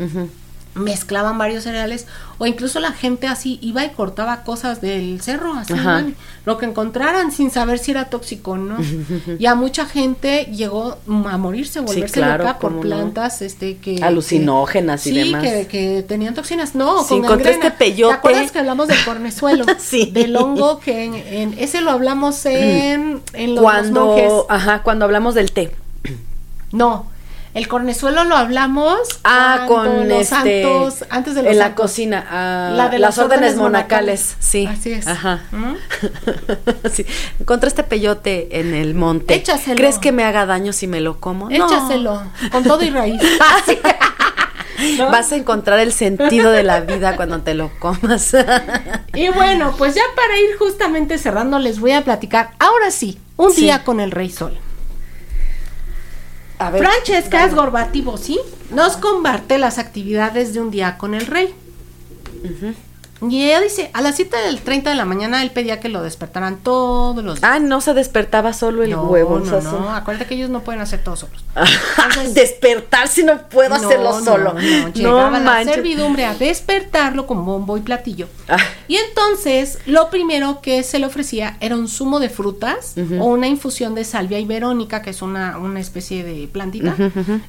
mezclaban 0.74 1.38
varios 1.38 1.64
cereales 1.64 2.06
o 2.38 2.46
incluso 2.46 2.80
la 2.80 2.92
gente 2.92 3.28
así 3.28 3.58
iba 3.62 3.84
y 3.84 3.90
cortaba 3.90 4.42
cosas 4.42 4.80
del 4.80 5.20
cerro, 5.20 5.54
así, 5.54 5.74
lo 6.44 6.58
que 6.58 6.66
encontraran 6.66 7.30
sin 7.30 7.50
saber 7.50 7.78
si 7.78 7.92
era 7.92 8.06
tóxico 8.06 8.52
o 8.52 8.56
no. 8.56 8.76
y 9.38 9.46
a 9.46 9.54
mucha 9.54 9.86
gente 9.86 10.46
llegó 10.46 10.98
a 11.06 11.38
morirse, 11.38 11.80
volverse 11.80 12.20
loca 12.20 12.58
por 12.58 12.80
plantas 12.80 13.40
este 13.42 13.76
que 13.76 14.02
alucinógenas 14.02 15.06
y 15.06 15.14
demás. 15.14 15.42
Que, 15.42 15.66
que 15.66 16.02
tenían 16.02 16.34
toxinas. 16.34 16.74
No, 16.74 17.06
con 17.06 17.24
encontré 17.24 17.52
este 17.52 17.70
peyote. 17.70 18.14
¿Te 18.14 18.18
acuerdas 18.18 18.52
que 18.52 18.58
hablamos 18.58 18.88
del 18.88 19.04
cornezuelo? 19.04 19.64
sí. 19.78 20.10
Del 20.12 20.36
hongo 20.36 20.80
que 20.80 21.04
en, 21.04 21.54
ese 21.58 21.80
lo 21.80 21.92
hablamos 21.92 22.44
en, 22.46 23.22
en 23.32 23.54
los 23.54 23.62
cuando, 23.62 24.46
ajá, 24.48 24.82
cuando 24.82 25.04
hablamos 25.04 25.34
del 25.34 25.52
té. 25.52 25.72
No, 26.72 27.06
el 27.54 27.68
cornezuelo 27.68 28.24
lo 28.24 28.36
hablamos 28.36 28.98
ah, 29.22 29.64
con 29.68 30.08
los 30.08 30.22
este, 30.22 30.62
santos, 30.64 31.04
antes 31.08 31.36
de 31.36 31.42
los 31.42 31.52
En 31.52 31.58
la 31.58 31.74
cocina, 31.76 32.26
ah, 32.28 32.72
la 32.74 32.88
de 32.88 32.98
las, 32.98 33.16
órdenes, 33.18 33.56
monacales. 33.56 34.36
sí. 34.40 34.66
Así 34.66 34.92
es. 34.92 35.06
Ajá. 35.06 35.42
sí. 36.92 37.06
Encontré 37.38 37.68
este 37.68 37.84
peyote 37.84 38.58
en 38.60 38.74
el 38.74 38.94
monte. 38.94 39.34
Échaselo. 39.34 39.76
¿Crees 39.76 39.98
que 39.98 40.10
me 40.10 40.24
haga 40.24 40.46
daño 40.46 40.72
si 40.72 40.88
me 40.88 41.00
lo 41.00 41.20
como? 41.20 41.48
Échaselo, 41.48 42.22
con 42.50 42.64
todo 42.64 42.82
y 42.82 42.90
raíz. 42.90 43.22
Vas 44.98 45.30
a 45.30 45.36
encontrar 45.36 45.78
el 45.78 45.92
sentido 45.92 46.50
de 46.50 46.64
la 46.64 46.80
vida 46.80 47.14
cuando 47.14 47.40
te 47.42 47.54
lo 47.54 47.70
comas. 47.78 48.34
y 49.14 49.28
bueno, 49.28 49.74
pues 49.78 49.94
ya 49.94 50.02
para 50.16 50.38
ir 50.40 50.56
justamente 50.58 51.18
cerrando, 51.18 51.60
les 51.60 51.78
voy 51.78 51.92
a 51.92 52.02
platicar, 52.02 52.50
ahora 52.58 52.90
sí, 52.90 53.18
un 53.36 53.54
día 53.54 53.84
con 53.84 54.00
el 54.00 54.10
Rey 54.10 54.30
Sol. 54.30 54.58
Francesca 56.70 57.48
Sgorbativo, 57.50 58.16
¿sí? 58.16 58.38
Nos 58.70 58.96
comparte 58.96 59.58
las 59.58 59.78
actividades 59.78 60.54
de 60.54 60.60
un 60.60 60.70
día 60.70 60.98
con 60.98 61.14
el 61.14 61.26
rey. 61.26 61.54
Y 63.22 63.44
ella 63.44 63.60
dice, 63.60 63.90
a 63.92 64.00
las 64.00 64.16
7 64.16 64.36
del 64.36 64.60
30 64.60 64.90
de 64.90 64.96
la 64.96 65.04
mañana 65.04 65.42
él 65.42 65.50
pedía 65.50 65.80
que 65.80 65.88
lo 65.88 66.02
despertaran 66.02 66.58
todos 66.58 67.24
los 67.24 67.40
días. 67.40 67.50
Ah, 67.54 67.58
no 67.58 67.80
se 67.80 67.94
despertaba 67.94 68.52
solo 68.52 68.82
el 68.82 68.94
huevo. 68.94 69.38
No, 69.38 69.60
no, 69.60 69.90
acuérdate 69.90 70.26
que 70.26 70.34
ellos 70.34 70.50
no 70.50 70.62
pueden 70.62 70.80
hacer 70.80 71.02
todo 71.02 71.16
solos. 71.16 71.44
Despertar 72.34 73.08
si 73.08 73.22
no 73.22 73.48
puedo 73.48 73.74
hacerlo 73.74 74.20
solo. 74.20 74.54
No, 74.54 74.88
llegaba 74.92 75.38
la 75.38 75.64
servidumbre 75.64 76.24
a 76.24 76.34
despertarlo 76.34 77.26
con 77.26 77.44
bombo 77.44 77.76
y 77.76 77.80
platillo. 77.80 78.28
Ah. 78.48 78.56
Y 78.88 78.96
entonces, 78.96 79.78
lo 79.86 80.10
primero 80.10 80.60
que 80.60 80.82
se 80.82 80.98
le 80.98 81.06
ofrecía 81.06 81.56
era 81.60 81.76
un 81.76 81.88
zumo 81.88 82.20
de 82.20 82.28
frutas 82.28 82.94
o 83.20 83.26
una 83.26 83.46
infusión 83.46 83.94
de 83.94 84.04
salvia 84.04 84.38
y 84.38 84.44
verónica, 84.44 85.02
que 85.02 85.10
es 85.10 85.22
una, 85.22 85.58
una 85.58 85.80
especie 85.80 86.24
de 86.24 86.48
plantita. 86.48 86.96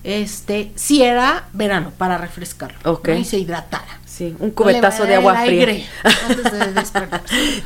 Este, 0.03 0.71
si 0.75 1.03
era 1.03 1.49
verano, 1.53 1.91
para 1.97 2.17
refrescarlo. 2.17 3.01
Y 3.17 3.25
se 3.25 3.39
hidratara. 3.39 3.99
Sí, 4.15 4.33
un 4.39 4.51
cubetazo 4.51 5.05
de 5.05 5.15
agua 5.15 5.41
fría. 5.43 5.85
Antes 6.29 6.43
de 6.53 7.09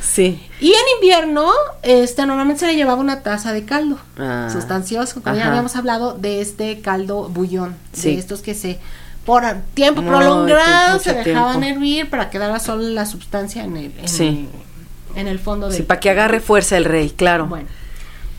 sí. 0.00 0.42
Y 0.60 0.70
en 0.70 0.82
invierno, 0.96 1.48
este, 1.84 2.26
normalmente 2.26 2.60
se 2.60 2.66
le 2.66 2.74
llevaba 2.74 3.00
una 3.00 3.22
taza 3.22 3.52
de 3.52 3.64
caldo 3.64 4.00
ah. 4.18 4.48
sustancioso. 4.52 5.22
Como 5.22 5.36
ya 5.36 5.46
habíamos 5.46 5.76
hablado 5.76 6.14
de 6.14 6.40
este 6.40 6.80
caldo 6.80 7.28
bullón, 7.28 7.76
de 8.02 8.14
estos 8.14 8.40
que 8.40 8.54
se 8.54 8.80
por 9.24 9.44
tiempo 9.74 10.02
prolongado 10.02 10.98
se 10.98 11.12
dejaban 11.12 11.62
hervir 11.62 12.10
para 12.10 12.30
quedara 12.30 12.58
solo 12.58 12.82
la 12.82 13.06
sustancia 13.06 13.62
en 13.62 13.76
el, 13.76 13.92
en, 15.14 15.28
el, 15.28 15.38
fondo 15.38 15.68
del. 15.68 15.76
Sí, 15.76 15.82
para 15.84 16.00
que 16.00 16.10
agarre 16.10 16.40
fuerza 16.40 16.76
el 16.76 16.84
rey, 16.84 17.10
claro. 17.10 17.46
Bueno, 17.46 17.68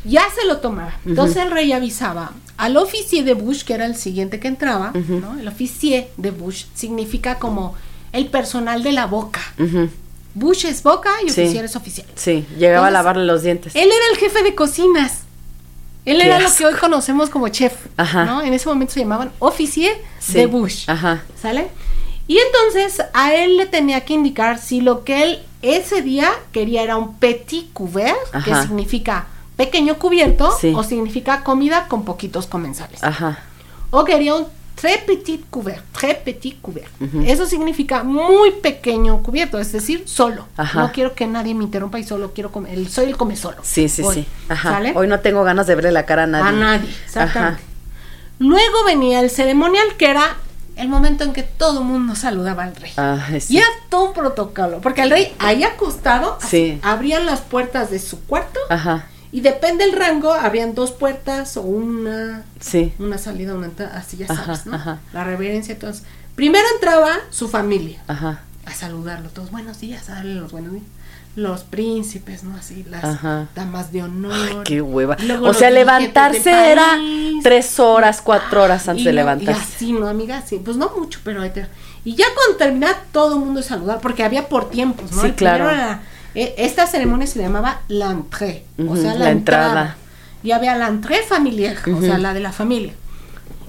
ya 0.03 0.23
se 0.37 0.45
lo 0.47 0.57
tomaba. 0.57 0.95
Entonces 1.05 1.37
el 1.37 1.51
rey 1.51 1.71
avisaba 1.71 2.33
al 2.57 2.75
oficier 2.75 3.23
de 3.23 3.35
Bush, 3.35 3.63
que 3.63 3.73
era 3.73 3.85
el 3.85 3.95
siguiente 3.95 4.41
que 4.41 4.49
entraba, 4.49 4.91
¿no? 4.93 5.39
El 5.39 5.47
oficier 5.47 6.09
de 6.17 6.31
Bush 6.31 6.65
significa 6.73 7.39
como 7.39 7.73
el 8.13 8.27
personal 8.27 8.83
de 8.83 8.91
la 8.91 9.05
boca. 9.05 9.41
Bush 10.33 10.65
es 10.65 10.81
boca 10.83 11.09
y 11.25 11.29
oficial 11.29 11.65
es 11.65 11.75
oficial. 11.75 12.07
Sí, 12.15 12.45
llegaba 12.57 12.87
a 12.87 12.91
lavarle 12.91 13.25
los 13.25 13.43
dientes. 13.43 13.75
Él 13.75 13.89
era 13.89 14.05
el 14.11 14.17
jefe 14.17 14.43
de 14.43 14.55
cocinas. 14.55 15.23
Él 16.05 16.19
era 16.19 16.39
lo 16.39 16.51
que 16.51 16.65
hoy 16.65 16.73
conocemos 16.73 17.29
como 17.29 17.47
chef, 17.49 17.73
Ajá. 17.95 18.25
¿no? 18.25 18.41
En 18.41 18.53
ese 18.53 18.67
momento 18.67 18.93
se 18.93 19.01
llamaban 19.01 19.31
oficier 19.39 19.95
de 20.29 20.45
Bush. 20.47 20.89
Ajá. 20.89 21.21
¿Sale? 21.39 21.67
Y 22.27 22.39
entonces 22.39 23.03
a 23.13 23.35
él 23.35 23.57
le 23.57 23.65
tenía 23.65 24.01
que 24.05 24.13
indicar 24.13 24.57
si 24.57 24.81
lo 24.81 25.03
que 25.03 25.23
él 25.23 25.39
ese 25.61 26.01
día 26.01 26.31
quería 26.51 26.81
era 26.81 26.97
un 26.97 27.17
petit 27.17 27.71
couvert, 27.73 28.17
que 28.43 28.55
significa 28.55 29.27
pequeño 29.57 29.99
cubierto, 29.99 30.49
o 30.73 30.83
significa 30.83 31.43
comida 31.43 31.87
con 31.87 32.03
poquitos 32.03 32.47
comensales. 32.47 33.03
Ajá. 33.03 33.43
O 33.91 34.05
quería 34.05 34.33
un 34.33 34.47
très 34.75 34.99
petit 34.99 35.43
couvert, 35.49 35.83
très 35.93 36.15
petit 36.15 36.57
couvert. 36.61 36.89
Eso 37.25 37.45
significa 37.45 38.03
muy 38.03 38.51
pequeño 38.51 39.21
cubierto, 39.21 39.59
es 39.59 39.71
decir, 39.71 40.03
solo. 40.05 40.47
No 40.75 40.91
quiero 40.91 41.13
que 41.13 41.27
nadie 41.27 41.53
me 41.53 41.63
interrumpa 41.63 41.99
y 41.99 42.03
solo 42.03 42.33
quiero 42.33 42.51
comer, 42.51 42.89
soy 42.89 43.05
el 43.05 43.17
come 43.17 43.35
solo. 43.35 43.57
Sí, 43.63 43.89
sí, 43.89 44.03
sí. 44.13 44.25
Hoy 44.95 45.07
no 45.07 45.19
tengo 45.19 45.43
ganas 45.43 45.67
de 45.67 45.75
verle 45.75 45.91
la 45.91 46.05
cara 46.05 46.23
a 46.23 46.27
nadie. 46.27 46.49
A 46.49 46.51
nadie, 46.51 46.89
exactamente. 47.05 47.63
Luego 48.39 48.83
venía 48.85 49.19
el 49.19 49.29
ceremonial 49.29 49.95
que 49.97 50.09
era 50.09 50.35
el 50.77 50.89
momento 50.89 51.23
en 51.23 51.33
que 51.33 51.43
todo 51.43 51.81
el 51.81 51.85
mundo 51.85 52.15
saludaba 52.15 52.63
al 52.63 52.75
rey. 52.75 52.91
Ah, 52.97 53.19
y 53.47 53.57
era 53.57 53.67
todo 53.89 54.05
un 54.05 54.13
protocolo, 54.13 54.79
porque 54.81 55.03
el 55.03 55.11
rey 55.11 55.33
ahí 55.37 55.63
acostado, 55.63 56.39
abrían 56.81 57.27
las 57.27 57.41
puertas 57.41 57.91
de 57.91 57.99
su 57.99 58.19
cuarto. 58.21 58.59
Ajá 58.69 59.07
y 59.31 59.41
depende 59.41 59.85
del 59.85 59.95
rango, 59.95 60.33
habían 60.33 60.75
dos 60.75 60.91
puertas 60.91 61.55
o 61.57 61.61
una, 61.61 62.43
sí. 62.59 62.93
una 62.99 63.17
salida, 63.17 63.55
una 63.55 63.67
entrada, 63.67 63.97
así 63.97 64.17
ya 64.17 64.27
sabes, 64.27 64.65
¿no? 64.65 64.99
La 65.13 65.23
reverencia, 65.23 65.73
entonces. 65.73 66.03
Primero 66.35 66.65
entraba 66.75 67.17
su 67.29 67.47
familia 67.47 68.01
ajá. 68.07 68.41
a 68.65 68.73
saludarlo, 68.73 69.29
todos 69.29 69.51
buenos 69.51 69.79
días, 69.79 70.09
a 70.09 70.15
darle 70.15 70.35
los 70.35 70.51
buenos 70.51 70.73
días. 70.73 70.85
Los 71.35 71.63
príncipes, 71.63 72.43
¿no? 72.43 72.57
Así, 72.57 72.85
las 72.89 73.21
damas 73.55 73.93
de 73.93 74.03
honor. 74.03 74.33
Ay, 74.33 74.57
qué 74.65 74.81
hueva. 74.81 75.15
O 75.43 75.53
sea, 75.53 75.69
levantarse 75.69 76.49
era 76.49 76.97
tres 77.41 77.79
horas, 77.79 78.21
cuatro 78.21 78.63
horas 78.63 78.89
antes 78.89 79.05
de 79.05 79.13
levantarse. 79.13 79.61
Y 79.61 79.63
así, 79.63 79.93
¿no, 79.93 80.07
amiga? 80.07 80.41
Sí, 80.45 80.59
pues 80.63 80.75
no 80.75 80.91
mucho, 80.97 81.21
pero... 81.23 81.41
Y 82.03 82.15
ya 82.15 82.25
cuando 82.35 82.57
terminaba 82.57 82.97
todo 83.13 83.35
el 83.35 83.45
mundo 83.45 83.61
saludar, 83.61 84.01
porque 84.01 84.23
había 84.23 84.49
por 84.49 84.69
tiempos, 84.69 85.11
¿no? 85.13 85.21
Sí, 85.21 85.31
claro. 85.31 85.69
E, 85.69 85.99
esta 86.35 86.87
ceremonia 86.87 87.27
se 87.27 87.39
llamaba 87.39 87.81
l'entrée, 87.87 88.63
o 88.87 88.95
sea, 88.95 89.15
la, 89.15 89.31
entrada. 89.31 89.97
Y 90.43 90.51
había 90.51 90.77
l'entrée 90.77 91.21
familiar, 91.23 91.77
o 91.93 92.01
sea, 92.01 92.17
la 92.17 92.33
de 92.33 92.39
la 92.39 92.51
familia. 92.51 92.93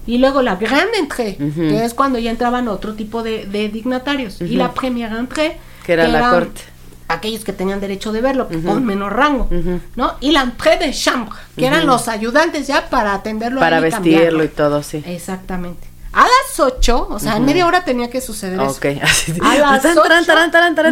Y 0.06 0.18
luego 0.18 0.42
la 0.42 0.56
grande 0.56 0.98
entrée, 0.98 1.36
que 1.36 1.84
es 1.84 1.94
cuando 1.94 2.18
ya 2.18 2.30
entraban 2.30 2.68
otro 2.68 2.94
tipo 2.94 3.22
de, 3.22 3.70
dignatarios. 3.72 4.40
Y 4.40 4.56
la 4.56 4.72
première 4.72 5.16
entrée, 5.16 5.56
que 5.84 5.92
era 5.92 6.08
la 6.08 6.30
corte. 6.30 6.62
Aquellos 7.08 7.44
que 7.44 7.52
tenían 7.52 7.78
derecho 7.78 8.10
de 8.10 8.22
verlo, 8.22 8.48
con 8.64 8.84
menor 8.84 9.16
rango, 9.16 9.48
¿no? 9.96 10.14
Y 10.20 10.32
la 10.32 10.42
entrée 10.42 10.78
de 10.78 10.92
chambre, 10.92 11.36
que 11.56 11.66
eran 11.66 11.86
los 11.86 12.08
ayudantes 12.08 12.66
ya 12.66 12.88
para 12.88 13.14
atenderlo. 13.14 13.60
Para 13.60 13.80
vestirlo 13.80 14.44
y 14.44 14.48
todo, 14.48 14.82
sí. 14.82 15.02
Exactamente. 15.06 15.91
A 16.12 16.22
las 16.22 16.60
8, 16.60 17.08
o 17.10 17.18
sea, 17.18 17.36
en 17.38 17.46
media 17.46 17.66
hora 17.66 17.84
tenía 17.84 18.10
que 18.10 18.20
suceder 18.20 18.60
eso. 18.60 18.72
Ok, 18.72 18.84
A 19.42 19.56
las 19.56 19.84
8, 19.84 20.02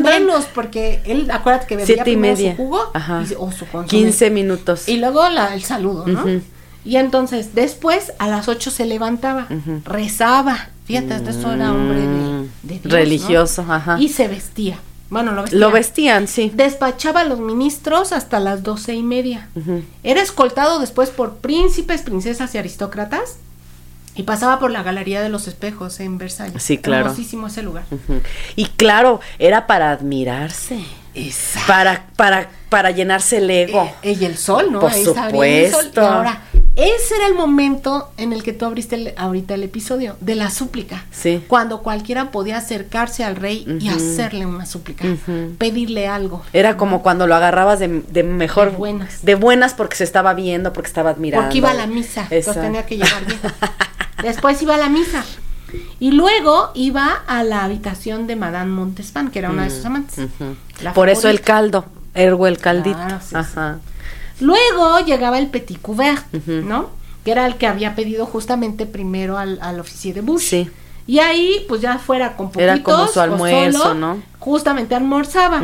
menos, 0.02 0.47
porque 0.47 1.02
él, 1.05 1.30
acuérdate 1.30 1.66
que 1.66 1.76
bebía 1.76 1.94
Siete 1.94 2.10
y 2.10 2.16
media. 2.16 2.52
su 2.52 2.56
jugo 2.56 2.90
Ajá. 2.94 3.22
o 3.38 3.52
su 3.52 3.66
consomé. 3.66 3.86
15 3.86 4.30
minutos. 4.30 4.88
Y 4.88 4.97
luego 4.97 5.28
la, 5.28 5.55
el 5.55 5.62
saludo, 5.62 6.06
¿no? 6.06 6.24
Y 6.84 6.97
entonces, 6.97 7.55
después, 7.55 8.12
a 8.18 8.28
las 8.28 8.48
8 8.48 8.70
se 8.70 8.86
levantaba, 8.86 9.47
rezaba. 9.84 10.70
Fíjate, 10.86 11.14
esto 11.14 11.52
era 11.52 11.70
hombre 11.72 12.01
de, 12.62 12.78
Dios, 12.78 12.92
Religioso, 12.92 13.64
ajá. 13.68 13.98
Y 14.01 14.09
se 14.09 14.26
vestía. 14.26 14.78
Bueno, 15.10 15.32
lo 15.32 15.42
vestían. 15.42 15.60
Lo 15.60 15.70
vestían, 15.70 16.28
sí. 16.28 16.51
Despachaba 16.55 17.20
a 17.20 17.24
los 17.24 17.40
ministros 17.40 18.12
hasta 18.12 18.40
las 18.40 18.62
doce 18.62 18.94
y 18.94 19.02
media. 19.02 19.48
Era 20.02 20.22
escoltado 20.22 20.78
después 20.78 21.10
por 21.10 21.36
príncipes, 21.36 22.02
princesas 22.02 22.55
y 22.55 22.59
aristócratas 22.59 23.36
y 24.15 24.24
pasaba 24.24 24.59
por 24.59 24.70
la 24.70 24.82
Galería 24.82 25.23
de 25.23 25.28
los 25.28 25.49
Espejos 25.49 26.01
en 26.01 26.19
Versalles. 26.19 26.62
Sí, 26.62 26.78
claro. 26.78 27.07
Hermosísimo 27.07 27.47
ese 27.47 27.62
lugar. 27.62 27.85
Y 28.57 28.66
claro, 28.66 29.20
era 29.39 29.66
para 29.66 29.93
admirarse. 29.93 30.81
Exacto. 31.15 31.66
Para, 31.66 32.07
para, 32.16 32.51
para 32.69 32.91
llenarse 32.91 33.39
el 33.39 33.51
ego. 33.51 33.91
Eh, 34.03 34.16
y 34.20 34.24
el 34.24 34.37
sol, 34.37 34.70
¿no? 34.70 34.81
Por 34.81 34.93
supuesto. 34.93 36.01
ahora, 36.01 36.43
ese 36.77 37.16
era 37.16 37.27
el 37.27 37.35
momento 37.35 38.11
en 38.16 38.32
el 38.32 38.43
que 38.43 38.53
tú 38.53 38.65
abriste 38.65 39.12
ahorita 39.16 39.55
el 39.55 39.65
episodio 39.65 40.16
de 40.20 40.35
la 40.37 40.51
súplica. 40.51 41.05
Sí. 41.11 41.43
Cuando 41.49 41.82
cualquiera 41.82 42.31
podía 42.31 42.59
acercarse 42.59 43.24
al 43.24 43.37
rey 43.37 43.66
y 43.81 43.89
hacerle 43.89 44.47
una 44.47 44.66
súplica, 44.66 45.05
pedirle 45.59 46.07
algo. 46.07 46.43
Era 46.53 46.77
como 46.77 47.03
cuando 47.03 47.27
lo 47.27 47.35
agarrabas 47.35 47.81
de, 47.81 47.89
mejor. 48.23 48.70
De 48.70 48.77
buenas. 48.77 49.24
De 49.24 49.35
buenas 49.35 49.74
porque 49.74 49.97
se 49.97 50.05
estaba 50.05 50.32
viendo, 50.35 50.73
porque 50.73 50.89
estaba 50.89 51.11
admirando. 51.11 51.47
Porque 51.47 51.59
iba 51.59 51.70
a 51.70 51.74
la 51.74 51.87
misa. 51.87 52.27
Entonces 52.31 52.62
tenía 52.62 52.87
que 52.87 52.97
llevar 52.97 53.27
bien. 53.27 53.41
Después 54.22 54.60
iba 54.62 54.74
a 54.74 54.78
la 54.78 54.88
misa. 54.88 55.24
Y 56.01 56.10
luego 56.12 56.70
iba 56.74 57.22
a 57.26 57.44
la 57.44 57.64
habitación 57.64 58.26
de 58.26 58.36
Madame 58.36 58.72
Montespan, 58.72 59.30
que 59.30 59.38
era 59.38 59.51
una 59.51 59.64
de 59.64 59.70
sus 59.70 59.84
amantes. 59.84 60.26
Por 60.94 61.09
eso 61.09 61.28
el 61.28 61.40
caldo, 61.40 61.84
ergo 62.14 62.47
el 62.47 62.59
caldito. 62.59 62.98
Ajá. 63.34 63.78
Luego 64.40 65.01
llegaba 65.01 65.38
el 65.38 65.48
petit 65.48 65.80
couvert, 65.80 66.24
¿no? 66.47 66.90
Que 67.24 67.32
era 67.32 67.47
el 67.47 67.56
que 67.56 67.66
había 67.66 67.94
pedido 67.94 68.26
justamente 68.26 68.86
primero 68.86 69.36
al, 69.38 69.59
al 69.60 69.78
oficial 69.78 70.14
de 70.14 70.20
Bush. 70.22 70.42
Sí. 70.42 70.70
Y 71.06 71.18
ahí, 71.18 71.64
pues 71.68 71.80
ya 71.80 71.98
fuera 71.98 72.36
con 72.36 72.52
poquitos 72.52 72.62
Era 72.62 72.82
como 72.82 73.06
su 73.09 73.20
almuerzo, 73.20 73.94
¿no? 73.94 74.22
Justamente 74.38 74.94
almorzaba. 74.94 75.62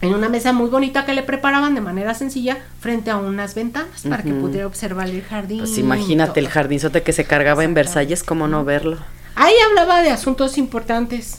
En 0.00 0.14
una 0.14 0.28
mesa 0.28 0.52
muy 0.52 0.70
bonita 0.70 1.04
que 1.04 1.12
le 1.12 1.22
preparaban 1.22 1.74
de 1.74 1.80
manera 1.80 2.14
sencilla 2.14 2.58
frente 2.80 3.10
a 3.10 3.16
unas 3.16 3.54
ventanas 3.54 4.02
para 4.08 4.22
que 4.22 4.32
pudiera 4.32 4.66
observar 4.66 5.08
el 5.08 5.22
jardín. 5.22 5.58
Pues 5.58 5.76
imagínate 5.76 6.38
el 6.38 6.48
jardinzote 6.48 7.02
que 7.02 7.12
se 7.12 7.24
cargaba 7.24 7.64
en 7.64 7.74
Versalles, 7.74 8.22
cómo 8.22 8.46
no 8.46 8.64
verlo. 8.64 8.98
Ahí 9.34 9.54
hablaba 9.68 10.02
de 10.02 10.10
asuntos 10.10 10.56
importantes. 10.56 11.38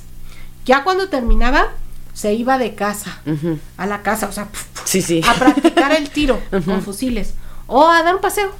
Ya 0.65 0.83
cuando 0.83 1.07
terminaba, 1.07 1.69
se 2.13 2.33
iba 2.33 2.57
de 2.57 2.75
casa, 2.75 3.21
a 3.77 3.85
la 3.85 4.01
casa, 4.01 4.27
o 4.27 4.31
sea, 4.33 4.49
sí, 4.83 5.01
sí. 5.01 5.21
a 5.25 5.33
practicar 5.35 5.93
el 5.93 6.09
tiro 6.09 6.39
con 6.65 6.81
fusiles 6.81 7.35
o 7.67 7.87
a 7.87 8.03
dar 8.03 8.15
un 8.15 8.21
paseo. 8.21 8.51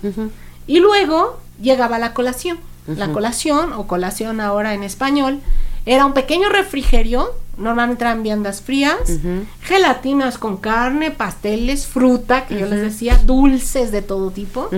Y 0.66 0.80
luego 0.80 1.42
llegaba 1.62 2.00
la 2.00 2.14
colación. 2.14 2.60
La 2.88 3.10
colación, 3.10 3.74
o 3.74 3.86
colación 3.86 4.40
ahora 4.40 4.74
en 4.74 4.84
español, 4.84 5.42
era 5.86 6.06
un 6.06 6.14
pequeño 6.14 6.50
refrigerio, 6.50 7.36
normalmente 7.60 8.04
eran 8.04 8.24
viandas 8.24 8.62
frías, 8.62 9.20
gelatinas 9.62 10.38
con 10.38 10.58
carne, 10.58 11.12
pasteles, 11.12 11.86
fruta, 11.86 12.46
que 12.46 12.60
yo 12.60 12.66
les 12.66 12.82
decía, 12.82 13.18
dulces 13.18 13.92
de 13.92 14.02
todo 14.02 14.32
tipo. 14.32 14.70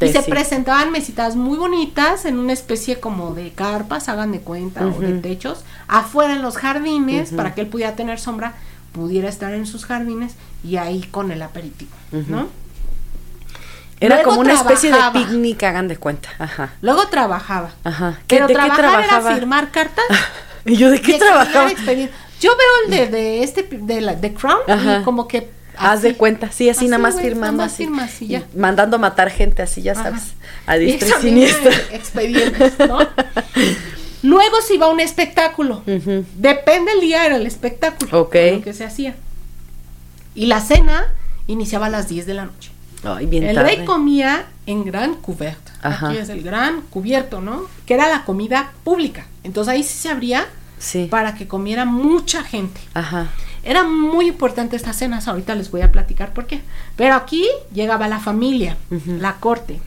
Y 0.00 0.08
se 0.08 0.22
presentaban 0.22 0.90
mesitas 0.90 1.36
muy 1.36 1.56
bonitas 1.56 2.24
en 2.24 2.38
una 2.38 2.52
especie 2.52 2.98
como 3.00 3.34
de 3.34 3.52
carpas, 3.52 4.08
hagan 4.08 4.32
de 4.32 4.40
cuenta, 4.40 4.86
o 4.86 5.00
de 5.00 5.18
techos, 5.18 5.64
afuera 5.86 6.34
en 6.34 6.42
los 6.42 6.56
jardines, 6.56 7.30
para 7.30 7.54
que 7.54 7.60
él 7.62 7.68
pudiera 7.68 7.94
tener 7.94 8.18
sombra, 8.18 8.54
pudiera 8.92 9.28
estar 9.28 9.52
en 9.54 9.66
sus 9.66 9.84
jardines 9.84 10.34
y 10.62 10.76
ahí 10.76 11.02
con 11.02 11.30
el 11.30 11.42
aperitivo, 11.42 11.92
¿no? 12.28 12.48
Era 14.00 14.22
como 14.22 14.40
una 14.40 14.54
especie 14.54 14.92
de 14.92 14.98
picnic, 15.12 15.62
hagan 15.62 15.88
de 15.88 15.96
cuenta. 15.96 16.28
Ajá. 16.38 16.72
Luego 16.82 17.06
trabajaba. 17.08 17.70
Ajá. 17.84 18.18
Pero 18.26 18.46
trabajar 18.48 19.04
era 19.04 19.34
firmar 19.34 19.70
cartas. 19.70 20.04
¿Y 20.72 20.76
yo 20.76 20.90
de 20.90 21.00
qué 21.00 21.14
trabajaba? 21.18 21.70
Yo 22.40 22.50
veo 22.56 22.84
el 22.84 22.90
de, 22.90 23.06
de 23.06 23.42
este, 23.42 23.62
de, 23.70 24.00
la, 24.00 24.14
de 24.14 24.34
Crown, 24.34 24.58
y 24.68 25.04
como 25.04 25.28
que 25.28 25.48
Haz 25.76 26.02
de 26.02 26.14
cuenta, 26.14 26.52
sí, 26.52 26.68
así, 26.68 26.86
nada 26.86 26.98
más 26.98 27.20
firmando 27.20 27.62
así. 27.62 27.88
ya. 28.28 28.44
mandando 28.54 28.98
matar 28.98 29.30
gente 29.30 29.62
así, 29.62 29.82
ya 29.82 29.94
sabes. 29.94 30.34
A 30.66 30.76
diestra 30.76 31.18
y 31.18 31.22
siniestra. 31.22 31.72
Expedientes, 31.92 32.78
¿no? 32.78 32.98
Luego 34.22 34.60
se 34.62 34.74
iba 34.74 34.86
a 34.86 34.90
un 34.90 35.00
espectáculo. 35.00 35.82
Depende 36.36 36.92
el 36.92 37.00
día, 37.00 37.26
era 37.26 37.36
el 37.36 37.46
espectáculo. 37.46 38.20
Ok. 38.20 38.36
Lo 38.52 38.62
que 38.62 38.72
se 38.72 38.84
hacía. 38.84 39.16
Y 40.34 40.46
la 40.46 40.60
cena 40.60 41.06
iniciaba 41.46 41.86
a 41.86 41.90
las 41.90 42.08
10 42.08 42.26
de 42.26 42.34
la 42.34 42.44
noche. 42.46 42.70
Ay, 43.04 43.26
bien 43.26 43.44
el 43.44 43.56
rey 43.56 43.84
comía 43.84 44.46
en 44.66 44.84
gran 44.84 45.14
cubierto. 45.14 45.72
Aquí 45.82 46.16
es 46.16 46.28
el 46.28 46.42
gran 46.42 46.80
cubierto, 46.82 47.40
¿no? 47.40 47.66
Que 47.86 47.94
era 47.94 48.08
la 48.08 48.24
comida 48.24 48.72
pública. 48.84 49.26
Entonces 49.42 49.72
ahí 49.72 49.82
sí 49.82 49.98
se 49.98 50.08
abría 50.08 50.46
sí. 50.78 51.06
para 51.10 51.34
que 51.34 51.46
comiera 51.46 51.84
mucha 51.84 52.42
gente. 52.42 52.80
Ajá. 52.94 53.28
Era 53.62 53.82
muy 53.82 54.28
importante 54.28 54.76
estas 54.76 54.96
cenas, 54.96 55.26
ahorita 55.26 55.54
les 55.54 55.70
voy 55.70 55.80
a 55.80 55.90
platicar 55.90 56.32
por 56.32 56.46
qué. 56.46 56.60
Pero 56.96 57.14
aquí 57.14 57.46
llegaba 57.72 58.08
la 58.08 58.20
familia, 58.20 58.76
la 59.06 59.36
corte, 59.36 59.80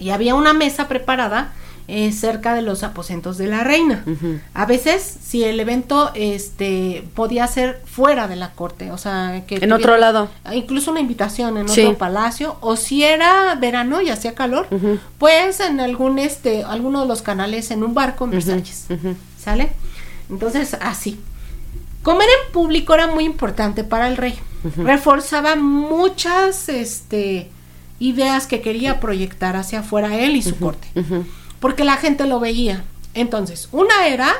y 0.00 0.10
había 0.10 0.34
una 0.34 0.52
mesa 0.52 0.88
preparada 0.88 1.52
eh, 1.92 2.12
cerca 2.12 2.54
de 2.54 2.62
los 2.62 2.84
aposentos 2.84 3.36
de 3.36 3.48
la 3.48 3.64
reina. 3.64 4.04
A 4.54 4.64
veces, 4.64 5.02
si 5.02 5.42
el 5.42 5.58
evento 5.58 6.12
este 6.14 7.04
podía 7.14 7.48
ser 7.48 7.82
fuera 7.84 8.28
de 8.28 8.36
la 8.36 8.52
corte, 8.52 8.92
o 8.92 8.96
sea, 8.96 9.42
que 9.44 9.56
en 9.56 9.72
otro 9.72 9.96
lado, 9.96 10.28
incluso 10.52 10.92
una 10.92 11.00
invitación 11.00 11.58
en 11.58 11.68
otro 11.68 11.98
palacio, 11.98 12.56
o 12.60 12.76
si 12.76 13.02
era 13.02 13.56
verano 13.56 14.00
y 14.00 14.08
hacía 14.08 14.36
calor, 14.36 14.68
pues 15.18 15.58
en 15.58 15.80
algún 15.80 16.20
este, 16.20 16.62
alguno 16.62 17.00
de 17.00 17.08
los 17.08 17.22
canales 17.22 17.72
en 17.72 17.82
un 17.82 17.92
barco 17.92 18.24
en 18.24 18.30
Versalles, 18.30 18.86
¿sale? 19.36 19.72
Entonces 20.30 20.76
así. 20.80 21.18
Comer 22.04 22.28
en 22.46 22.52
público 22.52 22.94
era 22.94 23.08
muy 23.08 23.24
importante 23.24 23.82
para 23.82 24.06
el 24.06 24.16
rey. 24.16 24.38
Reforzaba 24.76 25.56
muchas 25.56 26.68
este, 26.68 27.50
ideas 27.98 28.46
que 28.46 28.60
quería 28.60 29.00
proyectar 29.00 29.56
hacia 29.56 29.80
afuera 29.80 30.16
él 30.16 30.36
y 30.36 30.42
su 30.42 30.56
corte. 30.56 30.86
Porque 31.60 31.84
la 31.84 31.96
gente 31.96 32.26
lo 32.26 32.40
veía. 32.40 32.84
Entonces, 33.14 33.68
una 33.72 34.06
era 34.08 34.34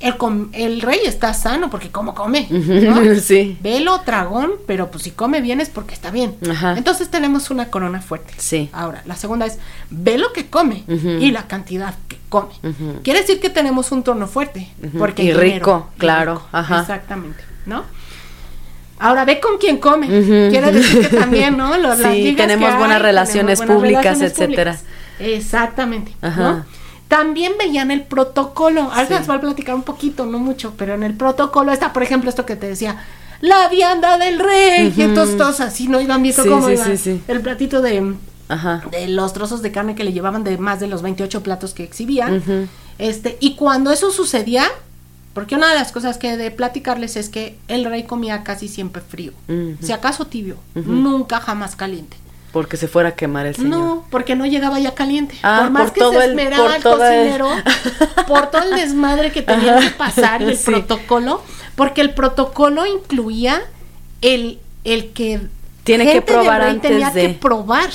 el, 0.00 0.14
el 0.52 0.80
rey 0.82 1.00
está 1.06 1.32
sano 1.32 1.70
porque 1.70 1.90
como 1.90 2.14
come. 2.14 2.46
¿no? 2.50 3.14
sí. 3.20 3.56
Velo, 3.62 4.00
tragón, 4.02 4.52
pero 4.66 4.90
pues 4.90 5.04
si 5.04 5.10
come 5.12 5.40
bien 5.40 5.60
es 5.60 5.70
porque 5.70 5.94
está 5.94 6.10
bien. 6.10 6.34
Entonces 6.76 7.10
tenemos 7.10 7.50
una 7.50 7.70
corona 7.70 8.02
fuerte. 8.02 8.34
Sí. 8.36 8.68
Ahora, 8.72 9.02
la 9.06 9.16
segunda 9.16 9.46
es 9.46 9.58
ve 9.90 10.18
lo 10.18 10.32
que 10.32 10.46
come 10.46 10.84
y 10.88 11.30
la 11.30 11.46
cantidad 11.46 11.94
que 12.08 12.18
come. 12.28 12.52
Quiere 13.02 13.20
decir 13.20 13.40
que 13.40 13.50
tenemos 13.50 13.92
un 13.92 14.02
trono 14.02 14.26
fuerte. 14.26 14.68
Porque 14.98 15.22
y 15.22 15.32
rico, 15.32 15.88
claro. 15.96 16.42
Ajá. 16.52 16.80
Exactamente, 16.80 17.42
¿no? 17.66 17.84
Ahora 18.98 19.24
ve 19.24 19.40
con 19.40 19.58
quién 19.58 19.78
come. 19.78 20.06
Quiere 20.06 20.70
decir 20.70 21.08
que 21.08 21.16
también, 21.16 21.56
¿no? 21.56 21.72
sí, 22.12 22.34
tenemos 22.36 22.76
buenas 22.78 23.00
relaciones 23.00 23.62
públicas, 23.62 24.20
etcétera. 24.20 24.78
Exactamente, 25.18 26.12
¿no? 26.22 26.64
También 27.08 27.52
veían 27.58 27.90
el 27.90 28.02
protocolo. 28.02 28.82
Ahora 28.82 29.06
les 29.18 29.26
voy 29.26 29.36
a 29.36 29.40
platicar 29.40 29.74
un 29.74 29.82
poquito, 29.82 30.26
no 30.26 30.38
mucho, 30.38 30.74
pero 30.76 30.94
en 30.94 31.02
el 31.02 31.14
protocolo 31.14 31.70
está, 31.70 31.92
por 31.92 32.02
ejemplo, 32.02 32.28
esto 32.30 32.44
que 32.46 32.56
te 32.56 32.66
decía, 32.66 33.04
la 33.40 33.68
vianda 33.68 34.18
del 34.18 34.38
rey. 34.38 34.92
Y 34.96 35.02
entonces 35.02 35.36
todos 35.36 35.60
así, 35.60 35.86
¿no? 35.86 36.00
Iban 36.00 36.22
viendo 36.22 36.42
cómo 36.48 36.70
iba 36.70 36.84
el 37.28 37.40
platito 37.40 37.82
de, 37.82 38.14
de 38.90 39.08
los 39.08 39.32
trozos 39.32 39.62
de 39.62 39.70
carne 39.70 39.94
que 39.94 40.02
le 40.04 40.12
llevaban 40.12 40.44
de 40.44 40.58
más 40.58 40.80
de 40.80 40.86
los 40.88 41.02
28 41.02 41.42
platos 41.42 41.74
que 41.74 41.84
exhibían. 41.84 42.42
Este, 42.98 43.36
y 43.40 43.54
cuando 43.56 43.90
eso 43.92 44.10
sucedía, 44.10 44.64
porque 45.34 45.56
una 45.56 45.68
de 45.68 45.74
las 45.74 45.92
cosas 45.92 46.16
que 46.16 46.32
he 46.32 46.36
de 46.36 46.50
platicarles 46.50 47.16
es 47.16 47.28
que 47.28 47.58
el 47.68 47.84
rey 47.84 48.04
comía 48.04 48.44
casi 48.44 48.66
siempre 48.68 49.02
frío, 49.02 49.32
si 49.80 49.92
acaso 49.92 50.26
tibio, 50.26 50.56
nunca 50.74 51.38
jamás 51.40 51.76
caliente. 51.76 52.16
Porque 52.54 52.78
se 52.78 52.88
fuera 52.88 53.10
a 53.10 53.14
quemar 53.16 53.44
el 53.46 53.56
señor. 53.56 53.70
No, 53.70 54.04
porque 54.10 54.36
no 54.36 54.46
llegaba 54.46 54.78
ya 54.78 54.94
caliente. 54.94 55.36
Ah, 55.42 55.62
por 55.62 55.70
más 55.72 55.90
que 55.90 56.00
se 56.00 56.24
esmeraba 56.24 56.76
el, 56.76 56.82
cocinero, 56.82 57.50
por 58.28 58.50
todo 58.50 58.62
el 58.62 58.76
desmadre 58.76 59.32
que 59.32 59.42
tenía 59.42 59.78
que 59.80 59.90
pasar 59.90 60.40
el 60.42 60.56
protocolo, 60.56 61.42
porque 61.74 62.00
el 62.00 62.14
protocolo 62.14 62.86
incluía 62.86 63.60
el, 64.22 64.60
el 64.84 65.10
que 65.10 65.40
tiene 65.82 66.10
que 66.10 66.22
probar 66.22 66.62
antes 66.62 66.90
tenía 66.90 67.12
que 67.12 67.28
probar 67.30 67.90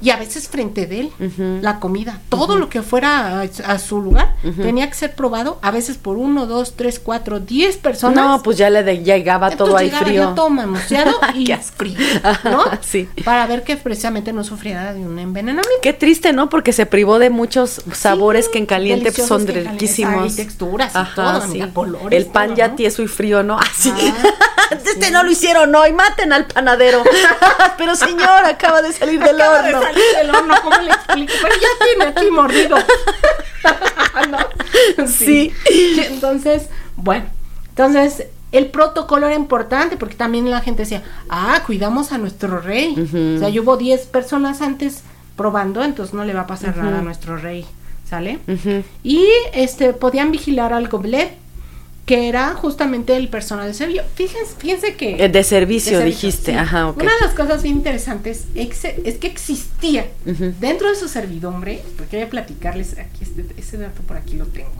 y 0.00 0.10
a 0.10 0.16
veces 0.16 0.48
frente 0.48 0.86
de 0.86 1.00
él 1.00 1.12
la 1.60 1.80
comida. 1.80 2.20
Todo 2.28 2.56
lo 2.56 2.68
que 2.68 2.82
fuera 2.82 3.40
a, 3.42 3.78
su 3.78 4.00
lugar 4.00 4.34
tenía 4.56 4.88
que 4.88 4.94
ser 4.94 5.14
probado, 5.14 5.58
a 5.62 5.70
veces 5.70 5.96
por 5.96 6.16
uno, 6.16 6.46
dos, 6.46 6.74
tres, 6.76 7.00
cuatro, 7.00 7.40
diez 7.40 7.76
personas. 7.76 8.16
No, 8.16 8.42
pues 8.42 8.56
ya 8.58 8.70
le 8.70 9.02
llegaba 9.02 9.50
todo 9.50 9.76
ahí 9.76 9.90
frío. 9.90 10.30
Ya 10.30 10.34
todo 10.34 10.48
y 11.34 11.52
frío, 11.76 11.98
¿no? 12.44 12.64
sí. 12.80 13.08
Para 13.24 13.46
ver 13.46 13.64
que 13.64 13.76
precisamente 13.76 14.32
no 14.32 14.44
sufriera 14.44 14.92
de 14.92 15.00
un 15.00 15.18
envenenamiento. 15.18 15.80
Qué 15.82 15.92
triste, 15.92 16.32
¿no? 16.32 16.48
Porque 16.48 16.72
se 16.72 16.86
privó 16.86 17.18
de 17.18 17.30
muchos 17.30 17.82
sabores 17.92 18.48
que 18.48 18.58
en 18.58 18.66
caliente 18.66 19.10
son 19.12 19.46
riquísimos. 19.46 20.32
Y 20.32 20.36
texturas 20.36 20.92
y 20.94 21.14
todo, 21.14 21.72
colores. 21.74 22.18
El 22.18 22.26
pan 22.26 22.54
ya 22.54 22.76
tieso 22.76 23.02
y 23.02 23.08
frío, 23.08 23.42
¿no? 23.42 23.58
Así. 23.58 23.92
Ah, 23.92 24.68
este 24.84 25.10
no 25.10 25.22
lo 25.22 25.30
hicieron 25.30 25.74
hoy, 25.74 25.92
maten 25.92 26.32
al 26.32 26.46
panadero. 26.46 27.02
Pero 27.78 27.96
señor, 27.96 28.44
acaba 28.44 28.82
de 28.82 28.92
salir 28.92 29.20
del 29.20 29.40
horno 29.40 29.87
el 30.20 30.34
horno, 30.34 30.54
¿cómo 30.62 30.78
le 30.78 30.90
explico? 30.90 31.32
Pero 31.42 31.54
ya 31.54 31.86
tiene 31.86 32.04
aquí 32.10 32.30
mordido. 32.30 32.76
Sí. 35.06 35.52
Entonces, 36.10 36.68
bueno, 36.96 37.26
entonces 37.70 38.26
el 38.52 38.66
protocolo 38.66 39.26
era 39.26 39.36
importante 39.36 39.96
porque 39.96 40.14
también 40.14 40.50
la 40.50 40.60
gente 40.60 40.82
decía, 40.82 41.02
ah, 41.28 41.62
cuidamos 41.66 42.12
a 42.12 42.18
nuestro 42.18 42.60
rey. 42.60 42.94
O 43.36 43.38
sea, 43.38 43.48
yo 43.48 43.62
hubo 43.62 43.76
10 43.76 44.06
personas 44.06 44.62
antes 44.62 45.02
probando, 45.36 45.82
entonces 45.84 46.14
no 46.14 46.24
le 46.24 46.34
va 46.34 46.42
a 46.42 46.46
pasar 46.46 46.76
nada 46.76 46.98
a 46.98 47.02
nuestro 47.02 47.36
rey, 47.36 47.66
¿sale? 48.08 48.38
Y 49.02 49.26
este 49.52 49.92
podían 49.92 50.30
vigilar 50.30 50.72
al 50.72 50.88
goblet 50.88 51.36
que 52.08 52.26
era 52.26 52.54
justamente 52.54 53.14
el 53.14 53.28
personal 53.28 53.66
de 53.66 53.74
servicio. 53.74 54.02
Fíjense, 54.14 54.54
fíjense 54.56 54.94
que... 54.94 55.22
Eh, 55.22 55.28
de 55.28 55.44
servicio, 55.44 56.00
dijiste, 56.00 56.54
ajá, 56.54 56.86
Una 56.86 57.12
de 57.12 57.20
las 57.20 57.34
cosas 57.34 57.62
bien 57.62 57.76
interesantes 57.76 58.46
es 58.54 59.18
que 59.18 59.26
existía 59.26 60.06
dentro 60.58 60.88
de 60.88 60.96
su 60.96 61.06
servidumbre, 61.06 61.82
porque 61.98 62.16
voy 62.16 62.24
a 62.24 62.30
platicarles 62.30 62.98
aquí, 62.98 63.24
este, 63.24 63.44
ese 63.58 63.76
dato 63.76 64.00
por 64.00 64.16
aquí 64.16 64.36
lo 64.36 64.46
tengo. 64.46 64.70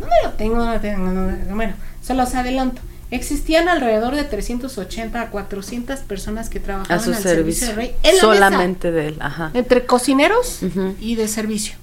¿Dónde 0.00 0.16
lo 0.24 0.30
tengo? 0.32 0.56
No 0.56 0.74
lo 0.74 0.80
tengo, 0.80 1.54
bueno, 1.54 1.74
se 2.02 2.14
los 2.14 2.34
adelanto. 2.34 2.82
Existían 3.12 3.68
alrededor 3.68 4.16
de 4.16 4.24
380 4.24 5.22
a 5.22 5.30
400 5.30 6.00
personas 6.00 6.50
que 6.50 6.58
trabajaban 6.58 6.98
a 6.98 7.00
su 7.00 7.14
servicio, 7.14 7.72
rey. 7.76 7.94
Solamente 8.18 8.90
de 8.90 9.06
él, 9.06 9.16
ajá. 9.20 9.52
Entre 9.54 9.86
cocineros 9.86 10.58
y 11.00 11.14
de 11.14 11.28
servicio. 11.28 11.76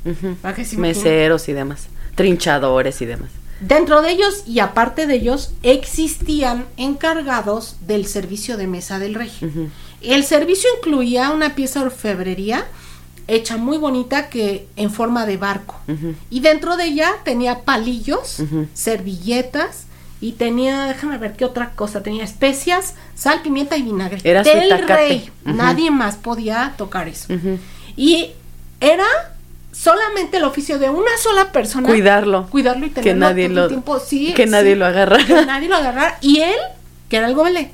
Meseros 0.75 1.47
y 1.47 1.53
demás. 1.53 1.87
Trinchadores 2.15 3.01
y 3.01 3.05
demás. 3.05 3.29
Dentro 3.67 4.01
de 4.01 4.11
ellos 4.11 4.43
y 4.45 4.59
aparte 4.59 5.07
de 5.07 5.15
ellos 5.15 5.51
existían 5.63 6.65
encargados 6.77 7.77
del 7.81 8.05
servicio 8.05 8.57
de 8.57 8.67
mesa 8.67 8.99
del 8.99 9.15
rey. 9.15 9.31
El 10.01 10.23
servicio 10.23 10.69
incluía 10.77 11.31
una 11.31 11.55
pieza 11.55 11.79
de 11.79 11.87
orfebrería 11.87 12.65
hecha 13.27 13.57
muy 13.57 13.77
bonita 13.77 14.29
que 14.29 14.67
en 14.75 14.91
forma 14.91 15.25
de 15.25 15.37
barco. 15.37 15.79
Y 16.29 16.41
dentro 16.41 16.77
de 16.77 16.85
ella 16.85 17.11
tenía 17.23 17.61
palillos, 17.61 18.37
servilletas 18.73 19.87
y 20.21 20.33
tenía, 20.33 20.85
déjame 20.85 21.17
ver 21.17 21.33
qué 21.33 21.45
otra 21.45 21.71
cosa, 21.71 22.03
tenía 22.03 22.23
especias, 22.23 22.93
sal, 23.15 23.41
pimienta 23.41 23.77
y 23.77 23.81
vinagre. 23.81 24.19
Era 24.23 24.43
del 24.43 24.87
rey. 24.87 25.29
Nadie 25.43 25.89
más 25.89 26.17
podía 26.17 26.75
tocar 26.77 27.07
eso. 27.07 27.33
Y 27.95 28.31
era 28.79 29.05
solamente 29.75 30.37
el 30.37 30.43
oficio 30.43 30.79
de 30.79 30.89
una 30.89 31.17
sola 31.21 31.51
persona. 31.51 31.87
Cuidarlo. 31.87 32.47
Cuidarlo 32.49 32.85
y 32.85 32.89
tenerlo 32.89 33.11
que 33.11 33.19
nadie 33.19 33.49
lo, 33.49 33.67
tiempo. 33.67 33.99
Sí, 33.99 34.33
que 34.33 34.45
nadie 34.45 34.75
lo 34.75 34.85
agarrara. 34.85 35.25
Que 35.25 35.45
nadie 35.45 35.67
lo 35.67 35.75
agarrara. 35.75 36.17
Y 36.21 36.39
él, 36.39 36.55
que 37.09 37.17
era 37.17 37.27
el 37.27 37.35
gobelé. 37.35 37.71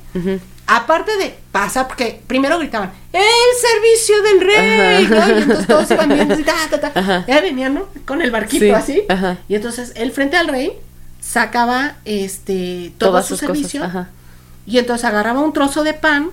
Aparte 0.66 1.16
de 1.16 1.34
pasar, 1.50 1.86
porque 1.86 2.20
primero 2.26 2.58
gritaban, 2.58 2.92
¡el 3.12 3.22
servicio 3.60 4.22
del 4.22 4.40
rey! 4.40 5.02
Y 5.02 5.12
entonces 5.12 5.66
todos 5.66 5.90
iban 5.90 6.08
viendo 6.08 6.34
así, 6.34 6.44
ta, 6.44 6.54
ta, 6.70 6.92
ta. 6.92 7.24
Ya 7.26 7.40
venían, 7.40 7.74
¿no? 7.74 7.86
Con 8.04 8.22
el 8.22 8.30
barquito 8.30 8.74
así. 8.74 9.02
Y 9.48 9.54
entonces 9.54 9.92
él 9.96 10.12
frente 10.12 10.36
al 10.36 10.48
rey 10.48 10.72
sacaba 11.20 11.96
este 12.04 12.92
todo 12.98 13.10
Todas 13.10 13.26
su 13.26 13.36
servicio. 13.36 13.82
Y 14.66 14.78
entonces 14.78 15.04
agarraba 15.04 15.40
un 15.40 15.52
trozo 15.52 15.82
de 15.82 15.94
pan, 15.94 16.30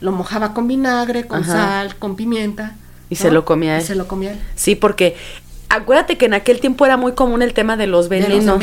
lo 0.00 0.12
mojaba 0.12 0.54
con 0.54 0.68
vinagre, 0.68 1.26
con 1.26 1.44
sal, 1.44 1.96
con 1.96 2.16
pimienta 2.16 2.74
y 3.10 3.16
se 3.16 3.30
lo 3.30 3.44
comía 3.44 3.76
él. 3.76 3.82
Y 3.82 3.86
se 3.86 3.94
lo 3.94 4.06
comía 4.06 4.32
él. 4.32 4.38
Sí, 4.54 4.74
porque 4.74 5.16
acuérdate 5.68 6.16
que 6.16 6.26
en 6.26 6.34
aquel 6.34 6.60
tiempo 6.60 6.86
era 6.86 6.96
muy 6.96 7.12
común 7.12 7.42
el 7.42 7.52
tema 7.52 7.76
de 7.76 7.86
los 7.86 8.08
venenos. 8.08 8.62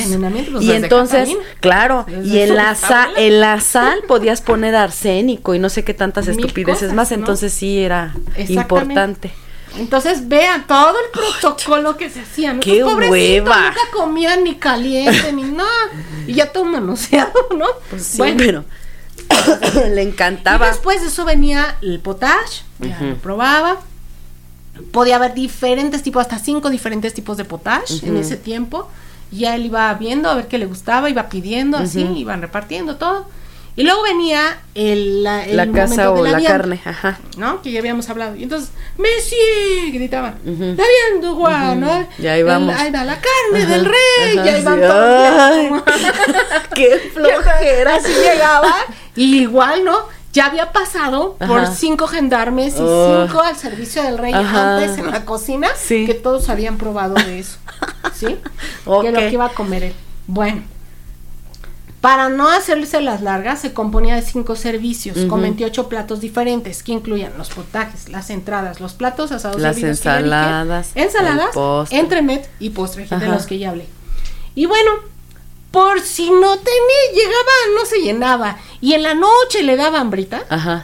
y 0.61 0.71
entonces, 0.71 1.29
claro, 1.59 2.05
y 2.23 2.39
en 2.39 2.55
la, 2.55 2.75
sal, 2.75 3.11
en 3.17 3.39
la 3.39 3.61
sal 3.61 3.99
podías 4.07 4.41
poner 4.41 4.75
arsénico 4.75 5.53
y 5.53 5.59
no 5.59 5.69
sé 5.69 5.83
qué 5.83 5.93
tantas 5.93 6.27
estupideces 6.27 6.93
más, 6.93 7.11
entonces 7.11 7.53
sí 7.53 7.79
era 7.79 8.15
importante. 8.47 9.31
Entonces 9.77 10.29
vean 10.29 10.65
todo 10.67 10.95
el 10.97 11.11
protocolo 11.11 11.97
que 11.97 12.09
se 12.09 12.21
hacía. 12.21 12.53
¿no? 12.53 12.61
¡Qué 12.61 12.81
hueva! 12.81 13.67
Nunca 13.67 13.81
comían 13.91 14.45
ni 14.45 14.55
caliente 14.55 15.33
ni 15.33 15.43
nada. 15.43 15.69
Y 16.25 16.35
ya 16.35 16.49
todo 16.49 16.63
manoseado, 16.63 17.33
¿no? 17.57 17.65
Pues 17.89 18.05
sí, 18.05 18.17
bueno. 18.17 18.63
le 19.93 20.01
encantaba. 20.01 20.67
Y 20.67 20.69
después 20.69 21.01
de 21.01 21.07
eso 21.07 21.25
venía 21.25 21.75
el 21.81 21.99
potage, 21.99 22.63
ya 22.79 23.01
lo 23.01 23.15
probaba 23.15 23.81
podía 24.91 25.17
haber 25.17 25.33
diferentes 25.33 26.03
tipos, 26.03 26.21
hasta 26.21 26.39
cinco 26.39 26.69
diferentes 26.69 27.13
tipos 27.13 27.37
de 27.37 27.45
potage 27.45 28.05
en 28.05 28.17
ese 28.17 28.37
tiempo. 28.37 28.89
Ya 29.31 29.55
él 29.55 29.65
iba 29.65 29.93
viendo 29.95 30.29
a 30.29 30.35
ver 30.35 30.47
qué 30.47 30.57
le 30.57 30.65
gustaba, 30.65 31.09
iba 31.09 31.29
pidiendo, 31.29 31.77
así, 31.77 32.01
iban 32.01 32.41
repartiendo 32.41 32.97
todo. 32.97 33.27
Y 33.77 33.83
luego 33.83 34.03
venía 34.03 34.57
el, 34.73 35.21
la, 35.23 35.43
casa 35.73 36.09
o 36.11 36.23
la, 36.23 36.41
carne, 36.41 36.79
ajá. 36.85 37.19
¿no? 37.37 37.61
Que 37.61 37.73
ya 37.73 37.79
habíamos 37.79 38.09
hablado. 38.09 38.37
Y 38.37 38.43
entonces, 38.43 38.71
Messi, 38.97 39.91
gritaban, 39.91 40.35
uh 40.45 40.49
-huh. 40.49 41.77
¿no? 41.77 42.07
Ya 42.17 42.37
íbamos. 42.37 42.73
ahí 42.73 42.89
va 42.89 43.03
la 43.03 43.19
carne 43.19 43.65
del 43.65 43.85
rey, 43.85 44.35
ya 44.45 44.59
iban 44.59 44.79
todos. 44.79 45.83
¡Qué 46.73 47.11
flojera! 47.13 47.95
Así 47.95 48.13
llegaba. 48.13 48.73
Y 49.13 49.41
igual, 49.41 49.83
¿no? 49.83 50.14
Ya 50.35 50.47
había 50.47 50.73
pasado 50.73 51.37
por 51.37 51.65
cinco 51.67 52.07
gendarmes 52.07 52.75
y 52.75 52.81
oh. 52.81 53.25
cinco 53.25 53.41
al 53.41 53.55
servicio 53.55 54.03
del 54.03 54.17
rey 54.17 54.33
antes 54.33 54.97
en 54.97 55.09
la 55.09 55.23
cocina, 55.23 55.69
que 55.87 56.13
todos 56.13 56.49
habían 56.49 56.77
probado 56.77 57.15
de 57.15 57.39
eso, 57.39 57.57
¿sí? 58.13 58.37
Que 59.01 59.11
lo 59.11 59.19
que 59.19 59.31
iba 59.31 59.45
a 59.45 59.49
comer 59.49 59.83
él. 59.83 59.93
Bueno, 60.27 60.63
para 62.01 62.27
no 62.27 62.49
hacerse 62.49 62.99
las 62.99 63.21
largas, 63.21 63.61
se 63.61 63.73
componía 63.73 64.15
de 64.15 64.21
cinco 64.21 64.57
servicios 64.57 65.17
con 65.29 65.41
28 65.41 65.87
platos 65.87 66.19
diferentes, 66.19 66.83
que 66.83 66.91
incluían 66.91 67.37
los 67.37 67.49
potajes, 67.49 68.09
las 68.09 68.29
entradas, 68.29 68.81
los 68.81 68.93
platos 68.93 69.31
asados, 69.31 69.61
las 69.61 69.77
ensaladas, 69.77 70.91
ensaladas, 70.95 71.55
entremet 71.91 72.49
y 72.59 72.71
postre, 72.71 73.07
de 73.07 73.27
los 73.27 73.45
que 73.45 73.57
ya 73.57 73.69
hablé. 73.69 73.87
Y 74.53 74.65
bueno, 74.65 74.91
por 75.75 75.99
si 75.99 76.29
no 76.29 76.57
tenía, 76.57 77.01
llegaba, 77.13 77.51
no 77.77 77.85
se 77.85 77.99
llenaba, 77.99 78.57
y 78.79 78.93
en 78.93 79.03
la 79.03 79.13
noche 79.13 79.61
le 79.61 79.75
daba 79.75 79.99
hambrita, 79.99 80.43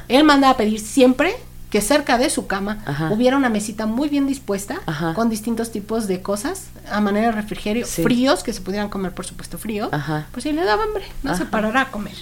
él 0.09 0.25
mandaba 0.25 0.55
a 0.55 0.57
pedir 0.57 0.81
siempre 0.81 1.33
que 1.69 1.79
cerca 1.79 2.17
de 2.17 2.29
su 2.29 2.47
cama 2.47 2.83
hubiera 3.09 3.37
una 3.37 3.47
mesita 3.47 3.85
muy 3.85 4.09
bien 4.09 4.27
dispuesta 4.27 4.81
con 5.15 5.29
distintos 5.29 5.71
tipos 5.71 6.07
de 6.07 6.21
cosas 6.21 6.65
a 6.91 6.99
manera 6.99 7.27
de 7.27 7.31
refrigerio, 7.31 7.87
fríos, 7.87 8.43
que 8.43 8.51
se 8.51 8.59
pudieran 8.59 8.89
comer, 8.89 9.13
por 9.13 9.25
supuesto, 9.25 9.57
frío. 9.57 9.89
Pues 10.33 10.43
si 10.43 10.51
le 10.51 10.65
daba 10.65 10.83
hambre, 10.83 11.05
no 11.23 11.37
se 11.37 11.45
parará 11.45 11.83
a 11.83 11.91
comer. 11.91 12.15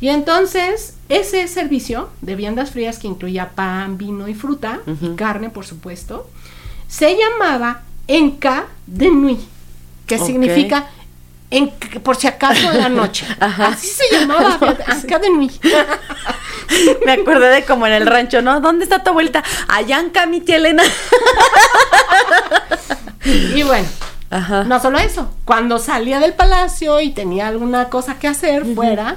Y 0.00 0.08
entonces, 0.08 0.94
ese 1.08 1.46
servicio 1.46 2.08
de 2.20 2.34
viandas 2.34 2.72
frías 2.72 2.98
que 2.98 3.06
incluía 3.06 3.50
pan, 3.50 3.96
vino 3.96 4.26
y 4.26 4.34
fruta, 4.34 4.80
y 5.00 5.14
carne, 5.14 5.50
por 5.50 5.64
supuesto, 5.64 6.28
se 6.88 7.16
llamaba 7.16 7.82
Enca 8.08 8.66
de 8.88 9.08
Nuit, 9.12 9.40
que 10.06 10.18
significa 10.18 10.88
en, 11.50 11.70
por 12.02 12.16
si 12.16 12.26
acaso 12.26 12.70
en 12.72 12.78
la 12.78 12.88
noche. 12.88 13.26
Así 13.40 13.88
se 13.88 14.04
llamaba 14.18 14.54
acá 14.86 15.18
de 15.18 15.30
mí. 15.30 15.50
Me 17.06 17.12
acordé 17.12 17.48
de 17.48 17.64
como 17.64 17.86
en 17.86 17.94
el 17.94 18.06
rancho, 18.06 18.42
¿no? 18.42 18.60
¿Dónde 18.60 18.84
está 18.84 19.02
tu 19.02 19.10
abuelita? 19.10 19.42
Allá 19.68 20.00
en 20.00 20.30
mi 20.30 20.40
tía 20.40 20.56
Elena. 20.56 20.82
y 23.24 23.62
bueno, 23.62 23.88
no 24.66 24.80
solo 24.80 24.98
eso, 24.98 25.30
cuando 25.44 25.78
salía 25.78 26.20
del 26.20 26.34
palacio 26.34 27.00
y 27.00 27.10
tenía 27.10 27.48
alguna 27.48 27.88
cosa 27.88 28.18
que 28.18 28.28
hacer 28.28 28.66
fuera, 28.74 29.16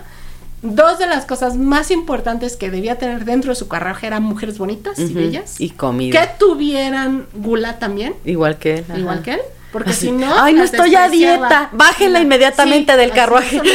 dos 0.62 1.00
de 1.00 1.08
las 1.08 1.26
cosas 1.26 1.58
más 1.58 1.92
importantes 1.92 2.56
que 2.56 2.72
debía 2.72 2.98
tener 2.98 3.26
dentro 3.26 3.50
de 3.52 3.56
su 3.56 3.68
carruaje 3.68 4.08
eran 4.08 4.24
mujeres 4.24 4.58
bonitas 4.58 4.98
y 5.00 5.14
bellas. 5.14 5.60
Y 5.60 5.72
comida. 5.72 6.20
Que 6.22 6.30
tuvieran 6.40 7.28
gula 7.34 7.80
también. 7.80 8.16
Igual 8.24 8.58
que 8.58 8.76
él. 8.76 8.86
Igual 8.96 9.22
que 9.24 9.34
él. 9.34 9.42
Porque 9.72 9.94
si 9.94 10.12
no. 10.12 10.42
Ay, 10.42 10.54
no 10.54 10.64
estoy 10.64 10.96
a 10.96 11.10
dieta. 11.10 11.70
Bájela 11.72 12.20
inmediatamente 12.20 12.96
del 12.98 13.12
carruaje. 13.12 13.62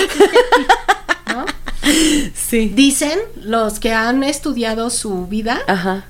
Sí. 2.34 2.72
Dicen 2.74 3.16
los 3.40 3.78
que 3.78 3.92
han 3.92 4.24
estudiado 4.24 4.90
su 4.90 5.26
vida 5.28 5.60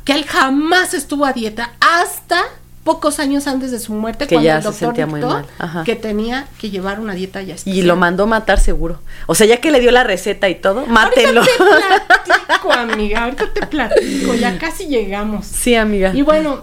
que 0.04 0.12
él 0.12 0.24
jamás 0.24 0.94
estuvo 0.94 1.26
a 1.26 1.34
dieta 1.34 1.72
hasta 1.80 2.42
pocos 2.82 3.18
años 3.18 3.48
antes 3.48 3.72
de 3.72 3.80
su 3.80 3.92
muerte 3.92 4.26
que 4.28 4.36
cuando 4.36 4.46
ya 4.46 4.56
el 4.58 4.62
doctor 4.62 4.94
se 4.94 5.06
muy 5.06 5.20
mal. 5.20 5.44
que 5.84 5.96
tenía 5.96 6.46
que 6.58 6.70
llevar 6.70 7.00
una 7.00 7.14
dieta 7.14 7.42
ya 7.42 7.56
especial. 7.56 7.76
Y 7.76 7.82
lo 7.82 7.96
mandó 7.96 8.28
matar 8.28 8.60
seguro. 8.60 9.00
O 9.26 9.34
sea, 9.34 9.46
ya 9.46 9.56
que 9.60 9.72
le 9.72 9.80
dio 9.80 9.90
la 9.90 10.04
receta 10.04 10.48
y 10.48 10.54
todo, 10.54 10.86
mátelo. 10.86 11.40
Ahorita 11.40 12.06
te 12.06 12.16
platico, 12.46 12.72
amiga. 12.72 13.24
Ahorita 13.24 13.52
te 13.52 13.66
platico. 13.66 14.34
Ya 14.34 14.56
casi 14.58 14.86
llegamos. 14.86 15.46
Sí, 15.46 15.74
amiga. 15.74 16.12
Y 16.14 16.22
bueno, 16.22 16.62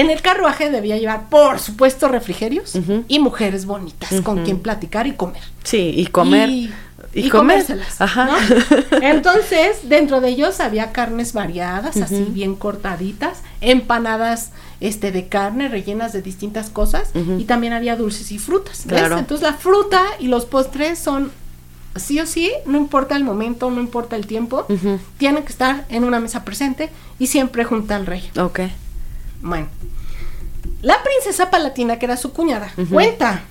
en 0.00 0.10
el 0.10 0.22
carruaje 0.22 0.70
debía 0.70 0.96
llevar, 0.96 1.28
por 1.28 1.58
supuesto, 1.58 2.08
refrigerios 2.08 2.74
y 3.08 3.18
mujeres 3.18 3.66
bonitas 3.66 4.20
con 4.22 4.44
quien 4.44 4.60
platicar 4.60 5.06
y 5.06 5.12
comer. 5.12 5.42
Sí, 5.62 5.92
y 5.96 6.06
comer. 6.06 6.50
Y, 7.12 7.28
comérselas. 7.28 8.00
Ajá. 8.00 8.28
Entonces, 9.02 9.88
dentro 9.88 10.20
de 10.20 10.28
ellos 10.28 10.60
había 10.60 10.92
carnes 10.92 11.32
variadas, 11.32 11.96
así 11.96 12.26
bien 12.30 12.54
cortaditas, 12.54 13.38
empanadas 13.60 14.50
este 14.80 15.12
de 15.12 15.28
carne 15.28 15.68
rellenas 15.68 16.12
de 16.12 16.22
distintas 16.22 16.70
cosas 16.70 17.10
y 17.14 17.44
también 17.44 17.72
había 17.72 17.96
dulces 17.96 18.32
y 18.32 18.38
frutas. 18.38 18.84
Claro. 18.86 19.18
Entonces 19.18 19.46
la 19.46 19.54
fruta 19.54 20.02
y 20.18 20.28
los 20.28 20.46
postres 20.46 20.98
son 20.98 21.32
sí 21.96 22.20
o 22.20 22.26
sí, 22.26 22.50
no 22.66 22.78
importa 22.78 23.16
el 23.16 23.24
momento, 23.24 23.70
no 23.70 23.80
importa 23.80 24.16
el 24.16 24.26
tiempo, 24.26 24.66
tienen 25.18 25.42
que 25.42 25.50
estar 25.50 25.84
en 25.88 26.04
una 26.04 26.20
mesa 26.20 26.44
presente 26.44 26.90
y 27.18 27.26
siempre 27.26 27.64
junto 27.64 27.94
al 27.94 28.06
rey. 28.06 28.30
Ok. 28.38 28.60
Bueno, 29.40 29.68
la 30.82 31.02
princesa 31.02 31.50
palatina, 31.50 31.98
que 31.98 32.06
era 32.06 32.16
su 32.16 32.32
cuñada, 32.32 32.72
cuenta 32.90 33.42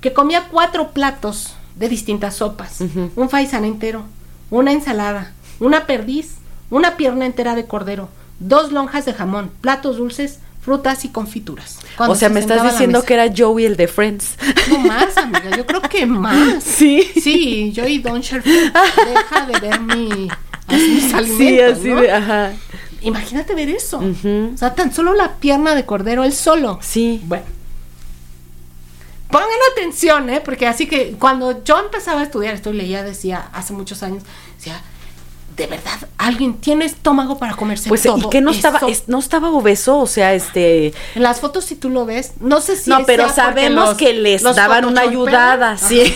que 0.00 0.12
comía 0.12 0.48
cuatro 0.50 0.90
platos 0.90 1.54
de 1.76 1.88
distintas 1.88 2.36
sopas, 2.36 2.80
un 3.16 3.28
faisán 3.30 3.64
entero, 3.64 4.04
una 4.50 4.72
ensalada, 4.72 5.32
una 5.60 5.86
perdiz, 5.86 6.36
una 6.70 6.96
pierna 6.96 7.26
entera 7.26 7.54
de 7.54 7.66
cordero, 7.66 8.08
dos 8.38 8.72
lonjas 8.72 9.04
de 9.04 9.14
jamón, 9.14 9.50
platos 9.60 9.96
dulces, 9.96 10.38
frutas 10.60 11.04
y 11.04 11.08
confituras. 11.10 11.78
o 11.98 12.14
sea, 12.14 12.30
me 12.30 12.40
estás 12.40 12.62
diciendo 12.62 13.02
que 13.02 13.14
era 13.14 13.32
Joey 13.36 13.66
el 13.66 13.76
de 13.76 13.86
Friends. 13.86 14.36
No 14.70 14.78
más, 14.78 15.16
amiga, 15.18 15.54
yo 15.56 15.66
creo 15.66 15.82
que 15.82 16.06
más. 16.06 16.62
Sí. 16.64 17.02
Sí, 17.20 17.72
Joey 17.76 17.98
Don't 17.98 18.24
deja 18.30 19.46
de 19.46 19.60
ver 19.60 19.80
mi, 19.80 20.28
mis 20.70 21.14
alimentos, 21.14 21.36
Sí, 21.36 21.60
así 21.60 21.88
de, 21.90 22.10
ajá. 22.10 22.52
Imagínate 23.04 23.54
ver 23.54 23.68
eso. 23.68 23.98
O 23.98 24.56
sea, 24.56 24.74
tan 24.74 24.92
solo 24.92 25.14
la 25.14 25.34
pierna 25.36 25.74
de 25.74 25.84
cordero, 25.84 26.24
él 26.24 26.32
solo. 26.32 26.78
Sí. 26.82 27.22
Bueno. 27.24 27.44
Pongan 29.30 29.48
atención, 29.72 30.30
¿eh? 30.30 30.40
Porque 30.40 30.66
así 30.66 30.86
que 30.86 31.12
cuando 31.18 31.64
yo 31.64 31.78
empezaba 31.78 32.20
a 32.20 32.24
estudiar 32.24 32.54
esto, 32.54 32.72
leía, 32.72 33.02
decía, 33.02 33.48
hace 33.52 33.72
muchos 33.72 34.02
años, 34.02 34.22
decía, 34.56 34.80
de 35.56 35.66
verdad, 35.66 36.08
alguien 36.18 36.54
tiene 36.54 36.84
estómago 36.84 37.38
para 37.38 37.54
comerse 37.54 37.88
pues, 37.88 38.02
todo. 38.02 38.18
¿Y 38.18 38.30
que 38.30 38.40
no 38.40 38.50
estaba, 38.50 38.80
no 39.06 39.18
estaba 39.18 39.50
obeso? 39.50 39.98
O 39.98 40.06
sea, 40.06 40.34
este. 40.34 40.92
En 41.14 41.22
las 41.22 41.40
fotos, 41.40 41.64
si 41.64 41.76
tú 41.76 41.90
lo 41.90 42.06
ves, 42.06 42.32
no 42.40 42.60
sé 42.60 42.76
si. 42.76 42.90
No, 42.90 43.04
pero 43.06 43.28
sabemos 43.28 43.94
que 43.94 44.12
les 44.12 44.42
daban 44.42 44.84
una 44.84 45.02
ayudada, 45.02 45.78
sí. 45.78 46.14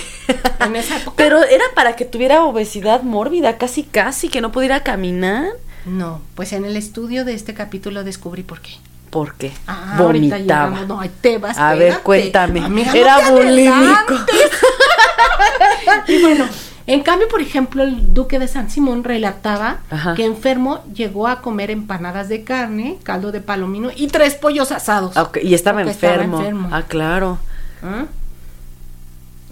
En 0.61 0.77
esa 0.77 0.99
época. 0.99 1.17
Pero 1.17 1.43
era 1.43 1.65
para 1.75 1.97
que 1.97 2.05
tuviera 2.05 2.45
obesidad 2.45 3.03
mórbida, 3.03 3.59
casi, 3.59 3.85
casi, 3.85 4.29
que 4.29 4.41
no 4.41 4.53
pudiera 4.53 4.83
caminar. 4.83 5.47
No, 5.89 6.21
pues 6.35 6.53
en 6.53 6.65
el 6.65 6.77
estudio 6.77 7.25
de 7.25 7.35
este 7.35 7.55
capítulo 7.55 8.05
descubrí 8.05 8.43
por 8.43 8.61
qué. 8.61 8.71
¿Por 9.11 9.35
qué? 9.35 9.53
Ah, 9.67 9.97
Vomitaba. 9.99 10.85
No, 10.85 11.01
te 11.21 11.39
vas, 11.39 11.57
a 11.59 11.75
ver, 11.75 12.01
cuéntame. 12.01 12.61
Era 12.95 13.31
bulímico. 13.31 14.15
y 16.09 16.21
bueno, 16.21 16.47
en 16.87 17.03
cambio, 17.03 17.29
por 17.29 17.41
ejemplo, 17.41 17.83
el 17.83 18.13
duque 18.13 18.39
de 18.39 18.49
San 18.49 18.71
Simón 18.71 19.05
relataba 19.05 19.81
que 20.17 20.25
enfermo 20.25 20.83
llegó 20.93 21.27
a 21.29 21.41
comer 21.41 21.71
empanadas 21.71 22.29
de 22.29 22.45
carne, 22.45 22.99
caldo 23.03 23.33
de 23.33 23.41
palomino 23.41 23.91
y 23.95 24.09
tres 24.09 24.35
pollos 24.35 24.73
asados. 24.73 25.15
y 25.43 25.55
estaba 25.55 25.83
enfermo. 25.83 26.69
Ah, 26.73 26.83
claro. 26.83 27.39
¿Ah? 27.83 28.07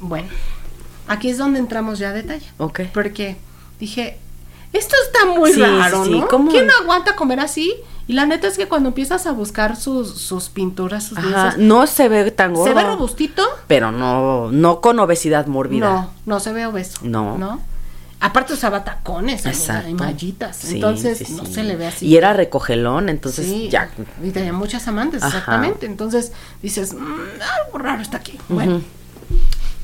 Bueno, 0.01 0.29
aquí 1.09 1.31
es 1.31 1.39
donde 1.39 1.59
entramos 1.59 1.99
ya 1.99 2.11
a 2.11 2.13
detalle. 2.13 2.47
Ok. 2.59 2.81
Porque 2.93 3.37
dije, 3.81 4.19
esto 4.73 4.95
está 5.07 5.27
muy 5.27 5.53
raro, 5.53 6.05
¿no? 6.05 6.29
¿Quién 6.49 6.69
aguanta 6.83 7.17
comer 7.17 7.41
así? 7.41 7.75
Y 8.09 8.13
la 8.13 8.27
neta 8.27 8.47
es 8.47 8.57
que 8.57 8.69
cuando 8.69 8.91
empiezas 8.91 9.27
a 9.27 9.33
buscar 9.33 9.77
sus, 9.77 10.13
sus 10.13 10.49
pinturas, 10.49 11.05
sus 11.07 11.19
no 11.59 11.87
se 11.87 12.09
ve 12.09 12.31
tan 12.31 12.55
gordo. 12.55 12.73
Se 12.73 12.75
ve 12.75 12.85
robustito. 12.85 13.43
Pero 13.67 13.91
no, 13.91 14.53
no 14.53 14.81
con 14.81 14.99
obesidad 15.01 15.47
mórbida. 15.47 15.91
No, 15.91 16.11
no 16.25 16.41
se 16.41 16.53
ve 16.53 16.67
obeso. 16.67 17.01
No. 17.03 17.37
¿No? 17.37 17.61
Aparte 18.19 18.55
usaba 18.55 18.83
tacones 18.83 19.45
y 19.89 19.95
mallitas, 19.95 20.65
entonces 20.73 21.29
no 21.31 21.45
se 21.45 21.65
le 21.65 21.77
ve 21.77 21.87
así. 21.87 22.07
Y 22.07 22.17
era 22.17 22.33
recogelón, 22.33 23.11
entonces 23.11 23.71
ya. 23.71 23.91
Y 24.23 24.31
tenía 24.31 24.55
muchas 24.55 24.89
amantes, 24.89 25.23
exactamente. 25.23 25.85
Entonces 25.85 26.33
dices, 26.63 26.95
mm, 26.95 26.97
algo 27.67 27.79
raro 27.79 28.01
está 28.01 28.17
aquí. 28.17 28.39
Bueno, 28.49 28.81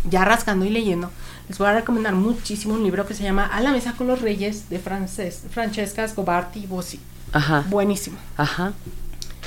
ya 0.08 0.24
rascando 0.24 0.64
y 0.64 0.70
leyendo, 0.70 1.10
les 1.52 1.58
voy 1.58 1.68
a 1.68 1.74
recomendar 1.74 2.14
muchísimo 2.14 2.72
un 2.72 2.82
libro 2.82 3.04
que 3.04 3.12
se 3.12 3.24
llama 3.24 3.44
A 3.44 3.60
la 3.60 3.72
mesa 3.72 3.92
con 3.92 4.06
los 4.06 4.22
reyes 4.22 4.70
de 4.70 4.78
Frances, 4.78 5.42
Francesca 5.50 6.08
Scobarti 6.08 6.66
Bossi. 6.66 6.98
Ajá. 7.30 7.66
Buenísimo. 7.68 8.16
Ajá. 8.38 8.72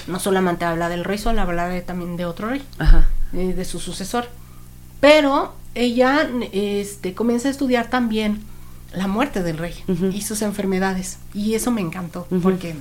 No 0.06 0.20
solamente 0.20 0.66
habla 0.66 0.88
del 0.88 1.04
rey 1.04 1.18
Sol, 1.18 1.40
habla 1.40 1.82
también 1.82 2.16
de 2.16 2.26
otro 2.26 2.50
rey, 2.50 2.62
Ajá. 2.78 3.08
Eh, 3.34 3.56
de 3.56 3.66
su 3.66 3.80
sucesor. 3.80 4.28
Pero 5.00 5.56
ella 5.74 6.30
este, 6.52 7.16
comienza 7.16 7.48
a 7.48 7.52
estudiar 7.52 7.90
también 7.90 8.44
la 8.94 9.08
muerte 9.08 9.42
del 9.42 9.58
rey 9.58 9.74
y 10.14 10.22
sus 10.22 10.44
enfermedades. 10.44 11.18
Y 11.34 11.56
eso 11.56 11.72
me 11.72 11.82
encantó, 11.82 12.28
porque 12.44 12.76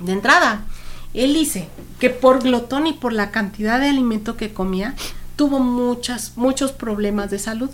de 0.00 0.12
entrada, 0.12 0.64
él 1.12 1.34
dice 1.34 1.68
que 2.00 2.08
por 2.08 2.42
glotón 2.42 2.86
y 2.86 2.94
por 2.94 3.12
la 3.12 3.30
cantidad 3.30 3.80
de 3.80 3.90
alimento 3.90 4.38
que 4.38 4.54
comía, 4.54 4.94
tuvo 5.36 5.58
muchas, 5.58 6.32
muchos 6.36 6.72
problemas 6.72 7.30
de 7.30 7.38
salud. 7.38 7.70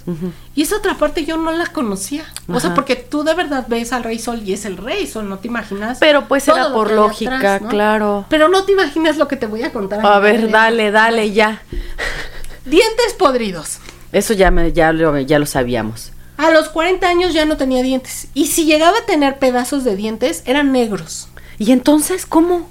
Y 0.55 0.63
esa 0.63 0.77
otra 0.77 0.97
parte 0.97 1.25
yo 1.25 1.37
no 1.37 1.53
la 1.53 1.67
conocía. 1.67 2.25
O 2.49 2.59
sea, 2.59 2.75
porque 2.75 2.97
tú 2.97 3.23
de 3.23 3.35
verdad 3.35 3.67
ves 3.69 3.93
al 3.93 4.05
Rey 4.05 4.19
Sol 4.19 4.43
y 4.45 4.53
es 4.53 4.65
el 4.65 4.77
Rey 4.77 5.07
Sol, 5.07 5.29
no 5.29 5.39
te 5.39 5.49
imaginas. 5.49 5.99
Pero 5.99 6.27
pues 6.27 6.49
era 6.49 6.73
por 6.73 6.91
lógica, 6.91 7.61
claro. 7.61 8.25
Pero 8.29 8.49
no 8.49 8.65
te 8.65 8.73
imaginas 8.73 9.17
lo 9.17 9.29
que 9.29 9.37
te 9.37 9.47
voy 9.47 9.63
a 9.63 9.73
contar. 9.73 10.05
A, 10.05 10.19
ver, 10.19 10.51
dale, 10.51 10.91
dale, 10.91 11.33
ya. 11.33 11.63
Dientes 12.65 13.15
podridos. 13.19 13.79
Eso 14.13 14.33
ya, 14.35 14.51
me, 14.51 14.73
ya, 14.73 14.93
lo, 14.93 15.19
ya 15.19 15.39
lo 15.39 15.47
sabíamos. 15.47 16.13
A 16.37 16.51
los 16.51 16.71
40 16.71 17.07
años 17.07 17.35
ya 17.35 17.45
no 17.45 17.57
tenía 17.57 17.83
dientes. 17.83 18.29
Y 18.33 18.47
si 18.47 18.65
llegaba 18.65 18.99
a 18.99 19.07
tener 19.07 19.39
pedazos 19.39 19.85
de 19.85 19.95
dientes, 19.95 20.43
eran 20.47 20.73
negros. 20.73 21.29
¿Y 21.59 21.73
entonces 21.73 22.25
cómo? 22.25 22.69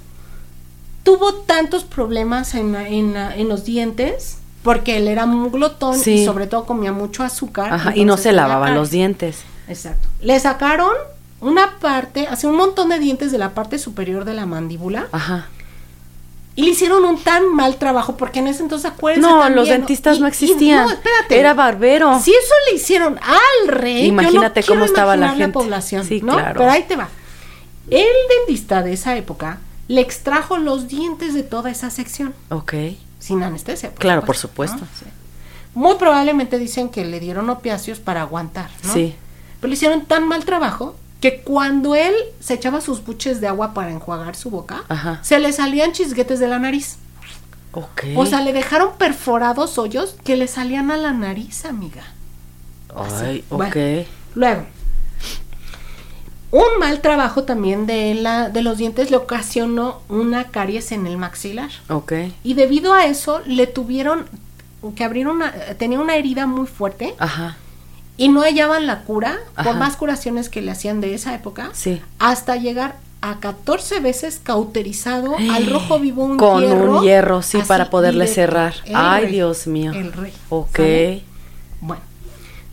Tuvo 1.04 1.34
tantos 1.34 1.84
problemas 1.84 2.54
en, 2.54 2.74
en, 2.74 3.16
en 3.16 3.48
los 3.48 3.64
dientes 3.64 4.39
porque 4.62 4.96
él 4.98 5.08
era 5.08 5.24
un 5.24 5.50
glotón 5.50 5.98
y 6.04 6.24
sobre 6.24 6.46
todo 6.46 6.66
comía 6.66 6.92
mucho 6.92 7.22
azúcar. 7.22 7.72
Ajá, 7.72 7.92
y 7.94 8.04
no 8.04 8.16
se 8.16 8.32
lavaba 8.32 8.70
los 8.70 8.90
dientes. 8.90 9.42
Exacto. 9.68 10.08
Le 10.20 10.38
sacaron 10.38 10.92
una 11.40 11.78
parte, 11.78 12.26
hace 12.26 12.46
un 12.46 12.56
montón 12.56 12.90
de 12.90 12.98
dientes 12.98 13.32
de 13.32 13.38
la 13.38 13.50
parte 13.50 13.78
superior 13.78 14.24
de 14.24 14.34
la 14.34 14.46
mandíbula. 14.46 15.08
Ajá. 15.12 15.48
Y 16.56 16.62
le 16.62 16.70
hicieron 16.70 17.04
un 17.04 17.18
tan 17.22 17.54
mal 17.54 17.76
trabajo, 17.76 18.16
porque 18.16 18.40
en 18.40 18.48
ese 18.48 18.62
entonces, 18.62 18.90
acuérdense. 18.90 19.26
No, 19.26 19.48
los 19.48 19.68
dentistas 19.68 20.20
no 20.20 20.26
existían. 20.26 20.84
no, 20.84 20.90
espérate. 20.90 21.38
Era 21.38 21.54
barbero. 21.54 22.20
Si 22.20 22.32
eso 22.32 22.54
le 22.68 22.76
hicieron 22.76 23.18
al 23.18 23.68
rey. 23.68 24.06
Imagínate 24.06 24.62
cómo 24.64 24.84
estaba 24.84 25.16
la 25.16 25.30
gente. 25.30 25.48
población. 25.48 26.04
Sí, 26.04 26.20
claro. 26.20 26.58
Pero 26.58 26.70
ahí 26.70 26.84
te 26.86 26.96
va. 26.96 27.08
El 27.88 28.06
dentista 28.46 28.82
de 28.82 28.92
esa 28.92 29.16
época 29.16 29.58
le 29.88 30.00
extrajo 30.00 30.58
los 30.58 30.86
dientes 30.86 31.32
de 31.34 31.42
toda 31.42 31.70
esa 31.70 31.88
sección. 31.90 32.34
Ok 32.50 32.74
sin 33.20 33.42
anestesia. 33.42 33.92
claro, 33.94 34.24
por 34.24 34.36
supuesto. 34.36 34.82
Muy 35.74 35.94
probablemente 35.96 36.58
dicen 36.58 36.88
que 36.88 37.04
le 37.04 37.20
dieron 37.20 37.48
opiáceos 37.48 38.00
para 38.00 38.22
aguantar, 38.22 38.70
¿no? 38.82 38.92
Sí. 38.92 39.14
Pero 39.60 39.68
le 39.68 39.74
hicieron 39.74 40.04
tan 40.06 40.26
mal 40.26 40.44
trabajo 40.44 40.96
que 41.20 41.42
cuando 41.42 41.94
él 41.94 42.14
se 42.40 42.54
echaba 42.54 42.80
sus 42.80 43.04
buches 43.04 43.40
de 43.40 43.46
agua 43.46 43.74
para 43.74 43.90
enjuagar 43.90 44.34
su 44.34 44.50
boca, 44.50 44.82
se 45.22 45.38
le 45.38 45.52
salían 45.52 45.92
chisguetes 45.92 46.40
de 46.40 46.48
la 46.48 46.58
nariz. 46.58 46.96
Ok. 47.72 48.04
O 48.16 48.26
sea, 48.26 48.40
le 48.40 48.52
dejaron 48.52 48.96
perforados 48.96 49.78
hoyos 49.78 50.16
que 50.24 50.36
le 50.36 50.48
salían 50.48 50.90
a 50.90 50.96
la 50.96 51.12
nariz, 51.12 51.64
amiga. 51.66 52.02
Ay, 52.96 53.44
ok. 53.50 53.76
luego, 54.34 54.66
un 56.50 56.78
mal 56.78 57.00
trabajo 57.00 57.44
también 57.44 57.86
de, 57.86 58.14
la, 58.14 58.48
de 58.48 58.62
los 58.62 58.78
dientes 58.78 59.10
le 59.10 59.16
ocasionó 59.16 60.00
una 60.08 60.44
caries 60.44 60.92
en 60.92 61.06
el 61.06 61.16
maxilar. 61.16 61.70
Ok. 61.88 62.12
Y 62.42 62.54
debido 62.54 62.92
a 62.92 63.06
eso 63.06 63.40
le 63.46 63.66
tuvieron 63.66 64.26
que 64.96 65.04
abrir 65.04 65.28
una, 65.28 65.52
tenía 65.78 66.00
una 66.00 66.16
herida 66.16 66.46
muy 66.46 66.66
fuerte. 66.66 67.14
Ajá. 67.18 67.56
Y 68.16 68.28
no 68.28 68.42
hallaban 68.42 68.86
la 68.86 69.02
cura, 69.02 69.38
por 69.62 69.76
más 69.76 69.96
curaciones 69.96 70.50
que 70.50 70.60
le 70.60 70.70
hacían 70.70 71.00
de 71.00 71.14
esa 71.14 71.34
época, 71.34 71.70
sí. 71.72 72.02
hasta 72.18 72.56
llegar 72.56 72.96
a 73.22 73.38
14 73.38 74.00
veces 74.00 74.40
cauterizado 74.42 75.36
al 75.36 75.70
rojo 75.70 75.98
vivo 75.98 76.24
un 76.24 76.36
Con 76.36 76.64
un 76.64 77.02
hierro, 77.02 77.40
sí, 77.40 77.58
para 77.66 77.88
poderle 77.88 78.26
cerrar. 78.26 78.74
Ay, 78.92 79.26
Dios 79.26 79.66
mío. 79.66 79.92
El 79.92 80.12
rey. 80.12 80.32
Ok. 80.50 80.80
Bueno. 81.80 82.02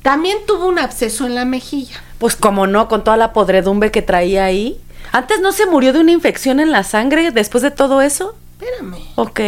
También 0.01 0.37
tuvo 0.45 0.67
un 0.67 0.79
absceso 0.79 1.25
en 1.25 1.35
la 1.35 1.45
mejilla. 1.45 2.01
Pues 2.19 2.35
como 2.35 2.67
no, 2.67 2.87
con 2.87 3.03
toda 3.03 3.17
la 3.17 3.33
podredumbre 3.33 3.91
que 3.91 4.01
traía 4.01 4.45
ahí. 4.45 4.79
Antes 5.11 5.39
no 5.39 5.51
se 5.51 5.65
murió 5.65 5.93
de 5.93 5.99
una 5.99 6.11
infección 6.11 6.59
en 6.59 6.71
la 6.71 6.83
sangre 6.83 7.31
después 7.31 7.61
de 7.61 7.71
todo 7.71 8.01
eso. 8.01 8.35
Espérame. 8.59 8.97
Ok. 9.15 9.39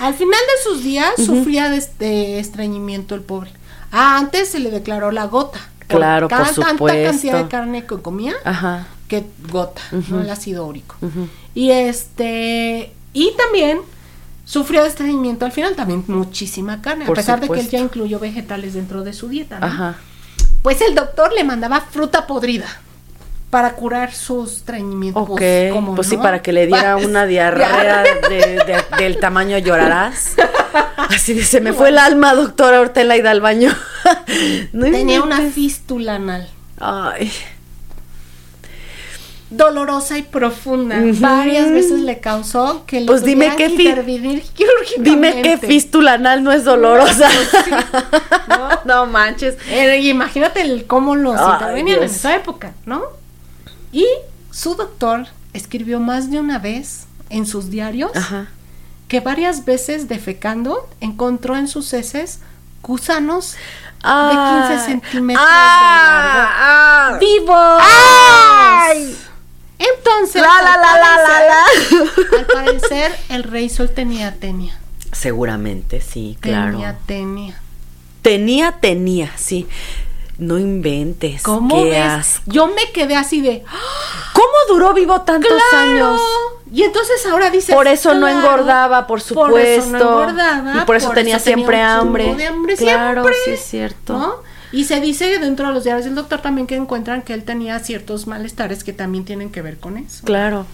Al 0.00 0.14
final 0.14 0.40
de 0.40 0.62
sus 0.62 0.84
días 0.84 1.12
sufría 1.16 1.70
de 1.70 1.78
este 1.78 2.38
estreñimiento 2.38 3.14
el 3.14 3.22
pobre. 3.22 3.50
Ah, 3.90 4.18
antes 4.18 4.50
se 4.50 4.58
le 4.58 4.70
declaró 4.70 5.10
la 5.10 5.24
gota. 5.26 5.60
Claro, 5.86 6.28
por, 6.28 6.38
por 6.38 6.48
supuesto. 6.48 6.86
Tanta 6.86 7.10
cantidad 7.10 7.42
de 7.42 7.48
carne 7.48 7.86
que 7.86 7.96
comía 8.00 8.34
Ajá. 8.44 8.86
que 9.08 9.24
gota, 9.50 9.82
no 10.08 10.20
el 10.20 10.30
ácido 10.30 10.66
úrico. 10.66 10.96
Y 11.54 11.70
este, 11.70 12.92
y 13.12 13.32
también 13.36 13.80
sufrió 14.44 14.82
de 14.82 14.88
estreñimiento 14.88 15.44
al 15.44 15.52
final, 15.52 15.74
también 15.76 16.04
muchísima 16.08 16.82
carne, 16.82 17.04
a 17.06 17.12
pesar 17.12 17.40
de 17.40 17.48
que 17.48 17.60
él 17.60 17.68
ya 17.68 17.78
incluyó 17.78 18.18
vegetales 18.18 18.74
dentro 18.74 19.04
de 19.04 19.12
su 19.12 19.28
dieta. 19.28 19.60
¿no? 19.60 19.66
Ajá. 19.66 19.96
Pues 20.64 20.80
el 20.80 20.94
doctor 20.94 21.30
le 21.34 21.44
mandaba 21.44 21.82
fruta 21.82 22.26
podrida 22.26 22.64
para 23.50 23.74
curar 23.74 24.14
sus 24.14 24.50
estreñimientos. 24.54 25.28
Ok, 25.28 25.42
pues 25.94 26.08
sí, 26.08 26.16
para 26.16 26.40
que 26.40 26.54
le 26.54 26.66
diera 26.66 26.96
una 26.96 27.26
diarrea 27.26 28.02
del 28.96 29.20
tamaño 29.20 29.58
llorarás. 29.58 30.36
Así 30.96 31.42
se 31.42 31.60
me 31.60 31.74
fue 31.74 31.90
el 31.90 31.98
alma, 31.98 32.32
doctora 32.32 32.80
Ortela, 32.80 33.14
y 33.14 33.20
da 33.20 33.32
al 33.32 33.42
baño. 33.42 33.76
Tenía 34.72 35.22
una 35.22 35.42
fístula 35.50 36.14
anal. 36.14 36.48
Ay 36.80 37.30
dolorosa 39.56 40.18
y 40.18 40.22
profunda. 40.22 40.96
Varias 41.20 41.70
veces 41.70 42.00
le 42.00 42.20
causó 42.20 42.84
que 42.86 43.00
le 43.00 43.06
pues 43.06 43.24
dime 43.24 43.54
qué. 43.56 43.68
Dime 44.98 45.42
qué 45.42 45.58
fístula 45.58 46.14
anal 46.14 46.42
no 46.42 46.52
es 46.52 46.64
dolorosa. 46.64 47.28
No, 48.84 49.06
manches. 49.10 49.56
Eh, 49.68 50.00
imagínate 50.02 50.60
el, 50.62 50.86
cómo 50.86 51.16
los 51.16 51.40
intervenían 51.40 51.98
en 51.98 52.04
esa 52.04 52.36
época, 52.36 52.74
¿no? 52.86 53.02
Y 53.92 54.06
su 54.50 54.74
doctor 54.74 55.26
escribió 55.52 56.00
más 56.00 56.30
de 56.30 56.40
una 56.40 56.58
vez 56.58 57.06
en 57.30 57.46
sus 57.46 57.70
diarios 57.70 58.12
que 59.08 59.20
varias 59.20 59.64
veces 59.64 60.08
defecando 60.08 60.88
encontró 61.00 61.56
en 61.56 61.68
sus 61.68 61.92
heces 61.92 62.40
gusanos 62.82 63.56
de 64.02 64.70
15 64.70 64.86
centímetros 64.86 65.46
ah, 65.48 67.16
de 67.18 67.26
largo. 67.26 67.58
Ah, 67.60 68.92
¡Vivos! 69.08 69.23
Entonces, 69.96 70.40
la, 70.40 70.62
la, 70.62 70.76
la, 70.76 70.96
la, 70.96 72.38
al 72.38 72.46
parecer, 72.46 73.12
el 73.28 73.42
rey 73.42 73.68
sol 73.68 73.90
tenía 73.90 74.34
tenia. 74.34 74.78
Seguramente, 75.12 76.00
sí, 76.00 76.36
claro. 76.40 76.72
Tenía 76.72 76.98
tenia. 77.06 77.60
Tenía, 78.22 78.72
tenía, 78.72 79.32
sí. 79.36 79.68
No 80.38 80.58
inventes. 80.58 81.42
¿Cómo 81.42 81.84
ves? 81.84 82.40
Yo 82.46 82.66
me 82.66 82.90
quedé 82.92 83.14
así 83.14 83.40
de. 83.40 83.62
¿Cómo 84.32 84.52
duró 84.68 84.92
vivo 84.92 85.20
tantos 85.20 85.62
años? 85.72 86.20
Y 86.72 86.82
entonces 86.82 87.24
ahora 87.26 87.50
dice. 87.50 87.72
Por 87.72 87.86
eso 87.86 88.14
no 88.14 88.26
engordaba, 88.26 89.06
por 89.06 89.20
supuesto. 89.20 89.52
Por 89.52 89.60
eso 89.60 89.86
no 89.90 89.98
engordaba. 89.98 90.82
Y 90.82 90.84
por 90.86 90.96
eso 90.96 91.10
tenía 91.10 91.38
siempre 91.38 91.80
hambre. 91.80 92.34
De 92.34 92.46
hambre. 92.46 92.76
Claro, 92.76 93.24
sí 93.44 93.52
es 93.52 93.64
cierto. 93.64 94.42
Y 94.74 94.84
se 94.84 95.00
dice 95.00 95.38
dentro 95.38 95.68
de 95.68 95.72
los 95.72 95.84
diarios 95.84 96.04
del 96.04 96.16
doctor 96.16 96.40
también 96.40 96.66
que 96.66 96.74
encuentran 96.74 97.22
que 97.22 97.32
él 97.32 97.44
tenía 97.44 97.78
ciertos 97.78 98.26
malestares 98.26 98.82
que 98.82 98.92
también 98.92 99.24
tienen 99.24 99.50
que 99.50 99.62
ver 99.62 99.78
con 99.78 99.96
eso. 99.96 100.24
Claro. 100.24 100.66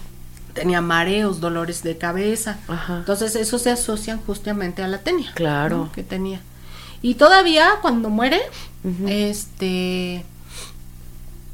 Tenía 0.53 0.81
mareos, 0.81 1.39
dolores 1.39 1.83
de 1.83 1.97
cabeza. 1.97 2.57
Ajá. 2.67 2.97
Entonces, 2.97 3.35
eso 3.35 3.59
se 3.59 3.69
asocian 3.69 4.19
justamente 4.25 4.81
a 4.81 4.87
la 4.87 4.97
tenia. 4.97 5.31
Claro. 5.35 5.89
Que 5.93 6.01
tenía. 6.01 6.41
Y 7.03 7.13
todavía 7.13 7.75
cuando 7.81 8.09
muere, 8.09 8.41
este 9.07 10.25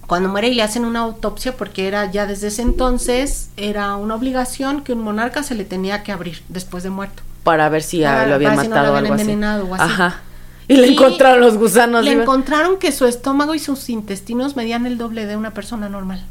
cuando 0.08 0.30
muere 0.30 0.48
y 0.48 0.56
le 0.56 0.64
hacen 0.64 0.86
una 0.86 1.02
autopsia 1.02 1.58
porque 1.58 1.88
era 1.88 2.10
ya 2.10 2.26
desde 2.26 2.48
ese 2.48 2.62
entonces 2.62 3.50
era 3.58 3.98
una 3.98 4.16
obligación 4.16 4.84
que 4.84 4.94
un 4.94 5.02
monarca 5.02 5.44
se 5.44 5.54
le 5.54 5.66
tenía 5.66 6.04
que 6.04 6.14
abrir 6.14 6.42
después 6.48 6.84
de 6.84 6.90
muerto 6.90 7.24
para 7.44 7.68
ver 7.68 7.84
si 7.84 8.00
lo 8.00 8.08
habían 8.10 8.56
matado 8.56 8.94
o 8.94 8.96
algo 8.96 9.14
así. 9.14 9.32
O 9.32 9.76
así. 9.76 9.84
Ajá. 9.84 10.22
Y 10.68 10.76
le 10.76 10.88
encontraron 10.88 11.42
los 11.42 11.58
gusanos. 11.58 12.04
Le 12.04 12.12
encontraron 12.12 12.78
que 12.78 12.92
su 12.92 13.06
estómago 13.06 13.56
y 13.56 13.60
sus 13.60 13.90
intestinos 13.90 14.56
medían 14.56 14.86
el 14.86 14.98
doble 14.98 15.26
de 15.26 15.38
una 15.38 15.52
persona 15.52 15.90
normal 15.90 16.26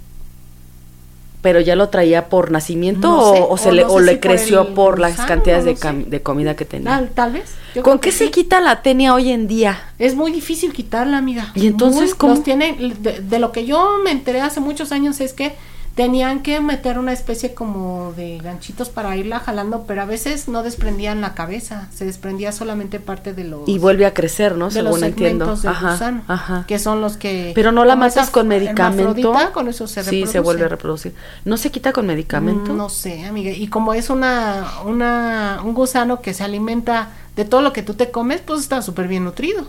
pero 1.46 1.60
ya 1.60 1.76
lo 1.76 1.90
traía 1.90 2.28
por 2.28 2.50
nacimiento 2.50 3.08
o, 3.48 3.56
se 3.56 3.70
le, 3.70 3.84
o 3.84 4.00
le 4.00 4.18
creció 4.18 4.74
por, 4.74 4.98
las 4.98 5.14
cantidades 5.14 5.78
de, 5.80 6.20
comida 6.20 6.56
que 6.56 6.64
tenía. 6.64 7.08
Tal, 7.14 7.34
vez. 7.34 7.54
¿Con 7.82 8.00
qué 8.00 8.10
se 8.10 8.32
quita 8.32 8.60
la 8.60 8.82
tenia 8.82 9.14
hoy 9.14 9.30
en 9.30 9.46
día? 9.46 9.92
Es 10.00 10.16
muy 10.16 10.32
difícil 10.32 10.72
quitarla, 10.72 11.18
amiga. 11.18 11.52
Y 11.54 11.68
entonces, 11.68 12.16
¿cómo? 12.16 12.40
tiene, 12.40 12.76
de, 12.98 13.38
lo 13.38 13.52
que 13.52 13.64
yo 13.64 13.98
me 14.02 14.10
enteré 14.10 14.40
hace 14.40 14.58
muchos 14.58 14.90
años 14.90 15.20
es 15.20 15.34
que 15.34 15.54
tenían 15.97 16.43
que 16.43 16.60
meter 16.60 16.98
una 16.98 17.14
especie 17.14 17.55
como 17.55 18.12
de 18.12 18.36
ganchitos 18.36 18.90
para 18.90 19.16
irla 19.16 19.40
jalando, 19.40 19.85
pero 19.89 20.02
a 20.02 20.05
veces 20.05 20.47
no 20.47 20.62
desprendían 20.62 21.23
la 21.23 21.32
cabeza, 21.32 21.89
se 21.93 22.05
desprendía 22.05 22.52
solamente 22.52 23.01
parte 23.01 23.32
de 23.32 23.44
los 23.44 23.66
y 23.66 23.78
vuelve 23.78 24.05
a 24.05 24.12
crecer, 24.12 24.56
¿no? 24.56 24.66
De 24.66 24.73
Según 24.73 24.90
los 24.90 25.02
entiendo. 25.02 25.59
ajá, 25.64 26.23
ajá. 26.28 26.64
que 26.68 26.78
son 26.78 27.01
los 27.01 27.16
que 27.16 27.52
pero 27.55 27.73
no 27.73 27.86
la 27.86 27.97
matas 27.97 28.28
con 28.28 28.47
medicamento, 28.47 29.32
con 29.55 29.68
eso 29.68 29.86
se 29.86 30.05
sí 30.05 30.27
se 30.27 30.39
vuelve 30.39 30.66
a 30.66 30.68
reproducir. 30.68 31.14
No 31.47 31.56
se 31.56 31.70
quita 31.70 31.94
con 31.94 32.06
medicamento. 32.06 32.74
No 32.74 32.90
sé, 32.90 33.24
amiga. 33.24 33.51
Y 33.52 33.68
como 33.68 33.94
es 33.94 34.10
una 34.10 34.66
una 34.85 35.62
un 35.64 35.73
gusano 35.73 36.20
que 36.20 36.35
se 36.35 36.44
alimenta 36.44 37.09
de 37.36 37.47
todo 37.47 37.62
lo 37.62 37.73
que 37.73 37.82
tú 37.82 37.94
te 37.94 38.10
comes, 38.10 38.43
pues 38.43 38.60
está 38.60 38.82
súper 38.82 39.09
bien 39.09 39.24
nutrido. 39.24 39.66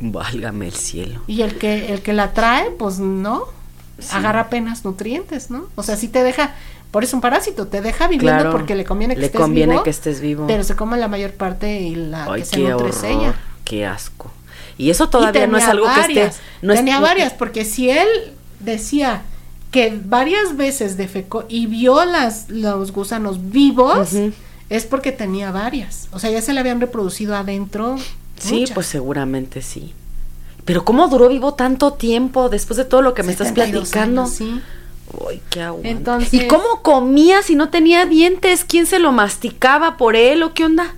Válgame 0.00 0.66
el 0.66 0.74
cielo. 0.74 1.20
Y 1.28 1.42
el 1.42 1.58
que 1.58 1.92
el 1.92 2.02
que 2.02 2.12
la 2.12 2.32
trae, 2.32 2.72
pues 2.72 2.98
no 2.98 3.44
agarra 4.10 4.40
apenas 4.40 4.84
nutrientes, 4.84 5.50
¿no? 5.50 5.68
O 5.74 5.82
sea, 5.82 5.96
sí 5.96 6.08
te 6.08 6.22
deja, 6.22 6.54
por 6.90 7.04
eso 7.04 7.16
un 7.16 7.20
parásito, 7.20 7.66
te 7.66 7.80
deja 7.80 8.08
viviendo 8.08 8.50
porque 8.50 8.74
le 8.74 8.84
conviene 8.84 9.14
que 9.14 9.20
le 9.20 9.26
estés 9.26 9.40
conviene 9.40 9.74
vivo, 9.74 9.84
que 9.84 9.90
estés 9.90 10.20
vivo. 10.20 10.46
Pero 10.46 10.64
se 10.64 10.76
come 10.76 10.96
la 10.96 11.08
mayor 11.08 11.32
parte 11.32 11.80
y 11.80 11.94
la 11.94 12.32
que 12.34 12.44
se 12.44 12.58
nutre 12.58 12.90
ella. 13.04 13.34
Qué 13.64 13.86
asco. 13.86 14.30
Y 14.76 14.90
eso 14.90 15.08
todavía 15.08 15.46
no 15.46 15.56
es 15.56 15.64
algo 15.64 15.86
que 15.94 16.00
esté. 16.00 16.38
No 16.62 16.74
tenía 16.74 17.00
varias, 17.00 17.32
porque 17.32 17.64
si 17.64 17.90
él 17.90 18.08
decía 18.60 19.22
que 19.70 19.98
varias 20.04 20.56
veces 20.56 20.96
defecó 20.96 21.46
y 21.48 21.66
vio 21.66 22.04
las, 22.04 22.48
los 22.48 22.92
gusanos 22.92 23.50
vivos, 23.50 24.10
es 24.68 24.86
porque 24.86 25.12
tenía 25.12 25.50
varias. 25.50 26.08
O 26.12 26.18
sea, 26.18 26.30
ya 26.30 26.42
se 26.42 26.52
le 26.52 26.60
habían 26.60 26.80
reproducido 26.80 27.34
adentro. 27.36 27.96
Sí, 28.38 28.64
pues 28.72 28.86
seguramente 28.86 29.62
sí. 29.62 29.94
Pero 30.64 30.84
¿cómo 30.84 31.08
duró 31.08 31.28
vivo 31.28 31.54
tanto 31.54 31.92
tiempo 31.92 32.48
después 32.48 32.76
de 32.76 32.84
todo 32.84 33.02
lo 33.02 33.14
que 33.14 33.22
me 33.22 33.32
estás 33.32 33.52
platicando? 33.52 34.26
sí. 34.26 34.60
Uy, 35.12 35.40
qué 35.50 35.70
Entonces, 35.82 36.32
¿Y 36.32 36.48
cómo 36.48 36.82
comía 36.82 37.42
si 37.42 37.54
no 37.54 37.68
tenía 37.68 38.06
dientes? 38.06 38.64
¿Quién 38.64 38.86
se 38.86 38.98
lo 38.98 39.12
masticaba 39.12 39.96
por 39.96 40.16
él 40.16 40.42
o 40.42 40.54
qué 40.54 40.64
onda? 40.64 40.94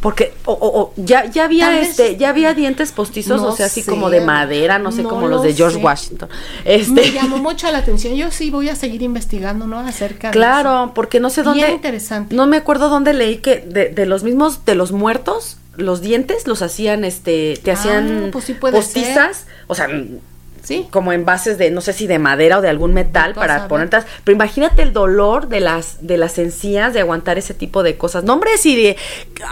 Porque 0.00 0.34
o, 0.44 0.92
ya, 0.96 1.24
ya 1.24 1.44
había 1.44 1.80
este, 1.80 2.16
ya 2.16 2.28
había 2.28 2.54
dientes 2.54 2.92
postizos, 2.92 3.40
o 3.40 3.56
sea, 3.56 3.66
así 3.66 3.82
como 3.82 4.10
de 4.10 4.20
madera, 4.20 4.78
no 4.78 4.92
sé, 4.92 5.02
como 5.02 5.26
los 5.26 5.42
de 5.42 5.54
George 5.54 5.78
Washington. 5.78 6.28
Este. 6.64 6.92
Me 6.92 7.10
llamó 7.10 7.38
mucho 7.42 7.70
la 7.72 7.78
atención. 7.78 8.14
Yo 8.14 8.30
sí 8.30 8.50
voy 8.50 8.68
a 8.68 8.76
seguir 8.76 9.02
investigando, 9.02 9.66
¿no? 9.66 9.78
Acerca 9.80 10.30
claro, 10.30 10.70
de 10.70 10.84
eso. 10.84 10.94
porque 10.94 11.18
no 11.18 11.30
sé 11.30 11.42
dónde. 11.42 11.64
Bien 11.64 11.74
interesante. 11.74 12.36
No 12.36 12.46
me 12.46 12.58
acuerdo 12.58 12.88
dónde 12.88 13.14
leí 13.14 13.38
que 13.38 13.60
de, 13.60 13.88
de 13.88 14.06
los 14.06 14.22
mismos, 14.22 14.64
de 14.64 14.74
los 14.74 14.92
muertos, 14.92 15.56
los 15.76 16.00
dientes 16.00 16.46
los 16.46 16.62
hacían, 16.62 17.04
este, 17.04 17.58
te 17.62 17.70
ah, 17.70 17.74
hacían 17.74 18.30
pues 18.32 18.50
postizas, 18.50 19.46
o 19.66 19.74
sea, 19.74 19.88
sí, 20.62 20.86
como 20.90 21.12
en 21.12 21.24
bases 21.24 21.58
de, 21.58 21.70
no 21.70 21.80
sé 21.80 21.92
si 21.92 22.06
de 22.06 22.18
madera 22.18 22.58
o 22.58 22.60
de 22.60 22.68
algún 22.68 22.94
metal 22.94 23.34
para 23.34 23.68
ponértelas, 23.68 24.06
pero 24.24 24.34
imagínate 24.34 24.82
el 24.82 24.92
dolor 24.92 25.48
de 25.48 25.60
las, 25.60 26.06
de 26.06 26.16
las 26.16 26.38
encías 26.38 26.92
de 26.92 27.00
aguantar 27.00 27.38
ese 27.38 27.54
tipo 27.54 27.82
de 27.82 27.96
cosas. 27.96 28.24
No, 28.24 28.34
hombre, 28.34 28.56
si 28.58 28.76
de, 28.76 28.96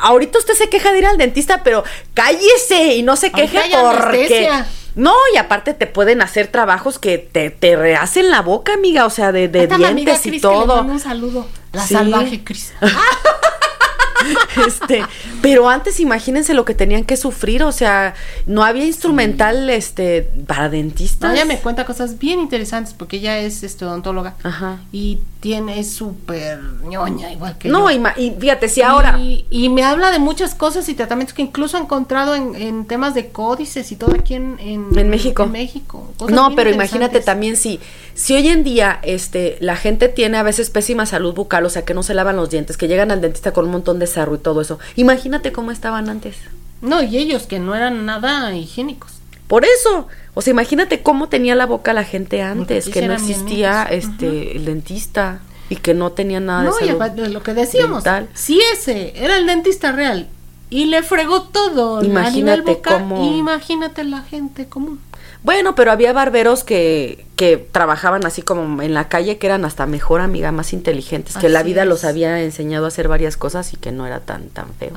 ahorita 0.02 0.38
usted 0.38 0.54
se 0.54 0.68
queja 0.68 0.92
de 0.92 0.98
ir 0.98 1.06
al 1.06 1.18
dentista, 1.18 1.62
pero 1.62 1.84
cállese 2.14 2.96
y 2.96 3.02
no 3.02 3.16
se 3.16 3.30
queje 3.30 3.60
porque... 3.70 4.50
No, 4.96 5.12
y 5.34 5.38
aparte 5.38 5.74
te 5.74 5.88
pueden 5.88 6.22
hacer 6.22 6.46
trabajos 6.46 7.00
que 7.00 7.18
te, 7.18 7.50
te 7.50 7.74
rehacen 7.74 8.30
la 8.30 8.42
boca, 8.42 8.74
amiga, 8.74 9.06
o 9.06 9.10
sea, 9.10 9.32
de, 9.32 9.48
de 9.48 9.66
dientes 9.66 10.24
y 10.26 10.40
todo. 10.40 10.82
un 10.82 11.00
saludo. 11.00 11.48
La 11.72 11.84
salvaje 11.84 12.44
Cris. 12.44 12.72
este, 14.66 15.02
pero 15.42 15.68
antes 15.68 16.00
imagínense 16.00 16.54
lo 16.54 16.64
que 16.64 16.74
tenían 16.74 17.04
que 17.04 17.16
sufrir, 17.16 17.62
o 17.62 17.72
sea, 17.72 18.14
no 18.46 18.64
había 18.64 18.84
instrumental 18.84 19.68
este 19.70 20.30
para 20.46 20.68
dentistas. 20.68 21.34
ella 21.34 21.44
me 21.44 21.58
cuenta 21.58 21.84
cosas 21.84 22.18
bien 22.18 22.40
interesantes 22.40 22.94
porque 22.94 23.16
ella 23.16 23.38
es 23.38 23.62
este, 23.62 23.84
odontóloga 23.84 24.34
Ajá. 24.42 24.80
y 24.92 25.20
tiene 25.40 25.84
súper 25.84 26.58
ñoña 26.84 27.30
igual 27.30 27.58
que 27.58 27.68
No, 27.68 27.90
yo. 27.90 28.02
Y, 28.16 28.30
fíjate, 28.38 28.68
si 28.68 28.80
ahora 28.82 29.18
y, 29.18 29.68
me 29.68 29.82
habla 29.82 30.10
de 30.10 30.18
muchas 30.18 30.54
cosas 30.54 30.88
y 30.88 30.94
tratamientos 30.94 31.34
que 31.34 31.42
incluso 31.42 31.76
ha 31.76 31.80
encontrado 31.80 32.34
en, 32.34 32.84
temas 32.86 33.14
de 33.14 33.28
códices 33.28 33.92
y 33.92 33.96
todo 33.96 34.14
aquí 34.14 34.34
en, 34.34 34.56
en, 34.58 35.10
México. 35.10 35.44
En 35.44 35.52
México. 35.52 36.12
No, 36.28 36.54
pero 36.54 36.70
imagínate 36.70 37.20
también 37.20 37.56
si 37.56 37.80
si 38.14 38.34
hoy 38.34 38.48
en 38.48 38.62
día 38.62 39.00
este 39.02 39.56
la 39.60 39.76
gente 39.76 40.08
tiene 40.08 40.38
a 40.38 40.42
veces 40.42 40.70
pésima 40.70 41.04
salud 41.04 41.34
bucal, 41.34 41.66
o 41.66 41.70
sea, 41.70 41.84
que 41.84 41.94
no 41.94 42.02
se 42.02 42.14
lavan 42.14 42.36
los 42.36 42.48
dientes, 42.48 42.76
que 42.76 42.88
llegan 42.88 43.10
al 43.10 43.20
dentista 43.20 43.52
con 43.52 43.66
un 43.66 43.72
montón 43.72 43.98
de 43.98 44.06
y 44.34 44.38
todo 44.38 44.60
eso. 44.60 44.78
Imagínate 44.96 45.52
cómo 45.52 45.70
estaban 45.70 46.08
antes. 46.08 46.36
No, 46.80 47.02
y 47.02 47.16
ellos 47.16 47.44
que 47.44 47.58
no 47.58 47.74
eran 47.74 48.04
nada 48.06 48.54
higiénicos. 48.54 49.12
Por 49.46 49.64
eso, 49.64 50.08
o 50.34 50.42
sea, 50.42 50.52
imagínate 50.52 51.02
cómo 51.02 51.28
tenía 51.28 51.54
la 51.54 51.66
boca 51.66 51.92
la 51.92 52.04
gente 52.04 52.42
antes, 52.42 52.88
que 52.88 53.06
no 53.06 53.12
existía 53.12 53.84
este 53.84 54.56
el 54.56 54.64
dentista 54.64 55.40
y 55.68 55.76
que 55.76 55.94
no 55.94 56.12
tenía 56.12 56.40
nada 56.40 56.64
de 56.64 56.72
salud. 56.72 57.02
No, 57.16 57.28
lo 57.28 57.42
que 57.42 57.54
decíamos, 57.54 58.04
si 58.32 58.60
ese 58.72 59.12
era 59.16 59.36
el 59.36 59.46
dentista 59.46 59.92
real 59.92 60.28
y 60.70 60.86
le 60.86 61.02
fregó 61.02 61.42
todo 61.42 62.02
imagínate 62.02 62.80
cómo... 62.80 63.24
imagínate 63.36 64.04
la 64.04 64.22
gente 64.22 64.66
común. 64.66 64.98
Bueno, 65.44 65.74
pero 65.74 65.92
había 65.92 66.14
barberos 66.14 66.64
que, 66.64 67.26
que 67.36 67.58
trabajaban 67.58 68.24
así 68.24 68.40
como 68.40 68.80
en 68.80 68.94
la 68.94 69.08
calle, 69.10 69.36
que 69.36 69.46
eran 69.46 69.66
hasta 69.66 69.84
mejor 69.84 70.22
amiga, 70.22 70.52
más 70.52 70.72
inteligentes, 70.72 71.36
que 71.36 71.50
la 71.50 71.62
vida 71.62 71.84
los 71.84 72.04
había 72.04 72.40
enseñado 72.42 72.86
a 72.86 72.88
hacer 72.88 73.08
varias 73.08 73.36
cosas 73.36 73.74
y 73.74 73.76
que 73.76 73.92
no 73.92 74.06
era 74.06 74.20
tan, 74.20 74.48
tan 74.48 74.72
feo. 74.72 74.92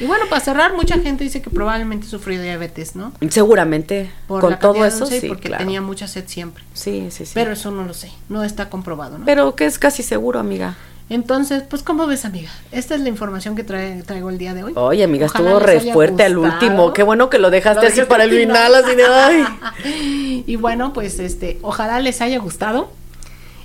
Y 0.00 0.06
bueno, 0.06 0.24
para 0.30 0.40
cerrar, 0.40 0.74
mucha 0.74 0.98
gente 0.98 1.22
dice 1.22 1.42
que 1.42 1.50
probablemente 1.50 2.06
sufrió 2.06 2.40
diabetes, 2.40 2.96
¿no? 2.96 3.12
Seguramente. 3.28 4.10
con 4.26 4.58
todo 4.58 4.86
eso, 4.86 5.04
sí, 5.04 5.20
porque 5.28 5.50
tenía 5.50 5.82
mucha 5.82 6.08
sed 6.08 6.24
siempre. 6.26 6.64
Sí, 6.72 7.08
sí, 7.10 7.26
sí. 7.26 7.32
Pero 7.34 7.52
eso 7.52 7.70
no 7.70 7.84
lo 7.84 7.92
sé, 7.92 8.10
no 8.30 8.42
está 8.42 8.70
comprobado, 8.70 9.18
¿no? 9.18 9.26
Pero 9.26 9.54
que 9.54 9.66
es 9.66 9.78
casi 9.78 10.02
seguro, 10.02 10.40
amiga. 10.40 10.76
Entonces, 11.10 11.62
pues, 11.68 11.82
¿cómo 11.82 12.06
ves, 12.06 12.24
amiga? 12.24 12.50
Esta 12.72 12.94
es 12.94 13.02
la 13.02 13.10
información 13.10 13.54
que 13.54 13.62
trae, 13.62 14.02
traigo 14.02 14.30
el 14.30 14.38
día 14.38 14.54
de 14.54 14.64
hoy. 14.64 14.72
Oye, 14.74 15.04
amiga, 15.04 15.26
estuvo 15.26 15.58
re 15.58 15.80
fuerte 15.92 16.22
al 16.22 16.38
último. 16.38 16.92
Qué 16.94 17.02
bueno 17.02 17.28
que 17.28 17.38
lo 17.38 17.50
dejaste 17.50 17.86
así 17.86 18.02
para 18.02 18.24
el 18.24 18.30
final, 18.30 18.74
así 18.74 18.94
de 18.94 19.04
ay. 19.04 20.44
y 20.46 20.56
bueno, 20.56 20.92
pues, 20.94 21.18
este, 21.18 21.58
ojalá 21.62 22.00
les 22.00 22.20
haya 22.22 22.38
gustado. 22.38 22.90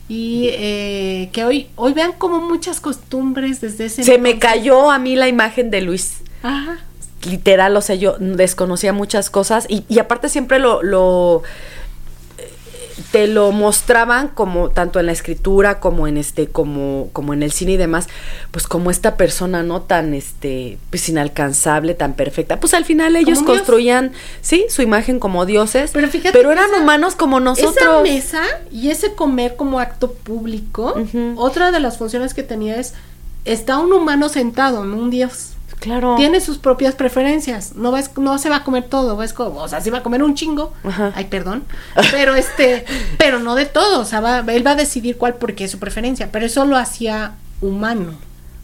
Y 0.09 0.49
eh, 0.53 1.29
que 1.31 1.45
hoy, 1.45 1.67
hoy 1.75 1.93
vean 1.93 2.13
como 2.13 2.41
muchas 2.41 2.81
costumbres 2.81 3.61
desde 3.61 3.85
ese. 3.85 4.03
Se 4.03 4.17
me 4.17 4.39
cayó 4.39 4.89
a 4.89 4.97
mí 4.97 5.15
la 5.15 5.27
imagen 5.27 5.69
de 5.69 5.81
Luis. 5.81 6.17
Ajá. 6.41 6.79
Literal, 7.29 7.75
o 7.77 7.81
sea, 7.81 7.95
yo 7.95 8.15
desconocía 8.19 8.91
muchas 8.91 9.29
cosas 9.29 9.65
y, 9.69 9.85
y 9.87 9.99
aparte 9.99 10.29
siempre 10.29 10.57
lo, 10.57 10.81
lo 10.81 11.43
te 13.11 13.27
lo 13.27 13.51
mostraban 13.51 14.29
como 14.29 14.69
tanto 14.69 14.99
en 14.99 15.05
la 15.05 15.11
escritura 15.11 15.79
como 15.79 16.07
en 16.07 16.17
este 16.17 16.47
como 16.47 17.09
como 17.13 17.33
en 17.33 17.43
el 17.43 17.51
cine 17.51 17.73
y 17.73 17.77
demás 17.77 18.07
pues 18.51 18.67
como 18.67 18.91
esta 18.91 19.15
persona 19.15 19.63
no 19.63 19.81
tan 19.81 20.13
este 20.13 20.77
pues 20.89 21.07
inalcanzable 21.09 21.93
tan 21.93 22.13
perfecta. 22.13 22.59
Pues 22.59 22.73
al 22.73 22.85
final 22.85 23.15
ellos 23.15 23.41
construían 23.43 24.11
sí 24.41 24.65
su 24.69 24.81
imagen 24.81 25.19
como 25.19 25.45
dioses 25.45 25.91
pero, 25.93 26.07
fíjate 26.07 26.37
pero 26.37 26.51
eran 26.51 26.69
humanos 26.81 27.15
como 27.15 27.39
nosotros. 27.39 27.75
esa 27.77 28.01
mesa 28.01 28.41
y 28.71 28.89
ese 28.89 29.13
comer 29.13 29.55
como 29.55 29.79
acto 29.79 30.13
público 30.13 30.95
otra 31.35 31.71
de 31.71 31.79
las 31.79 31.97
funciones 31.97 32.33
que 32.33 32.43
tenía 32.43 32.77
es 32.77 32.93
está 33.45 33.77
un 33.77 33.93
humano 33.93 34.29
sentado 34.29 34.85
no 34.85 34.97
un 34.97 35.09
dios 35.09 35.53
Claro. 35.79 36.15
Tiene 36.17 36.41
sus 36.41 36.57
propias 36.57 36.95
preferencias. 36.95 37.75
No 37.75 37.91
vas, 37.91 38.17
no 38.17 38.37
se 38.37 38.49
va 38.49 38.57
a 38.57 38.63
comer 38.63 38.83
todo, 38.83 39.21
es 39.23 39.33
como, 39.33 39.61
o 39.61 39.67
sea, 39.67 39.81
sí 39.81 39.89
va 39.89 39.99
a 39.99 40.03
comer 40.03 40.23
un 40.23 40.35
chingo. 40.35 40.73
Ay, 41.15 41.25
perdón. 41.25 41.63
Pero 42.11 42.35
este, 42.35 42.85
pero 43.17 43.39
no 43.39 43.55
de 43.55 43.65
todo. 43.65 43.99
O 44.01 44.05
sea, 44.05 44.43
él 44.47 44.67
va 44.67 44.71
a 44.71 44.75
decidir 44.75 45.17
cuál 45.17 45.35
porque 45.35 45.65
es 45.65 45.71
su 45.71 45.79
preferencia. 45.79 46.29
Pero 46.31 46.45
eso 46.45 46.65
lo 46.65 46.77
hacía 46.77 47.35
humano. 47.61 48.13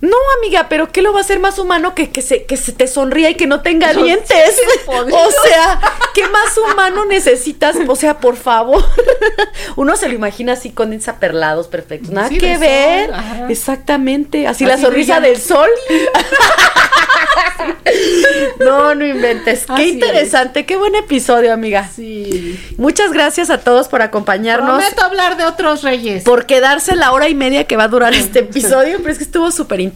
No, 0.05 0.17
amiga, 0.37 0.67
pero 0.69 0.91
¿qué 0.91 1.01
lo 1.01 1.13
va 1.13 1.19
a 1.19 1.21
hacer 1.21 1.39
más 1.39 1.57
humano 1.57 1.95
que 1.95 2.11
que 2.11 2.21
se, 2.21 2.45
que 2.45 2.57
se 2.57 2.71
te 2.71 2.87
sonría 2.87 3.31
y 3.31 3.35
que 3.35 3.47
no 3.47 3.61
tenga 3.61 3.91
dientes? 3.91 4.55
o 4.87 5.31
sea, 5.43 5.79
¿qué 6.13 6.27
más 6.27 6.55
humano 6.57 7.05
necesitas? 7.05 7.75
O 7.87 7.95
sea, 7.95 8.19
por 8.19 8.35
favor. 8.35 8.85
Uno 9.75 9.97
se 9.97 10.07
lo 10.07 10.13
imagina 10.13 10.53
así 10.53 10.69
con 10.69 10.95
perlados 11.19 11.67
perfectos. 11.67 12.11
Nada 12.11 12.29
que 12.29 12.57
ver. 12.57 13.11
Exactamente. 13.49 14.47
Así, 14.47 14.65
la 14.65 14.77
sonrisa 14.77 15.19
del 15.19 15.37
sol. 15.37 15.69
no, 18.59 18.93
no 18.93 19.05
inventes. 19.05 19.65
Qué 19.75 19.87
interesante, 19.87 20.65
qué 20.65 20.77
buen 20.77 20.95
episodio, 20.95 21.51
amiga. 21.51 21.89
Sí. 21.95 22.59
Muchas 22.77 23.11
gracias 23.11 23.49
a 23.49 23.59
todos 23.59 23.87
por 23.87 24.01
acompañarnos. 24.01 24.77
Prometo 24.77 25.03
hablar 25.03 25.37
de 25.37 25.45
otros 25.45 25.83
reyes. 25.83 26.23
Por 26.23 26.45
quedarse 26.45 26.95
la 26.95 27.11
hora 27.11 27.27
y 27.27 27.35
media 27.35 27.65
que 27.65 27.75
va 27.75 27.85
a 27.85 27.87
durar 27.87 28.13
este 28.13 28.39
episodio, 28.39 28.97
pero 28.99 29.11
es 29.11 29.17
que 29.17 29.23
estuvo 29.23 29.51
súper 29.51 29.79
interesante. 29.79 29.94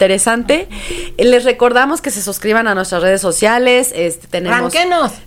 Les 1.18 1.44
recordamos 1.44 2.00
que 2.00 2.10
se 2.10 2.22
suscriban 2.22 2.68
a 2.68 2.74
nuestras 2.74 3.02
redes 3.02 3.20
sociales. 3.20 3.92
Este, 3.94 4.26
tenemos, 4.28 4.72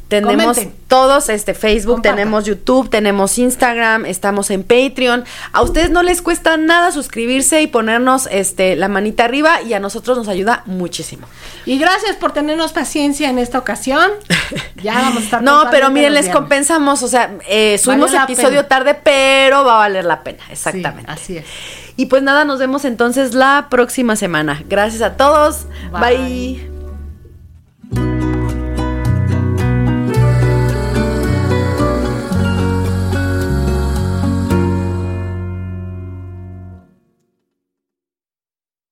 tenemos 0.07 0.57
todos, 0.87 1.29
este 1.29 1.53
Facebook, 1.53 2.01
tenemos 2.01 2.45
YouTube, 2.45 2.89
tenemos 2.89 3.37
Instagram, 3.37 4.05
estamos 4.05 4.51
en 4.51 4.63
Patreon. 4.63 5.25
A 5.51 5.61
ustedes 5.61 5.89
no 5.89 6.03
les 6.03 6.21
cuesta 6.21 6.57
nada 6.57 6.91
suscribirse 6.91 7.61
y 7.61 7.67
ponernos 7.67 8.27
este 8.31 8.75
la 8.75 8.87
manita 8.87 9.25
arriba 9.25 9.61
y 9.61 9.73
a 9.73 9.79
nosotros 9.79 10.17
nos 10.17 10.27
ayuda 10.27 10.63
muchísimo. 10.65 11.27
Y 11.65 11.77
gracias 11.79 12.15
por 12.15 12.31
tenernos 12.33 12.73
paciencia 12.73 13.29
en 13.29 13.39
esta 13.39 13.57
ocasión. 13.57 14.11
Ya 14.83 14.95
vamos 14.95 15.21
a 15.21 15.23
estar. 15.23 15.41
no, 15.41 15.67
pero 15.71 15.89
miren, 15.91 16.13
les 16.13 16.27
compensamos. 16.27 17.03
O 17.03 17.07
sea, 17.07 17.37
eh, 17.47 17.77
subimos 17.77 18.13
episodio 18.13 18.65
tarde, 18.65 18.93
pero 18.95 19.63
va 19.63 19.75
a 19.75 19.77
valer 19.77 20.03
la 20.03 20.23
pena. 20.23 20.43
Exactamente. 20.51 21.09
así 21.09 21.37
es. 21.37 21.45
Y 21.95 22.07
pues 22.07 22.23
nada, 22.23 22.43
nos 22.43 22.59
vemos 22.59 22.85
entonces 22.85 23.33
la 23.33 23.67
próxima 23.69 24.15
semana. 24.15 24.52
Gracias 24.67 25.01
a 25.01 25.15
todos. 25.17 25.67
Bye. 25.91 26.72